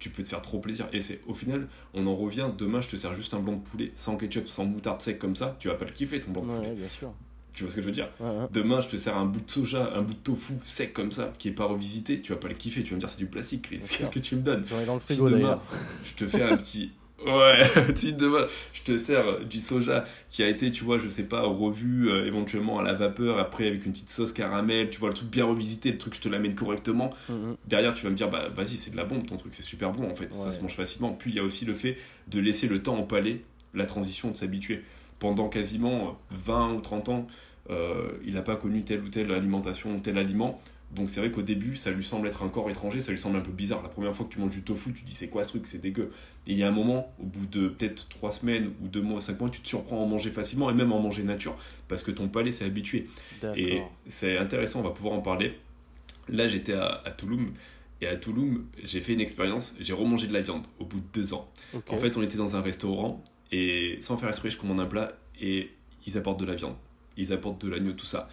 tu 0.04 0.10
peux 0.10 0.22
te 0.24 0.28
faire 0.28 0.41
trop 0.41 0.60
plaisir. 0.60 0.88
Et 0.91 0.99
c'est 1.01 1.22
au 1.28 1.34
final, 1.34 1.68
on 1.93 2.06
en 2.08 2.16
revient. 2.16 2.49
Demain, 2.58 2.82
je 2.82 2.89
te 2.89 2.95
sers 2.97 3.16
juste 3.16 3.34
un 3.34 3.39
blanc 3.39 3.54
de 3.54 3.62
poulet 3.62 3.91
sans 3.95 4.18
ketchup, 4.18 4.49
sans 4.49 4.66
moutarde 4.66 5.01
sec 5.01 5.18
comme 5.18 5.36
ça. 5.36 5.56
Tu 5.60 5.70
vas 5.70 5.76
pas 5.76 5.86
le 5.86 5.91
kiffer 5.91 6.20
ton 6.20 6.32
blanc 6.32 6.43
de 6.43 6.49
Ouais, 6.51 6.58
poulet. 6.58 6.72
bien 6.74 6.89
sûr. 6.89 7.12
Tu 7.54 7.64
vois 7.64 7.70
ce 7.70 7.76
que 7.76 7.82
je 7.82 7.86
veux 7.86 7.93
dire? 7.93 8.10
Ouais, 8.20 8.28
ouais. 8.30 8.47
Demain, 8.51 8.82
je 8.82 8.88
te 8.89 8.97
sers 8.97 9.16
un 9.16 9.26
bout 9.26 9.39
de 9.39 9.49
soja, 9.49 9.91
un 9.95 10.01
bout 10.01 10.14
de 10.16 10.20
tofu 10.20 10.54
sec 10.64 10.91
comme 10.93 11.12
ça, 11.12 11.32
qui 11.38 11.49
est 11.49 11.51
pas 11.51 11.66
revisité. 11.66 12.20
Tu 12.22 12.34
vas 12.34 12.39
pas 12.39 12.47
le 12.47 12.56
kiffer. 12.56 12.84
Tu 12.84 12.89
vas 12.89 12.95
me 12.95 12.99
dire 12.99 13.10
c'est 13.10 13.18
du 13.20 13.28
plastique, 13.28 13.62
Chris. 13.62 13.78
Qu'est-ce 13.78 14.10
que 14.10 14.20
tu 14.20 14.36
me 14.36 14.41
donnes? 14.41 14.66
J'en 14.70 14.80
ai 14.82 14.86
dans 14.86 14.95
le 14.95 14.99
Si 15.01 15.14
frigo 15.14 15.30
demain, 15.30 15.62
je 16.04 16.14
te 16.16 16.28
fais 16.28 16.41
un 16.43 16.58
petit. 16.58 16.91
Ouais, 17.26 17.63
si 17.95 18.13
demain 18.13 18.47
je 18.74 18.82
te 18.82 18.97
sers 18.97 19.45
du 19.45 19.59
soja 19.59 20.05
qui 20.30 20.43
a 20.43 20.47
été, 20.47 20.71
tu 20.71 20.84
vois, 20.84 20.97
je 20.97 21.07
sais 21.09 21.24
pas, 21.24 21.41
revu 21.41 22.09
euh, 22.09 22.26
éventuellement 22.26 22.80
à 22.80 22.84
la 22.84 22.93
vapeur, 22.93 23.39
après 23.39 23.67
avec 23.67 23.86
une 23.86 23.91
petite 23.91 24.09
sauce 24.09 24.34
caramel, 24.34 24.89
tu 24.89 24.99
vois, 24.99 25.09
le 25.09 25.15
truc 25.15 25.30
bien 25.30 25.45
revisité, 25.45 25.91
le 25.91 25.97
truc 25.97 26.15
je 26.15 26.21
te 26.21 26.30
l'amène 26.30 26.55
correctement. 26.55 27.11
Mhm. 27.30 27.55
Derrière, 27.67 27.93
tu 27.93 28.03
vas 28.03 28.09
me 28.09 28.15
dire, 28.15 28.30
bah 28.30 28.49
vas-y, 28.55 28.78
c'est 28.78 28.91
de 28.91 28.97
la 28.97 29.05
bombe 29.05 29.26
ton 29.26 29.38
truc, 29.38 29.53
c'est 29.55 29.63
super 29.63 29.91
bon 29.91 30.09
en 30.09 30.15
fait, 30.15 30.34
ça 30.34 30.51
se 30.51 30.61
mange 30.61 30.76
facilement. 30.76 31.13
Puis 31.13 31.32
il 31.32 31.38
y 31.38 31.39
a 31.39 31.43
aussi 31.43 31.65
le 31.65 31.74
fait 31.74 31.97
de 32.28 32.39
laisser 32.39 32.67
le 32.67 32.82
temps 32.82 32.99
au 32.99 33.05
palais, 33.05 33.41
la 33.74 33.86
transition, 33.86 34.32
de 34.32 34.36
s'habituer. 34.36 34.82
Pendant 35.19 35.47
quasiment 35.47 36.19
20 36.32 36.74
ou 36.74 36.82
30 36.82 37.09
ans, 37.09 37.28
euh, 37.69 38.11
il 38.26 38.34
n'a 38.34 38.41
pas 38.41 38.55
connu 38.55 38.84
telle 38.84 39.01
ou 39.01 39.09
telle 39.09 39.32
alimentation, 39.32 39.99
tel 39.99 40.17
aliment. 40.17 40.59
Donc 40.94 41.10
c'est 41.10 41.20
vrai 41.20 41.32
qu'au 41.32 41.41
début, 41.41 41.76
ça 41.76 41.91
lui 41.91 42.04
semble 42.04 42.28
être 42.28 42.44
un 42.44 42.50
corps 42.50 42.70
étranger, 42.70 43.00
ça 43.00 43.12
lui 43.12 43.18
semble 43.18 43.38
un 43.38 43.41
peu 43.41 43.52
bizarre. 43.52 43.82
La 43.82 43.89
première 43.89 44.16
fois 44.16 44.26
que 44.26 44.34
tu 44.34 44.39
manges 44.39 44.52
du 44.52 44.62
tofu, 44.62 44.94
tu 44.94 45.04
dis 45.04 45.14
c'est 45.14 45.28
quoi 45.28 45.44
ce 45.44 45.50
truc, 45.50 45.66
c'est 45.66 45.82
dégueu. 45.82 46.12
Et 46.46 46.52
il 46.52 46.58
y 46.58 46.64
a 46.64 46.68
un 46.68 46.72
moment, 46.72 47.12
au 47.20 47.26
bout 47.26 47.46
de 47.48 47.68
peut-être 47.68 48.08
3 48.10 48.32
semaines 48.32 48.72
ou 48.82 48.88
2 48.88 49.02
mois, 49.02 49.20
5 49.20 49.39
mois, 49.39 49.50
tu 49.50 49.62
te 49.62 49.68
surprends 49.68 50.00
à 50.00 50.04
en 50.04 50.08
manger 50.08 50.30
facilement 50.30 50.70
et 50.70 50.74
même 50.74 50.91
à 50.91 50.96
en 50.96 51.00
manger 51.00 51.24
nature, 51.24 51.58
parce 51.88 52.04
que 52.04 52.12
ton 52.12 52.28
palais 52.28 52.52
s'est 52.52 52.66
habitué. 52.66 53.10
Et 53.56 53.82
c'est 54.08 54.38
intéressant, 54.38 54.82
on 54.82 54.84
va 54.84 54.91
pouvoir 54.91 55.16
en 55.16 55.22
parler. 55.22 55.58
Là, 56.30 56.48
j'étais 56.48 56.74
à, 56.74 57.02
à 57.06 57.12
Touloum. 57.12 57.54
Et 58.02 58.08
à 58.08 58.16
Touloum, 58.16 58.66
j'ai 58.84 59.02
fait 59.02 59.14
une 59.14 59.22
expérience, 59.22 59.76
j'ai 59.80 59.94
remangé 59.94 60.28
de 60.28 60.34
la 60.34 60.41
viande 60.41 60.68
au 60.80 60.86
bout 60.86 61.00
de 61.00 61.06
deux 61.14 61.34
ans. 61.34 61.50
Ok. 61.74 61.84
En 61.89 61.98
fait, 61.98 62.18
on 62.18 62.22
était 62.22 62.38
dans 62.38 62.56
un 62.56 62.62
restaurant 62.62 63.24
et 63.52 63.98
sans 64.02 64.18
faire 64.18 64.30
exprès, 64.30 64.50
je 64.50 64.58
commande 64.58 64.80
un 64.80 64.86
plat 64.86 65.14
et 65.39 65.72
ils 66.06 66.18
apportent 66.18 66.39
de 66.39 66.46
la 66.46 66.56
viande. 66.56 66.76
Ils 67.18 67.32
apportent 67.32 67.64
de 67.64 67.70
l'agneau, 67.70 67.94
tout 67.94 68.06
ça. 68.06 68.28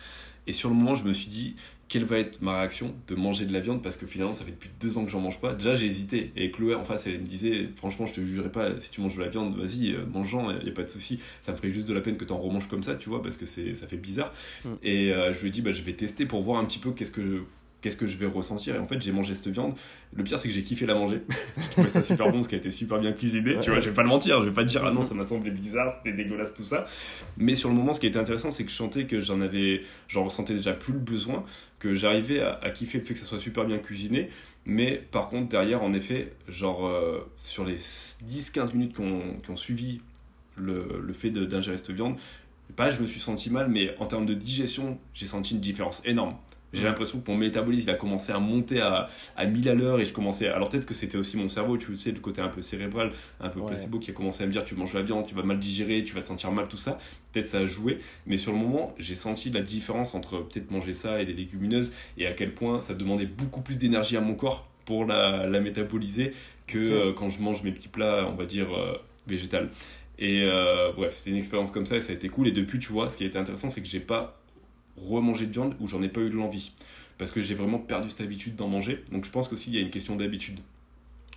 Et 0.47 0.53
sur 0.53 0.71
le 0.71 0.75
moment, 0.75 0.95
je 0.95 1.05
me 1.05 1.13
suis 1.13 1.29
dit, 1.29 1.57
quelle 1.91 2.05
va 2.05 2.19
être 2.19 2.41
ma 2.41 2.57
réaction 2.57 2.95
de 3.09 3.17
manger 3.17 3.47
de 3.47 3.53
la 3.53 3.59
viande 3.59 3.83
parce 3.83 3.97
que 3.97 4.07
finalement, 4.07 4.33
ça 4.33 4.45
fait 4.45 4.53
depuis 4.53 4.71
deux 4.81 4.97
ans 4.97 5.05
que 5.05 5.11
j'en 5.11 5.19
mange 5.19 5.41
pas. 5.41 5.55
Déjà, 5.55 5.75
j'ai 5.75 5.87
hésité. 5.87 6.33
Et 6.37 6.53
Chloé, 6.53 6.77
en 6.77 6.85
face, 6.85 7.09
elle 7.09 7.21
me 7.21 7.27
disait, 7.27 7.69
franchement, 7.75 8.07
je 8.07 8.15
te 8.15 8.21
jugerai 8.21 8.49
pas, 8.51 8.79
si 8.79 8.91
tu 8.91 9.01
manges 9.01 9.17
de 9.17 9.21
la 9.21 9.29
viande, 9.29 9.59
vas-y, 9.59 9.93
euh, 9.93 10.07
mange-en, 10.07 10.53
il 10.53 10.63
n'y 10.63 10.71
a 10.71 10.73
pas 10.73 10.85
de 10.85 10.89
souci. 10.89 11.19
Ça 11.41 11.51
me 11.51 11.57
ferait 11.57 11.71
juste 11.71 11.89
de 11.89 11.93
la 11.93 12.01
peine 12.01 12.17
que 12.17 12.25
tu 12.25 12.33
en 12.33 12.39
remanges 12.39 12.69
comme 12.69 12.85
ça, 12.85 12.95
tu 12.95 13.09
vois, 13.09 13.21
parce 13.23 13.37
que 13.37 13.45
c'est, 13.45 13.75
ça 13.75 13.89
fait 13.89 13.97
bizarre. 13.97 14.33
Mm. 14.65 14.69
Et 14.85 15.13
euh, 15.13 15.35
je 15.35 15.41
lui 15.41 15.49
ai 15.49 15.51
dit, 15.51 15.63
bah, 15.63 15.73
je 15.73 15.83
vais 15.83 15.93
tester 15.93 16.27
pour 16.27 16.43
voir 16.43 16.61
un 16.61 16.65
petit 16.65 16.79
peu 16.79 16.93
qu'est-ce 16.93 17.11
que 17.11 17.23
je, 17.23 17.39
qu'est-ce 17.81 17.97
que 17.97 18.07
je 18.07 18.17
vais 18.17 18.27
ressentir. 18.27 18.77
Et 18.77 18.79
en 18.79 18.87
fait, 18.87 19.01
j'ai 19.01 19.13
mangé 19.13 19.35
cette 19.35 19.49
viande. 19.49 19.75
Le 20.15 20.25
pire, 20.25 20.39
c'est 20.39 20.49
que 20.49 20.55
j'ai 20.55 20.63
kiffé 20.63 20.87
la 20.87 20.95
manger. 20.95 21.23
je 21.57 21.71
trouvais 21.71 21.89
ça 21.89 22.03
super 22.03 22.27
bon 22.27 22.35
parce 22.35 22.49
qu'elle 22.49 22.59
était 22.59 22.71
super 22.71 22.99
bien 22.99 23.13
cuisinée. 23.13 23.57
Tu 23.61 23.71
vois, 23.71 23.81
je 23.81 23.89
vais 23.89 23.95
pas 23.95 24.03
le 24.03 24.09
mentir, 24.09 24.41
je 24.43 24.49
vais 24.49 24.55
pas 24.55 24.65
te 24.65 24.69
dire, 24.69 24.85
ah 24.85 24.91
non, 24.91 25.03
ça 25.03 25.15
m'a 25.15 25.27
semblé 25.27 25.51
bizarre, 25.51 25.93
c'était 25.97 26.17
dégueulasse, 26.17 26.55
tout 26.55 26.65
ça. 26.65 26.87
Mais 27.37 27.55
sur 27.55 27.69
le 27.69 27.75
moment, 27.75 27.93
ce 27.93 28.01
qui 28.01 28.07
était 28.07 28.19
intéressant, 28.19 28.51
c'est 28.51 28.65
que 28.65 28.71
je 28.71 28.77
sentais 28.77 29.05
que 29.05 29.21
j'en 29.21 29.41
avais, 29.41 29.83
j'en 30.09 30.25
ressentais 30.25 30.55
déjà 30.55 30.73
plus 30.73 30.93
le 30.93 30.99
besoin, 30.99 31.45
que 31.79 31.95
j'arrivais 31.95 32.41
à, 32.41 32.59
à 32.63 32.71
kiffer 32.71 32.99
le 32.99 33.05
fait 33.05 33.15
que 33.15 33.21
ça 33.21 33.27
soit 33.27 33.41
super 33.41 33.65
bien 33.65 33.79
cuisiné. 33.79 34.31
Mais 34.67 35.03
par 35.11 35.29
contre, 35.29 35.49
derrière, 35.49 35.83
en 35.83 35.93
effet, 35.95 36.33
genre, 36.49 36.87
euh, 36.87 37.21
sur 37.37 37.65
les 37.65 37.77
10-15 37.77 38.75
minutes 38.75 38.95
qui 38.95 39.01
ont, 39.01 39.57
suivi 39.57 40.01
le, 40.57 41.01
le 41.03 41.13
fait 41.13 41.31
d'ingérer 41.31 41.77
cette 41.77 41.91
viande, 41.91 42.17
pas 42.77 42.91
je 42.91 43.01
me 43.01 43.07
suis 43.07 43.21
senti 43.21 43.51
mal, 43.51 43.69
mais 43.69 43.95
en 43.99 44.07
termes 44.07 44.27
de 44.27 44.35
digestion, 44.35 44.99
j'ai 45.15 45.27
senti 45.27 45.55
une 45.55 45.61
différence 45.61 46.03
énorme. 46.05 46.37
J'ai 46.73 46.85
l'impression 46.85 47.21
que 47.21 47.31
mon 47.31 47.37
métabolisme 47.37 47.89
il 47.89 47.93
a 47.93 47.97
commencé 47.97 48.31
à 48.33 48.39
monter 48.39 48.81
à, 48.81 49.09
à 49.37 49.47
1000 49.47 49.69
à 49.69 49.75
l'heure 49.75 49.99
et 50.01 50.05
je 50.05 50.13
commençais. 50.13 50.47
Alors 50.49 50.69
peut-être 50.69 50.87
que 50.87 50.95
c'était 50.95 51.19
aussi 51.19 51.37
mon 51.37 51.49
cerveau, 51.49 51.77
tu 51.77 51.97
sais, 51.97 52.13
le 52.13 52.21
côté 52.21 52.41
un 52.41 52.49
peu 52.49 52.63
cérébral, 52.63 53.11
un 53.41 53.49
peu 53.49 53.59
Ouais. 53.61 53.67
placebo 53.67 53.99
qui 53.99 54.11
a 54.11 54.15
commencé 54.15 54.45
à 54.45 54.47
me 54.47 54.53
dire 54.53 54.65
tu 54.65 54.75
manges 54.77 54.95
la 54.95 55.03
viande, 55.03 55.27
tu 55.27 55.35
vas 55.35 55.43
mal 55.43 55.59
digérer, 55.59 56.05
tu 56.05 56.15
vas 56.15 56.21
te 56.21 56.27
sentir 56.27 56.53
mal, 56.53 56.69
tout 56.69 56.77
ça. 56.77 56.99
Peut-être 57.33 57.49
ça 57.49 57.59
a 57.59 57.67
joué, 57.67 57.99
mais 58.27 58.37
sur 58.39 58.53
le 58.53 58.59
moment, 58.59 58.95
j'ai 58.99 59.17
senti 59.17 59.51
la 59.51 59.63
différence 59.63 60.15
entre 60.15 60.39
peut-être 60.39 60.71
manger 60.71 60.93
ça 60.93 61.21
et 61.21 61.25
des 61.25 61.35
légumineuses 61.35 61.93
et 62.19 62.27
à 62.27 62.33
quel 62.33 62.53
point 62.55 62.79
ça 62.81 62.95
demandait 62.95 63.27
beaucoup 63.27 63.61
plus 63.63 63.77
d'énergie 63.77 64.17
à 64.17 64.21
mon 64.21 64.35
corps 64.35 64.69
pour 64.85 65.05
la, 65.07 65.47
la 65.47 65.61
métaboliser 65.61 66.33
que 66.67 66.79
euh, 66.79 67.13
quand 67.13 67.29
je 67.31 67.41
mange 67.43 67.63
mes 67.65 67.73
petits 67.73 67.89
plats, 67.89 68.27
on 68.31 68.35
va 68.37 68.45
dire, 68.47 68.73
euh, 68.77 68.95
végétal. 69.27 69.71
Et 70.19 70.43
euh, 70.43 70.93
bref, 70.95 71.15
c'est 71.17 71.31
une 71.31 71.37
expérience 71.37 71.71
comme 71.71 71.87
ça 71.87 71.97
et 71.97 72.01
ça 72.01 72.13
a 72.13 72.15
été 72.15 72.29
cool. 72.29 72.49
Et 72.49 72.53
depuis, 72.53 72.79
tu 72.79 72.93
vois, 72.93 73.09
ce 73.09 73.17
qui 73.17 73.25
a 73.25 73.27
été 73.27 73.39
intéressant, 73.39 73.71
c'est 73.71 73.81
que 73.81 73.89
j'ai 73.89 74.01
pas 74.01 74.40
remangé 74.97 75.47
de 75.47 75.53
viande 75.53 75.75
ou 75.81 75.87
j'en 75.87 76.03
ai 76.03 76.09
pas 76.09 76.21
eu 76.21 76.31
l'envie. 76.31 76.73
Parce 77.19 77.31
que 77.31 77.41
j'ai 77.41 77.55
vraiment 77.55 77.79
perdu 77.79 78.09
cette 78.11 78.23
habitude 78.23 78.57
d'en 78.57 78.69
manger. 78.69 79.05
Donc 79.13 79.25
je 79.25 79.31
pense 79.31 79.49
qu'aussi, 79.49 79.71
il 79.71 79.75
y 79.75 79.79
a 79.79 79.83
une 79.83 79.91
question 79.91 80.17
d'habitude. 80.17 80.59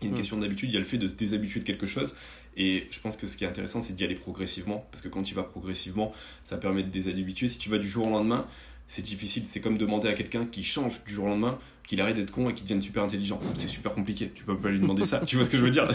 Il 0.02 0.06
y 0.06 0.08
a 0.08 0.10
une 0.10 0.14
Mm. 0.14 0.18
question 0.18 0.38
d'habitude, 0.38 0.70
il 0.70 0.74
y 0.74 0.78
a 0.78 0.80
le 0.80 0.86
fait 0.86 0.98
de 0.98 1.08
se 1.08 1.14
déshabituer 1.16 1.60
de 1.60 1.66
quelque 1.66 1.86
chose. 1.86 2.16
Et 2.56 2.88
je 2.92 3.00
pense 3.00 3.18
que 3.18 3.26
ce 3.28 3.36
qui 3.36 3.44
est 3.44 3.48
intéressant, 3.48 3.82
c'est 3.82 3.94
d'y 3.94 4.04
aller 4.04 4.16
progressivement. 4.16 4.86
Parce 4.92 5.02
que 5.02 5.08
quand 5.10 5.24
tu 5.24 5.34
vas 5.36 5.44
progressivement, 5.44 6.14
ça 6.44 6.58
permet 6.58 6.84
de 6.84 6.90
déshabituer. 6.90 7.48
Si 7.48 7.58
tu 7.58 7.70
vas 7.70 7.78
du 7.80 7.88
jour 7.90 8.08
au 8.08 8.10
lendemain, 8.10 8.46
c'est 8.88 9.02
difficile. 9.02 9.44
C'est 9.46 9.60
comme 9.60 9.78
demander 9.78 10.08
à 10.08 10.14
quelqu'un 10.14 10.46
qui 10.46 10.64
change 10.64 11.04
du 11.06 11.14
jour 11.14 11.26
au 11.26 11.30
lendemain 11.30 11.58
qu'il 11.88 12.00
arrête 12.00 12.16
d'être 12.16 12.32
con 12.32 12.50
et 12.50 12.54
qu'il 12.54 12.64
devienne 12.64 12.82
super 12.82 13.04
intelligent. 13.04 13.40
C'est 13.56 13.68
super 13.68 13.94
compliqué. 13.94 14.32
Tu 14.34 14.44
peux 14.46 14.56
pas 14.58 14.70
lui 14.70 14.80
demander 14.80 15.04
ça. 15.04 15.20
tu 15.26 15.36
vois 15.36 15.44
ce 15.46 15.50
que 15.50 15.58
je 15.58 15.64
veux 15.64 15.72
dire? 15.72 15.88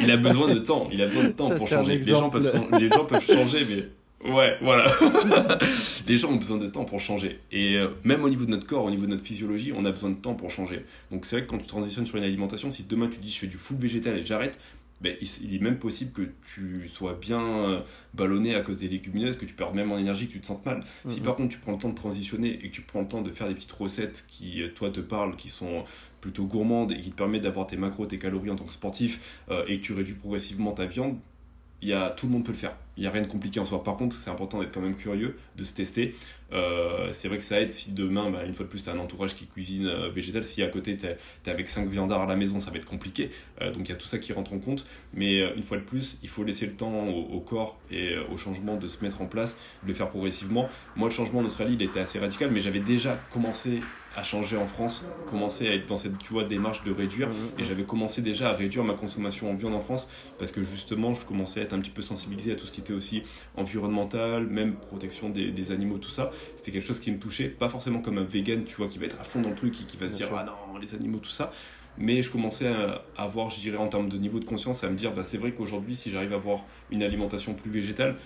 Il 0.00 0.10
a 0.10 0.16
besoin 0.16 0.52
de 0.52 0.58
temps. 0.58 0.88
Il 0.92 1.00
a 1.02 1.06
besoin 1.06 1.24
de 1.24 1.28
temps 1.30 1.48
Ça, 1.48 1.56
pour 1.56 1.68
changer. 1.68 1.98
Les 1.98 2.02
gens, 2.02 2.28
peuvent, 2.30 2.68
les 2.78 2.88
gens 2.88 3.04
peuvent 3.04 3.24
changer, 3.26 3.64
mais. 3.68 3.88
Ouais, 4.24 4.56
voilà. 4.60 4.86
les 6.06 6.16
gens 6.16 6.30
ont 6.30 6.36
besoin 6.36 6.58
de 6.58 6.66
temps 6.68 6.84
pour 6.84 7.00
changer. 7.00 7.40
Et 7.50 7.76
euh, 7.76 7.88
même 8.04 8.22
au 8.22 8.28
niveau 8.28 8.44
de 8.44 8.50
notre 8.50 8.66
corps, 8.66 8.84
au 8.84 8.90
niveau 8.90 9.04
de 9.06 9.10
notre 9.10 9.24
physiologie, 9.24 9.72
on 9.74 9.84
a 9.84 9.90
besoin 9.90 10.10
de 10.10 10.16
temps 10.16 10.34
pour 10.34 10.50
changer. 10.50 10.84
Donc 11.10 11.24
c'est 11.24 11.36
vrai 11.36 11.46
que 11.46 11.50
quand 11.50 11.58
tu 11.58 11.66
transitionnes 11.66 12.06
sur 12.06 12.16
une 12.18 12.24
alimentation, 12.24 12.70
si 12.70 12.84
demain 12.84 13.08
tu 13.08 13.18
dis 13.18 13.30
je 13.30 13.38
fais 13.38 13.46
du 13.48 13.56
full 13.58 13.76
végétal 13.78 14.16
et 14.18 14.24
j'arrête, 14.24 14.60
ben, 15.00 15.16
il, 15.20 15.56
est 15.56 15.58
même 15.58 15.78
possible 15.80 16.12
que 16.12 16.22
tu 16.54 16.86
sois 16.86 17.14
bien 17.14 17.40
euh, 17.40 17.80
ballonné 18.14 18.54
à 18.54 18.60
cause 18.60 18.78
des 18.78 18.88
légumineuses, 18.88 19.36
que 19.36 19.44
tu 19.44 19.54
perds 19.54 19.74
même 19.74 19.90
en 19.90 19.98
énergie, 19.98 20.28
que 20.28 20.34
tu 20.34 20.40
te 20.40 20.46
sentes 20.46 20.64
mal. 20.64 20.84
Si 21.08 21.18
Mhm. 21.18 21.26
par 21.26 21.34
contre 21.34 21.48
tu 21.48 21.58
prends 21.58 21.72
le 21.72 21.78
temps 21.78 21.88
de 21.88 21.96
transitionner 21.96 22.50
et 22.62 22.68
que 22.68 22.72
tu 22.72 22.82
prends 22.82 23.00
le 23.00 23.08
temps 23.08 23.20
de 23.22 23.30
faire 23.32 23.48
des 23.48 23.54
petites 23.54 23.72
recettes 23.72 24.24
qui, 24.28 24.62
euh, 24.62 24.68
toi, 24.68 24.90
te 24.90 25.00
parlent, 25.00 25.34
qui 25.34 25.48
sont 25.48 25.84
plutôt 26.20 26.44
gourmandes 26.44 26.92
et 26.92 27.00
qui 27.00 27.10
te 27.10 27.16
permettent 27.16 27.42
d'avoir 27.42 27.66
tes 27.66 27.76
macros, 27.76 28.06
tes 28.06 28.18
calories 28.20 28.50
en 28.50 28.54
tant 28.54 28.64
que 28.64 28.72
sportif 28.72 29.40
euh, 29.50 29.64
et 29.66 29.78
que 29.80 29.82
tu 29.84 29.92
réduis 29.92 30.14
progressivement 30.14 30.70
ta 30.70 30.86
viande, 30.86 31.16
y 31.88 31.92
a, 31.92 32.10
tout 32.10 32.26
le 32.26 32.32
monde 32.32 32.44
peut 32.44 32.52
le 32.52 32.58
faire. 32.58 32.74
Il 32.96 33.00
n'y 33.00 33.06
a 33.06 33.10
rien 33.10 33.22
de 33.22 33.26
compliqué 33.26 33.58
en 33.58 33.64
soi. 33.64 33.82
Par 33.82 33.96
contre, 33.96 34.14
c'est 34.14 34.30
important 34.30 34.60
d'être 34.60 34.72
quand 34.72 34.80
même 34.80 34.94
curieux, 34.94 35.38
de 35.56 35.64
se 35.64 35.74
tester. 35.74 36.14
Euh, 36.52 37.08
c'est 37.12 37.28
vrai 37.28 37.38
que 37.38 37.44
ça 37.44 37.60
aide 37.60 37.70
si 37.70 37.92
demain, 37.92 38.30
bah, 38.30 38.44
une 38.44 38.54
fois 38.54 38.66
de 38.66 38.70
plus, 38.70 38.82
tu 38.82 38.90
as 38.90 38.92
un 38.92 38.98
entourage 38.98 39.34
qui 39.34 39.46
cuisine 39.46 39.86
euh, 39.86 40.10
végétal. 40.10 40.44
Si 40.44 40.62
à 40.62 40.68
côté, 40.68 40.96
tu 40.96 41.06
es, 41.06 41.50
avec 41.50 41.68
5 41.68 41.88
viandards 41.88 42.22
à 42.22 42.26
la 42.26 42.36
maison, 42.36 42.60
ça 42.60 42.70
va 42.70 42.76
être 42.76 42.84
compliqué. 42.84 43.30
Euh, 43.62 43.72
donc 43.72 43.88
il 43.88 43.88
y 43.88 43.94
a 43.94 43.96
tout 43.96 44.06
ça 44.06 44.18
qui 44.18 44.32
rentre 44.32 44.52
en 44.52 44.58
compte. 44.58 44.86
Mais 45.14 45.40
une 45.56 45.64
fois 45.64 45.78
de 45.78 45.82
plus, 45.82 46.18
il 46.22 46.28
faut 46.28 46.44
laisser 46.44 46.66
le 46.66 46.72
temps 46.72 47.08
au, 47.08 47.36
au 47.36 47.40
corps 47.40 47.78
et 47.90 48.16
au 48.30 48.36
changement 48.36 48.76
de 48.76 48.88
se 48.88 49.02
mettre 49.02 49.22
en 49.22 49.26
place, 49.26 49.56
de 49.82 49.88
le 49.88 49.94
faire 49.94 50.10
progressivement. 50.10 50.68
Moi, 50.96 51.08
le 51.08 51.14
changement 51.14 51.40
en 51.40 51.44
Australie, 51.44 51.74
il 51.74 51.82
était 51.82 52.00
assez 52.00 52.18
radical, 52.18 52.50
mais 52.52 52.60
j'avais 52.60 52.80
déjà 52.80 53.18
commencé 53.32 53.80
à 54.16 54.22
changer 54.22 54.56
en 54.56 54.66
France, 54.66 55.04
commencé 55.30 55.68
à 55.68 55.74
être 55.74 55.86
dans 55.86 55.96
cette 55.96 56.18
tu 56.18 56.32
vois, 56.32 56.44
démarche 56.44 56.84
de 56.84 56.92
réduire. 56.92 57.28
Mhm. 57.28 57.34
Et 57.58 57.64
j'avais 57.64 57.84
commencé 57.84 58.22
déjà 58.22 58.50
à 58.50 58.52
réduire 58.52 58.84
ma 58.84 58.94
consommation 58.94 59.50
en 59.50 59.54
viande 59.54 59.74
en 59.74 59.80
France 59.80 60.08
parce 60.38 60.52
que 60.52 60.62
justement, 60.62 61.14
je 61.14 61.24
commençais 61.26 61.60
à 61.60 61.62
être 61.64 61.72
un 61.72 61.80
petit 61.80 61.90
peu 61.90 62.02
sensibilisé 62.02 62.52
à 62.52 62.56
tout 62.56 62.66
ce 62.66 62.72
qui 62.72 62.80
était 62.80 62.92
aussi 62.92 63.22
environnemental, 63.56 64.46
même 64.46 64.74
protection 64.74 65.30
des, 65.30 65.50
des 65.50 65.70
animaux, 65.70 65.98
tout 65.98 66.10
ça. 66.10 66.30
C'était 66.56 66.72
quelque 66.72 66.86
chose 66.86 67.00
qui 67.00 67.10
me 67.10 67.18
touchait, 67.18 67.48
pas 67.48 67.68
forcément 67.68 68.00
comme 68.00 68.18
un 68.18 68.24
vegan, 68.24 68.64
tu 68.64 68.76
vois, 68.76 68.88
qui 68.88 68.98
va 68.98 69.06
être 69.06 69.20
à 69.20 69.24
fond 69.24 69.40
dans 69.40 69.50
le 69.50 69.56
truc 69.56 69.80
et 69.80 69.84
qui 69.84 69.96
va 69.96 70.08
se 70.08 70.16
dire 70.16 70.28
ah 70.36 70.44
non, 70.44 70.78
les 70.78 70.94
animaux, 70.94 71.18
tout 71.18 71.30
ça. 71.30 71.52
Mais 71.98 72.22
je 72.22 72.30
commençais 72.30 72.68
à 72.68 73.04
avoir, 73.16 73.50
je 73.50 73.60
dirais, 73.60 73.76
en 73.76 73.88
termes 73.88 74.08
de 74.08 74.16
niveau 74.16 74.38
de 74.38 74.44
conscience, 74.44 74.82
à 74.84 74.88
me 74.88 74.96
dire 74.96 75.12
bah, 75.12 75.22
c'est 75.22 75.38
vrai 75.38 75.52
qu'aujourd'hui, 75.52 75.94
si 75.94 76.10
j'arrive 76.10 76.32
à 76.32 76.36
avoir 76.36 76.64
une 76.90 77.02
alimentation 77.02 77.54
plus 77.54 77.70
végétale, 77.70 78.16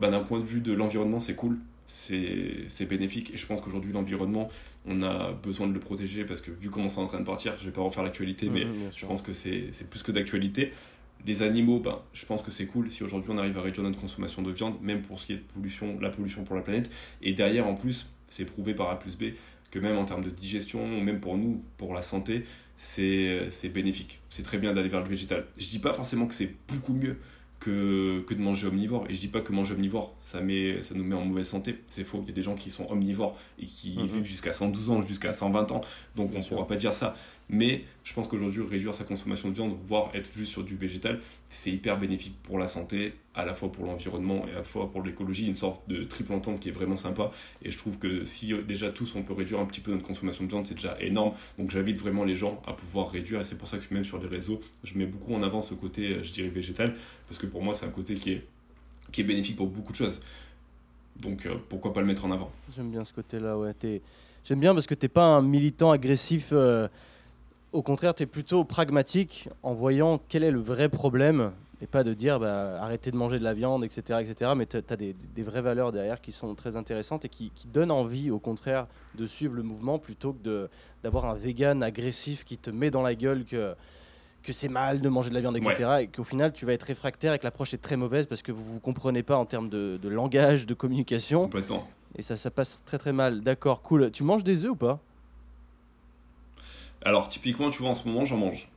bah, 0.00 0.10
d'un 0.10 0.20
point 0.20 0.40
de 0.40 0.44
vue 0.44 0.60
de 0.60 0.72
l'environnement, 0.72 1.20
c'est 1.20 1.34
cool, 1.34 1.58
c'est 1.86 2.86
bénéfique. 2.88 3.32
Et 3.32 3.36
je 3.36 3.46
pense 3.46 3.60
qu'aujourd'hui, 3.60 3.92
l'environnement, 3.92 4.48
on 4.86 5.02
a 5.02 5.32
besoin 5.32 5.68
de 5.68 5.72
le 5.74 5.80
protéger 5.80 6.24
parce 6.24 6.40
que 6.40 6.50
vu 6.50 6.70
comment 6.70 6.88
c'est 6.88 7.00
en 7.00 7.06
train 7.06 7.20
de 7.20 7.24
partir, 7.24 7.54
je 7.58 7.64
vais 7.66 7.70
pas 7.72 7.82
refaire 7.82 8.02
l'actualité, 8.02 8.48
mais 8.48 8.64
Mhm, 8.64 8.72
bien 8.72 8.90
je 8.94 9.06
pense 9.06 9.22
que 9.22 9.32
c'est 9.32 9.70
plus 9.90 10.02
que 10.02 10.12
d'actualité. 10.12 10.72
Les 11.24 11.42
animaux, 11.42 11.78
ben, 11.78 12.00
je 12.12 12.26
pense 12.26 12.42
que 12.42 12.50
c'est 12.50 12.66
cool 12.66 12.90
si 12.90 13.04
aujourd'hui 13.04 13.30
on 13.32 13.38
arrive 13.38 13.56
à 13.56 13.62
réduire 13.62 13.84
notre 13.84 14.00
consommation 14.00 14.42
de 14.42 14.50
viande, 14.50 14.74
même 14.82 15.02
pour 15.02 15.20
ce 15.20 15.26
qui 15.26 15.34
est 15.34 15.36
de 15.36 15.42
pollution, 15.54 15.96
la 16.00 16.10
pollution 16.10 16.42
pour 16.42 16.56
la 16.56 16.62
planète. 16.62 16.90
Et 17.22 17.32
derrière, 17.32 17.68
en 17.68 17.74
plus, 17.74 18.08
c'est 18.26 18.44
prouvé 18.44 18.74
par 18.74 18.90
A 18.90 18.98
plus 18.98 19.16
B 19.16 19.24
que 19.70 19.78
même 19.78 19.96
en 19.96 20.04
termes 20.04 20.24
de 20.24 20.30
digestion, 20.30 21.00
même 21.00 21.20
pour 21.20 21.38
nous, 21.38 21.62
pour 21.76 21.94
la 21.94 22.02
santé, 22.02 22.44
c'est 22.76 23.46
c'est 23.50 23.68
bénéfique. 23.68 24.20
C'est 24.28 24.42
très 24.42 24.58
bien 24.58 24.72
d'aller 24.72 24.88
vers 24.88 25.00
le 25.00 25.08
végétal. 25.08 25.46
Je 25.58 25.68
dis 25.68 25.78
pas 25.78 25.92
forcément 25.92 26.26
que 26.26 26.34
c'est 26.34 26.54
beaucoup 26.66 26.92
mieux 26.92 27.18
que, 27.62 28.22
que 28.26 28.34
de 28.34 28.40
manger 28.40 28.66
omnivore. 28.66 29.04
Et 29.08 29.14
je 29.14 29.20
dis 29.20 29.28
pas 29.28 29.40
que 29.40 29.52
manger 29.52 29.74
omnivore, 29.74 30.14
ça, 30.20 30.40
met, 30.40 30.82
ça 30.82 30.94
nous 30.94 31.04
met 31.04 31.14
en 31.14 31.24
mauvaise 31.24 31.46
santé. 31.48 31.76
C'est 31.86 32.04
faux. 32.04 32.20
Il 32.24 32.28
y 32.28 32.32
a 32.32 32.34
des 32.34 32.42
gens 32.42 32.54
qui 32.56 32.70
sont 32.70 32.86
omnivores 32.90 33.36
et 33.60 33.66
qui 33.66 33.96
Mhm. 33.96 34.06
vivent 34.06 34.24
jusqu'à 34.24 34.52
112 34.52 34.90
ans, 34.90 35.00
jusqu'à 35.02 35.32
120 35.32 35.70
ans. 35.70 35.80
Donc 36.16 36.30
Bien 36.30 36.40
on 36.40 36.42
ne 36.42 36.48
pourra 36.48 36.66
pas 36.66 36.76
dire 36.76 36.92
ça. 36.92 37.14
Mais 37.48 37.84
je 38.04 38.14
pense 38.14 38.28
qu'aujourd'hui, 38.28 38.62
réduire 38.62 38.94
sa 38.94 39.04
consommation 39.04 39.48
de 39.50 39.54
viande, 39.54 39.76
voire 39.84 40.10
être 40.14 40.32
juste 40.34 40.52
sur 40.52 40.64
du 40.64 40.74
végétal, 40.74 41.20
c'est 41.48 41.70
hyper 41.70 41.98
bénéfique 41.98 42.34
pour 42.42 42.58
la 42.58 42.66
santé, 42.66 43.14
à 43.34 43.44
la 43.44 43.52
fois 43.52 43.70
pour 43.70 43.84
l'environnement 43.84 44.46
et 44.48 44.52
à 44.52 44.56
la 44.56 44.64
fois 44.64 44.90
pour 44.90 45.02
l'écologie, 45.02 45.46
une 45.46 45.54
sorte 45.54 45.86
de 45.88 46.04
triple 46.04 46.32
entente 46.32 46.60
qui 46.60 46.70
est 46.70 46.72
vraiment 46.72 46.96
sympa. 46.96 47.30
Et 47.62 47.70
je 47.70 47.76
trouve 47.76 47.98
que 47.98 48.24
si 48.24 48.54
euh, 48.54 48.62
déjà 48.62 48.90
tous 48.90 49.14
on 49.16 49.22
peut 49.22 49.34
réduire 49.34 49.60
un 49.60 49.66
petit 49.66 49.80
peu 49.80 49.92
notre 49.92 50.06
consommation 50.06 50.44
de 50.44 50.48
viande, 50.48 50.66
c'est 50.66 50.74
déjà 50.74 50.96
énorme. 51.00 51.34
Donc 51.58 51.70
j'invite 51.70 51.98
vraiment 51.98 52.24
les 52.24 52.34
gens 52.34 52.62
à 52.66 52.72
pouvoir 52.72 53.10
réduire. 53.10 53.40
Et 53.40 53.44
c'est 53.44 53.58
pour 53.58 53.68
ça 53.68 53.76
que 53.78 53.92
même 53.92 54.04
sur 54.04 54.18
les 54.18 54.28
réseaux, 54.28 54.60
je 54.84 54.96
mets 54.96 55.06
beaucoup 55.06 55.34
en 55.34 55.42
avant 55.42 55.60
ce 55.60 55.74
côté, 55.74 56.14
euh, 56.14 56.22
je 56.22 56.32
dirais, 56.32 56.48
végétal, 56.48 56.94
parce 57.28 57.38
que 57.38 57.46
pour 57.46 57.62
moi, 57.62 57.74
c'est 57.74 57.84
un 57.84 57.90
côté 57.90 58.14
qui 58.14 58.32
est, 58.32 58.46
qui 59.10 59.20
est 59.20 59.24
bénéfique 59.24 59.56
pour 59.56 59.66
beaucoup 59.66 59.92
de 59.92 59.98
choses. 59.98 60.22
Donc 61.20 61.44
euh, 61.44 61.56
pourquoi 61.68 61.92
pas 61.92 62.00
le 62.00 62.06
mettre 62.06 62.24
en 62.24 62.30
avant? 62.30 62.50
J'aime 62.74 62.90
bien 62.90 63.04
ce 63.04 63.12
côté-là, 63.12 63.58
ouais. 63.58 63.74
J'aime 64.44 64.60
bien 64.60 64.72
parce 64.72 64.86
que 64.86 64.94
t'es 64.94 65.08
pas 65.08 65.24
un 65.24 65.42
militant 65.42 65.90
agressif. 65.90 66.52
Au 67.72 67.82
contraire, 67.82 68.14
tu 68.14 68.24
es 68.24 68.26
plutôt 68.26 68.64
pragmatique 68.64 69.48
en 69.62 69.72
voyant 69.72 70.20
quel 70.28 70.44
est 70.44 70.50
le 70.50 70.60
vrai 70.60 70.90
problème 70.90 71.52
et 71.80 71.86
pas 71.86 72.04
de 72.04 72.12
dire 72.12 72.38
bah, 72.38 72.80
arrêtez 72.82 73.10
de 73.10 73.16
manger 73.16 73.38
de 73.38 73.44
la 73.44 73.54
viande, 73.54 73.82
etc. 73.82 74.20
etc. 74.20 74.52
mais 74.54 74.66
tu 74.66 74.76
as 74.76 74.96
des, 74.96 75.16
des 75.34 75.42
vraies 75.42 75.62
valeurs 75.62 75.90
derrière 75.90 76.20
qui 76.20 76.32
sont 76.32 76.54
très 76.54 76.76
intéressantes 76.76 77.24
et 77.24 77.28
qui, 77.30 77.50
qui 77.54 77.66
donnent 77.66 77.90
envie, 77.90 78.30
au 78.30 78.38
contraire, 78.38 78.86
de 79.16 79.26
suivre 79.26 79.54
le 79.54 79.62
mouvement 79.62 79.98
plutôt 79.98 80.34
que 80.34 80.68
d'avoir 81.02 81.24
un 81.24 81.34
vegan 81.34 81.82
agressif 81.82 82.44
qui 82.44 82.58
te 82.58 82.68
met 82.70 82.90
dans 82.90 83.02
la 83.02 83.14
gueule 83.14 83.44
que, 83.46 83.74
que 84.42 84.52
c'est 84.52 84.68
mal 84.68 85.00
de 85.00 85.08
manger 85.08 85.30
de 85.30 85.34
la 85.34 85.40
viande, 85.40 85.56
etc. 85.56 86.02
Et 86.02 86.08
qu'au 86.08 86.24
final, 86.24 86.52
tu 86.52 86.66
vas 86.66 86.74
être 86.74 86.84
réfractaire 86.84 87.32
et 87.32 87.38
que 87.38 87.44
l'approche 87.44 87.72
est 87.74 87.82
très 87.82 87.96
mauvaise 87.96 88.26
parce 88.26 88.42
que 88.42 88.52
vous 88.52 88.64
vous 88.64 88.80
comprenez 88.80 89.22
pas 89.22 89.36
en 89.36 89.46
termes 89.46 89.70
de, 89.70 89.98
de 90.00 90.08
langage, 90.10 90.66
de 90.66 90.74
communication. 90.74 91.44
Complètement. 91.44 91.88
Et 92.16 92.22
ça, 92.22 92.36
ça 92.36 92.50
passe 92.50 92.80
très 92.84 92.98
très 92.98 93.12
mal. 93.12 93.40
D'accord, 93.40 93.80
cool. 93.80 94.10
Tu 94.10 94.22
manges 94.24 94.44
des 94.44 94.66
œufs 94.66 94.72
ou 94.72 94.76
pas? 94.76 95.00
Alors 97.04 97.28
typiquement, 97.28 97.70
tu 97.70 97.80
vois, 97.82 97.90
en 97.90 97.94
ce 97.94 98.06
moment, 98.08 98.24
j'en 98.24 98.36
mange. 98.38 98.68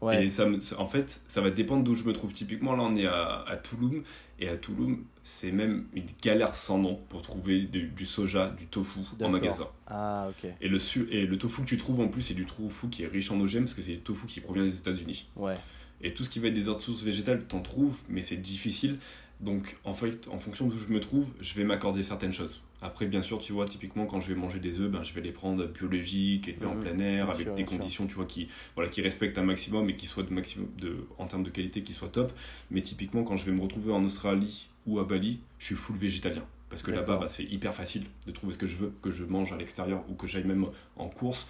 Ouais. 0.00 0.24
Et 0.26 0.28
ça 0.28 0.46
me- 0.46 0.58
en 0.78 0.86
fait, 0.86 1.22
ça 1.26 1.40
va 1.40 1.50
dépendre 1.50 1.82
d'où 1.82 1.94
je 1.94 2.04
me 2.04 2.12
trouve. 2.12 2.32
Typiquement, 2.32 2.76
là, 2.76 2.84
on 2.84 2.94
est 2.94 3.06
à, 3.06 3.42
à 3.48 3.56
Touloum. 3.56 4.02
Et 4.38 4.48
à 4.48 4.56
Touloum, 4.56 5.02
c'est 5.24 5.50
même 5.50 5.86
une 5.92 6.04
galère 6.22 6.54
sans 6.54 6.78
nom 6.78 7.00
pour 7.08 7.22
trouver 7.22 7.62
du, 7.62 7.88
du 7.88 8.06
soja, 8.06 8.48
du 8.56 8.66
tofu 8.66 9.00
en 9.00 9.28
magasin. 9.32 9.66
Ah, 9.88 10.28
ok. 10.30 10.50
Et 10.60 10.68
le, 10.68 10.78
su- 10.78 11.08
et 11.10 11.26
le 11.26 11.36
tofu 11.36 11.62
que 11.62 11.66
tu 11.66 11.76
trouves 11.76 11.98
en 11.98 12.06
plus, 12.06 12.22
c'est 12.22 12.34
du 12.34 12.46
tofu 12.46 12.88
qui 12.88 13.02
est 13.02 13.08
riche 13.08 13.32
en 13.32 13.40
OGM 13.40 13.60
parce 13.64 13.74
que 13.74 13.82
c'est 13.82 13.94
du 13.94 13.98
tofu 14.00 14.26
qui 14.28 14.38
provient 14.40 14.62
des 14.62 14.78
États-Unis. 14.78 15.28
Ouais. 15.34 15.54
Et 16.00 16.12
tout 16.14 16.22
ce 16.22 16.30
qui 16.30 16.38
va 16.38 16.46
être 16.46 16.54
des 16.54 16.68
autres 16.68 16.82
sources 16.82 17.02
végétales, 17.02 17.42
t'en 17.48 17.60
trouves, 17.60 17.98
mais 18.08 18.22
c'est 18.22 18.36
difficile. 18.36 18.98
Donc, 19.40 19.76
en 19.82 19.94
fait, 19.94 20.28
en 20.30 20.38
fonction 20.38 20.68
d'où 20.68 20.76
je 20.76 20.92
me 20.92 21.00
trouve, 21.00 21.26
je 21.40 21.54
vais 21.54 21.64
m'accorder 21.64 22.04
certaines 22.04 22.32
choses. 22.32 22.62
Après, 22.80 23.06
bien 23.06 23.22
sûr, 23.22 23.38
tu 23.40 23.52
vois, 23.52 23.64
typiquement, 23.64 24.06
quand 24.06 24.20
je 24.20 24.28
vais 24.32 24.38
manger 24.38 24.60
des 24.60 24.78
œufs, 24.78 24.88
ben, 24.90 25.02
je 25.02 25.12
vais 25.12 25.20
les 25.20 25.32
prendre 25.32 25.66
biologiques, 25.66 26.46
élevés 26.48 26.66
en 26.66 26.74
Mhm. 26.76 26.80
plein 26.80 26.98
air, 27.00 27.24
Bien 27.26 27.34
avec 27.34 27.46
sûr, 27.48 27.54
des 27.54 27.62
sûr. 27.66 27.76
conditions, 27.78 28.06
tu 28.06 28.14
vois, 28.14 28.24
qui, 28.26 28.48
voilà, 28.76 28.88
qui 28.88 29.02
respectent 29.02 29.36
un 29.38 29.42
maximum 29.42 29.90
et 29.90 29.96
qui 29.96 30.06
soient 30.06 30.22
de 30.22 30.32
maximum 30.32 30.68
de, 30.78 30.96
en 31.18 31.26
termes 31.26 31.42
de 31.42 31.50
qualité, 31.50 31.82
qui 31.82 31.92
soient 31.92 32.08
top. 32.08 32.32
Mais 32.70 32.80
typiquement, 32.80 33.24
quand 33.24 33.36
je 33.36 33.46
vais 33.46 33.52
me 33.52 33.60
retrouver 33.60 33.92
en 33.92 34.04
Australie 34.04 34.68
ou 34.86 35.00
à 35.00 35.04
Bali, 35.04 35.40
je 35.58 35.66
suis 35.66 35.74
full 35.74 35.96
végétalien. 35.96 36.44
Parce 36.70 36.82
que 36.82 36.90
là-bas, 36.90 37.16
bah, 37.16 37.28
c'est 37.30 37.44
hyper 37.44 37.74
facile 37.74 38.04
de 38.26 38.30
trouver 38.32 38.52
ce 38.52 38.58
que 38.58 38.66
je 38.66 38.76
veux, 38.76 38.92
que 39.02 39.10
je 39.10 39.24
mange 39.24 39.52
à 39.52 39.56
l'extérieur 39.56 40.04
ou 40.08 40.14
que 40.14 40.26
j'aille 40.26 40.44
même 40.44 40.66
en 40.96 41.08
course. 41.08 41.48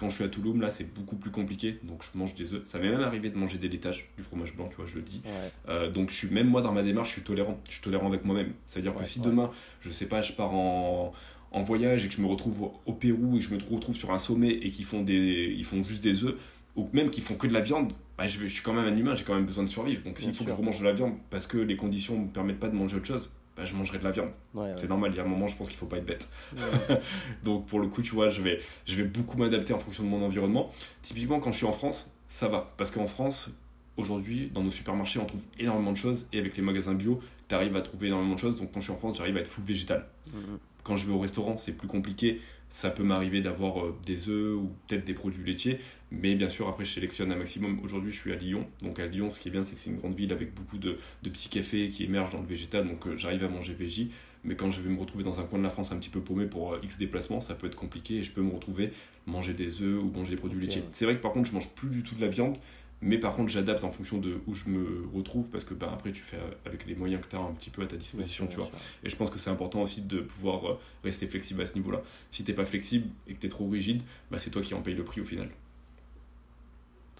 Quand 0.00 0.08
je 0.08 0.14
suis 0.14 0.24
à 0.24 0.28
Touloum, 0.30 0.62
là, 0.62 0.70
c'est 0.70 0.92
beaucoup 0.94 1.16
plus 1.16 1.30
compliqué. 1.30 1.78
Donc, 1.82 2.02
je 2.02 2.18
mange 2.18 2.34
des 2.34 2.54
œufs. 2.54 2.62
Ça 2.64 2.78
m'est 2.78 2.88
même 2.90 3.02
arrivé 3.02 3.28
de 3.28 3.36
manger 3.36 3.58
des 3.58 3.68
laitages, 3.68 4.08
du 4.16 4.22
fromage 4.22 4.56
blanc, 4.56 4.66
tu 4.70 4.76
vois, 4.76 4.86
je 4.86 4.94
le 4.96 5.02
dis. 5.02 5.20
ouais. 5.26 5.30
Euh, 5.68 5.90
donc, 5.90 6.08
je 6.08 6.14
suis 6.16 6.28
même 6.30 6.48
moi, 6.48 6.62
dans 6.62 6.72
ma 6.72 6.82
démarche, 6.82 7.08
je 7.08 7.12
suis 7.12 7.22
tolérant. 7.22 7.60
Je 7.66 7.72
suis 7.74 7.82
tolérant 7.82 8.06
avec 8.08 8.24
moi-même. 8.24 8.54
C'est-à-dire 8.64 8.96
Ouais, 8.96 9.02
que 9.02 9.08
si 9.08 9.18
ouais. 9.20 9.26
demain, 9.26 9.50
je 9.82 9.90
sais 9.90 10.06
pas, 10.06 10.22
je 10.22 10.32
pars 10.32 10.54
en, 10.54 11.12
en 11.52 11.62
voyage 11.62 12.06
et 12.06 12.08
que 12.08 12.14
je 12.14 12.22
me 12.22 12.26
retrouve 12.26 12.70
au, 12.86 12.92
Pérou 12.94 13.36
et 13.36 13.40
que 13.40 13.44
je 13.44 13.54
me 13.54 13.60
retrouve 13.74 13.94
sur 13.94 14.10
un 14.10 14.16
sommet 14.18 14.48
et 14.50 14.70
qu'ils 14.70 14.86
font, 14.86 15.02
des, 15.02 15.54
ils 15.54 15.64
font 15.66 15.84
juste 15.84 16.02
des 16.02 16.24
œufs, 16.24 16.34
ou 16.76 16.88
même 16.94 17.10
qu'ils 17.10 17.22
font 17.22 17.34
que 17.34 17.46
de 17.46 17.52
la 17.52 17.60
viande, 17.60 17.92
bah, 18.16 18.26
je, 18.26 18.38
vais- 18.38 18.48
je 18.48 18.54
suis 18.54 18.62
quand 18.62 18.72
même 18.72 18.90
un 18.90 18.96
humain, 18.96 19.14
j'ai 19.14 19.24
quand 19.24 19.34
même 19.34 19.44
besoin 19.44 19.64
de 19.64 19.68
survivre. 19.68 20.02
Donc, 20.02 20.18
s'il 20.18 20.32
faut 20.32 20.44
que 20.44 20.50
je 20.50 20.54
remange 20.56 20.80
de 20.80 20.84
la 20.86 20.92
viande 20.94 21.12
parce 21.28 21.46
que 21.46 21.58
les 21.58 21.76
conditions 21.76 22.16
ne 22.18 22.24
me 22.24 22.28
permettent 22.30 22.60
pas 22.60 22.68
de 22.68 22.76
manger 22.76 22.96
autre 22.96 23.06
chose, 23.06 23.30
bah, 23.56 23.64
je 23.66 23.74
mangerai 23.74 23.98
de 23.98 24.04
la 24.04 24.10
viande. 24.10 24.30
Ouais, 24.54 24.64
ouais. 24.64 24.74
C'est 24.76 24.88
normal, 24.88 25.10
il 25.12 25.16
y 25.16 25.20
a 25.20 25.24
un 25.24 25.28
moment, 25.28 25.48
je 25.48 25.56
pense 25.56 25.68
qu'il 25.68 25.76
faut 25.76 25.86
pas 25.86 25.98
être 25.98 26.06
bête. 26.06 26.30
Ouais. 26.56 27.00
Donc 27.44 27.66
pour 27.66 27.80
le 27.80 27.88
coup, 27.88 28.02
tu 28.02 28.14
vois, 28.14 28.28
je 28.28 28.42
vais, 28.42 28.60
je 28.86 28.96
vais 28.96 29.04
beaucoup 29.04 29.36
m'adapter 29.36 29.72
en 29.72 29.78
fonction 29.78 30.02
de 30.02 30.08
mon 30.08 30.24
environnement. 30.24 30.72
Typiquement, 31.02 31.40
quand 31.40 31.52
je 31.52 31.58
suis 31.58 31.66
en 31.66 31.72
France, 31.72 32.12
ça 32.26 32.48
va. 32.48 32.72
Parce 32.76 32.90
qu'en 32.90 33.06
France, 33.06 33.50
aujourd'hui, 33.96 34.50
dans 34.54 34.62
nos 34.62 34.70
supermarchés, 34.70 35.18
on 35.18 35.26
trouve 35.26 35.42
énormément 35.58 35.92
de 35.92 35.96
choses. 35.96 36.26
Et 36.32 36.38
avec 36.38 36.56
les 36.56 36.62
magasins 36.62 36.94
bio, 36.94 37.20
tu 37.48 37.54
arrives 37.54 37.76
à 37.76 37.82
trouver 37.82 38.08
énormément 38.08 38.34
de 38.34 38.40
choses. 38.40 38.56
Donc 38.56 38.72
quand 38.72 38.80
je 38.80 38.84
suis 38.84 38.92
en 38.92 38.98
France, 38.98 39.18
j'arrive 39.18 39.36
à 39.36 39.40
être 39.40 39.50
full 39.50 39.64
végétal. 39.64 40.06
Mhm. 40.32 40.58
Quand 40.82 40.96
je 40.96 41.06
vais 41.06 41.12
au 41.12 41.18
restaurant, 41.18 41.58
c'est 41.58 41.72
plus 41.72 41.88
compliqué. 41.88 42.40
Ça 42.68 42.90
peut 42.90 43.02
m'arriver 43.02 43.40
d'avoir 43.40 43.84
euh, 43.84 43.96
des 44.06 44.28
œufs 44.28 44.56
ou 44.56 44.70
peut-être 44.86 45.04
des 45.04 45.14
produits 45.14 45.44
laitiers. 45.44 45.80
Mais 46.10 46.34
bien 46.34 46.48
sûr, 46.48 46.68
après, 46.68 46.84
je 46.84 46.92
sélectionne 46.92 47.30
un 47.30 47.36
maximum. 47.36 47.78
Aujourd'hui, 47.84 48.12
je 48.12 48.18
suis 48.18 48.32
à 48.32 48.36
Lyon. 48.36 48.66
Donc 48.82 48.98
à 48.98 49.06
Lyon, 49.06 49.30
ce 49.30 49.38
qui 49.38 49.48
est 49.48 49.50
bien, 49.52 49.62
c'est 49.62 49.76
que 49.76 49.80
c'est 49.80 49.90
une 49.90 49.98
grande 49.98 50.16
ville 50.16 50.32
avec 50.32 50.54
beaucoup 50.54 50.78
de, 50.78 50.98
de 51.22 51.30
petits 51.30 51.48
cafés 51.48 51.88
qui 51.88 52.04
émergent 52.04 52.32
dans 52.32 52.40
le 52.40 52.46
végétal. 52.46 52.86
Donc 52.86 53.06
euh, 53.06 53.16
j'arrive 53.16 53.44
à 53.44 53.48
manger 53.48 53.74
végé. 53.74 54.08
Mais 54.42 54.56
quand 54.56 54.70
je 54.70 54.80
vais 54.80 54.90
me 54.90 54.98
retrouver 54.98 55.22
dans 55.22 55.38
un 55.38 55.44
coin 55.44 55.58
de 55.58 55.64
la 55.64 55.70
France 55.70 55.92
un 55.92 55.96
petit 55.96 56.08
peu 56.08 56.20
paumé 56.20 56.46
pour 56.46 56.72
euh, 56.72 56.80
X 56.82 56.98
déplacements, 56.98 57.40
ça 57.40 57.54
peut 57.54 57.66
être 57.66 57.76
compliqué 57.76 58.16
et 58.16 58.22
je 58.22 58.32
peux 58.32 58.42
me 58.42 58.52
retrouver 58.52 58.90
manger 59.26 59.52
des 59.52 59.82
œufs 59.82 60.02
ou 60.02 60.10
manger 60.10 60.30
des 60.30 60.36
produits 60.36 60.60
laitiers. 60.60 60.82
C'est 60.92 61.04
vrai 61.04 61.14
que 61.14 61.20
par 61.20 61.32
contre, 61.32 61.48
je 61.48 61.54
mange 61.54 61.68
plus 61.70 61.90
du 61.90 62.02
tout 62.02 62.14
de 62.14 62.20
la 62.20 62.28
viande. 62.28 62.56
Mais 63.02 63.16
par 63.16 63.34
contre, 63.34 63.50
j'adapte 63.50 63.82
en 63.82 63.90
fonction 63.90 64.18
de 64.18 64.40
où 64.46 64.52
je 64.52 64.68
me 64.68 65.06
retrouve 65.14 65.48
parce 65.48 65.64
que 65.64 65.72
ben, 65.72 65.88
après, 65.90 66.12
tu 66.12 66.20
fais 66.20 66.36
euh, 66.36 66.50
avec 66.66 66.86
les 66.86 66.94
moyens 66.94 67.22
que 67.22 67.28
tu 67.28 67.36
as 67.36 67.38
un 67.40 67.52
petit 67.52 67.70
peu 67.70 67.82
à 67.82 67.86
ta 67.86 67.96
disposition, 67.96 68.46
tu 68.46 68.56
vois. 68.56 68.66
sûr. 68.66 68.78
Et 69.04 69.08
je 69.08 69.16
pense 69.16 69.30
que 69.30 69.38
c'est 69.38 69.48
important 69.48 69.80
aussi 69.80 70.02
de 70.02 70.20
pouvoir 70.20 70.78
rester 71.04 71.26
flexible 71.26 71.62
à 71.62 71.66
ce 71.66 71.74
niveau-là. 71.74 72.02
Si 72.30 72.44
t'es 72.44 72.52
pas 72.52 72.66
flexible 72.66 73.08
et 73.26 73.34
que 73.34 73.38
t'es 73.38 73.48
trop 73.48 73.68
rigide, 73.68 74.02
bah 74.30 74.38
c'est 74.38 74.50
toi 74.50 74.60
qui 74.60 74.74
en 74.74 74.82
paye 74.82 74.94
le 74.94 75.04
prix 75.04 75.22
au 75.22 75.24
final. 75.24 75.48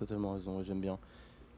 Totalement 0.00 0.32
raison, 0.32 0.60
j'aime 0.64 0.80
bien. 0.80 0.98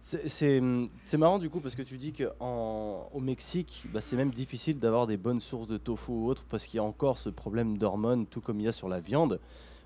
C'est- 0.02 0.28
C'est 0.28 1.16
marrant 1.16 1.38
du 1.38 1.48
coup 1.48 1.60
parce 1.60 1.76
que 1.76 1.82
tu 1.82 1.96
dis 1.96 2.12
qu'au 2.12 3.20
Mexique, 3.20 3.84
bah, 3.94 4.00
c'est 4.00 4.16
même 4.16 4.32
difficile 4.32 4.78
d'avoir 4.80 5.06
des 5.06 5.16
bonnes 5.16 5.40
sources 5.40 5.68
de 5.68 5.78
tofu 5.78 6.10
ou 6.10 6.26
autre 6.28 6.44
parce 6.50 6.66
qu'il 6.66 6.78
y 6.78 6.80
a 6.80 6.84
encore 6.84 7.18
ce 7.18 7.28
problème 7.30 7.78
d'hormones, 7.78 8.26
tout 8.26 8.40
comme 8.40 8.58
il 8.58 8.64
y 8.64 8.68
a 8.68 8.72
sur 8.72 8.88
la 8.88 8.98
viande. 9.00 9.38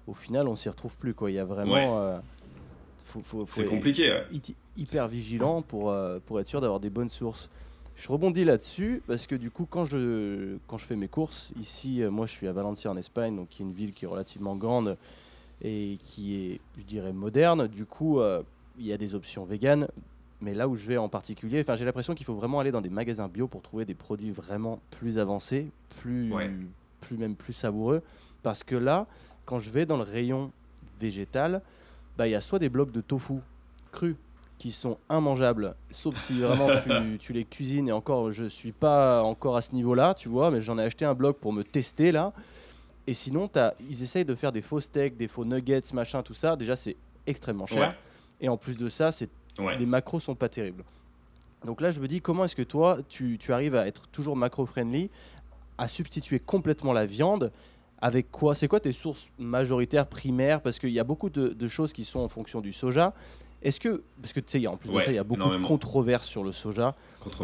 Au 0.07 0.15
final, 0.15 0.49
on 0.49 0.57
s'y 0.57 0.69
retrouve 0.71 0.97
plus. 0.97 1.13
Quoi. 1.13 1.31
Il 1.31 1.35
y 1.35 1.39
a 1.39 1.45
vraiment. 1.45 1.75
Ouais. 1.75 1.87
euh, 1.87 2.19
faut, 3.05 3.21
faut- 3.21 3.41
faut 3.41 3.47
C'est 3.49 3.63
être 3.63 3.69
compliqué. 3.71 4.11
ouais. 4.11 4.25
hy- 4.33 4.55
hyper 4.79 5.07
vigilant 5.07 5.61
pour, 5.63 5.91
euh, 5.91 6.19
pour 6.25 6.41
être 6.41 6.49
sûr 6.49 6.61
d'avoir 6.63 6.81
des 6.81 6.91
bonnes 6.91 7.11
sources. 7.11 7.51
Je 7.95 8.09
rebondis 8.09 8.45
là-dessus 8.45 9.03
parce 9.07 9.27
que 9.27 9.35
du 9.35 9.51
coup, 9.51 9.67
quand 9.69 9.85
je, 9.87 10.57
quand 10.67 10.77
je 10.79 10.85
fais 10.87 10.97
mes 10.97 11.09
courses, 11.09 11.51
ici, 11.61 12.03
euh, 12.03 12.11
moi 12.11 12.27
je 12.27 12.33
suis 12.33 12.47
à 12.49 12.53
Valencia 12.53 12.91
en 12.91 12.97
Espagne, 12.97 13.37
donc 13.37 13.49
qui 13.51 13.63
est 13.63 13.67
une 13.67 13.73
ville 13.73 13.93
qui 13.93 14.05
est 14.05 14.09
relativement 14.09 14.55
grande 14.57 14.97
et 15.63 15.99
qui 16.03 16.37
est, 16.37 16.61
je 16.79 16.83
dirais, 16.85 17.13
moderne. 17.13 17.67
Du 17.67 17.85
coup, 17.87 18.21
euh, 18.21 18.43
il 18.79 18.87
y 18.87 18.93
a 18.93 18.97
des 18.99 19.15
options 19.15 19.45
véganes. 19.45 19.89
Mais 20.43 20.53
là 20.53 20.69
où 20.69 20.77
je 20.77 20.85
vais 20.87 20.99
en 20.99 21.09
particulier, 21.09 21.63
enfin, 21.63 21.77
j'ai 21.77 21.87
l'impression 21.87 22.15
qu'il 22.15 22.27
faut 22.27 22.35
vraiment 22.35 22.61
aller 22.61 22.71
dans 22.71 22.83
des 22.83 22.91
magasins 22.91 23.27
bio 23.27 23.49
pour 23.49 23.63
trouver 23.63 23.87
des 23.87 23.95
produits 23.95 24.31
vraiment 24.31 24.81
plus 24.91 25.19
avancés, 25.19 25.71
plus, 26.01 26.31
Ouais. 26.33 26.51
plus 27.01 27.17
même 27.17 27.35
plus 27.37 27.55
savoureux. 27.55 28.03
Parce 28.43 28.63
que 28.63 28.77
là, 28.77 29.07
quand 29.47 29.61
je 29.61 29.71
vais 29.71 29.87
dans 29.87 29.97
le 29.97 30.03
rayon 30.03 30.51
végétal, 31.01 31.63
bah, 32.19 32.29
il 32.29 32.33
y 32.33 32.35
a 32.35 32.43
soit 32.43 32.59
des 32.59 32.69
blocs 32.69 32.93
de 32.93 33.01
tofu 33.01 33.35
crus 33.93 34.17
qui 34.59 34.71
sont 34.71 34.99
immangeables, 35.11 35.75
sauf 35.91 36.17
si 36.17 36.41
vraiment 36.41 36.69
tu, 36.83 37.19
tu 37.19 37.33
les 37.33 37.45
cuisines. 37.45 37.89
Et 37.89 37.93
encore, 37.93 38.31
je 38.33 38.45
suis 38.45 38.73
pas 38.73 39.23
encore 39.23 39.57
à 39.57 39.63
ce 39.63 39.75
niveau-là, 39.75 40.13
tu 40.15 40.29
vois, 40.29 40.51
mais 40.51 40.61
j'en 40.61 40.79
ai 40.79 40.83
acheté 40.83 41.05
un 41.07 41.15
bloc 41.15 41.39
pour 41.39 41.53
me 41.55 41.63
tester 41.63 42.13
là. 42.13 42.33
Et 43.07 43.15
sinon, 43.15 43.49
as, 43.55 43.75
ils 43.89 44.03
essayent 44.03 44.25
de 44.25 44.35
faire 44.35 44.53
des 44.53 44.63
faux 44.63 44.81
steaks, 44.81 45.17
des 45.17 45.29
faux 45.29 45.45
nuggets, 45.45 45.83
machin, 45.93 46.23
tout 46.23 46.35
ça. 46.35 46.57
Déjà, 46.57 46.75
c'est 46.77 46.97
extrêmement 47.27 47.67
cher. 47.67 47.91
Ouais. 47.91 47.95
Et 48.41 48.49
en 48.49 48.57
plus 48.57 48.77
de 48.77 48.89
ça, 48.89 49.13
c'est 49.13 49.31
Ouais. 49.59 49.79
les 49.79 49.87
macros 49.87 50.21
sont 50.21 50.35
pas 50.35 50.51
terribles. 50.51 50.85
Donc 51.65 51.81
là, 51.81 51.91
je 51.91 51.99
me 51.99 52.07
dis, 52.09 52.21
comment 52.21 52.45
est-ce 52.45 52.55
que 52.57 52.63
toi, 52.63 52.99
tu, 53.09 53.39
tu 53.39 53.53
arrives 53.55 53.75
à 53.75 53.87
être 53.87 54.07
toujours 54.09 54.37
macro-friendly, 54.37 55.09
à 55.79 55.89
substituer 55.89 56.39
complètement 56.41 56.93
la 56.93 57.07
viande 57.07 57.51
avec 58.03 58.31
quoi? 58.31 58.55
C'est 58.55 58.69
quoi 58.69 58.81
tes 58.81 58.93
sources 58.93 59.29
majoritaires, 59.39 60.07
primaires? 60.07 60.61
Parce 60.61 60.79
qu'il 60.79 60.91
y 60.91 61.01
a 61.01 61.05
beaucoup 61.05 61.31
de, 61.31 61.49
de 61.49 61.69
choses 61.69 61.95
qui 61.95 62.05
sont 62.05 62.21
en 62.21 62.29
fonction 62.29 62.61
du 62.61 62.75
soja. 62.75 63.15
Est-ce 63.63 63.81
que, 63.81 64.03
parce 64.21 64.33
que 64.33 64.41
tu 64.41 64.61
sais, 64.61 64.67
en 64.67 64.77
plus 64.77 64.91
de 64.91 64.95
ça, 65.05 65.11
il 65.13 65.15
y 65.15 65.19
a 65.19 65.25
beaucoup 65.25 65.43
de 65.51 65.57
controverses 65.67 66.27
sur 66.27 66.45
le 66.45 66.53
soja. 66.53 66.95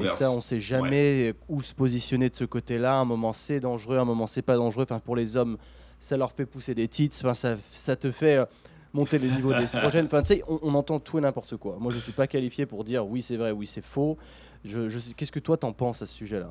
Et 0.05 0.07
ça, 0.17 0.31
on 0.31 0.41
sait 0.41 0.61
jamais 0.61 1.35
où 1.49 1.61
se 1.63 1.75
positionner 1.75 2.29
de 2.29 2.35
ce 2.35 2.45
côté-là. 2.45 2.97
Un 2.97 3.05
moment, 3.05 3.33
c'est 3.33 3.61
dangereux, 3.61 3.99
un 3.99 4.05
moment, 4.05 4.27
c'est 4.27 4.43
pas 4.43 4.57
dangereux. 4.57 4.85
Enfin, 4.85 5.01
pour 5.01 5.17
les 5.17 5.37
hommes, 5.37 5.57
ça 5.99 6.17
leur 6.17 6.33
fait 6.33 6.47
pousser 6.47 6.75
des 6.75 6.87
tits. 6.89 7.11
Enfin, 7.21 7.35
ça, 7.35 7.57
ça 7.73 7.97
te 7.97 8.11
fait 8.13 8.37
euh, 8.37 8.45
monter 8.93 9.19
les 9.19 9.31
niveaux 9.31 9.53
d'estrogène. 9.61 10.07
Enfin, 10.07 10.23
tu 10.23 10.35
sais, 10.37 10.43
on, 10.49 10.59
on 10.63 10.75
entend 10.75 11.01
tout 11.01 11.19
et 11.19 11.21
n'importe 11.23 11.57
quoi. 11.57 11.77
Moi, 11.81 11.93
je 11.93 11.99
suis 11.99 12.13
pas 12.13 12.27
qualifié 12.27 12.67
pour 12.67 12.85
dire 12.85 13.07
oui, 13.07 13.23
c'est 13.23 13.37
vrai, 13.37 13.51
oui, 13.51 13.67
c'est 13.67 13.85
faux. 13.85 14.17
Je, 14.65 14.89
je 14.89 14.99
sais- 14.99 15.15
Qu'est-ce 15.15 15.33
que 15.33 15.41
toi, 15.41 15.57
t'en 15.57 15.73
penses 15.73 16.03
à 16.03 16.07
ce 16.07 16.15
sujet-là? 16.15 16.51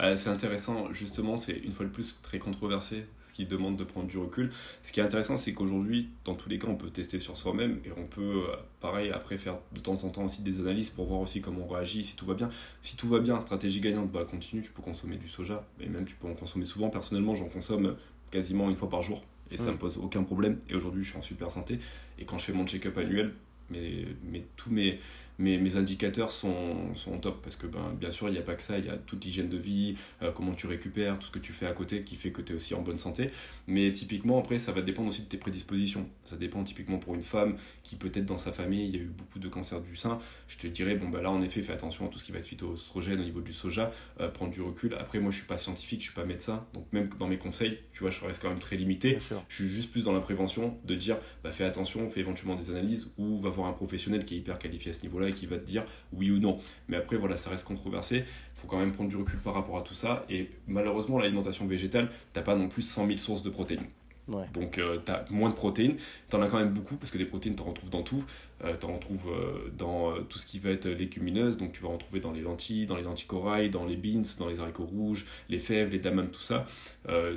Euh, 0.00 0.16
c'est 0.16 0.28
intéressant, 0.28 0.90
justement, 0.92 1.36
c'est 1.36 1.52
une 1.56 1.70
fois 1.70 1.86
de 1.86 1.90
plus 1.90 2.18
très 2.20 2.40
controversé, 2.40 3.04
ce 3.20 3.32
qui 3.32 3.46
demande 3.46 3.76
de 3.76 3.84
prendre 3.84 4.08
du 4.08 4.18
recul. 4.18 4.50
Ce 4.82 4.90
qui 4.90 4.98
est 4.98 5.02
intéressant, 5.04 5.36
c'est 5.36 5.52
qu'aujourd'hui, 5.54 6.08
dans 6.24 6.34
tous 6.34 6.48
les 6.48 6.58
cas, 6.58 6.66
on 6.68 6.74
peut 6.74 6.90
tester 6.90 7.20
sur 7.20 7.36
soi-même 7.36 7.78
et 7.84 7.90
on 7.96 8.06
peut, 8.06 8.44
euh, 8.50 8.56
pareil, 8.80 9.10
après 9.12 9.38
faire 9.38 9.56
de 9.72 9.78
temps 9.78 10.02
en 10.02 10.08
temps 10.08 10.24
aussi 10.24 10.42
des 10.42 10.58
analyses 10.60 10.90
pour 10.90 11.06
voir 11.06 11.20
aussi 11.20 11.40
comment 11.40 11.64
on 11.68 11.72
réagit, 11.72 12.02
si 12.04 12.16
tout 12.16 12.26
va 12.26 12.34
bien. 12.34 12.50
Si 12.82 12.96
tout 12.96 13.06
va 13.08 13.20
bien, 13.20 13.38
stratégie 13.38 13.80
gagnante, 13.80 14.10
bah 14.10 14.24
continue, 14.28 14.62
tu 14.62 14.72
peux 14.72 14.82
consommer 14.82 15.16
du 15.16 15.28
soja, 15.28 15.64
et 15.80 15.88
même 15.88 16.06
tu 16.06 16.16
peux 16.16 16.26
en 16.26 16.34
consommer 16.34 16.64
souvent. 16.64 16.90
Personnellement, 16.90 17.36
j'en 17.36 17.48
consomme 17.48 17.96
quasiment 18.32 18.68
une 18.68 18.76
fois 18.76 18.88
par 18.88 19.02
jour 19.02 19.22
et 19.52 19.56
ça 19.56 19.70
Mm. 19.70 19.74
me 19.74 19.78
pose 19.78 19.98
aucun 19.98 20.24
problème. 20.24 20.58
Et 20.68 20.74
aujourd'hui, 20.74 21.04
je 21.04 21.10
suis 21.10 21.18
en 21.18 21.22
super 21.22 21.52
santé 21.52 21.78
et 22.18 22.24
quand 22.24 22.38
je 22.38 22.46
fais 22.46 22.52
mon 22.52 22.66
check-up 22.66 22.98
annuel, 22.98 23.32
mais, 23.70 24.06
mais 24.24 24.44
tous 24.56 24.70
mes, 24.70 24.98
mes, 25.38 25.58
mes 25.58 25.76
indicateurs 25.76 26.30
sont, 26.30 26.94
sont 26.94 27.14
au 27.14 27.18
top 27.18 27.42
parce 27.42 27.56
que 27.56 27.66
ben, 27.66 27.94
bien 27.98 28.10
sûr 28.10 28.28
il 28.28 28.32
n'y 28.32 28.38
a 28.38 28.42
pas 28.42 28.54
que 28.54 28.62
ça, 28.62 28.78
il 28.78 28.86
y 28.86 28.88
a 28.88 28.96
toute 28.96 29.24
l'hygiène 29.24 29.48
de 29.48 29.56
vie, 29.56 29.96
euh, 30.22 30.30
comment 30.32 30.54
tu 30.54 30.66
récupères, 30.66 31.18
tout 31.18 31.26
ce 31.26 31.32
que 31.32 31.38
tu 31.38 31.52
fais 31.52 31.66
à 31.66 31.72
côté 31.72 32.02
qui 32.02 32.16
fait 32.16 32.30
que 32.30 32.42
tu 32.42 32.52
es 32.52 32.56
aussi 32.56 32.74
en 32.74 32.82
bonne 32.82 32.98
santé. 32.98 33.30
Mais 33.66 33.90
typiquement 33.92 34.38
après 34.38 34.58
ça 34.58 34.72
va 34.72 34.82
dépendre 34.82 35.08
aussi 35.08 35.22
de 35.22 35.28
tes 35.28 35.36
prédispositions. 35.36 36.08
Ça 36.22 36.36
dépend 36.36 36.62
typiquement 36.62 36.98
pour 36.98 37.14
une 37.14 37.22
femme 37.22 37.56
qui 37.82 37.96
peut-être 37.96 38.26
dans 38.26 38.38
sa 38.38 38.52
famille 38.52 38.86
il 38.86 38.96
y 38.96 38.98
a 38.98 39.02
eu 39.02 39.10
beaucoup 39.16 39.38
de 39.38 39.48
cancers 39.48 39.80
du 39.80 39.96
sein. 39.96 40.18
Je 40.48 40.58
te 40.58 40.66
dirais 40.66 40.94
bon 40.94 41.08
bah 41.08 41.20
là 41.20 41.30
en 41.30 41.42
effet 41.42 41.62
fais 41.62 41.72
attention 41.72 42.06
à 42.06 42.08
tout 42.08 42.18
ce 42.18 42.24
qui 42.24 42.32
va 42.32 42.38
être 42.38 42.46
phytoestrogène 42.46 43.20
au 43.20 43.24
niveau 43.24 43.40
du 43.40 43.52
soja, 43.52 43.90
euh, 44.20 44.28
prendre 44.28 44.52
du 44.52 44.62
recul. 44.62 44.94
Après 44.94 45.18
moi 45.18 45.30
je 45.30 45.36
suis 45.36 45.46
pas 45.46 45.58
scientifique, 45.58 46.00
je 46.00 46.06
suis 46.06 46.14
pas 46.14 46.24
médecin, 46.24 46.64
donc 46.74 46.86
même 46.92 47.08
dans 47.18 47.26
mes 47.26 47.38
conseils, 47.38 47.78
tu 47.92 48.00
vois 48.00 48.10
je 48.10 48.24
reste 48.24 48.40
quand 48.40 48.50
même 48.50 48.58
très 48.58 48.76
limité. 48.76 49.18
Je 49.48 49.54
suis 49.54 49.68
juste 49.68 49.90
plus 49.90 50.04
dans 50.04 50.12
la 50.12 50.20
prévention, 50.20 50.78
de 50.84 50.94
dire 50.94 51.18
bah, 51.42 51.50
fais 51.50 51.64
attention, 51.64 52.08
fais 52.08 52.20
éventuellement 52.20 52.56
des 52.56 52.70
analyses 52.70 53.08
ou 53.18 53.38
va 53.40 53.50
voir 53.50 53.68
un 53.68 53.72
professionnel 53.72 54.24
qui 54.24 54.34
est 54.34 54.38
hyper 54.38 54.58
qualifié 54.58 54.90
à 54.90 54.94
ce 54.94 55.02
niveau-là 55.02 55.23
et 55.28 55.32
qui 55.32 55.46
va 55.46 55.58
te 55.58 55.64
dire 55.64 55.84
oui 56.12 56.30
ou 56.30 56.38
non. 56.38 56.58
Mais 56.88 56.96
après, 56.96 57.16
voilà, 57.16 57.36
ça 57.36 57.50
reste 57.50 57.64
controversé. 57.64 58.18
Il 58.18 58.60
faut 58.60 58.66
quand 58.66 58.78
même 58.78 58.92
prendre 58.92 59.10
du 59.10 59.16
recul 59.16 59.38
par 59.40 59.54
rapport 59.54 59.78
à 59.78 59.82
tout 59.82 59.94
ça. 59.94 60.24
Et 60.30 60.50
malheureusement, 60.66 61.18
l'alimentation 61.18 61.66
végétale, 61.66 62.10
t'as 62.32 62.42
pas 62.42 62.54
non 62.54 62.68
plus 62.68 62.82
100 62.82 63.06
000 63.06 63.18
sources 63.18 63.42
de 63.42 63.50
protéines. 63.50 63.86
Ouais. 64.28 64.46
Donc, 64.54 64.78
euh, 64.78 64.98
tu 65.04 65.12
as 65.12 65.24
moins 65.30 65.50
de 65.50 65.54
protéines. 65.54 65.96
Tu 66.30 66.36
en 66.36 66.40
as 66.40 66.48
quand 66.48 66.58
même 66.58 66.72
beaucoup 66.72 66.96
parce 66.96 67.10
que 67.10 67.18
des 67.18 67.26
protéines, 67.26 67.56
tu 67.56 67.62
en 67.62 67.66
retrouves 67.66 67.90
dans 67.90 68.02
tout. 68.02 68.24
Euh, 68.64 68.74
tu 68.78 68.86
en 68.86 68.94
retrouves 68.94 69.30
euh, 69.30 69.70
dans 69.76 70.10
euh, 70.10 70.20
tout 70.20 70.38
ce 70.38 70.46
qui 70.46 70.58
va 70.58 70.70
être 70.70 70.88
légumineuse. 70.88 71.58
Donc, 71.58 71.72
tu 71.72 71.82
vas 71.82 71.88
en 71.88 71.94
retrouver 71.94 72.20
dans 72.20 72.32
les 72.32 72.40
lentilles, 72.40 72.86
dans 72.86 72.96
les 72.96 73.02
lentilles 73.02 73.26
corail, 73.26 73.70
dans 73.70 73.84
les 73.84 73.96
beans, 73.96 74.22
dans 74.38 74.48
les 74.48 74.60
haricots 74.60 74.86
rouges, 74.86 75.26
les 75.48 75.58
fèves, 75.58 75.90
les 75.90 75.98
damames, 75.98 76.30
tout 76.30 76.42
ça. 76.42 76.66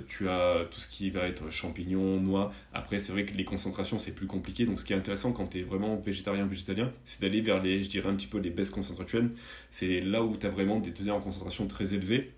Tu 0.08 0.30
as 0.30 0.66
tout 0.72 0.80
ce 0.80 0.88
qui 0.88 1.10
va 1.10 1.28
être 1.28 1.50
champignons, 1.52 2.20
noix. 2.20 2.54
Après, 2.74 3.00
c'est 3.00 3.12
vrai 3.12 3.26
que 3.26 3.34
les 3.34 3.44
concentrations, 3.44 3.98
c'est 4.00 4.14
plus 4.14 4.28
compliqué. 4.28 4.66
Donc, 4.66 4.80
ce 4.80 4.86
qui 4.86 4.94
est 4.94 4.96
intéressant 4.96 5.34
quand 5.34 5.48
tu 5.48 5.60
es 5.60 5.64
vraiment 5.64 5.98
végétarien, 5.98 6.46
végétalien, 6.46 6.92
c'est 7.04 7.22
d'aller 7.22 7.42
vers 7.42 7.62
les, 7.62 7.84
je 7.84 7.90
dirais, 7.90 8.10
un 8.10 8.16
petit 8.16 8.28
peu 8.28 8.40
les 8.40 8.50
baisses 8.50 8.70
concentratuelles. 8.70 9.30
C'est 9.70 10.00
là 10.00 10.24
où 10.24 10.38
tu 10.38 10.46
as 10.46 10.50
vraiment 10.50 10.80
des 10.80 10.92
teneurs 10.92 11.18
en 11.18 11.22
concentration 11.22 11.68
très 11.68 11.94
élevées. 11.94 12.32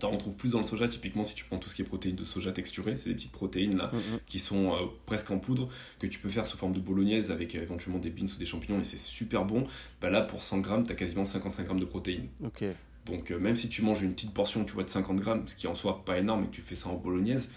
Tu 0.00 0.06
en 0.06 0.10
retrouves 0.10 0.34
plus 0.36 0.52
dans 0.52 0.58
le 0.58 0.64
soja, 0.64 0.88
typiquement 0.88 1.22
si 1.24 1.34
tu 1.34 1.44
prends 1.44 1.58
tout 1.58 1.68
ce 1.68 1.74
qui 1.74 1.82
est 1.82 1.84
protéines 1.84 2.16
de 2.16 2.24
soja 2.24 2.50
texturées, 2.52 2.96
c'est 2.96 3.10
des 3.10 3.14
petites 3.14 3.32
protéines 3.32 3.76
là 3.76 3.90
Mhm. 3.92 4.18
qui 4.26 4.38
sont 4.38 4.72
euh, 4.72 4.86
presque 5.06 5.30
en 5.30 5.38
poudre, 5.38 5.68
que 5.98 6.06
tu 6.06 6.18
peux 6.18 6.28
faire 6.30 6.46
sous 6.46 6.56
forme 6.56 6.72
de 6.72 6.80
bolognaise 6.80 7.30
avec 7.30 7.54
euh, 7.54 7.62
éventuellement 7.62 8.00
des 8.00 8.10
beans 8.10 8.26
ou 8.26 8.38
des 8.38 8.46
champignons 8.46 8.80
et 8.80 8.84
c'est 8.84 8.98
super 8.98 9.44
bon. 9.44 9.66
Bah 10.00 10.10
là, 10.10 10.22
pour 10.22 10.42
100 10.42 10.58
grammes, 10.60 10.84
tu 10.86 10.92
as 10.92 10.96
quasiment 10.96 11.24
55 11.24 11.64
grammes 11.66 11.80
de 11.80 11.84
protéines. 11.84 12.28
Ok. 12.44 12.64
Donc 13.06 13.30
euh, 13.30 13.38
même 13.38 13.56
si 13.56 13.68
tu 13.68 13.82
manges 13.82 14.02
une 14.02 14.12
petite 14.14 14.32
portion, 14.34 14.64
tu 14.64 14.72
vois, 14.72 14.84
de 14.84 14.90
50 14.90 15.16
grammes, 15.20 15.46
ce 15.46 15.54
qui 15.54 15.66
en 15.66 15.74
soit 15.74 16.04
pas 16.04 16.18
énorme 16.18 16.44
et 16.44 16.46
que 16.46 16.52
tu 16.52 16.62
fais 16.62 16.74
ça 16.74 16.88
en 16.88 16.94
bolognaise, 16.96 17.50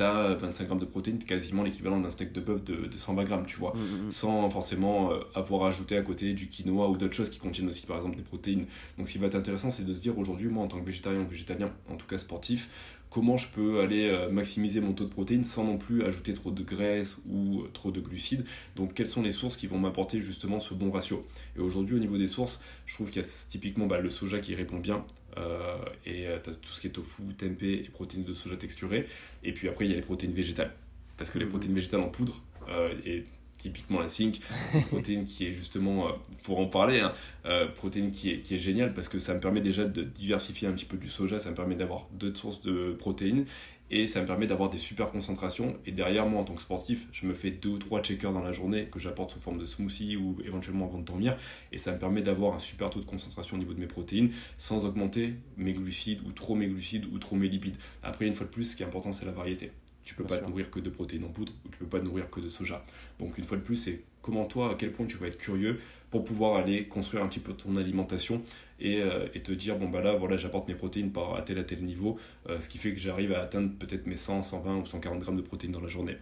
tu 0.00 0.04
as 0.06 0.34
25 0.34 0.66
grammes 0.66 0.78
de 0.78 0.84
protéines, 0.86 1.18
quasiment 1.18 1.62
l'équivalent 1.62 2.00
d'un 2.00 2.10
steak 2.10 2.32
de 2.32 2.40
bœuf 2.40 2.64
de, 2.64 2.86
de 2.86 2.96
120 2.96 3.24
grammes, 3.24 3.46
tu 3.46 3.56
vois 3.56 3.72
Mhm, 3.76 4.04
mhm. 4.06 4.10
sans 4.10 4.48
forcément 4.50 5.12
euh, 5.12 5.18
avoir 5.34 5.64
ajouté 5.64 5.96
à 5.96 6.02
côté 6.02 6.32
du 6.32 6.48
quinoa 6.48 6.88
ou 6.88 6.96
d'autres 6.96 7.14
choses 7.14 7.30
qui 7.30 7.38
contiennent 7.38 7.68
aussi 7.68 7.86
par 7.86 7.96
exemple 7.96 8.16
des 8.16 8.22
protéines. 8.22 8.66
Donc 8.98 9.08
ce 9.08 9.12
qui 9.12 9.18
va 9.18 9.26
être 9.26 9.34
intéressant 9.34 9.70
c'est 9.70 9.84
de 9.84 9.94
se 9.94 10.00
dire 10.00 10.18
aujourd'hui 10.18 10.48
moi 10.48 10.64
en 10.64 10.68
tant 10.68 10.80
que 10.80 10.86
végétarien 10.86 11.20
ou 11.20 11.26
végétalien, 11.26 11.70
en 11.90 11.96
tout 11.96 12.06
cas 12.06 12.18
sportif, 12.18 12.68
comment 13.10 13.36
je 13.36 13.48
peux 13.48 13.80
aller 13.80 14.08
euh, 14.08 14.30
maximiser 14.30 14.80
mon 14.80 14.92
taux 14.92 15.04
de 15.04 15.10
protéines 15.10 15.44
sans 15.44 15.64
non 15.64 15.76
plus 15.78 16.04
ajouter 16.04 16.32
trop 16.32 16.50
de 16.50 16.62
graisse 16.62 17.16
ou 17.28 17.60
euh, 17.60 17.70
trop 17.72 17.90
de 17.90 18.00
glucides. 18.00 18.44
Donc 18.76 18.94
quelles 18.94 19.06
sont 19.06 19.22
les 19.22 19.32
sources 19.32 19.56
qui 19.56 19.66
vont 19.66 19.78
m'apporter 19.78 20.20
justement 20.20 20.60
ce 20.60 20.74
bon 20.74 20.90
ratio? 20.90 21.26
Et 21.56 21.60
aujourd'hui 21.60 21.96
au 21.96 21.98
niveau 21.98 22.16
des 22.16 22.28
sources, 22.28 22.62
je 22.86 22.94
trouve 22.94 23.10
qu'il 23.10 23.20
y 23.20 23.24
a 23.24 23.28
typiquement 23.50 23.86
bah, 23.86 23.98
le 24.00 24.10
soja 24.10 24.38
qui 24.40 24.54
répond 24.54 24.78
bien. 24.78 25.04
Euh, 25.38 25.76
et 26.06 26.26
tu 26.42 26.50
as 26.50 26.54
tout 26.54 26.72
ce 26.72 26.80
qui 26.80 26.86
est 26.88 26.90
tofu, 26.90 27.22
tempeh 27.36 27.72
et 27.84 27.88
protéines 27.92 28.24
de 28.24 28.34
soja 28.34 28.56
texturées. 28.56 29.06
Et 29.44 29.52
puis 29.52 29.68
après, 29.68 29.84
il 29.86 29.90
y 29.90 29.94
a 29.94 29.96
les 29.96 30.02
protéines 30.02 30.32
végétales. 30.32 30.72
Parce 31.16 31.30
que 31.30 31.38
les 31.38 31.44
Mhm. 31.44 31.50
protéines 31.50 31.74
végétales 31.74 32.00
en 32.00 32.08
poudre, 32.08 32.42
euh, 32.68 32.92
et 33.04 33.24
typiquement 33.58 34.00
la 34.00 34.08
zinc, 34.08 34.40
c'est 34.72 34.78
une 34.78 34.84
protéine 34.84 35.24
qui 35.26 35.46
est 35.46 35.52
justement, 35.52 36.08
euh, 36.08 36.12
pour 36.44 36.58
en 36.60 36.66
parler, 36.66 37.00
hein, 37.00 37.12
euh, 37.44 37.66
protéine 37.68 38.10
qui 38.10 38.30
est, 38.30 38.40
qui 38.40 38.54
est 38.54 38.58
géniale 38.58 38.94
parce 38.94 39.08
que 39.08 39.18
ça 39.18 39.34
me 39.34 39.40
permet 39.40 39.60
déjà 39.60 39.84
de 39.84 40.02
diversifier 40.02 40.66
un 40.66 40.72
petit 40.72 40.86
peu 40.86 40.96
du 40.96 41.08
soja, 41.10 41.38
ça 41.40 41.50
me 41.50 41.54
permet 41.54 41.74
d'avoir 41.74 42.08
d'autres 42.12 42.38
sources 42.38 42.62
de 42.62 42.92
protéines 42.98 43.44
et 43.90 44.06
ça 44.06 44.20
me 44.20 44.26
permet 44.26 44.46
d'avoir 44.46 44.70
des 44.70 44.78
super 44.78 45.10
concentrations. 45.10 45.76
Et 45.84 45.92
derrière, 45.92 46.26
moi, 46.26 46.40
en 46.40 46.44
tant 46.44 46.54
que 46.54 46.62
sportif, 46.62 47.08
je 47.12 47.26
me 47.26 47.34
fais 47.34 47.50
deux 47.50 47.70
ou 47.70 47.78
trois 47.78 48.02
checkers 48.02 48.32
dans 48.32 48.42
la 48.42 48.52
journée 48.52 48.86
que 48.86 48.98
j'apporte 48.98 49.32
sous 49.32 49.40
forme 49.40 49.58
de 49.58 49.64
smoothie 49.64 50.16
ou 50.16 50.38
éventuellement 50.44 50.86
avant 50.86 50.98
de 50.98 51.04
dormir. 51.04 51.36
Et 51.72 51.78
ça 51.78 51.92
me 51.92 51.98
permet 51.98 52.22
d'avoir 52.22 52.54
un 52.54 52.60
super 52.60 52.90
taux 52.90 53.00
de 53.00 53.04
concentration 53.04 53.56
au 53.56 53.58
niveau 53.58 53.74
de 53.74 53.80
mes 53.80 53.86
protéines 53.86 54.30
sans 54.58 54.84
augmenter 54.84 55.34
mes 55.56 55.72
glucides 55.72 56.20
ou 56.24 56.32
trop 56.32 56.54
mes 56.54 56.68
glucides 56.68 57.06
ou 57.12 57.18
trop 57.18 57.34
mes 57.36 57.48
lipides. 57.48 57.76
Après, 58.02 58.26
une 58.26 58.34
fois 58.34 58.46
de 58.46 58.52
plus, 58.52 58.64
ce 58.64 58.76
qui 58.76 58.82
est 58.82 58.86
important, 58.86 59.12
c'est 59.12 59.26
la 59.26 59.32
variété. 59.32 59.72
Tu 60.04 60.14
peux 60.14 60.24
pas 60.24 60.38
te 60.38 60.46
nourrir 60.46 60.70
que 60.70 60.80
de 60.80 60.90
protéines 60.90 61.24
en 61.24 61.28
poudre 61.28 61.52
ou 61.64 61.68
tu 61.68 61.78
peux 61.78 61.86
pas 61.86 62.00
te 62.00 62.04
nourrir 62.04 62.30
que 62.30 62.40
de 62.40 62.48
soja. 62.48 62.84
Donc 63.18 63.38
une 63.38 63.44
fois 63.44 63.56
de 63.56 63.62
plus, 63.62 63.76
c'est 63.76 64.02
comment 64.22 64.44
toi, 64.44 64.72
à 64.72 64.74
quel 64.74 64.92
point 64.92 65.06
tu 65.06 65.16
vas 65.16 65.26
être 65.26 65.38
curieux 65.38 65.78
pour 66.10 66.24
pouvoir 66.24 66.56
aller 66.56 66.86
construire 66.86 67.22
un 67.22 67.28
petit 67.28 67.40
peu 67.40 67.52
ton 67.52 67.76
alimentation 67.76 68.42
et, 68.80 69.00
euh, 69.00 69.28
et 69.34 69.40
te 69.40 69.52
dire 69.52 69.78
bon 69.78 69.88
bah 69.88 70.00
là 70.00 70.14
voilà 70.14 70.36
j'apporte 70.36 70.68
mes 70.68 70.74
protéines 70.74 71.12
par 71.12 71.36
à 71.36 71.42
tel 71.42 71.58
à 71.58 71.64
tel 71.64 71.82
niveau, 71.82 72.18
euh, 72.48 72.60
ce 72.60 72.68
qui 72.68 72.78
fait 72.78 72.92
que 72.92 73.00
j'arrive 73.00 73.32
à 73.32 73.42
atteindre 73.42 73.70
peut-être 73.78 74.06
mes 74.06 74.16
100, 74.16 74.42
120 74.42 74.78
ou 74.78 74.86
140 74.86 75.20
grammes 75.20 75.36
de 75.36 75.42
protéines 75.42 75.72
dans 75.72 75.80
la 75.80 75.88
journée. 75.88 76.16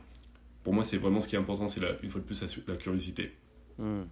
Pour 0.62 0.74
moi 0.74 0.84
c'est 0.84 0.99
vraiment 0.99 1.20
ce 1.20 1.28
qui 1.28 1.36
est 1.36 1.39
important, 1.39 1.68
c'est 1.68 1.80
une 2.03 2.11
fois 2.11 2.20
de 2.20 2.26
plus 2.26 2.64
la, 2.66 2.76
curiosité. 2.76 3.32
Hmm. 3.78 4.03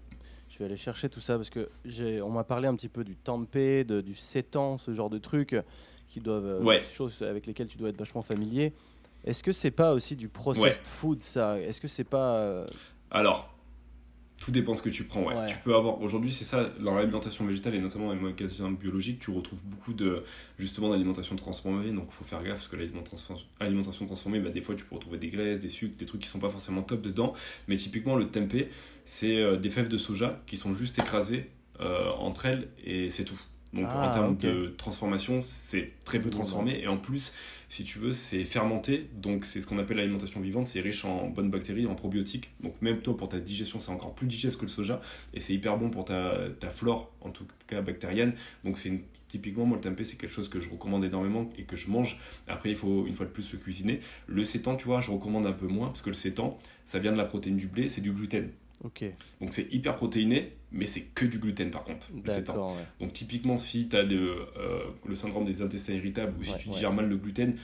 Je 0.48 0.58
vais 0.58 0.64
aller 0.64 0.76
chercher 0.76 1.10
tout 1.10 1.20
ça 1.20 1.36
parce 1.36 1.50
que 1.50 1.68
j'ai 1.84 2.22
on 2.22 2.30
m'a 2.30 2.44
parlé 2.44 2.68
un 2.68 2.74
petit 2.74 2.88
peu 2.88 3.04
du 3.04 3.16
tempeh, 3.16 3.84
de, 3.84 4.00
du 4.00 4.14
sétan, 4.14 4.78
ce 4.78 4.94
genre 4.94 5.10
de 5.10 5.18
trucs 5.18 5.56
qui 6.08 6.20
doivent 6.20 6.46
euh, 6.46 6.62
ouais. 6.62 6.82
choses 6.94 7.20
avec 7.22 7.46
lesquelles 7.46 7.66
tu 7.66 7.76
dois 7.76 7.90
être 7.90 7.98
vachement 7.98 8.22
familier. 8.22 8.72
Est-ce 9.24 9.42
que 9.42 9.52
c'est 9.52 9.72
pas 9.72 9.92
aussi 9.92 10.14
du 10.14 10.28
processed 10.28 10.84
food 10.84 11.20
ça? 11.20 11.60
Est-ce 11.60 11.80
que 11.80 11.88
c'est 11.88 12.04
pas. 12.04 12.64
Alors, 13.10 13.55
tout 14.38 14.50
dépend 14.50 14.74
ce 14.74 14.82
que 14.82 14.90
tu 14.90 15.04
prends. 15.04 15.24
Ouais. 15.24 15.46
Tu 15.46 15.56
peux 15.64 15.74
avoir. 15.74 16.00
Aujourd'hui, 16.02 16.30
c'est 16.30 16.44
ça, 16.44 16.70
dans 16.80 16.94
l'alimentation 16.94 17.44
végétale 17.46 17.74
et 17.74 17.80
notamment 17.80 18.14
magasins 18.14 18.70
biologiques, 18.70 19.18
tu 19.18 19.30
retrouves 19.30 19.62
beaucoup 19.64 19.92
de 19.92 20.24
justement 20.58 20.90
d'alimentation 20.90 21.36
transformée. 21.36 21.90
Donc, 21.90 22.08
il 22.08 22.14
faut 22.14 22.24
faire 22.24 22.42
gaffe 22.42 22.56
parce 22.56 22.68
que 22.68 22.76
l'alimentation 22.76 24.06
transformée, 24.06 24.40
bah, 24.40 24.50
des 24.50 24.60
fois, 24.60 24.74
tu 24.74 24.84
peux 24.84 24.94
retrouver 24.94 25.18
des 25.18 25.28
graisses, 25.28 25.58
des 25.58 25.68
sucres, 25.68 25.96
des 25.96 26.06
trucs 26.06 26.20
qui 26.20 26.28
sont 26.28 26.38
pas 26.38 26.50
forcément 26.50 26.82
top 26.82 27.00
dedans. 27.00 27.32
Mais 27.68 27.76
typiquement, 27.76 28.16
le 28.16 28.28
tempeh, 28.28 28.68
c'est 29.04 29.38
euh, 29.38 29.56
des 29.56 29.70
fèves 29.70 29.88
de 29.88 29.98
soja 29.98 30.42
qui 30.46 30.56
sont 30.56 30.74
juste 30.74 30.98
écrasées 30.98 31.50
euh, 31.80 32.10
entre 32.18 32.46
elles 32.46 32.68
et 32.84 33.10
c'est 33.10 33.24
tout. 33.24 33.40
Donc 33.76 33.86
en 33.86 34.00
ah, 34.00 34.10
termes 34.12 34.36
de 34.36 34.74
transformation, 34.76 35.40
c'est 35.42 35.92
très 36.04 36.20
peu 36.20 36.30
transformé. 36.30 36.80
Et 36.80 36.88
en 36.88 36.96
plus, 36.96 37.32
si 37.68 37.84
tu 37.84 37.98
veux, 37.98 38.12
c'est 38.12 38.44
fermenté. 38.44 39.08
Donc 39.14 39.44
c'est 39.44 39.60
ce 39.60 39.66
qu'on 39.66 39.78
appelle 39.78 39.98
l'alimentation 39.98 40.40
vivante. 40.40 40.66
C'est 40.66 40.80
riche 40.80 41.04
en 41.04 41.28
bonnes 41.28 41.50
bactéries, 41.50 41.86
en 41.86 41.94
probiotiques. 41.94 42.50
Donc 42.62 42.74
même 42.80 43.00
toi, 43.00 43.16
pour 43.16 43.28
ta 43.28 43.38
digestion, 43.38 43.78
c'est 43.78 43.90
encore 43.90 44.14
plus 44.14 44.26
digeste 44.26 44.56
que 44.56 44.62
le 44.62 44.68
soja. 44.68 45.00
Et 45.34 45.40
c'est 45.40 45.52
hyper 45.52 45.76
bon 45.76 45.90
pour 45.90 46.04
ta, 46.04 46.34
ta, 46.58 46.70
flore, 46.70 47.12
en 47.20 47.30
tout 47.30 47.46
cas 47.66 47.82
bactérienne. 47.82 48.34
Donc 48.64 48.78
c'est 48.78 49.00
typiquement, 49.28 49.66
moi, 49.66 49.76
le 49.76 49.82
tempeh, 49.82 50.04
c'est 50.04 50.16
quelque 50.16 50.30
chose 50.30 50.48
que 50.48 50.60
je 50.60 50.70
recommande 50.70 51.04
énormément 51.04 51.50
et 51.58 51.64
que 51.64 51.76
je 51.76 51.90
mange. 51.90 52.18
Après, 52.48 52.70
il 52.70 52.76
faut 52.76 53.06
une 53.06 53.14
fois 53.14 53.26
de 53.26 53.30
plus 53.30 53.52
le 53.52 53.58
cuisiner. 53.58 54.00
Le 54.26 54.44
sétan, 54.44 54.76
tu 54.76 54.86
vois, 54.86 55.00
je 55.00 55.10
recommande 55.10 55.46
un 55.46 55.52
peu 55.52 55.66
moins. 55.66 55.88
Parce 55.88 56.02
que 56.02 56.10
le 56.10 56.14
sétan, 56.14 56.58
ça 56.84 56.98
vient 56.98 57.12
de 57.12 57.18
la 57.18 57.24
protéine 57.24 57.56
du 57.56 57.66
blé, 57.66 57.88
c'est 57.88 58.00
du 58.00 58.12
gluten. 58.12 58.50
Donc 59.40 59.52
c'est 59.52 59.72
hyper 59.72 59.96
protéiné, 59.96 60.52
mais 60.72 60.86
c'est 60.86 61.02
que 61.02 61.24
du 61.24 61.38
gluten 61.38 61.70
par 61.70 61.84
contre. 61.84 62.10
Donc 63.00 63.12
typiquement 63.12 63.58
si 63.58 63.88
tu 63.88 63.96
as 63.96 64.00
euh, 64.00 64.84
le 65.06 65.14
syndrome 65.14 65.44
des 65.44 65.62
intestins 65.62 65.94
irritables 65.94 66.34
ou 66.38 66.44
si 66.44 66.54
tu 66.56 66.68
digères 66.68 66.92
mal 66.92 67.08
le 67.08 67.16
gluten, 67.16 67.54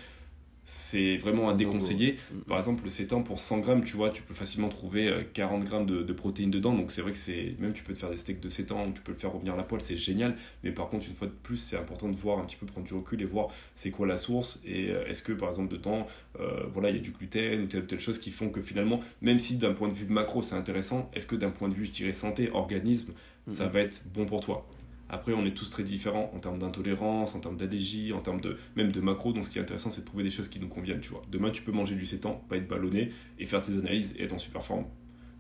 c'est 0.65 1.17
vraiment 1.17 1.49
à 1.49 1.55
déconseiller. 1.55 2.19
Mm. 2.33 2.39
Par 2.43 2.57
exemple, 2.57 2.85
le 2.85 2.91
sétan 2.91 3.23
pour 3.23 3.39
100 3.39 3.59
grammes, 3.59 3.85
tu 3.85 3.97
vois, 3.97 4.11
tu 4.11 4.23
peux 4.23 4.35
facilement 4.35 4.69
trouver 4.69 5.13
40 5.35 5.63
euh, 5.63 5.67
grammes 5.67 5.87
de, 5.87 6.13
protéines 6.13 6.51
dedans. 6.51 6.73
Donc 6.73 6.91
c'est 6.93 7.03
vrai 7.03 7.13
que 7.13 7.19
c'est 7.19 7.57
même 7.59 7.73
tu 7.73 7.83
peux 7.83 7.93
te 7.93 7.99
faire 7.99 8.11
des 8.11 8.17
steaks 8.17 8.41
de 8.41 8.49
sétan 8.49 8.87
ou 8.87 8.93
tu 8.93 9.03
peux 9.03 9.13
le 9.13 9.19
faire 9.19 9.33
revenir 9.33 9.55
à 9.55 9.57
la 9.57 9.65
poêle, 9.65 9.81
c'est 9.81 9.97
génial. 9.97 10.37
Mais 10.63 10.71
par 10.71 10.89
contre, 10.89 11.07
une 11.09 11.15
fois 11.15 11.27
de 11.27 11.33
plus, 11.43 11.57
c'est 11.57 11.77
important 11.77 12.09
de 12.09 12.17
voir 12.17 12.39
un 12.39 12.45
petit 12.45 12.57
peu 12.57 12.67
prendre 12.67 12.87
du 12.87 12.95
recul 12.95 13.21
et 13.21 13.25
voir 13.25 13.49
c'est 13.75 13.91
quoi 13.91 14.07
la 14.07 14.17
source 14.17 14.61
et 14.65 14.91
euh, 14.91 15.07
est-ce 15.07 15.23
que 15.23 15.33
par 15.33 15.49
exemple 15.49 15.73
dedans, 15.73 16.07
euh, 16.39 16.65
voilà, 16.71 16.91
il 16.91 16.97
y 16.97 16.99
a 16.99 17.03
du 17.03 17.11
gluten 17.11 17.63
ou 17.63 17.67
telle 17.67 17.87
telle 17.87 18.01
chose 18.01 18.19
qui 18.19 18.31
font 18.31 18.51
que 18.51 18.61
finalement, 18.61 19.01
même 19.21 19.39
si 19.39 19.57
d'un 19.57 19.73
point 19.73 19.89
de 19.89 19.95
vue 19.95 20.07
macro 20.07 20.43
c'est 20.43 20.55
intéressant, 20.55 21.11
est-ce 21.15 21.27
que 21.27 21.37
d'un 21.37 21.51
point 21.51 21.69
de 21.69 21.75
vue, 21.75 21.85
je 21.85 21.93
dirais 21.93 22.13
santé, 22.13 22.51
organisme, 22.53 23.13
ça 23.49 23.67
va 23.67 23.81
être 23.81 24.05
bon 24.15 24.25
pour 24.25 24.41
toi? 24.41 24.67
Après, 25.13 25.35
on 25.35 25.45
est 25.45 25.53
tous 25.53 25.69
très 25.69 25.83
différents 25.83 26.33
en 26.35 26.39
termes 26.39 26.59
d'intolérance, 26.59 27.35
en 27.35 27.41
termes 27.41 27.59
d'allergie, 27.59 28.15
en 28.15 28.21
termes 28.21 28.41
de 28.41 28.57
même 28.77 28.91
de 28.91 29.01
macro. 29.01 29.35
Donc, 29.35 29.45
ce 29.45 29.51
qui 29.51 29.59
est 29.59 29.61
intéressant, 29.61 29.91
c'est 29.91 30.01
de 30.01 30.07
trouver 30.07 30.25
des 30.25 30.31
choses 30.31 30.49
qui 30.49 30.59
nous 30.59 30.69
conviennent. 30.69 31.01
Tu 31.01 31.11
vois, 31.11 31.21
demain, 31.31 31.51
tu 31.51 31.61
peux 31.63 31.71
manger 31.71 31.95
du 31.95 32.07
sétan, 32.07 32.43
pas 32.49 32.57
être 32.57 32.67
ballonné 32.67 33.13
et 33.39 33.45
faire 33.45 33.63
tes 33.63 33.75
analyses 33.75 34.15
et 34.19 34.25
être 34.25 34.33
en 34.33 34.39
super 34.39 34.65
forme. 34.65 34.87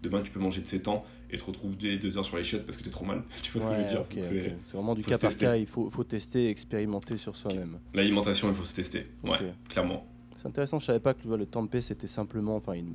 Demain, 0.02 0.20
tu 0.20 0.30
peux 0.30 0.40
manger 0.40 0.60
de 0.60 0.66
sétan 0.66 1.06
et 1.30 1.38
te 1.38 1.44
retrouver 1.44 1.96
deux 1.96 2.18
heures 2.18 2.24
sur 2.24 2.36
les 2.36 2.44
chiottes 2.44 2.66
parce 2.66 2.76
que 2.76 2.82
tu 2.82 2.90
es 2.90 2.92
trop 2.92 3.06
mal. 3.06 3.22
Tu 3.42 3.50
vois 3.52 3.62
ce 3.62 3.66
que 3.66 3.72
je 3.72 3.80
veux 3.80 3.88
dire? 3.88 4.54
C'est 4.68 4.76
vraiment 4.76 4.94
du 4.94 5.02
cas 5.02 5.16
par 5.16 5.34
cas. 5.34 5.56
Il 5.56 5.66
faut, 5.66 5.88
faut 5.88 6.04
tester, 6.04 6.50
expérimenter 6.50 7.16
sur 7.16 7.34
soi-même. 7.34 7.78
L'alimentation, 7.94 8.48
il 8.48 8.54
faut 8.54 8.66
se 8.66 8.74
tester. 8.74 9.06
Ouais, 9.24 9.38
clairement. 9.70 10.06
C'est 10.36 10.48
intéressant. 10.48 10.80
Je 10.80 10.84
savais 10.86 11.00
pas 11.00 11.14
que 11.14 11.26
le 11.26 11.46
tempeh 11.46 11.80
c'était 11.80 12.08
simplement, 12.08 12.56
enfin, 12.56 12.74
une 12.74 12.92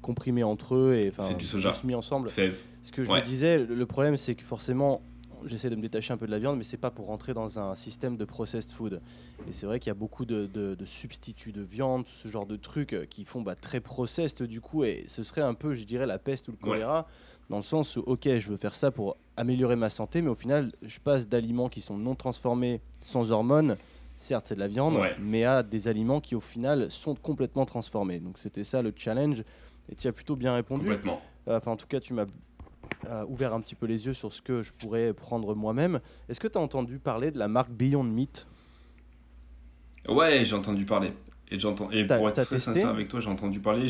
comprimé 0.00 0.44
entre 0.44 0.76
eux 0.76 0.94
et 0.94 1.08
enfin, 1.08 1.34
mis 1.82 1.94
ensemble. 1.94 2.28
Fève. 2.28 2.60
Ce 2.84 2.92
que 2.92 3.02
je 3.02 3.10
me 3.10 3.20
disais, 3.20 3.58
le 3.58 3.86
problème, 3.86 4.16
c'est 4.16 4.36
que 4.36 4.44
forcément 4.44 5.02
j'essaie 5.46 5.70
de 5.70 5.76
me 5.76 5.80
détacher 5.80 6.12
un 6.12 6.16
peu 6.16 6.26
de 6.26 6.30
la 6.30 6.38
viande, 6.38 6.58
mais 6.58 6.64
c'est 6.64 6.76
pas 6.76 6.90
pour 6.90 7.06
rentrer 7.06 7.34
dans 7.34 7.58
un 7.58 7.74
système 7.74 8.16
de 8.16 8.24
processed 8.24 8.72
food. 8.72 9.00
Et 9.48 9.52
c'est 9.52 9.66
vrai 9.66 9.78
qu'il 9.78 9.88
y 9.88 9.90
a 9.90 9.94
beaucoup 9.94 10.24
de, 10.24 10.76
substituts 10.84 11.52
de 11.52 11.62
viande, 11.62 12.06
ce 12.06 12.28
genre 12.28 12.46
de 12.46 12.56
trucs 12.56 12.92
euh, 12.92 13.06
qui 13.06 13.24
font 13.24 13.42
bah, 13.42 13.54
très 13.54 13.80
processed 13.80 14.42
du 14.42 14.60
coup, 14.60 14.84
et 14.84 15.04
ce 15.08 15.22
serait 15.22 15.40
un 15.40 15.54
peu, 15.54 15.74
je 15.74 15.84
dirais, 15.84 16.06
la 16.06 16.18
peste 16.18 16.48
ou 16.48 16.52
le 16.52 16.56
choléra, 16.56 17.06
dans 17.50 17.58
le 17.58 17.62
sens 17.62 17.96
où, 17.96 18.00
ok, 18.00 18.38
je 18.38 18.48
veux 18.48 18.56
faire 18.56 18.74
ça 18.74 18.90
pour 18.90 19.16
améliorer 19.36 19.76
ma 19.76 19.90
santé, 19.90 20.22
mais 20.22 20.30
au 20.30 20.34
final, 20.34 20.72
je 20.82 20.98
passe 20.98 21.28
d'aliments 21.28 21.68
qui 21.68 21.80
sont 21.80 21.96
non 21.96 22.14
transformés, 22.14 22.80
sans 23.00 23.32
hormones, 23.32 23.76
certes 24.18 24.46
c'est 24.48 24.54
de 24.54 24.60
la 24.60 24.68
viande, 24.68 24.98
mais 25.20 25.44
à 25.44 25.62
des 25.62 25.88
aliments 25.88 26.20
qui 26.20 26.34
au 26.34 26.40
final 26.40 26.90
sont 26.90 27.14
complètement 27.14 27.66
transformés. 27.66 28.20
Donc 28.20 28.38
c'était 28.38 28.64
ça 28.64 28.82
le 28.82 28.92
challenge, 28.96 29.42
et 29.90 29.94
tu 29.94 30.08
as 30.08 30.12
plutôt 30.12 30.36
bien 30.36 30.54
répondu. 30.54 30.84
Complètement. 30.84 31.20
Enfin, 31.46 31.72
en 31.72 31.76
tout 31.76 31.86
cas, 31.86 32.00
tu 32.00 32.14
m'as 32.14 32.24
ouvert 33.28 33.54
un 33.54 33.60
petit 33.60 33.74
peu 33.74 33.86
les 33.86 34.06
yeux 34.06 34.14
sur 34.14 34.32
ce 34.32 34.42
que 34.42 34.62
je 34.62 34.72
pourrais 34.72 35.12
prendre 35.12 35.54
moi-même. 35.54 36.00
Est-ce 36.28 36.40
que 36.40 36.48
tu 36.48 36.58
as 36.58 36.60
entendu 36.60 36.98
parler 36.98 37.30
de 37.30 37.38
la 37.38 37.48
marque 37.48 37.70
Beyond 37.70 38.04
Meat? 38.04 38.46
Ouais, 40.08 40.44
j'ai 40.44 40.54
entendu 40.54 40.84
parler. 40.84 41.12
Et, 41.50 41.58
j'entends, 41.58 41.90
et 41.90 42.06
pour 42.06 42.28
être 42.28 42.44
très 42.44 42.58
sincère 42.58 42.88
avec 42.88 43.08
toi, 43.08 43.20
j'ai 43.20 43.30
entendu 43.30 43.60
parler. 43.60 43.86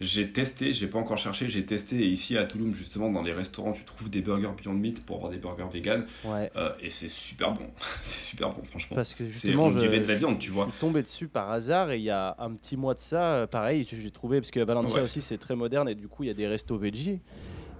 J'ai 0.00 0.32
testé, 0.32 0.72
j'ai 0.72 0.88
pas 0.88 0.98
encore 0.98 1.18
cherché, 1.18 1.48
j'ai 1.48 1.64
testé. 1.64 1.96
Et 1.96 2.06
ici 2.06 2.36
à 2.36 2.44
Toulouse, 2.44 2.74
justement, 2.74 3.10
dans 3.10 3.22
les 3.22 3.32
restaurants, 3.32 3.72
tu 3.72 3.84
trouves 3.84 4.10
des 4.10 4.22
burgers 4.22 4.50
Beyond 4.60 4.74
Meat 4.74 5.04
pour 5.04 5.16
avoir 5.16 5.30
des 5.30 5.38
burgers 5.38 5.68
vegan. 5.72 6.04
Ouais. 6.24 6.50
Euh, 6.56 6.72
et 6.80 6.90
c'est 6.90 7.08
super 7.08 7.52
bon. 7.52 7.66
c'est 8.02 8.20
super 8.20 8.50
bon, 8.50 8.64
franchement. 8.64 8.96
Parce 8.96 9.14
que 9.14 9.24
justement, 9.24 9.70
je, 9.70 9.78
de 9.78 10.06
la 10.06 10.14
viande, 10.16 10.38
tu 10.38 10.50
vois. 10.50 10.66
Je 10.66 10.70
suis 10.72 10.80
tombé 10.80 11.02
dessus 11.02 11.28
par 11.28 11.50
hasard 11.50 11.92
et 11.92 11.98
il 11.98 12.04
y 12.04 12.10
a 12.10 12.34
un 12.38 12.52
petit 12.52 12.76
mois 12.76 12.94
de 12.94 13.00
ça, 13.00 13.34
euh, 13.34 13.46
pareil, 13.46 13.86
j'ai 13.88 14.10
trouvé, 14.10 14.40
parce 14.40 14.50
que 14.50 14.60
Valencia 14.60 15.02
aussi 15.02 15.20
c'est 15.20 15.38
très 15.38 15.54
moderne 15.54 15.88
et 15.88 15.94
du 15.94 16.08
coup 16.08 16.24
il 16.24 16.26
y 16.26 16.30
a 16.30 16.34
des 16.34 16.46
restos 16.46 16.76
veggie. 16.76 17.20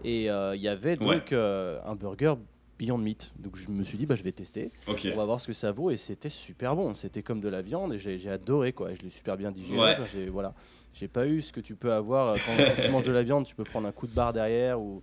Et 0.05 0.31
euh, 0.31 0.55
il 0.55 0.63
y 0.63 0.69
avait 0.69 0.97
donc 0.97 1.33
euh, 1.33 1.81
un 1.85 1.95
burger 1.95 2.35
Beyond 2.79 2.99
Meat. 2.99 3.33
Donc 3.39 3.57
je 3.57 3.71
me 3.71 3.83
suis 3.83 3.97
dit, 3.97 4.07
bah, 4.07 4.17
je 4.17 4.23
vais 4.23 4.33
tester. 4.33 4.71
On 4.87 5.17
va 5.17 5.25
voir 5.25 5.41
ce 5.41 5.47
que 5.47 5.53
ça 5.53 5.73
vaut. 5.73 5.91
Et 5.91 5.97
c'était 5.97 6.29
super 6.29 6.77
bon. 6.77 6.95
C'était 6.95 7.23
comme 7.23 7.41
de 7.41 7.49
la 7.49 7.63
viande 7.63 7.95
et 7.95 7.99
j'ai 7.99 8.29
adoré. 8.31 8.73
Quoi. 8.73 8.95
je 8.95 9.03
l'ai 9.03 9.11
super 9.11 9.37
bien 9.37 9.51
digéré. 9.51 9.97
j'ai 10.13 10.29
voilà. 10.29 10.55
J'ai 10.93 11.09
pas 11.09 11.27
eu 11.27 11.43
ce 11.43 11.53
que 11.53 11.61
tu 11.61 11.75
peux 11.75 11.93
avoir 11.93 12.29
euh, 12.29 12.37
quand, 12.47 12.83
tu 12.83 12.89
manges 12.89 13.07
de 13.07 13.13
la 13.13 13.23
viande. 13.23 13.47
Tu 13.47 13.55
peux 13.55 13.65
prendre 13.65 13.89
un 13.89 13.93
coup 13.93 14.07
de 14.07 14.15
barre 14.15 14.33
derrière 14.33 14.81
ou 14.81 15.03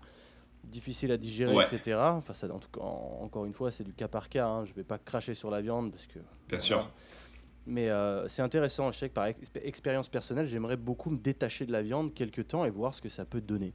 difficile 0.63 1.11
à 1.11 1.17
digérer, 1.17 1.53
etc. 1.53 1.97
Enfin, 1.99 2.33
ça, 2.33 2.47
en 2.53 2.59
tout 2.59 2.69
cas, 2.71 2.85
encore 2.85 3.45
une 3.45 3.53
fois, 3.53 3.71
c'est 3.71 3.83
du 3.83 3.93
cas 3.93 4.07
par 4.07 4.29
cas. 4.29 4.47
Hein. 4.47 4.65
Je 4.65 4.73
vais 4.73 4.83
pas 4.83 4.99
cracher 4.99 5.33
sur 5.33 5.49
la 5.49 5.61
viande 5.61 5.91
parce 5.91 6.05
que. 6.05 6.19
Bien 6.47 6.59
sûr. 6.59 6.89
Mais 7.65 7.89
c'est 8.27 8.41
intéressant. 8.41 8.91
Je 8.91 8.99
sais 8.99 9.09
que 9.09 9.13
par 9.13 9.27
expérience 9.63 10.07
personnelle, 10.07 10.47
j'aimerais 10.47 10.77
beaucoup 10.77 11.09
me 11.09 11.17
détacher 11.17 11.65
de 11.65 11.71
la 11.71 11.81
viande 11.81 12.13
quelques 12.13 12.47
temps 12.47 12.63
et 12.63 12.69
voir 12.69 12.93
ce 12.93 13.01
que 13.01 13.09
ça 13.09 13.25
peut 13.25 13.41
donner. 13.41 13.73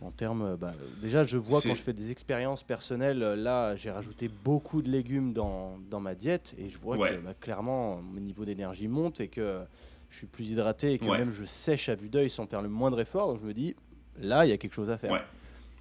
En 0.00 0.10
termes, 0.12 0.42
euh, 0.42 0.56
bah, 0.56 0.74
déjà, 1.02 1.24
je 1.24 1.36
vois 1.36 1.60
quand 1.60 1.74
je 1.74 1.82
fais 1.82 1.92
des 1.92 2.10
expériences 2.10 2.62
personnelles, 2.62 3.22
euh, 3.22 3.34
là, 3.34 3.74
j'ai 3.74 3.90
rajouté 3.90 4.28
beaucoup 4.28 4.80
de 4.80 4.88
légumes 4.88 5.32
dans, 5.32 5.78
dans, 5.90 5.98
ma 5.98 6.14
diète 6.14 6.54
et 6.56 6.68
je 6.68 6.78
vois 6.78 6.96
que 6.96 7.16
bah, 7.18 7.34
clairement, 7.40 8.00
mon 8.00 8.20
niveau 8.20 8.44
d'énergie 8.44 8.86
monte 8.86 9.20
et 9.20 9.28
que 9.28 9.60
je 10.10 10.18
suis 10.18 10.26
plus 10.26 10.52
hydraté 10.52 10.92
et 10.92 10.98
que 10.98 11.04
même 11.04 11.30
je 11.30 11.44
sèche 11.44 11.88
à 11.88 11.94
vue 11.94 12.08
d'œil 12.08 12.30
sans 12.30 12.46
faire 12.46 12.62
le 12.62 12.68
moindre 12.68 13.00
effort. 13.00 13.28
Donc 13.28 13.40
je 13.42 13.46
me 13.46 13.54
dis, 13.54 13.74
là, 14.20 14.46
il 14.46 14.50
y 14.50 14.52
a 14.52 14.56
quelque 14.56 14.74
chose 14.74 14.90
à 14.90 14.98
faire. 14.98 15.24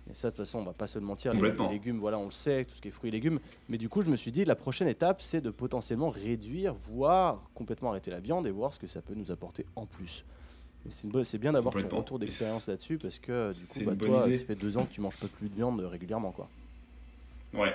Et 0.09 0.13
ça, 0.13 0.29
de 0.29 0.35
toute 0.35 0.45
façon, 0.45 0.59
on 0.59 0.63
va 0.63 0.73
pas 0.73 0.87
se 0.87 0.97
le 0.97 1.05
mentir, 1.05 1.33
les, 1.33 1.51
légumes, 1.69 1.99
voilà, 1.99 2.17
on 2.17 2.25
le 2.25 2.31
sait, 2.31 2.63
tout 2.63 2.75
ce 2.75 2.81
qui 2.81 2.87
est 2.87 2.91
fruits 2.91 3.09
et 3.09 3.11
légumes. 3.11 3.39
Mais 3.67 3.77
du 3.77 3.89
coup, 3.89 4.01
je 4.01 4.09
me 4.09 4.15
suis 4.15 4.31
dit, 4.31 4.45
la 4.45 4.55
prochaine 4.55 4.87
étape, 4.87 5.21
c'est 5.21 5.41
de 5.41 5.49
potentiellement 5.49 6.09
réduire, 6.09 6.73
voire 6.73 7.49
complètement 7.53 7.89
arrêter 7.89 8.09
la 8.09 8.21
viande 8.21 8.47
et 8.47 8.51
voir 8.51 8.73
ce 8.73 8.79
que 8.79 8.87
ça 8.87 9.01
peut 9.01 9.15
nous 9.15 9.31
apporter 9.31 9.65
en 9.75 9.85
plus. 9.85 10.23
C'est 10.89 11.37
bien 11.37 11.53
d'avoir 11.53 11.73
ton 11.73 11.97
retour 11.97 12.19
d'expérience 12.19 12.67
là-dessus 12.67 12.97
parce 12.97 13.17
que 13.17 13.53
du 13.53 13.59
coup, 13.59 13.89
bah, 13.89 14.05
toi, 14.05 14.31
ça 14.31 14.45
fait 14.45 14.55
deux 14.55 14.77
ans 14.77 14.85
que 14.85 14.93
tu 14.93 15.01
manges 15.01 15.17
pas 15.17 15.27
plus 15.27 15.49
de 15.49 15.55
viande 15.55 15.79
régulièrement. 15.81 16.31
quoi. 16.31 16.49
Ouais, 17.53 17.73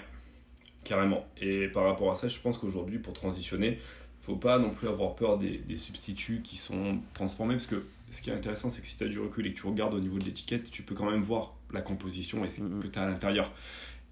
carrément. 0.85 1.27
Et 1.41 1.69
par 1.69 1.85
rapport 1.85 2.11
à 2.11 2.15
ça, 2.15 2.29
je 2.29 2.39
pense 2.41 2.59
qu'aujourd'hui, 2.59 2.99
pour 2.99 3.13
transitionner, 3.13 3.79
faut 4.21 4.37
pas 4.37 4.59
non 4.59 4.71
plus 4.71 4.89
avoir 4.89 5.15
peur 5.17 5.39
des, 5.39 5.77
substituts 5.77 6.43
qui 6.43 6.57
sont 6.57 7.01
transformés 7.13 7.55
parce 7.55 7.67
que 7.67 7.85
ce 8.11 8.23
qui 8.23 8.31
est 8.31 8.35
intéressant, 8.35 8.71
c'est 8.71 8.83
que 8.83 8.87
si 8.87 8.97
tu 8.97 9.05
as 9.05 9.09
du 9.09 9.19
recul 9.19 9.47
et 9.47 9.53
que 9.53 9.59
tu 9.59 9.67
regardes 9.67 9.95
au 9.95 10.01
niveau 10.01 10.19
de 10.19 10.25
l'étiquette, 10.25 10.71
tu 10.71 10.83
peux 10.83 10.95
quand 10.95 11.11
même 11.11 11.23
voir 11.23 11.55
la 11.73 11.83
composition 11.83 12.45
et 12.45 12.49
ce 12.49 12.61
que 12.61 12.87
tu 12.87 12.99
as 12.99 13.03
à 13.03 13.09
l'intérieur. 13.09 13.51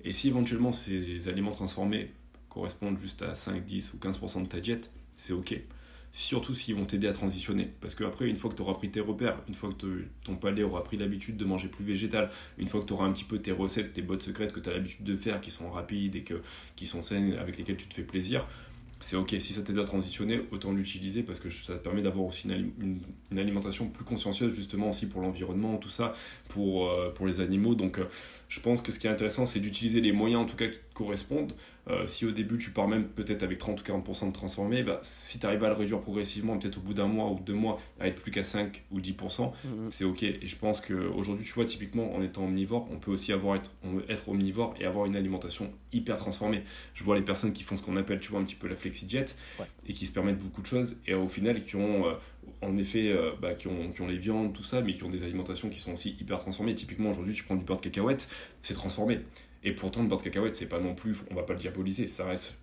Et 0.03 0.13
si 0.13 0.29
éventuellement 0.29 0.73
ces 0.73 1.29
aliments 1.29 1.53
transformés 1.53 2.11
correspondent 2.49 2.99
juste 2.99 3.23
à 3.23 3.35
5, 3.35 3.65
10 3.65 3.95
ou 3.95 3.99
15% 3.99 4.43
de 4.43 4.49
ta 4.49 4.61
diète, 4.61 4.91
c'est 5.15 5.33
ok. 5.33 5.61
Surtout 6.13 6.55
s'ils 6.57 6.75
vont 6.75 6.87
t'aider 6.87 7.07
à 7.07 7.13
transitionner. 7.13 7.71
Parce 7.81 7.95
qu'après, 7.95 8.29
une 8.29 8.37
fois 8.37 8.51
que 8.51 8.57
tu 8.57 8.63
auras 8.63 8.75
pris 8.75 8.91
tes 8.91 9.01
repères, 9.01 9.41
une 9.49 9.55
fois 9.55 9.71
que 9.73 10.05
ton 10.25 10.37
palais 10.37 10.65
aura 10.65 10.83
pris 10.83 10.97
l'habitude 10.97 11.37
de 11.37 11.45
manger 11.45 11.69
plus 11.69 11.85
végétal, 11.85 12.31
une 12.59 12.67
fois 12.67 12.81
que 12.81 12.87
tu 12.87 12.93
auras 12.93 13.07
un 13.07 13.13
petit 13.13 13.25
peu 13.25 13.39
tes 13.39 13.53
recettes, 13.53 13.93
tes 13.93 14.03
bottes 14.03 14.23
secrètes 14.23 14.53
que 14.53 14.61
tu 14.61 14.69
as 14.69 14.73
l'habitude 14.73 15.05
de 15.05 15.17
faire, 15.17 15.41
qui 15.41 15.51
sont 15.51 15.71
rapides 15.71 16.17
et 16.17 16.23
que, 16.23 16.43
qui 16.75 16.87
sont 16.87 17.03
saines, 17.03 17.35
avec 17.35 17.57
lesquelles 17.59 17.77
tu 17.77 17.87
te 17.87 17.95
fais 17.95 18.03
plaisir, 18.03 18.47
c'est 19.01 19.17
ok. 19.17 19.35
Si 19.41 19.55
ça 19.55 19.63
t'aide 19.63 19.79
à 19.79 19.85
transitionner, 19.85 20.43
autant 20.53 20.73
l'utiliser 20.73 21.23
parce 21.23 21.41
que 21.41 21.49
ça 21.49 21.75
te 21.75 21.79
permet 21.79 22.03
d'avoir 22.03 22.27
aussi 22.27 22.47
une 22.49 23.39
alimentation 23.39 23.89
plus 23.89 24.05
consciencieuse, 24.05 24.55
justement 24.55 24.91
aussi 24.91 25.07
pour 25.07 25.23
l'environnement, 25.23 25.79
tout 25.79 25.91
ça, 25.91 26.13
pour, 26.49 26.91
euh, 26.91 27.11
pour 27.11 27.27
les 27.27 27.41
animaux. 27.41 27.75
Donc 27.75 27.99
euh, 27.99 28.05
je 28.49 28.61
pense 28.61 28.83
que 28.83 28.93
ce 28.93 28.99
qui 28.99 29.07
est 29.07 29.11
intéressant, 29.11 29.47
c'est 29.47 29.61
d'utiliser 29.61 30.03
les 30.03 30.13
moyens 30.13 30.43
en 30.43 30.45
tout 30.45 30.57
cas 30.57 30.69
qui 30.69 30.79
te 30.79 30.95
correspondent. 30.95 31.55
Euh, 31.91 32.07
si 32.07 32.25
au 32.25 32.31
début 32.31 32.57
tu 32.57 32.71
pars 32.71 32.87
même 32.89 33.05
peut-être 33.09 33.43
avec 33.43 33.59
30 33.59 33.81
ou 33.81 33.85
40% 33.85 34.29
de 34.29 34.33
transformé, 34.33 34.83
bah, 34.83 35.01
si 35.03 35.39
tu 35.39 35.47
arrives 35.47 35.65
à 35.65 35.69
le 35.69 35.75
réduire 35.75 36.01
progressivement, 36.01 36.57
peut-être 36.59 36.79
au 36.79 36.81
bout 36.81 36.95
d'un 36.95 37.07
mois 37.07 37.31
ou 37.31 37.41
deux 37.41 37.55
mois, 37.55 37.81
à 37.99 38.07
être 38.07 38.21
plus 38.23 38.31
qu'à 38.31 38.45
5 38.45 38.85
ou 38.91 39.01
10%, 39.01 39.53
Mhm. 39.65 39.91
c'est 39.91 40.05
ok. 40.05 40.23
Et 40.23 40.41
je 40.47 40.57
pense 40.57 40.81
qu'aujourd'hui, 40.81 41.45
tu 41.45 41.53
vois, 41.53 41.65
typiquement, 41.65 42.15
en 42.15 42.23
étant 42.23 42.45
omnivore, 42.45 42.89
on 42.93 42.99
peut 42.99 43.11
aussi 43.11 43.33
avoir 43.33 43.57
être, 43.57 43.73
être 44.09 44.29
omnivore 44.29 44.75
et 44.81 44.85
avoir 44.87 45.07
une 45.07 45.17
alimentation 45.17 45.73
hyper 45.93 46.17
transformée. 46.17 46.63
Je 46.95 47.03
vois 47.03 47.17
les 47.17 47.23
personnes 47.23 47.53
qui 47.53 47.63
font 47.65 47.77
ce 47.77 47.83
qu'on 47.83 47.97
appelle, 47.97 48.21
tu 48.21 48.31
vois, 48.31 48.41
un 48.41 48.45
petit 48.45 48.55
peu 48.55 48.69
la 48.69 48.77
flexi-diet 48.77 49.37
Ouais. 49.59 49.67
et 49.89 49.93
qui 49.93 50.07
se 50.07 50.13
permettent 50.13 50.39
beaucoup 50.39 50.63
de 50.63 50.67
choses 50.67 50.97
et 51.07 51.15
au 51.15 51.27
final 51.27 51.63
qui 51.63 51.77
ont, 51.77 52.07
euh, 52.07 52.13
en 52.63 52.77
effet, 52.77 53.09
euh, 53.11 53.33
bah, 53.41 53.55
qui, 53.55 53.67
ont, 53.69 53.91
qui 53.91 54.01
ont 54.03 54.07
les 54.07 54.19
viandes, 54.19 54.53
tout 54.53 54.63
ça, 54.63 54.81
mais 54.81 54.95
qui 54.95 55.03
ont 55.05 55.11
des 55.11 55.25
alimentations 55.25 55.69
qui 55.71 55.79
sont 55.81 55.93
aussi 55.93 56.17
hyper 56.21 56.39
transformées. 56.41 56.75
Typiquement, 56.75 57.11
aujourd'hui, 57.11 57.35
tu 57.35 57.43
prends 57.45 57.57
du 57.57 57.65
beurre 57.65 57.79
de 57.79 57.83
cacahuète, 57.83 58.29
c'est 58.63 58.75
transformé. 58.75 59.21
Et 59.63 59.73
pourtant, 59.73 60.03
le 60.03 60.09
beurre 60.09 60.19
de 60.19 60.25
cacahuète, 60.25 60.55
c'est 60.55 60.69
pas 60.69 60.81
non 60.81 60.95
plus, 60.95 61.17
on 61.31 61.35
va 61.35 61.43
pas 61.43 61.53
le 61.53 61.59
diaboliser, 61.59 62.07
ça 62.09 62.25
reste 62.25 62.59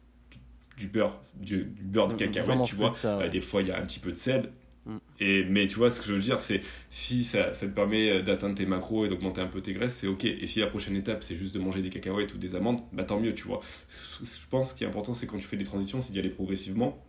du 0.78 0.88
beurre, 0.88 1.20
du, 1.36 1.64
du 1.66 1.84
beurre 1.84 2.08
de 2.08 2.16
cacahuète, 2.16 2.64
tu 2.64 2.76
vois. 2.76 2.94
ça, 2.96 3.16
Euh, 3.16 3.20
ouais. 3.20 3.30
des 3.30 3.42
fois, 3.42 3.62
il 3.62 3.68
y 3.68 3.72
a 3.72 3.78
un 3.80 3.86
petit 3.86 4.00
peu 4.00 4.12
de 4.12 4.18
sel. 4.18 4.52
Mm. 4.86 4.98
Et, 5.20 5.44
mais 5.46 5.68
tu 5.68 5.76
vois, 5.76 5.90
ce 5.90 6.00
que 6.02 6.08
je 6.08 6.14
veux 6.14 6.20
dire, 6.20 6.40
c'est 6.40 6.62
si 6.90 7.24
ça, 7.24 7.54
ça 7.54 7.68
te 7.68 7.72
permet 7.74 8.22
d'atteindre 8.24 8.56
tes 8.56 8.66
macros 8.66 9.06
et 9.06 9.10
d'augmenter 9.10 9.42
un 9.42 9.48
peu 9.48 9.62
tes 9.62 9.74
graisses, 9.74 9.96
c'est 9.96 10.08
ok. 10.08 10.26
Et 10.26 10.48
si 10.48 10.60
la 10.60 10.68
prochaine 10.68 10.96
étape, 10.96 11.24
c'est 11.24 11.36
juste 11.36 11.54
de 11.56 11.60
manger 11.60 11.82
des 11.82 11.90
cacahuètes 11.90 12.34
ou 12.34 12.38
des 12.38 12.56
amandes, 12.56 12.82
bah 12.94 13.04
tant 13.04 13.20
mieux, 13.20 13.34
tu 13.34 13.44
vois. 13.44 13.62
Ce 13.90 14.24
Je 14.24 14.48
pense 14.50 14.68
que 14.68 14.74
ce 14.74 14.78
qui 14.78 14.84
est 14.84 14.88
important, 14.88 15.14
c'est 15.14 15.28
quand 15.28 15.38
tu 15.38 15.48
fais 15.48 15.58
des 15.58 15.66
transitions, 15.66 16.02
c'est 16.02 16.12
d'y 16.12 16.20
aller 16.20 16.30
progressivement 16.30 17.04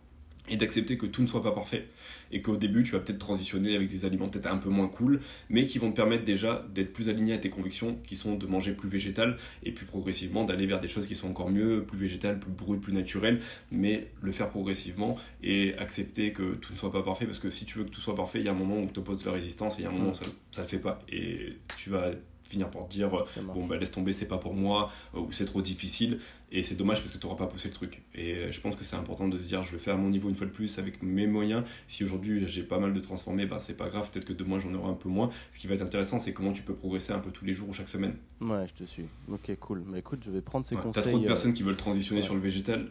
et 0.49 0.57
d'accepter 0.57 0.97
que 0.97 1.05
tout 1.05 1.21
ne 1.21 1.27
soit 1.27 1.43
pas 1.43 1.51
parfait. 1.51 1.87
Et 2.31 2.41
qu'au 2.41 2.57
début, 2.57 2.83
tu 2.83 2.91
vas 2.91 2.99
peut-être 2.99 3.19
transitionner 3.19 3.75
avec 3.75 3.87
des 3.87 4.05
aliments 4.05 4.29
peut-être 4.29 4.47
un 4.47 4.57
peu 4.57 4.69
moins 4.69 4.87
cool, 4.87 5.19
mais 5.49 5.65
qui 5.65 5.79
vont 5.79 5.91
te 5.91 5.95
permettre 5.95 6.23
déjà 6.23 6.65
d'être 6.73 6.93
plus 6.93 7.09
aligné 7.09 7.33
à 7.33 7.37
tes 7.37 7.49
convictions, 7.49 7.97
qui 8.05 8.15
sont 8.15 8.35
de 8.35 8.45
manger 8.45 8.73
plus 8.73 8.89
végétal, 8.89 9.37
et 9.63 9.71
puis 9.71 9.85
progressivement 9.85 10.43
d'aller 10.43 10.65
vers 10.65 10.79
des 10.79 10.87
choses 10.87 11.07
qui 11.07 11.15
sont 11.15 11.29
encore 11.29 11.49
mieux, 11.49 11.83
plus 11.83 11.97
végétales, 11.97 12.39
plus 12.39 12.51
brutes, 12.51 12.81
plus 12.81 12.93
naturelles, 12.93 13.39
mais 13.71 14.11
le 14.21 14.31
faire 14.31 14.49
progressivement 14.49 15.17
et 15.43 15.75
accepter 15.77 16.33
que 16.33 16.55
tout 16.55 16.73
ne 16.73 16.77
soit 16.77 16.91
pas 16.91 17.03
parfait, 17.03 17.25
parce 17.25 17.39
que 17.39 17.49
si 17.49 17.65
tu 17.65 17.77
veux 17.77 17.85
que 17.85 17.89
tout 17.89 18.01
soit 18.01 18.15
parfait, 18.15 18.39
il 18.39 18.45
y 18.45 18.49
a 18.49 18.51
un 18.51 18.55
moment 18.55 18.79
où 18.79 18.89
tu 18.91 18.99
opposes 18.99 19.21
de 19.21 19.25
la 19.27 19.33
résistance, 19.33 19.77
et 19.77 19.81
il 19.81 19.83
y 19.83 19.87
a 19.87 19.89
un 19.89 19.93
moment 19.93 20.11
où 20.11 20.13
ça 20.13 20.25
ne 20.25 20.63
le 20.63 20.67
fait 20.67 20.79
pas. 20.79 20.99
Et 21.11 21.53
tu 21.77 21.89
vas 21.89 22.11
finir 22.49 22.69
par 22.69 22.87
te 22.87 22.91
dire, 22.91 23.09
bon 23.53 23.65
bah 23.67 23.77
laisse 23.77 23.91
tomber, 23.91 24.11
c'est 24.11 24.27
pas 24.27 24.37
pour 24.37 24.53
moi, 24.53 24.91
euh, 25.15 25.19
ou 25.19 25.31
c'est 25.31 25.45
trop 25.45 25.61
difficile, 25.61 26.19
et 26.51 26.63
c'est 26.63 26.75
dommage 26.75 26.99
parce 26.99 27.11
que 27.11 27.17
tu 27.17 27.25
n'auras 27.27 27.37
pas 27.37 27.45
poussé 27.47 27.67
le 27.67 27.73
truc. 27.73 28.01
Et 28.15 28.33
euh, 28.35 28.51
je 28.51 28.59
pense 28.59 28.75
que 28.75 28.83
c'est 28.83 28.95
important 28.95 29.27
de 29.27 29.37
se 29.39 29.45
dire, 29.47 29.63
je 29.63 29.71
le 29.73 29.77
fais 29.77 29.91
à 29.91 29.95
mon 29.95 30.09
niveau 30.09 30.29
une 30.29 30.35
fois 30.35 30.47
de 30.47 30.51
plus, 30.51 30.79
avec 30.79 31.03
mes 31.03 31.27
moyens. 31.27 31.63
Si 31.87 32.03
aujourd'hui 32.03 32.47
j'ai 32.47 32.63
pas 32.63 32.79
mal 32.79 32.93
de 32.93 32.99
transformés, 32.99 33.45
bah 33.45 33.59
c'est 33.59 33.77
pas 33.77 33.87
grave, 33.89 34.09
peut-être 34.11 34.25
que 34.25 34.33
demain 34.33 34.59
j'en 34.59 34.73
aurai 34.73 34.89
un 34.89 34.93
peu 34.95 35.09
moins. 35.09 35.29
Ce 35.51 35.59
qui 35.59 35.67
va 35.67 35.75
être 35.75 35.81
intéressant, 35.83 36.17
c'est 36.19 36.33
comment 36.33 36.51
tu 36.51 36.63
peux 36.63 36.73
progresser 36.73 37.13
un 37.13 37.19
peu 37.19 37.31
tous 37.31 37.45
les 37.45 37.53
jours 37.53 37.69
ou 37.69 37.73
chaque 37.73 37.89
semaine. 37.89 38.15
Ouais, 38.41 38.65
je 38.67 38.83
te 38.83 38.89
suis. 38.89 39.05
Ok, 39.31 39.55
cool. 39.59 39.83
Mais 39.87 39.99
écoute, 39.99 40.21
je 40.25 40.31
vais 40.31 40.41
prendre 40.41 40.65
ces 40.65 40.75
Ouais, 40.75 40.81
conseils. 40.81 41.03
T'as 41.03 41.09
trop 41.09 41.19
de 41.19 41.23
euh, 41.25 41.27
personnes 41.27 41.53
qui 41.53 41.63
veulent 41.63 41.75
transitionner 41.77 42.21
ouais. 42.21 42.25
sur 42.25 42.33
le 42.35 42.41
végétal 42.41 42.89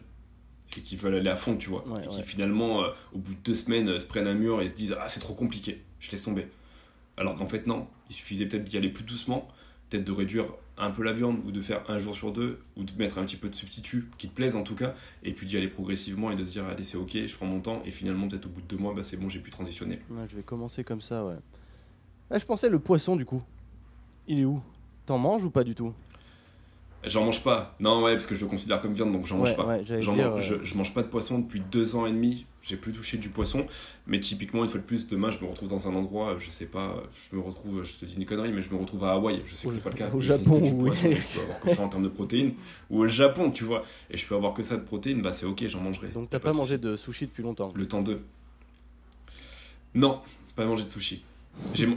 et 0.77 0.81
qui 0.81 0.95
veulent 0.95 1.15
aller 1.15 1.29
à 1.29 1.35
fond, 1.35 1.57
tu 1.57 1.69
vois. 1.69 1.85
Ouais, 1.87 2.05
et 2.05 2.07
qui 2.07 2.21
finalement, 2.23 2.83
euh, 2.83 2.89
au 3.13 3.17
bout 3.17 3.33
de 3.33 3.39
deux 3.43 3.55
semaines, 3.55 3.89
euh, 3.89 3.99
se 3.99 4.05
prennent 4.05 4.27
un 4.27 4.35
mur 4.35 4.61
et 4.61 4.69
se 4.69 4.75
disent 4.75 4.95
Ah, 5.01 5.09
c'est 5.09 5.19
trop 5.19 5.33
compliqué, 5.33 5.81
je 5.99 6.11
laisse 6.11 6.23
tomber. 6.23 6.47
Alors 7.19 7.35
qu'en 7.35 7.47
fait, 7.47 7.67
non, 7.67 7.87
il 8.09 8.15
suffisait 8.15 8.45
peut-être 8.45 8.63
d'y 8.63 8.77
aller 8.77 8.89
plus 8.89 9.03
doucement, 9.03 9.47
peut-être 9.89 10.05
de 10.05 10.11
réduire 10.11 10.45
un 10.77 10.89
peu 10.89 11.03
la 11.03 11.11
viande 11.11 11.41
ou 11.45 11.51
de 11.51 11.61
faire 11.61 11.83
un 11.89 11.99
jour 11.99 12.15
sur 12.15 12.31
deux 12.31 12.59
ou 12.77 12.83
de 12.85 12.91
mettre 12.97 13.17
un 13.17 13.25
petit 13.25 13.35
peu 13.35 13.49
de 13.49 13.55
substitut 13.55 14.09
qui 14.17 14.29
te 14.29 14.33
plaise 14.33 14.55
en 14.55 14.63
tout 14.63 14.75
cas, 14.75 14.93
et 15.23 15.33
puis 15.33 15.45
d'y 15.45 15.57
aller 15.57 15.67
progressivement 15.67 16.31
et 16.31 16.35
de 16.35 16.43
se 16.45 16.51
dire 16.51 16.65
Allez, 16.65 16.83
c'est 16.83 16.97
ok, 16.97 17.11
je 17.27 17.35
prends 17.35 17.45
mon 17.45 17.59
temps, 17.59 17.83
et 17.85 17.91
finalement, 17.91 18.27
peut-être 18.29 18.45
au 18.45 18.49
bout 18.49 18.61
de 18.61 18.67
deux 18.67 18.77
mois, 18.77 18.93
bah, 18.93 19.03
c'est 19.03 19.17
bon, 19.17 19.27
j'ai 19.27 19.41
pu 19.41 19.51
transitionner. 19.51 19.99
Ouais, 20.09 20.25
je 20.29 20.37
vais 20.37 20.43
commencer 20.43 20.85
comme 20.85 21.01
ça, 21.01 21.25
ouais. 21.25 21.35
Ah, 22.31 22.39
je 22.39 22.45
pensais 22.45 22.69
le 22.69 22.79
poisson, 22.79 23.17
du 23.17 23.25
coup. 23.25 23.43
Il 24.27 24.39
est 24.39 24.45
où? 24.45 24.61
T'en 25.05 25.17
manges 25.17 25.43
ou 25.43 25.49
pas 25.49 25.65
du 25.65 25.75
tout? 25.75 25.93
J'en 27.05 27.23
mange 27.25 27.41
pas, 27.43 27.75
non, 27.79 28.03
ouais, 28.03 28.13
parce 28.13 28.25
que 28.25 28.35
je 28.35 28.41
le 28.41 28.47
considère 28.47 28.81
comme 28.81 28.93
viande 28.93 29.13
donc 29.13 29.25
j'en 29.25 29.37
mange 29.37 29.55
pas. 29.55 29.65
ouais, 29.65 29.83
dire, 29.83 30.01
mange- 30.03 30.19
euh, 30.19 30.39
je, 30.59 30.63
je 30.65 30.75
mange 30.75 30.93
pas 30.93 31.01
de 31.01 31.07
poisson 31.07 31.39
depuis 31.39 31.61
deux 31.61 31.95
ans 31.95 32.05
et 32.05 32.11
demi. 32.11 32.45
J'ai 32.61 32.75
plus 32.75 32.91
touché 32.91 33.17
du 33.17 33.29
poisson. 33.29 33.65
Mais 34.05 34.19
typiquement, 34.19 34.63
une 34.65 34.69
fois 34.69 34.81
de 34.81 34.85
plus, 34.85 35.07
demain, 35.07 35.31
je 35.31 35.39
me 35.39 35.49
retrouve 35.49 35.69
dans 35.69 35.87
un 35.87 35.95
endroit, 35.95 36.35
je 36.39 36.49
sais 36.49 36.65
pas, 36.65 37.01
je 37.31 37.35
me 37.37 37.41
retrouve, 37.41 37.83
je 37.85 37.93
te 37.95 38.05
dis 38.05 38.15
une 38.15 38.25
connerie, 38.25 38.51
mais 38.51 38.61
je 38.61 38.69
me 38.69 38.75
retrouve 38.75 39.05
à 39.05 39.13
Hawaï. 39.13 39.41
Je 39.45 39.55
sais 39.55 39.67
que 39.69 39.73
c'est 39.73 39.79
pas 39.81 39.89
le 39.91 39.95
cas. 39.95 40.09
au 40.13 40.19
Japon, 40.19 40.59
oui. 40.61 40.89
poisson, 40.89 41.09
je 41.09 41.37
peux 41.37 41.41
avoir 41.43 41.59
que 41.61 41.69
ça 41.69 41.81
en 41.83 41.87
termes 41.87 42.03
de 42.03 42.09
protéines. 42.09 42.53
Ou 42.89 42.99
au 43.03 43.07
Japon, 43.07 43.49
tu 43.49 43.63
vois. 43.63 43.85
Et 44.11 44.17
je 44.17 44.27
peux 44.27 44.35
avoir 44.35 44.53
que 44.53 44.61
ça 44.61 44.75
de 44.75 44.81
protéines, 44.83 45.21
bah 45.21 45.31
c'est 45.31 45.45
ok, 45.45 45.65
j'en 45.67 45.79
mangerai. 45.79 46.09
Donc 46.09 46.29
t'as 46.29 46.39
pas 46.39 46.51
de 46.51 46.57
mangé 46.57 46.77
de 46.77 46.97
sushi 46.97 47.27
depuis 47.27 47.43
longtemps 47.43 47.71
Le 47.75 47.87
temps 47.87 48.01
2. 48.01 48.19
Non, 49.95 50.19
pas 50.55 50.65
mangé 50.65 50.83
de 50.83 50.89
sushi. 50.89 51.23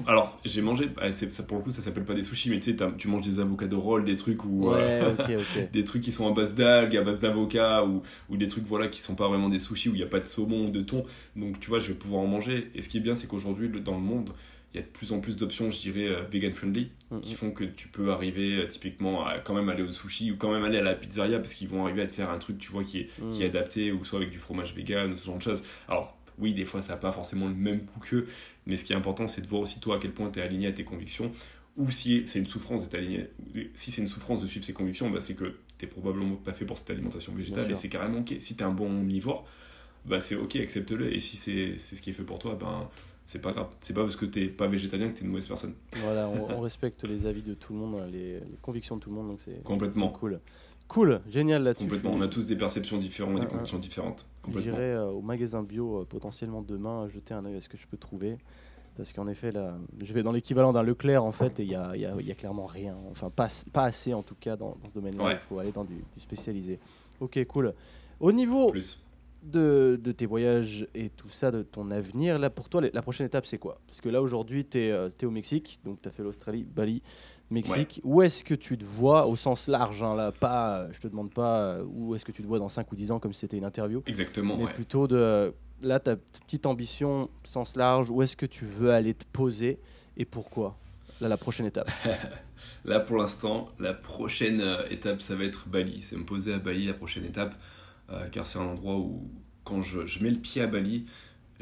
Alors 0.06 0.38
j'ai 0.44 0.60
mangé 0.60 0.90
c'est- 1.10 1.32
ça 1.32 1.44
pour 1.44 1.56
le 1.56 1.62
coup 1.62 1.70
ça 1.70 1.80
s'appelle 1.80 2.04
pas 2.04 2.12
des 2.14 2.22
sushis 2.22 2.50
mais 2.50 2.60
tu 2.60 2.72
sais 2.72 2.76
tu 2.98 3.08
manges 3.08 3.26
des 3.26 3.40
avocado 3.40 3.80
rolls 3.80 4.04
des 4.04 4.16
trucs 4.16 4.44
où 4.44 4.68
Ouais, 4.68 4.78
euh, 5.02 5.14
des 5.72 5.84
trucs 5.84 6.02
qui 6.02 6.12
sont 6.12 6.28
à 6.28 6.32
base 6.32 6.54
d'algues, 6.54 6.96
à 6.96 7.02
base 7.02 7.20
d'avocat, 7.20 7.84
ou, 7.84 8.02
ou 8.28 8.36
des 8.36 8.48
trucs 8.48 8.66
voilà, 8.66 8.88
qui 8.88 9.00
sont 9.00 9.14
pas 9.14 9.28
vraiment 9.28 9.48
des 9.48 9.58
sushis, 9.58 9.88
où 9.88 9.94
il 9.94 9.98
n'y 9.98 10.02
a 10.02 10.06
pas 10.06 10.20
de 10.20 10.26
saumon 10.26 10.66
ou 10.66 10.70
de 10.70 10.82
thon. 10.82 11.04
Donc 11.36 11.58
tu 11.58 11.68
vois, 11.70 11.78
je 11.78 11.88
vais 11.88 11.94
pouvoir 11.94 12.22
en 12.22 12.26
manger. 12.26 12.70
Et 12.74 12.82
ce 12.82 12.88
qui 12.88 12.98
est 12.98 13.00
bien, 13.00 13.14
c'est 13.14 13.26
qu'aujourd'hui, 13.26 13.68
dans 13.70 13.94
le 13.94 14.00
monde, 14.02 14.30
il 14.74 14.76
y 14.76 14.80
a 14.80 14.82
de 14.86 14.88
plus 14.90 15.12
en 15.12 15.20
plus 15.20 15.36
d'options, 15.36 15.70
je 15.70 15.80
dirais, 15.80 16.06
euh, 16.08 16.22
vegan 16.30 16.52
friendly, 16.52 16.90
qui 17.22 17.34
font 17.34 17.50
que 17.50 17.64
tu 17.64 17.88
peux 17.88 18.10
arriver 18.10 18.58
euh, 18.58 18.66
typiquement 18.66 19.26
à 19.26 19.38
quand 19.38 19.54
même 19.54 19.68
aller 19.68 19.82
au 19.82 19.90
sushi 19.92 20.30
ou 20.32 20.36
quand 20.36 20.50
même 20.52 20.64
aller 20.64 20.78
à 20.78 20.82
la 20.82 20.94
pizzeria, 20.94 21.38
parce 21.38 21.54
qu'ils 21.54 21.68
vont 21.68 21.84
arriver 21.84 22.02
à 22.02 22.06
te 22.06 22.12
faire 22.12 22.30
un 22.30 22.38
truc, 22.38 22.58
tu 22.58 22.70
vois, 22.72 22.84
qui 22.84 23.00
est, 23.00 23.08
Mm. 23.20 23.32
qui 23.32 23.42
est 23.42 23.46
adapté, 23.46 23.90
ou 23.92 24.04
soit 24.04 24.18
avec 24.18 24.30
du 24.30 24.38
fromage 24.38 24.74
vegan, 24.74 25.12
ou 25.12 25.16
ce 25.16 25.26
genre 25.26 25.36
de 25.38 25.42
choses. 25.42 25.62
Alors, 25.88 26.16
oui, 26.38 26.54
des 26.54 26.64
fois, 26.64 26.80
ça 26.82 26.92
n'a 26.92 26.98
pas 26.98 27.12
forcément 27.12 27.48
le 27.48 27.54
même 27.54 27.80
goût 27.80 28.00
qu'eux, 28.00 28.26
mais 28.66 28.76
ce 28.76 28.84
qui 28.84 28.92
est 28.92 28.96
important, 28.96 29.26
c'est 29.26 29.40
de 29.42 29.46
voir 29.46 29.62
aussi 29.62 29.80
toi 29.80 29.96
à 29.96 29.98
quel 29.98 30.12
point 30.12 30.30
tu 30.30 30.38
es 30.38 30.42
aligné 30.42 30.66
à 30.68 30.72
tes 30.72 30.84
convictions, 30.84 31.30
ou 31.76 31.90
si 31.90 32.22
c'est 32.26 32.38
une 32.38 32.46
souffrance 32.46 32.88
aligné. 32.94 33.28
Si 33.74 33.90
c'est 33.90 34.02
une 34.02 34.08
souffrance 34.08 34.42
de 34.42 34.46
suivre 34.46 34.64
ses 34.64 34.72
convictions, 34.74 35.10
bah, 35.10 35.20
c'est 35.20 35.34
que 35.34 35.54
t'es 35.78 35.86
probablement 35.86 36.36
pas 36.36 36.52
fait 36.52 36.64
pour 36.64 36.78
cette 36.78 36.90
alimentation 36.90 37.32
végétale, 37.34 37.70
et 37.70 37.74
c'est 37.74 37.88
carrément 37.88 38.18
ok. 38.20 38.34
Si 38.40 38.54
t'es 38.56 38.64
un 38.64 38.72
bon 38.72 38.86
omnivore, 38.90 39.46
bah 40.04 40.20
c'est 40.20 40.34
ok, 40.36 40.56
accepte-le, 40.56 41.14
et 41.14 41.20
si 41.20 41.36
c'est 41.36 41.78
ce 41.78 42.00
qui 42.02 42.10
est 42.10 42.12
fait 42.12 42.24
pour 42.24 42.38
toi, 42.38 42.56
ben 42.60 42.88
c'est 43.24 43.40
pas 43.40 43.52
grave. 43.52 43.68
C'est 43.80 43.94
pas 43.94 44.02
parce 44.02 44.16
que 44.16 44.26
t'es 44.26 44.46
pas 44.48 44.66
végétalien 44.66 45.08
que 45.08 45.14
t'es 45.18 45.24
une 45.24 45.28
mauvaise 45.30 45.46
personne. 45.46 45.74
Voilà, 46.02 46.28
on, 46.28 46.50
on 46.58 46.60
respecte 46.60 47.04
les 47.04 47.24
avis 47.26 47.42
de 47.42 47.54
tout 47.54 47.72
le 47.72 47.78
monde, 47.78 48.02
les, 48.12 48.34
les 48.34 48.58
convictions 48.60 48.96
de 48.96 49.00
tout 49.00 49.10
le 49.10 49.16
monde, 49.16 49.30
donc 49.30 49.40
c'est 49.44 49.62
Complètement. 49.62 50.08
cool. 50.10 50.40
Cool, 50.92 51.20
génial 51.28 51.62
là-dessus. 51.62 51.84
Complètement. 51.84 52.12
On 52.14 52.20
a 52.20 52.28
tous 52.28 52.46
des 52.46 52.56
perceptions 52.56 52.98
différentes 52.98 53.36
des 53.36 53.42
Ah, 53.46 53.46
convictions 53.46 53.78
différentes. 53.78 54.26
J'irai 54.58 54.92
euh, 54.92 55.06
au 55.06 55.22
magasin 55.22 55.62
bio 55.62 56.00
euh, 56.00 56.04
potentiellement 56.04 56.60
demain 56.62 57.08
jeter 57.08 57.32
un 57.34 57.44
œil 57.44 57.56
à 57.56 57.60
ce 57.62 57.68
que 57.68 57.78
je 57.78 57.86
peux 57.86 57.96
trouver. 57.96 58.36
Parce 58.96 59.10
qu'en 59.14 59.26
effet, 59.26 59.52
là, 59.52 59.74
je 60.04 60.12
vais 60.12 60.22
dans 60.22 60.32
l'équivalent 60.32 60.70
d'un 60.70 60.82
Leclerc 60.82 61.24
en 61.24 61.32
fait, 61.32 61.58
et 61.60 61.62
il 61.62 61.70
y 61.70 61.74
a, 61.74 61.96
y 61.96 62.04
a- 62.04 62.14
y 62.20 62.30
a 62.30 62.34
clairement 62.34 62.66
rien. 62.66 62.94
Enfin, 63.10 63.30
pas, 63.30 63.48
pas 63.72 63.84
assez 63.84 64.12
en 64.12 64.22
tout 64.22 64.34
cas 64.38 64.54
dans, 64.54 64.76
dans 64.82 64.88
ce 64.90 64.94
domaine-là. 64.94 65.24
Ouais. 65.24 65.32
Il 65.32 65.46
faut 65.48 65.58
aller 65.58 65.72
dans 65.72 65.84
du, 65.84 65.94
du 65.94 66.20
spécialisé. 66.20 66.78
Ok, 67.18 67.42
cool. 67.46 67.72
Au 68.20 68.30
niveau 68.32 68.70
Plus. 68.70 69.02
de, 69.42 69.98
de 70.02 70.12
tes 70.12 70.26
voyages 70.26 70.86
et 70.94 71.08
tout 71.08 71.28
ça, 71.30 71.50
de 71.50 71.62
ton 71.62 71.90
avenir, 71.90 72.38
là 72.38 72.50
pour 72.50 72.68
toi, 72.68 72.82
la 72.92 73.00
prochaine 73.00 73.26
étape 73.26 73.46
c'est 73.46 73.56
quoi? 73.56 73.80
Parce 73.86 74.02
que 74.02 74.10
là 74.10 74.20
aujourd'hui, 74.20 74.66
tu 74.66 74.78
es, 74.78 75.24
au 75.24 75.30
Mexique, 75.30 75.80
donc 75.86 76.02
tu 76.02 76.08
as 76.08 76.12
fait 76.12 76.22
l'Australie, 76.22 76.62
Bali, 76.62 77.00
Mexique. 77.52 78.00
Où 78.04 78.22
est-ce 78.22 78.44
que 78.44 78.54
tu 78.54 78.76
te 78.78 78.84
vois 78.84 79.26
au 79.26 79.36
sens 79.36 79.68
large 79.68 80.02
hein, 80.02 80.14
là, 80.14 80.32
pas, 80.32 80.78
euh, 80.78 80.88
Je 80.92 81.00
te 81.00 81.08
demande 81.08 81.32
pas 81.32 81.58
euh, 81.58 81.84
où 81.86 82.14
est-ce 82.14 82.24
que 82.24 82.32
tu 82.32 82.42
te 82.42 82.46
vois 82.46 82.58
dans 82.58 82.68
5 82.68 82.90
ou 82.90 82.96
10 82.96 83.12
ans 83.12 83.18
comme 83.18 83.32
si 83.32 83.40
c'était 83.40 83.58
une 83.58 83.64
interview, 83.64 84.02
Exactement, 84.06 84.56
mais 84.56 84.64
ouais. 84.64 84.72
plutôt 84.72 85.06
de 85.06 85.54
là, 85.82 86.00
ta 86.00 86.16
petite 86.16 86.66
ambition, 86.66 87.28
sens 87.44 87.76
large, 87.76 88.10
où 88.10 88.22
est-ce 88.22 88.36
que 88.36 88.46
tu 88.46 88.64
veux 88.64 88.92
aller 88.92 89.14
te 89.14 89.24
poser 89.32 89.78
et 90.16 90.24
pourquoi 90.24 90.76
Là, 91.20 91.28
la 91.28 91.36
prochaine 91.36 91.66
étape? 91.66 91.90
Là, 92.84 92.98
pour 93.00 93.16
l'instant, 93.16 93.70
la 93.78 93.94
prochaine 93.94 94.60
euh, 94.60 94.88
étape, 94.90 95.22
ça 95.22 95.36
va 95.36 95.44
être 95.44 95.68
Bali. 95.68 96.02
C'est 96.02 96.16
me 96.16 96.24
poser 96.24 96.52
à 96.52 96.58
Bali 96.58 96.86
la 96.86 96.94
prochaine 96.94 97.24
étape, 97.24 97.54
euh, 98.10 98.28
car 98.28 98.44
c'est 98.46 98.58
un 98.58 98.66
endroit 98.66 98.96
où, 98.96 99.30
quand 99.64 99.82
je, 99.82 100.04
je 100.06 100.22
mets 100.22 100.30
le 100.30 100.38
pied 100.38 100.62
à 100.62 100.66
Bali, 100.66 101.06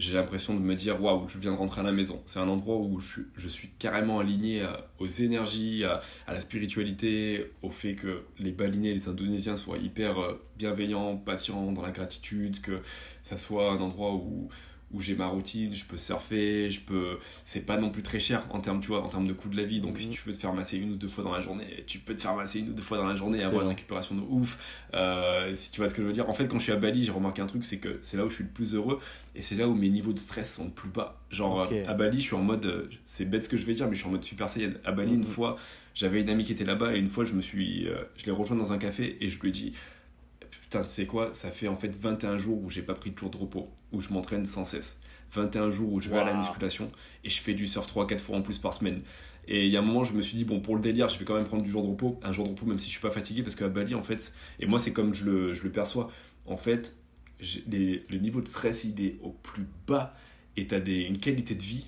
j'ai 0.00 0.14
l'impression 0.14 0.54
de 0.54 0.60
me 0.60 0.74
dire 0.74 1.02
waouh, 1.02 1.28
je 1.28 1.38
viens 1.38 1.52
de 1.52 1.56
rentrer 1.56 1.80
à 1.82 1.84
la 1.84 1.92
maison. 1.92 2.22
C'est 2.26 2.38
un 2.40 2.48
endroit 2.48 2.76
où 2.78 2.98
je, 3.00 3.48
suis- 3.48 3.70
carrément 3.78 4.18
aligné 4.20 4.62
à- 4.62 4.86
aux 4.98 5.06
énergies, 5.06 5.84
à, 5.84 6.00
à 6.26 6.34
la 6.34 6.40
spiritualité, 6.40 7.52
au 7.62 7.70
fait 7.70 7.94
que 7.94 8.22
les 8.38 8.52
Balinais, 8.52 8.94
les 8.94 9.08
Indonésiens 9.08 9.56
soient 9.56 9.78
hyper 9.78 10.18
euh, 10.18 10.42
bienveillants, 10.58 11.16
patients, 11.16 11.72
dans 11.72 11.82
la 11.82 11.90
gratitude, 11.92 12.60
que 12.60 12.80
ça 13.22 13.36
soit 13.36 13.70
un 13.72 13.78
endroit 13.80 14.14
où, 14.14 14.48
où 14.92 15.00
j'ai 15.00 15.14
ma 15.14 15.26
routine, 15.28 15.72
je 15.74 15.84
peux 15.84 15.96
surfer, 15.96 16.70
je 16.70 16.80
peux. 16.80 17.18
C'est 17.44 17.64
pas 17.66 17.76
non 17.76 17.90
plus 17.90 18.02
très 18.02 18.18
cher 18.20 18.44
en 18.50 18.60
termes, 18.60 18.80
tu 18.80 18.88
vois, 18.88 19.02
en 19.04 19.08
termes 19.08 19.26
de 19.26 19.32
coût 19.32 19.48
de 19.48 19.56
la 19.56 19.64
vie. 19.64 19.80
Donc, 19.80 19.98
si 19.98 20.06
Mhm. 20.08 20.12
tu 20.12 20.22
veux 20.26 20.32
te 20.32 20.38
faire 20.38 20.52
masser 20.52 20.78
une 20.78 20.92
ou 20.92 20.96
deux 20.96 21.06
fois 21.08 21.22
dans 21.22 21.32
la 21.32 21.40
journée, 21.40 21.84
tu 21.86 21.98
peux 22.00 22.14
te 22.14 22.20
faire 22.20 22.34
masser 22.34 22.58
une 22.60 22.70
ou 22.70 22.72
deux 22.72 22.82
fois 22.82 22.98
dans 22.98 23.06
la 23.06 23.14
journée 23.14 23.38
et 23.38 23.42
avoir 23.44 23.62
une 23.62 23.68
récupération 23.68 24.14
de 24.16 24.20
ouf. 24.22 24.58
Euh, 24.94 25.54
si 25.54 25.70
tu 25.70 25.78
vois 25.80 25.88
ce 25.88 25.94
que 25.94 26.02
je 26.02 26.06
veux 26.08 26.12
dire. 26.12 26.28
En 26.28 26.32
fait, 26.32 26.48
quand 26.48 26.58
je 26.58 26.64
suis 26.64 26.72
à 26.72 26.76
Bali, 26.76 27.04
j'ai 27.04 27.12
remarqué 27.12 27.40
un 27.40 27.46
truc, 27.46 27.64
c'est 27.64 27.78
que 27.78 27.98
c'est 28.02 28.16
là 28.16 28.24
où 28.24 28.30
je 28.30 28.34
suis 28.34 28.44
le 28.44 28.50
plus 28.50 28.74
heureux 28.74 28.98
et 29.36 29.42
c'est 29.42 29.54
là 29.54 29.68
où 29.68 29.74
mes 29.74 29.88
niveaux 29.88 30.12
de 30.12 30.18
stress 30.18 30.52
sont 30.54 30.64
le 30.64 30.70
plus 30.70 30.88
bas. 30.90 31.20
Genre, 31.30 31.68
à 31.86 31.94
Bali, 31.94 32.18
je 32.18 32.24
suis 32.26 32.34
en 32.36 32.42
mode. 32.42 32.66
euh, 32.66 32.86
C'est 33.04 33.24
bête 33.30 33.44
ce 33.44 33.48
que 33.48 33.56
je 33.56 33.66
vais 33.66 33.74
dire, 33.74 33.86
mais 33.86 33.94
je 33.94 34.00
suis 34.00 34.08
en 34.08 34.12
mode 34.12 34.24
Super 34.24 34.48
Saiyan. 34.48 34.72
À 34.84 34.90
Bali, 34.92 35.12
Mhm. 35.12 35.18
une 35.18 35.24
fois, 35.24 35.56
j'avais 35.94 36.20
une 36.20 36.28
amie 36.30 36.44
qui 36.44 36.52
était 36.52 36.64
là-bas 36.64 36.94
et 36.96 36.98
une 36.98 37.08
fois, 37.08 37.24
je 37.24 37.34
me 37.34 37.40
suis. 37.42 37.86
euh, 37.88 38.02
je 38.16 38.24
l'ai 38.26 38.32
rejoint 38.32 38.56
dans 38.56 38.72
un 38.72 38.78
café 38.78 39.16
et 39.20 39.28
je 39.28 39.38
lui 39.40 39.50
ai 39.50 39.52
dit. 39.52 39.72
Putain, 40.70 40.84
tu 40.84 40.88
sais 40.90 41.06
quoi, 41.06 41.34
ça 41.34 41.50
fait 41.50 41.66
en 41.66 41.74
fait 41.74 41.96
21 41.96 42.38
jours 42.38 42.62
où 42.62 42.70
j'ai 42.70 42.82
pas 42.82 42.94
pris 42.94 43.10
de 43.10 43.18
jour 43.18 43.28
de 43.30 43.36
repos, 43.36 43.68
où 43.90 44.00
je 44.00 44.10
m'entraîne 44.10 44.44
sans 44.46 44.64
cesse. 44.64 45.00
21 45.32 45.70
jours 45.70 45.92
où 45.92 46.00
je 46.00 46.08
vais 46.08 46.18
à 46.18 46.24
la 46.24 46.32
musculation 46.34 46.90
et 47.24 47.30
je 47.30 47.40
fais 47.40 47.54
du 47.54 47.66
surf 47.66 47.86
3-4 47.88 48.20
fois 48.20 48.36
en 48.36 48.42
plus 48.42 48.58
par 48.58 48.72
semaine. 48.74 49.02
Et 49.48 49.66
il 49.66 49.72
y 49.72 49.76
a 49.76 49.80
un 49.80 49.82
moment, 49.82 50.04
je 50.04 50.12
me 50.12 50.22
suis 50.22 50.36
dit, 50.36 50.44
bon, 50.44 50.60
pour 50.60 50.76
le 50.76 50.80
délire, 50.82 51.08
je 51.08 51.18
vais 51.18 51.24
quand 51.24 51.34
même 51.34 51.46
prendre 51.46 51.62
du 51.64 51.70
jour 51.70 51.82
de 51.82 51.88
repos, 51.88 52.20
un 52.22 52.30
jour 52.30 52.44
de 52.44 52.50
repos, 52.50 52.66
même 52.66 52.78
si 52.78 52.86
je 52.86 52.92
suis 52.92 53.00
pas 53.00 53.10
fatigué, 53.10 53.42
parce 53.42 53.56
qu'à 53.56 53.68
Bali, 53.68 53.94
en 53.96 54.02
fait, 54.02 54.32
et 54.60 54.66
moi, 54.66 54.78
c'est 54.78 54.92
comme 54.92 55.12
je 55.14 55.24
le, 55.24 55.54
je 55.54 55.64
le 55.64 55.72
perçois, 55.72 56.10
en 56.46 56.56
fait, 56.56 56.96
les- 57.66 58.02
le 58.08 58.18
niveau 58.18 58.40
de 58.40 58.48
stress, 58.48 58.84
il 58.84 59.00
est 59.04 59.18
au 59.22 59.30
plus 59.30 59.66
bas 59.86 60.14
et 60.56 60.66
tu 60.66 60.74
as 60.74 60.80
des, 60.80 61.00
une 61.00 61.18
qualité 61.18 61.54
de 61.56 61.62
vie 61.62 61.86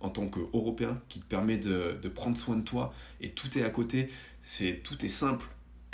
en 0.00 0.10
tant 0.10 0.28
qu'Européen 0.28 1.00
qui 1.08 1.20
te 1.20 1.26
permet 1.26 1.58
de, 1.58 1.98
de 2.00 2.08
prendre 2.08 2.36
soin 2.36 2.56
de 2.56 2.62
toi 2.62 2.92
et 3.20 3.30
tout 3.30 3.56
est 3.58 3.62
à 3.62 3.70
côté, 3.70 4.08
c'est 4.42 4.80
tout 4.82 5.04
est 5.04 5.08
simple 5.08 5.46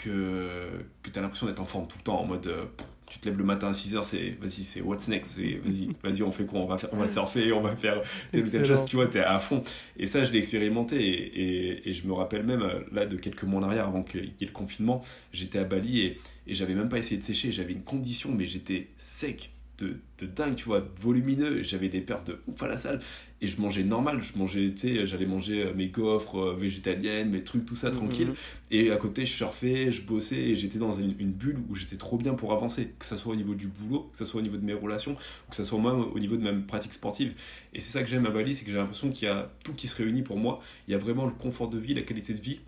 que, 0.03 0.69
que 1.03 1.11
tu 1.11 1.19
as 1.19 1.23
l'impression 1.23 1.47
d'être 1.47 1.61
en 1.61 1.67
forme 1.67 1.87
tout 1.87 1.99
le 1.99 2.05
temps 2.05 2.21
en 2.21 2.25
mode 2.25 2.47
euh, 2.47 2.65
tu 3.07 3.19
te 3.19 3.29
lèves 3.29 3.39
le 3.39 3.45
matin 3.45 3.69
à 3.69 3.73
6h 3.73 4.03
c'est 4.03 4.37
vas-y 4.41 4.65
c'est 4.65 4.81
what's 4.81 5.07
next 5.09 5.37
c'est 5.37 5.61
vas-y 5.65 5.89
vas-y 6.03 6.23
on 6.23 6.33
fait 6.33 6.45
quoi 6.45 6.61
on 6.61 6.67
va 6.67 6.79
faire 6.79 6.91
on 6.93 6.97
va 6.97 7.07
surfer 7.07 7.53
on 7.53 7.61
va 7.61 7.77
faire 7.77 8.03
telle 8.31 8.45
ou 8.45 8.49
telle 8.49 8.65
chose 8.65 8.85
tu 8.87 8.97
vois 8.97 9.07
t'es 9.07 9.21
à 9.21 9.39
fond. 9.39 9.63
Et 9.97 10.07
ça 10.07 10.25
je 10.25 10.33
l'ai 10.33 10.39
expérimenté 10.39 10.97
et, 10.97 11.43
et, 11.43 11.89
et 11.89 11.93
je 11.93 12.07
me 12.07 12.13
rappelle 12.13 12.45
même 12.45 12.63
euh, 12.63 12.81
là 12.91 13.07
de 13.07 13.17
quelques 13.17 13.45
mois 13.45 13.61
en 13.61 13.65
arrière 13.65 13.87
avant 13.87 14.03
qu'il 14.03 14.25
y 14.25 14.45
ait 14.45 14.47
le 14.47 14.53
confinement 14.53 15.05
j'étais 15.33 15.59
à 15.59 15.65
Bali 15.65 16.01
et, 16.01 16.21
et 16.47 16.55
j'avais 16.55 16.75
même 16.75 16.89
pas 16.89 16.99
essayé 16.99 17.19
de 17.19 17.25
sécher 17.25 17.53
j'avais 17.53 17.73
une 17.73 17.85
condition 17.85 18.31
mais 18.33 18.47
j'étais 18.47 18.89
sec 18.97 19.52
de, 19.79 19.97
de 20.19 20.27
dingue, 20.27 20.55
tu 20.55 20.65
vois, 20.65 20.87
volumineux. 21.01 21.63
J'avais 21.63 21.89
des 21.89 22.01
pertes 22.01 22.29
de 22.29 22.39
ouf 22.47 22.63
à 22.63 22.69
la 22.69 22.77
salle 22.77 23.01
et 23.41 23.49
je 23.49 23.61
mangeais 23.61 23.83
normal. 23.83 24.23
Je 24.23 24.39
mangeais, 24.39 24.71
tu 24.71 24.77
sais, 24.77 25.07
j'allais 25.07 25.27
manger 25.27 25.65
euh, 25.65 25.75
mes 25.75 25.89
gaufres 25.89 26.39
euh, 26.39 26.57
végétaliennes, 26.57 27.31
mes 27.31 27.43
trucs, 27.43 27.67
tout 27.67 27.77
ça 27.77 27.91
tranquille. 27.91 28.29
Mhm. 28.29 28.35
Et 28.71 28.91
à 28.91 28.97
côté, 28.97 29.25
je 29.25 29.33
surfais, 29.33 29.91
je 29.91 30.03
bossais 30.03 30.37
et 30.37 30.57
j'étais 30.57 30.79
dans 30.79 30.93
une, 30.93 31.15
une 31.19 31.33
bulle 31.33 31.59
où 31.69 31.75
j'étais 31.75 31.97
trop 31.97 32.17
bien 32.17 32.35
pour 32.35 32.53
avancer, 32.53 32.95
que 32.99 33.05
ce 33.05 33.17
soit 33.17 33.33
au 33.33 33.37
niveau 33.37 33.55
du 33.55 33.67
boulot, 33.67 34.09
que 34.13 34.19
ce 34.19 34.25
soit 34.25 34.41
au 34.41 34.43
niveau 34.43 34.57
de 34.57 34.65
mes 34.65 34.75
relations, 34.75 35.13
ou 35.13 35.51
que 35.51 35.57
ce 35.57 35.65
soit 35.65 35.79
même 35.79 36.05
au 36.13 36.19
niveau 36.19 36.37
de 36.37 36.43
ma 36.43 36.53
pratique 36.53 36.93
sportive. 36.93 37.35
Et 37.75 37.81
c'est 37.81 37.91
ça 37.91 38.03
que 38.03 38.09
j'aime 38.09 38.27
à 38.27 38.31
Bali, 38.31 38.55
c'est 38.55 38.65
que 38.65 38.71
j'ai 38.71 38.77
l'impression 38.77 39.11
qu'il 39.11 39.27
y 39.27 39.31
a 39.31 39.51
tout 39.65 39.75
qui 39.75 39.89
se 39.89 39.97
réunit 39.97 40.23
pour 40.23 40.39
moi. 40.39 40.61
Il 40.89 40.93
y 40.93 40.95
a 40.95 40.99
vraiment 40.99 41.27
le 41.27 41.33
confort 41.33 41.69
de 41.69 41.79
vie, 41.79 41.95
la 41.95 42.03
qualité 42.03 42.35
de 42.35 42.41
vie. 42.41 42.61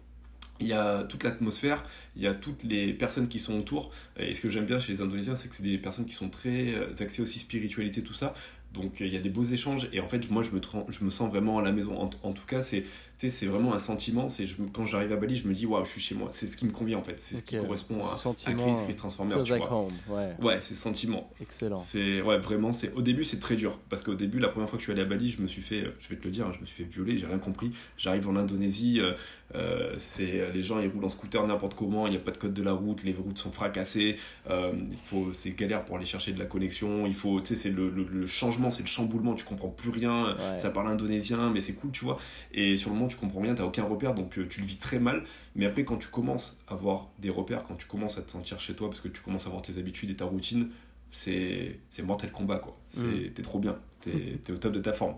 Il 0.60 0.68
y 0.68 0.72
a 0.72 1.02
toute 1.02 1.24
l'atmosphère, 1.24 1.82
il 2.16 2.22
y 2.22 2.26
a 2.26 2.34
toutes 2.34 2.62
les 2.62 2.92
personnes 2.92 3.26
qui 3.28 3.38
sont 3.40 3.58
autour. 3.58 3.90
Et 4.16 4.34
ce 4.34 4.40
que 4.40 4.48
j'aime 4.48 4.66
bien 4.66 4.78
chez 4.78 4.92
les 4.92 5.02
Indonésiens, 5.02 5.34
c'est 5.34 5.48
que 5.48 5.54
c'est 5.54 5.64
des 5.64 5.78
personnes 5.78 6.06
qui 6.06 6.14
sont 6.14 6.30
très 6.30 6.74
euh, 6.74 6.92
axées 7.00 7.22
aussi 7.22 7.40
spiritualité, 7.40 8.02
tout 8.02 8.14
ça. 8.14 8.34
Donc 8.72 9.00
euh, 9.00 9.06
il 9.06 9.12
y 9.12 9.16
a 9.16 9.20
des 9.20 9.30
beaux 9.30 9.44
échanges 9.44 9.88
et 9.92 10.00
en 10.00 10.08
fait 10.08 10.30
moi 10.30 10.42
je 10.42 10.50
me, 10.50 10.60
je 10.88 11.04
me 11.04 11.10
sens 11.10 11.30
vraiment 11.30 11.58
à 11.58 11.62
la 11.62 11.72
maison. 11.72 12.00
En, 12.00 12.10
en 12.22 12.32
tout 12.32 12.46
cas 12.46 12.60
c'est 12.60 12.84
tu 13.18 13.30
sais, 13.30 13.30
c'est 13.30 13.46
vraiment 13.46 13.72
un 13.74 13.78
sentiment. 13.78 14.28
C'est 14.28 14.44
quand 14.72 14.86
j'arrive 14.86 15.12
à 15.12 15.16
Bali 15.16 15.36
je 15.36 15.46
me 15.48 15.54
dis 15.54 15.66
waouh 15.66 15.84
je 15.84 15.90
suis 15.90 16.00
chez 16.00 16.14
moi. 16.14 16.28
C'est 16.32 16.46
ce 16.46 16.56
qui 16.56 16.66
me 16.66 16.70
convient 16.72 16.98
en 16.98 17.02
fait. 17.02 17.18
C'est 17.20 17.36
ce 17.36 17.42
qui 17.42 17.56
correspond 17.56 18.02
Ce 18.02 18.08
à, 18.08 18.14
à 18.14 18.18
sentiment, 18.18 18.74
Chris, 18.74 18.84
Chris 18.84 18.96
Transformer. 18.96 19.36
Tu 19.44 19.54
vois. 19.54 19.72
home, 19.72 19.88
ouais. 20.08 20.34
Ouais 20.42 20.60
c'est 20.60 20.74
ce 20.74 20.80
sentiment. 20.82 21.30
Excellent. 21.40 21.78
C'est 21.78 22.22
ouais 22.22 22.38
vraiment 22.38 22.72
c'est 22.72 22.92
au 22.94 23.02
début 23.02 23.24
c'est 23.24 23.38
très 23.40 23.56
dur 23.56 23.78
parce 23.88 24.02
qu'au 24.02 24.14
début 24.14 24.38
la 24.38 24.48
première 24.48 24.68
fois 24.68 24.76
que 24.78 24.82
je 24.82 24.86
suis 24.86 24.92
allé 24.92 25.02
à 25.02 25.06
Bali 25.06 25.30
je 25.30 25.40
me 25.42 25.46
suis 25.46 25.62
fait 25.62 25.84
je 26.00 26.08
vais 26.08 26.16
te 26.16 26.24
le 26.24 26.30
dire 26.30 26.46
hein, 26.46 26.52
je 26.54 26.60
me 26.60 26.66
suis 26.66 26.82
fait 26.84 26.90
violer 26.90 27.16
j'ai 27.18 27.26
rien 27.26 27.38
compris 27.38 27.72
j'arrive 27.96 28.28
en 28.28 28.36
Indonésie 28.36 28.98
euh, 29.00 29.12
euh, 29.54 29.94
c'est 29.98 30.50
les 30.52 30.62
gens 30.62 30.80
ils 30.80 30.88
roulent 30.88 31.04
en 31.04 31.08
scooter 31.08 31.46
n'importe 31.46 31.74
comment 31.74 32.06
il 32.06 32.10
n'y 32.10 32.16
a 32.16 32.20
pas 32.20 32.30
de 32.32 32.38
code 32.38 32.54
de 32.54 32.62
la 32.62 32.72
route 32.72 33.04
les 33.04 33.12
routes 33.12 33.38
sont 33.38 33.50
fracassées 33.52 34.16
euh, 34.50 34.72
il 34.90 34.96
faut 34.98 35.32
c'est 35.32 35.50
galère 35.52 35.84
pour 35.84 35.96
aller 35.96 36.06
chercher 36.06 36.32
de 36.32 36.38
la 36.38 36.46
connexion 36.46 37.06
il 37.06 37.14
faut 37.14 37.40
tu 37.40 37.48
sais 37.48 37.56
c'est 37.56 37.70
le, 37.70 37.90
le, 37.90 38.04
le 38.10 38.26
changement 38.26 38.70
c'est 38.70 38.82
le 38.82 38.88
chamboulement 38.88 39.34
tu 39.34 39.44
comprends 39.44 39.68
plus 39.68 39.90
rien 39.90 40.34
Ouais. 40.34 40.58
ça 40.58 40.70
parle 40.70 40.88
indonésien 40.88 41.50
mais 41.50 41.60
c'est 41.60 41.74
cool 41.74 41.90
tu 41.92 42.04
vois 42.04 42.18
et 42.52 42.76
sur 42.76 42.90
le 42.90 42.96
moment 42.96 43.03
tu 43.08 43.16
comprends 43.16 43.40
rien 43.40 43.54
t'as 43.54 43.64
aucun 43.64 43.84
repère 43.84 44.14
donc 44.14 44.38
euh, 44.38 44.46
tu 44.48 44.60
le 44.60 44.66
vis 44.66 44.76
très 44.78 44.98
mal 44.98 45.24
mais 45.54 45.66
après 45.66 45.84
quand 45.84 45.96
tu 45.96 46.08
commences 46.08 46.58
à 46.68 46.74
avoir 46.74 47.08
des 47.18 47.30
repères 47.30 47.64
quand 47.64 47.74
tu 47.76 47.86
commences 47.86 48.18
à 48.18 48.22
te 48.22 48.30
sentir 48.30 48.58
chez 48.60 48.74
toi 48.74 48.88
parce 48.88 49.00
que 49.00 49.08
tu 49.08 49.20
commences 49.22 49.44
à 49.44 49.48
avoir 49.48 49.62
tes 49.62 49.78
habitudes 49.78 50.10
et 50.10 50.16
ta 50.16 50.24
routine 50.24 50.70
c'est 51.10 51.78
mortel 52.02 52.30
combat 52.32 52.58
quoi 52.58 52.76
Mm. 52.96 53.30
t'es 53.34 53.42
trop 53.42 53.58
bien 53.58 53.76
t'es 54.00 54.38
t'es 54.44 54.52
au 54.52 54.56
top 54.56 54.72
de 54.72 54.80
ta 54.80 54.92
forme 54.92 55.14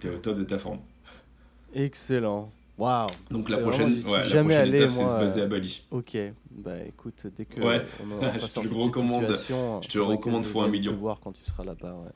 t'es 0.00 0.08
au 0.08 0.18
top 0.18 0.36
de 0.38 0.44
ta 0.44 0.58
forme 0.58 0.78
Excellent. 1.74 2.50
Waouh. 2.76 3.06
donc 3.30 3.48
la 3.50 3.58
prochaine 3.58 3.94
vraiment- 4.00 4.10
ouais, 4.12 4.18
la 4.18 4.26
jamais 4.26 4.54
prochaine 4.54 4.60
allé, 4.68 4.78
étape 4.78 4.90
c'est 4.90 5.04
se 5.08 5.14
baser 5.14 5.40
euh, 5.40 5.44
à 5.44 5.46
Bali 5.46 5.84
Ok, 5.92 6.16
bah 6.50 6.72
écoute, 6.88 7.24
dès 7.36 7.44
que 7.44 7.60
Ouais. 7.60 7.84
on 8.04 8.10
aura 8.16 8.32
Je 8.36 8.46
te 8.46 8.60
le 8.66 8.74
recommande. 8.74 9.26
Je 9.82 9.88
te 9.88 9.96
le 9.98 10.02
recommande 10.04 10.44
fois 10.44 10.64
un 10.64 10.68
million. 10.68 10.92
te 10.92 10.96
voir 10.98 11.20
quand 11.20 11.30
tu 11.32 11.44
seras 11.44 11.62
là-bas, 11.64 11.94
ouais. 11.94 12.10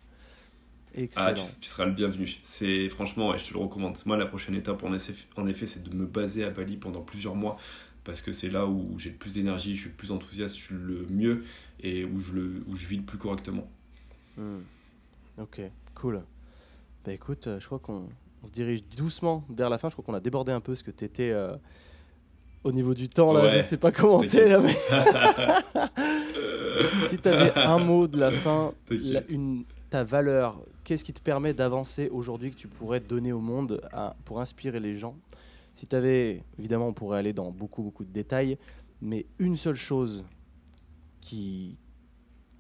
Ah, 1.16 1.32
tu, 1.32 1.42
tu 1.61 1.68
seras 1.68 1.84
le 1.84 1.92
bienvenu 1.92 2.38
c'est 2.42 2.88
franchement 2.88 3.30
ouais, 3.30 3.38
je 3.38 3.44
te 3.49 3.53
le 3.55 3.61
recommande 3.61 3.96
moi 4.07 4.16
la 4.16 4.26
prochaine 4.26 4.55
étape 4.55 4.82
en 4.84 4.92
effet, 4.92 5.12
en 5.36 5.46
effet 5.46 5.66
c'est 5.66 5.82
de 5.82 5.94
me 5.94 6.07
baser 6.07 6.44
à 6.44 6.51
Bali 6.51 6.76
pendant 6.76 7.01
plusieurs 7.03 7.34
mois 7.34 7.57
parce 8.05 8.20
que 8.22 8.32
c'est 8.32 8.49
là 8.51 8.66
où 8.66 8.99
j'ai 8.99 9.11
le 9.11 9.16
plus 9.16 9.34
d'énergie 9.34 9.74
je 9.76 9.80
suis 9.82 9.90
le 9.90 9.96
plus 9.96 10.11
enthousiaste 10.11 10.57
je 10.57 10.62
suis 10.62 10.74
le 10.74 11.07
mieux 11.11 11.44
et 11.80 12.05
où 12.05 12.18
je, 12.20 12.32
le, 12.32 12.62
où 12.66 12.74
je 12.74 12.86
vis 12.88 12.96
le 12.96 13.03
plus 13.05 13.18
correctement 13.18 13.70
Hmm. 14.36 14.61
Ok, 15.40 15.61
cool. 15.96 16.22
Bah 17.05 17.12
écoute, 17.12 17.49
euh, 17.49 17.59
je 17.59 17.66
crois 17.66 17.80
qu'on 17.80 18.05
on 18.44 18.46
se 18.46 18.53
dirige 18.53 18.84
doucement 18.96 19.44
vers 19.51 19.68
la 19.68 19.78
fin. 19.78 19.88
Je 19.88 19.94
crois 19.94 20.05
qu'on 20.05 20.14
a 20.14 20.20
débordé 20.20 20.53
un 20.53 20.61
peu 20.61 20.76
ce 20.76 20.84
que 20.84 20.92
tu 20.92 21.05
étais 21.05 21.32
au 22.62 22.70
niveau 22.72 22.94
du 22.94 23.09
temps. 23.09 23.32
Là, 23.32 23.42
Ouais. 23.42 23.57
je 23.62 23.66
sais 23.66 23.76
pas 23.78 23.90
comment 23.90 24.20
t'es 24.20 24.49
là. 24.49 24.61
mais- 24.61 24.76
si 27.09 27.18
tu 27.18 27.28
avais 27.28 27.53
un 27.59 27.78
mot 27.78 28.07
de 28.07 28.18
la 28.18 28.30
fin, 28.30 28.72
la- 28.90 29.22
une, 29.28 29.64
ta 29.91 30.05
valeur, 30.05 30.62
qu'est-ce 30.84 31.05
qui 31.05 31.12
te 31.12 31.20
permet 31.20 31.55
d'avancer 31.55 32.09
aujourd'hui 32.11 32.51
que 32.51 32.57
tu 32.57 32.68
pourrais 32.68 33.01
donner 33.01 33.32
au 33.32 33.41
monde 33.41 33.80
à- 33.93 34.14
pour 34.24 34.41
inspirer 34.41 34.80
les 34.80 34.97
gens? 34.97 35.16
Si 35.74 35.86
tu 35.86 35.95
avais, 35.97 36.43
évidemment, 36.59 36.89
on 36.89 36.93
pourrait 36.93 37.18
aller 37.18 37.32
dans 37.32 37.51
beaucoup, 37.51 37.82
beaucoup 37.82 38.05
de 38.05 38.12
détails, 38.12 38.59
mais 39.01 39.26
une 39.39 39.57
seule 39.57 39.76
chose 39.76 40.24
qui, 41.20 41.76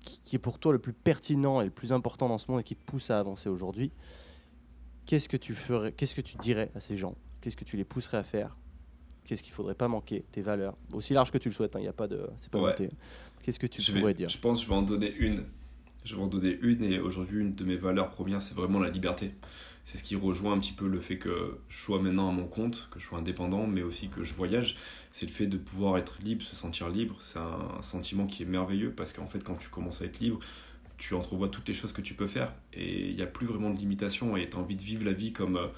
qui, 0.00 0.20
qui 0.24 0.36
est 0.36 0.38
pour 0.38 0.58
toi 0.58 0.72
le 0.72 0.78
plus 0.78 0.92
pertinent 0.92 1.60
et 1.60 1.64
le 1.64 1.70
plus 1.70 1.92
important 1.92 2.28
dans 2.28 2.38
ce 2.38 2.50
monde 2.50 2.60
et 2.60 2.64
qui 2.64 2.76
te 2.76 2.84
pousse 2.84 3.10
à 3.10 3.18
avancer 3.18 3.48
aujourd'hui, 3.48 3.90
qu'est-ce 5.06 5.28
que 5.28 5.36
tu 5.36 5.54
ferais, 5.54 5.92
qu'est-ce 5.92 6.14
que 6.14 6.20
tu 6.20 6.36
dirais 6.38 6.70
à 6.74 6.80
ces 6.80 6.96
gens? 6.96 7.14
Qu'est-ce 7.40 7.56
que 7.56 7.64
tu 7.64 7.76
les 7.76 7.84
pousserais 7.84 8.18
à 8.18 8.22
faire? 8.22 8.56
Qu'est-ce 9.24 9.42
qu'il 9.42 9.52
faudrait 9.52 9.74
pas 9.74 9.88
manquer 9.88 10.24
Tes 10.32 10.40
valeurs, 10.40 10.76
aussi 10.92 11.12
large 11.12 11.30
que 11.30 11.38
tu 11.38 11.48
le 11.50 11.54
souhaites. 11.54 11.74
Il 11.78 11.82
n'y 11.82 11.88
a 11.88 11.92
pas 11.92 12.08
de, 12.08 12.28
c'est 12.40 12.50
pas 12.50 12.60
Ouais. 12.60 12.74
Qu'est-ce 13.42 13.58
que 13.58 13.66
tu 13.66 13.82
je, 13.82 13.92
pourrais 13.92 14.06
vais, 14.12 14.14
dire? 14.14 14.28
je 14.28 14.38
pense 14.38 14.60
que 14.60 14.64
je 14.64 14.70
vais 14.70 14.76
en 14.76 14.82
donner 14.82 15.12
une. 15.18 15.44
Je 16.04 16.16
vais 16.16 16.22
en 16.22 16.26
donner 16.26 16.58
une 16.62 16.82
et 16.82 16.98
aujourd'hui 16.98 17.40
une 17.40 17.54
de 17.54 17.64
mes 17.64 17.76
valeurs 17.76 18.10
premières 18.10 18.40
c'est 18.40 18.54
vraiment 18.54 18.80
la 18.80 18.90
liberté. 18.90 19.32
C'est 19.84 19.96
ce 19.98 20.02
qui 20.02 20.16
rejoint 20.16 20.52
un 20.52 20.58
petit 20.58 20.72
peu 20.72 20.86
le 20.86 21.00
fait 21.00 21.18
que 21.18 21.58
je 21.68 21.78
sois 21.78 22.00
maintenant 22.00 22.28
à 22.28 22.32
mon 22.32 22.46
compte, 22.46 22.88
que 22.90 22.98
je 22.98 23.06
sois 23.06 23.18
indépendant, 23.18 23.66
mais 23.66 23.82
aussi 23.82 24.08
que 24.08 24.22
je 24.22 24.34
voyage. 24.34 24.76
C'est 25.12 25.26
le 25.26 25.32
fait 25.32 25.46
de 25.46 25.56
pouvoir 25.56 25.96
être 25.96 26.18
libre, 26.22 26.44
se 26.44 26.54
sentir 26.54 26.90
libre. 26.90 27.16
C'est 27.20 27.38
un 27.38 27.80
sentiment 27.82 28.26
qui 28.26 28.42
est 28.42 28.46
merveilleux 28.46 28.92
parce 28.92 29.12
qu'en 29.12 29.26
fait 29.26 29.42
quand 29.42 29.56
tu 29.56 29.70
commences 29.70 30.02
à 30.02 30.04
être 30.04 30.20
libre, 30.20 30.40
tu 30.98 31.14
entrevois 31.14 31.48
toutes 31.48 31.68
les 31.68 31.74
choses 31.74 31.92
que 31.92 32.00
tu 32.00 32.14
peux 32.14 32.26
faire 32.26 32.52
et 32.72 33.08
il 33.10 33.16
n'y 33.16 33.22
a 33.22 33.26
plus 33.26 33.46
vraiment 33.46 33.70
de 33.70 33.78
limitation 33.78 34.36
et 34.36 34.50
tu 34.50 34.56
as 34.56 34.60
envie 34.60 34.76
de 34.76 34.82
vivre 34.82 35.04
la 35.04 35.12
vie 35.12 35.32
comme, 35.32 35.56
euh, 35.56 35.68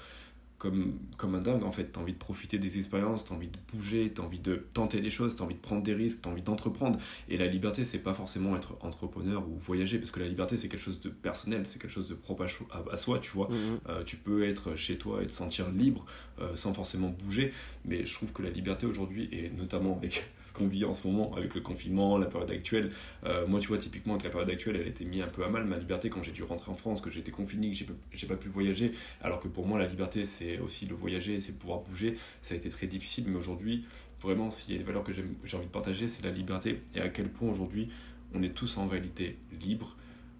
comme, 0.61 0.99
comme 1.17 1.33
un 1.33 1.41
dingue 1.41 1.63
en 1.63 1.71
fait. 1.71 1.91
Tu 1.91 1.97
as 1.97 2.01
envie 2.03 2.13
de 2.13 2.19
profiter 2.19 2.59
des 2.59 2.77
expériences, 2.77 3.25
tu 3.25 3.33
as 3.33 3.35
envie 3.35 3.47
de 3.47 3.57
bouger, 3.73 4.11
tu 4.13 4.21
as 4.21 4.23
envie 4.23 4.37
de 4.37 4.67
tenter 4.73 5.01
les 5.01 5.09
choses, 5.09 5.35
tu 5.35 5.41
as 5.41 5.45
envie 5.45 5.55
de 5.55 5.59
prendre 5.59 5.81
des 5.81 5.95
risques, 5.95 6.21
tu 6.21 6.29
as 6.29 6.31
envie 6.31 6.43
d'entreprendre. 6.43 6.99
Et 7.29 7.37
la 7.37 7.47
liberté, 7.47 7.83
c'est 7.83 7.97
pas 7.97 8.13
forcément 8.13 8.55
être 8.55 8.75
entrepreneur 8.81 9.43
ou 9.49 9.57
voyager 9.57 9.97
parce 9.97 10.11
que 10.11 10.19
la 10.19 10.27
liberté, 10.27 10.57
c'est 10.57 10.67
quelque 10.67 10.83
chose 10.83 10.99
de 10.99 11.09
personnel, 11.09 11.65
c'est 11.65 11.81
quelque 11.81 11.89
chose 11.89 12.09
de 12.09 12.13
propre 12.13 12.45
à, 12.91 12.97
soi, 12.97 13.17
tu 13.17 13.31
vois. 13.31 13.49
Mhm. 13.49 13.79
Euh, 13.89 14.03
tu 14.03 14.17
peux 14.17 14.43
être 14.43 14.75
chez 14.75 14.99
toi 14.99 15.23
et 15.23 15.25
te 15.25 15.31
sentir 15.31 15.71
libre 15.71 16.05
euh, 16.39 16.55
sans 16.55 16.73
forcément 16.73 17.09
bouger, 17.09 17.53
mais 17.83 18.05
je 18.05 18.13
trouve 18.13 18.31
que 18.31 18.43
la 18.43 18.51
liberté 18.51 18.85
aujourd'hui, 18.85 19.29
et 19.31 19.49
notamment 19.49 19.97
avec 19.97 20.29
ce 20.45 20.53
qu'on 20.53 20.67
vit 20.67 20.85
en 20.85 20.93
ce 20.93 21.07
moment, 21.07 21.33
avec 21.35 21.55
le 21.55 21.61
confinement, 21.61 22.17
la 22.17 22.25
période 22.25 22.51
actuelle, 22.51 22.91
euh, 23.25 23.47
moi 23.47 23.59
tu 23.59 23.67
vois, 23.67 23.77
typiquement 23.77 24.13
avec 24.13 24.25
la 24.25 24.29
période 24.29 24.49
actuelle, 24.49 24.75
elle 24.77 24.87
a 24.87 24.89
été 24.89 25.05
mise 25.05 25.21
un 25.21 25.27
peu 25.27 25.43
à 25.43 25.49
mal, 25.49 25.65
ma 25.65 25.77
liberté, 25.77 26.09
quand 26.09 26.23
j'ai 26.23 26.31
dû 26.31 26.43
rentrer 26.43 26.71
en 26.71 26.75
France, 26.75 27.01
que 27.01 27.09
été 27.17 27.31
confiné, 27.31 27.71
que 27.71 27.77
j'ai 28.13 28.27
pas 28.27 28.35
pu 28.35 28.49
voyager, 28.49 28.93
alors 29.21 29.39
que 29.39 29.47
pour 29.47 29.67
moi 29.67 29.79
la 29.79 29.87
liberté 29.87 30.23
c'est 30.23 30.59
aussi 30.59 30.85
le 30.85 30.95
voyager, 30.95 31.39
c'est 31.39 31.57
pouvoir 31.57 31.79
bouger, 31.79 32.17
ça 32.41 32.55
a 32.55 32.57
été 32.57 32.69
très 32.69 32.87
difficile, 32.87 33.25
mais 33.27 33.37
aujourd'hui, 33.37 33.85
vraiment, 34.21 34.51
s'il 34.51 34.73
y 34.73 34.77
a 34.77 34.79
une 34.79 34.85
valeur 34.85 35.03
que 35.03 35.11
j'ai 35.13 35.57
envie 35.57 35.65
de 35.65 35.71
partager, 35.71 36.07
c'est 36.07 36.23
la 36.23 36.31
liberté, 36.31 36.81
et 36.95 37.01
à 37.01 37.09
quel 37.09 37.29
point 37.29 37.49
aujourd'hui 37.49 37.89
on 38.33 38.41
est 38.43 38.53
tous 38.53 38.77
en 38.77 38.87
réalité 38.87 39.37
libres, 39.61 39.95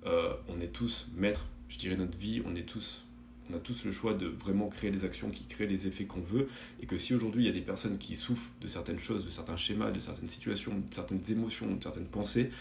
euh, 0.06 0.34
on 0.50 0.60
est 0.62 0.72
tous 0.72 1.10
maîtres, 1.16 1.48
je 1.70 1.78
dirais, 1.78 1.96
notre 1.96 2.18
vie, 2.18 2.42
on 2.46 2.56
est 2.56 2.68
tous 2.68 3.06
on 3.52 3.56
a 3.56 3.60
tous 3.60 3.86
le 3.86 3.92
choix 3.92 4.14
de 4.14 4.28
vraiment 4.28 4.68
créer 4.70 4.92
les 4.92 5.04
actions 5.06 5.30
qui 5.30 5.46
créent 5.46 5.68
les 5.68 5.88
effets 5.88 6.06
qu'on 6.06 6.22
veut 6.22 6.48
et 6.82 6.86
que 6.86 6.98
si 6.98 7.14
aujourd'hui 7.14 7.44
il 7.44 7.48
y 7.48 7.50
a 7.50 7.54
des 7.54 7.62
personnes 7.62 7.98
qui 7.98 8.16
souffrent 8.16 8.52
de 8.62 8.68
certaines 8.68 9.00
choses, 9.00 9.26
de 9.26 9.30
certains 9.30 9.58
schémas, 9.58 9.92
de 9.92 10.00
certaines 10.00 10.30
situations, 10.30 10.74
de 10.74 10.94
certaines 10.94 11.22
émotions, 11.32 11.74
de 11.74 11.82
certaines 11.82 12.08
pensées, 12.08 12.52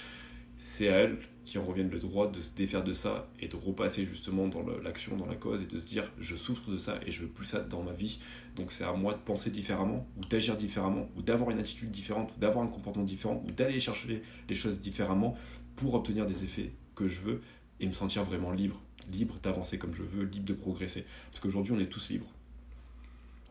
c'est 0.58 0.88
à 0.88 0.96
elles 0.96 1.18
qui 1.44 1.56
en 1.58 1.64
reviennent 1.64 1.90
le 1.90 1.98
droit 1.98 2.30
de 2.30 2.38
se 2.38 2.54
défaire 2.54 2.84
de 2.84 2.92
ça 2.92 3.28
et 3.40 3.48
de 3.48 3.56
repasser 3.56 4.04
justement 4.04 4.46
dans 4.46 4.62
l'action, 4.82 5.16
dans 5.16 5.26
la 5.26 5.34
cause 5.34 5.62
et 5.62 5.66
de 5.66 5.78
se 5.78 5.86
dire 5.86 6.12
je 6.18 6.36
souffre 6.36 6.70
de 6.70 6.78
ça 6.78 7.00
et 7.06 7.10
je 7.10 7.22
veux 7.22 7.28
plus 7.28 7.46
ça 7.46 7.60
dans 7.60 7.82
ma 7.82 7.92
vie. 7.92 8.20
Donc 8.56 8.70
c'est 8.72 8.84
à 8.84 8.92
moi 8.92 9.14
de 9.14 9.18
penser 9.18 9.50
différemment 9.50 10.06
ou 10.18 10.24
d'agir 10.26 10.56
différemment 10.56 11.08
ou 11.16 11.22
d'avoir 11.22 11.50
une 11.50 11.58
attitude 11.58 11.90
différente 11.90 12.32
ou 12.36 12.40
d'avoir 12.40 12.64
un 12.64 12.68
comportement 12.68 13.04
différent 13.04 13.42
ou 13.46 13.50
d'aller 13.50 13.80
chercher 13.80 14.22
les 14.48 14.54
choses 14.54 14.80
différemment 14.80 15.36
pour 15.76 15.94
obtenir 15.94 16.26
des 16.26 16.44
effets 16.44 16.72
que 16.94 17.08
je 17.08 17.20
veux 17.20 17.40
et 17.80 17.86
me 17.86 17.92
sentir 17.92 18.24
vraiment 18.24 18.52
libre, 18.52 18.80
libre 19.10 19.38
d'avancer 19.42 19.78
comme 19.78 19.94
je 19.94 20.02
veux, 20.02 20.24
libre 20.24 20.46
de 20.46 20.54
progresser. 20.54 21.04
Parce 21.30 21.40
qu'aujourd'hui 21.40 21.72
on 21.72 21.78
est 21.78 21.86
tous 21.86 22.10
libres. 22.10 22.30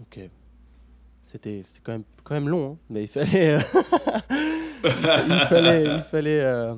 Ok. 0.02 0.20
C'était 1.26 1.64
quand 1.84 1.92
même, 1.92 2.04
quand 2.24 2.34
même 2.34 2.50
long, 2.50 2.72
hein, 2.72 2.78
mais 2.90 3.04
il 3.04 3.08
fallait, 3.08 3.56
euh, 3.56 3.60
il 4.84 5.46
fallait, 5.48 5.96
il 5.98 6.02
fallait 6.02 6.42
euh, 6.42 6.74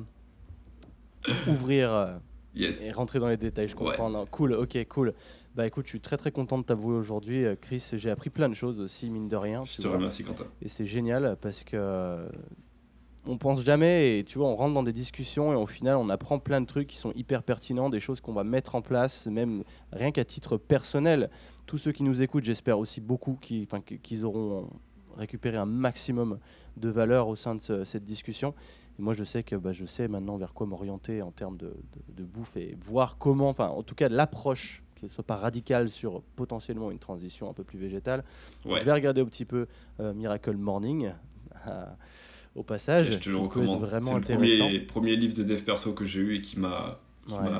ouvrir 1.48 1.90
euh, 1.90 2.18
et 2.54 2.92
rentrer 2.92 3.18
dans 3.18 3.28
les 3.28 3.38
détails. 3.38 3.68
Je 3.68 3.74
comprends. 3.74 4.26
cool, 4.26 4.52
ok, 4.52 4.86
cool. 4.88 5.14
Bah 5.54 5.66
écoute, 5.66 5.86
je 5.86 5.90
suis 5.90 6.00
très 6.00 6.18
très 6.18 6.32
content 6.32 6.58
de 6.58 6.64
t'avouer 6.64 6.94
aujourd'hui, 6.94 7.44
Chris. 7.62 7.82
J'ai 7.94 8.10
appris 8.10 8.28
plein 8.28 8.50
de 8.50 8.54
choses 8.54 8.78
aussi, 8.78 9.08
mine 9.08 9.28
de 9.28 9.36
rien. 9.36 9.64
Je 9.64 9.80
te 9.80 9.88
remercie, 9.88 10.22
Quentin. 10.22 10.44
Et 10.60 10.68
c'est 10.68 10.86
génial 10.86 11.38
parce 11.40 11.62
que 11.62 12.26
on 13.26 13.38
pense 13.38 13.62
jamais 13.62 14.18
et 14.18 14.24
tu 14.24 14.38
vois, 14.38 14.48
on 14.48 14.56
rentre 14.56 14.74
dans 14.74 14.82
des 14.82 14.92
discussions 14.92 15.52
et 15.52 15.56
au 15.56 15.66
final, 15.66 15.96
on 15.96 16.08
apprend 16.08 16.38
plein 16.38 16.60
de 16.60 16.66
trucs 16.66 16.88
qui 16.88 16.96
sont 16.96 17.12
hyper 17.12 17.42
pertinents, 17.42 17.88
des 17.88 18.00
choses 18.00 18.20
qu'on 18.20 18.32
va 18.32 18.44
mettre 18.44 18.74
en 18.74 18.82
place, 18.82 19.26
même 19.26 19.62
rien 19.92 20.10
qu'à 20.10 20.24
titre 20.24 20.56
personnel. 20.56 21.30
Tous 21.66 21.78
ceux 21.78 21.92
qui 21.92 22.02
nous 22.02 22.22
écoutent, 22.22 22.44
j'espère 22.44 22.78
aussi 22.78 23.00
beaucoup 23.00 23.38
qu'ils 23.40 24.24
auront 24.24 24.68
récupéré 25.16 25.56
un 25.56 25.66
maximum 25.66 26.38
de 26.76 26.88
valeur 26.88 27.28
au 27.28 27.36
sein 27.36 27.54
de 27.54 27.84
cette 27.84 28.04
discussion. 28.04 28.54
Et 28.98 29.02
moi, 29.02 29.14
je 29.14 29.24
sais 29.24 29.42
que 29.42 29.56
bah, 29.56 29.72
je 29.72 29.86
sais 29.86 30.08
maintenant 30.08 30.36
vers 30.36 30.52
quoi 30.52 30.66
m'orienter 30.66 31.22
en 31.22 31.30
termes 31.30 31.56
de, 31.56 31.72
bouffe 32.24 32.56
et 32.56 32.76
voir 32.84 33.18
comment, 33.18 33.48
enfin, 33.48 33.68
en 33.68 33.82
tout 33.82 33.94
cas, 33.94 34.08
l'approche, 34.08 34.82
qu'elle 34.96 35.10
soit 35.10 35.24
pas 35.24 35.36
radicale 35.36 35.90
sur 35.90 36.22
potentiellement 36.36 36.90
une 36.90 36.98
transition 36.98 37.48
un 37.48 37.52
peu 37.52 37.64
plus 37.64 37.78
végétale. 37.78 38.24
Je 38.64 38.68
vais 38.68 38.92
regarder 38.92 39.20
un 39.20 39.26
petit 39.26 39.44
peu 39.44 39.66
euh, 40.00 40.12
Miracle 40.12 40.56
Morning. 40.56 41.12
au 42.54 42.62
passage. 42.62 43.10
je 43.10 43.18
te 43.18 43.30
le 43.30 43.36
recommande. 43.36 43.80
Vraiment 43.80 44.12
c'est 44.12 44.30
le 44.30 44.36
premier, 44.36 44.80
premier, 44.80 45.16
livre 45.16 45.34
de 45.34 45.42
dev 45.42 45.62
perso 45.62 45.92
que 45.92 46.04
j'ai 46.04 46.20
eu 46.20 46.36
et 46.36 46.40
qui 46.40 46.58
m'a 46.58 47.00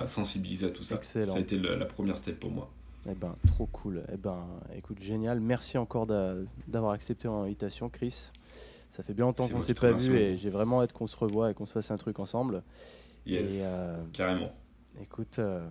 sensibilisé 0.06 0.66
à 0.66 0.70
tout 0.70 0.84
ça. 0.84 1.00
Ça 1.02 1.20
a 1.34 1.38
été 1.38 1.58
la 1.58 1.86
première 1.86 2.18
step 2.18 2.38
pour 2.38 2.50
moi. 2.50 2.70
Eh 3.10 3.14
ben, 3.14 3.34
trop 3.48 3.66
cool. 3.66 4.02
Eh 4.12 4.16
ben, 4.16 4.46
écoute, 4.76 5.00
génial. 5.00 5.40
Merci 5.40 5.76
encore 5.76 6.06
d'avoir 6.06 6.92
accepté 6.92 7.26
l'invitation, 7.26 7.88
Chris. 7.88 8.30
Ça 8.90 9.02
fait 9.02 9.14
bien 9.14 9.24
longtemps 9.24 9.48
qu'on 9.48 9.58
ne 9.58 9.64
s'est 9.64 9.74
pas 9.74 9.92
vu 9.92 10.16
et 10.16 10.36
j'ai 10.36 10.50
vraiment 10.50 10.82
hâte 10.82 10.92
qu'on 10.92 11.06
se 11.06 11.16
revoie 11.16 11.50
et 11.50 11.54
qu'on 11.54 11.66
se 11.66 11.72
fasse 11.72 11.90
un 11.90 11.96
truc 11.96 12.18
ensemble. 12.18 12.62
Yes, 13.24 13.62
euh, 13.62 13.96
carrément. 14.12 14.52
Écoute, 15.00 15.38
euh, 15.38 15.66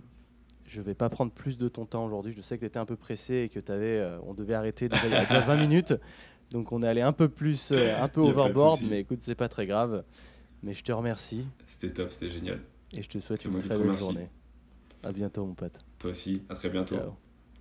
je 0.65 0.81
vais 0.81 0.95
pas 0.95 1.10
prendre 1.10 1.31
plus 1.31 1.57
de 1.57 1.68
ton 1.68 1.85
temps 1.85 2.06
aujourd'hui. 2.06 2.34
Je 2.35 2.41
sais 2.41 2.56
que 2.56 2.61
tu 2.61 2.65
étais 2.65 2.80
un 2.80 2.85
peu 2.85 2.95
pressé 2.95 3.35
et 3.35 3.49
que 3.49 3.60
avais, 3.72 3.99
euh, 3.99 4.18
on 4.26 4.34
devait 4.34 4.56
arrêter 4.56 4.89
déjà 4.89 5.06
il 5.06 5.11
y 5.11 5.15
a 5.15 5.26
déjà 5.26 5.41
20 5.41 5.56
minutes. 5.68 5.93
Donc 6.52 6.72
on 6.73 6.84
est 6.84 6.88
allé 6.88 7.02
un 7.02 7.14
peu 7.14 7.30
plus, 7.30 7.72
euh, 7.72 8.02
un 8.02 8.07
peu 8.10 8.22
overboard, 8.22 8.82
mais 8.90 8.99
écoute, 8.99 9.19
c'est 9.22 9.36
pas 9.36 9.49
très 9.49 9.65
grave. 9.65 10.03
Mais 10.64 10.73
je 10.73 10.84
te 10.84 10.91
remercie. 10.91 11.48
C'était 11.65 11.94
top, 11.94 12.11
c'était 12.11 12.30
génial. 12.30 12.60
Et 12.91 13.02
je 13.02 13.10
te 13.10 13.19
souhaite 13.19 13.45
une 13.45 13.57
très 13.61 13.78
bonne 13.78 13.98
journée. 13.98 14.30
À 15.03 15.11
bientôt, 15.11 15.45
mon 15.45 15.56
pote. 15.56 15.80
Toi 15.98 16.11
aussi, 16.11 16.44
à 16.49 16.56
très 16.56 16.69
bientôt. 16.69 16.98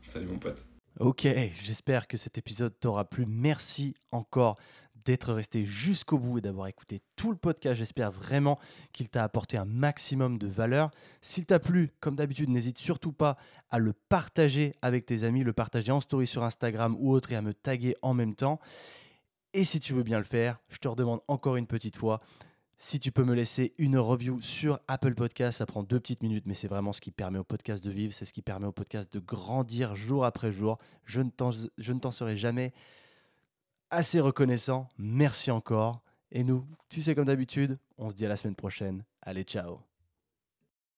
Salut, 0.03 0.27
mon 0.27 0.39
pote. 0.39 0.67
Ok, 0.99 1.27
j'espère 1.63 2.09
que 2.09 2.17
cet 2.17 2.37
épisode 2.37 2.79
t'aura 2.79 3.05
plu. 3.05 3.25
Merci 3.27 3.95
encore 4.11 4.59
d'être 5.05 5.33
resté 5.33 5.65
jusqu'au 5.65 6.19
bout 6.19 6.39
et 6.39 6.41
d'avoir 6.41 6.67
écouté 6.67 7.03
tout 7.17 7.31
le 7.31 7.37
podcast. 7.37 7.77
J'espère 7.77 8.11
vraiment 8.11 8.59
qu'il 8.93 9.09
t'a 9.09 9.25
apporté 9.25 9.57
un 9.57 9.65
maximum 9.65 10.39
de 10.39 10.47
valeur. 10.47 10.91
S'il 11.23 11.47
t'a 11.47 11.59
plu, 11.59 11.91
comme 12.01 12.17
d'habitude, 12.17 12.49
n'hésite 12.49 12.79
surtout 12.79 13.13
pas 13.13 13.37
à 13.71 13.79
le 13.79 13.93
partager 13.93 14.73
avec 14.83 15.07
tes 15.07 15.25
amis, 15.25 15.45
le 15.45 15.53
partager 15.53 15.93
en 15.93 16.01
story 16.01 16.27
sur 16.27 16.45
Instagram 16.45 16.97
ou 16.99 17.13
autre 17.13 17.33
et 17.33 17.37
à 17.37 17.43
me 17.43 17.55
taguer 17.55 17.97
en 18.03 18.15
même 18.15 18.35
temps. 18.35 18.61
Et 19.53 19.65
si 19.65 19.81
tu 19.81 19.93
veux 19.93 20.03
bien 20.03 20.19
le 20.19 20.25
faire, 20.25 20.61
je 20.69 20.79
te 20.79 20.89
redemande 20.89 21.21
encore 21.27 21.57
une 21.57 21.67
petite 21.67 21.97
fois, 21.97 22.21
si 22.83 22.99
tu 22.99 23.13
peux 23.13 23.25
me 23.25 23.35
laisser 23.35 23.75
une 23.77 23.99
review 23.99 24.41
sur 24.41 24.81
Apple 24.89 25.15
Podcast, 25.15 25.59
ça 25.59 25.67
prend 25.67 25.83
deux 25.83 26.01
petites 26.01 26.23
minutes, 26.23 26.45
mais 26.47 26.55
c'est 26.55 26.67
vraiment 26.67 26.95
ce 26.95 27.03
qui 27.03 27.11
permet 27.11 27.39
au 27.39 27.45
podcast 27.45 27.85
de 27.85 27.91
vivre, 27.91 28.15
c'est 28.15 28.25
ce 28.25 28.33
qui 28.33 28.41
permet 28.41 28.67
au 28.67 28.73
podcast 28.73 29.13
de 29.13 29.19
grandir 29.21 29.97
jour 29.97 30.25
après 30.25 30.51
jour. 30.51 30.79
Je 31.05 31.21
ne 31.21 31.29
t'en 31.29 32.11
serai 32.11 32.37
jamais 32.39 32.73
assez 33.91 34.21
reconnaissant. 34.21 34.89
Merci 34.99 35.51
encore. 35.51 36.03
Et 36.33 36.45
nous, 36.45 36.65
tu 36.89 37.03
sais 37.03 37.15
comme 37.15 37.27
d'habitude, 37.27 37.79
on 37.99 38.11
se 38.11 38.15
dit 38.15 38.27
à 38.27 38.29
la 38.29 38.37
semaine 38.37 38.55
prochaine. 38.55 39.05
Allez, 39.23 39.43
ciao 39.43 39.90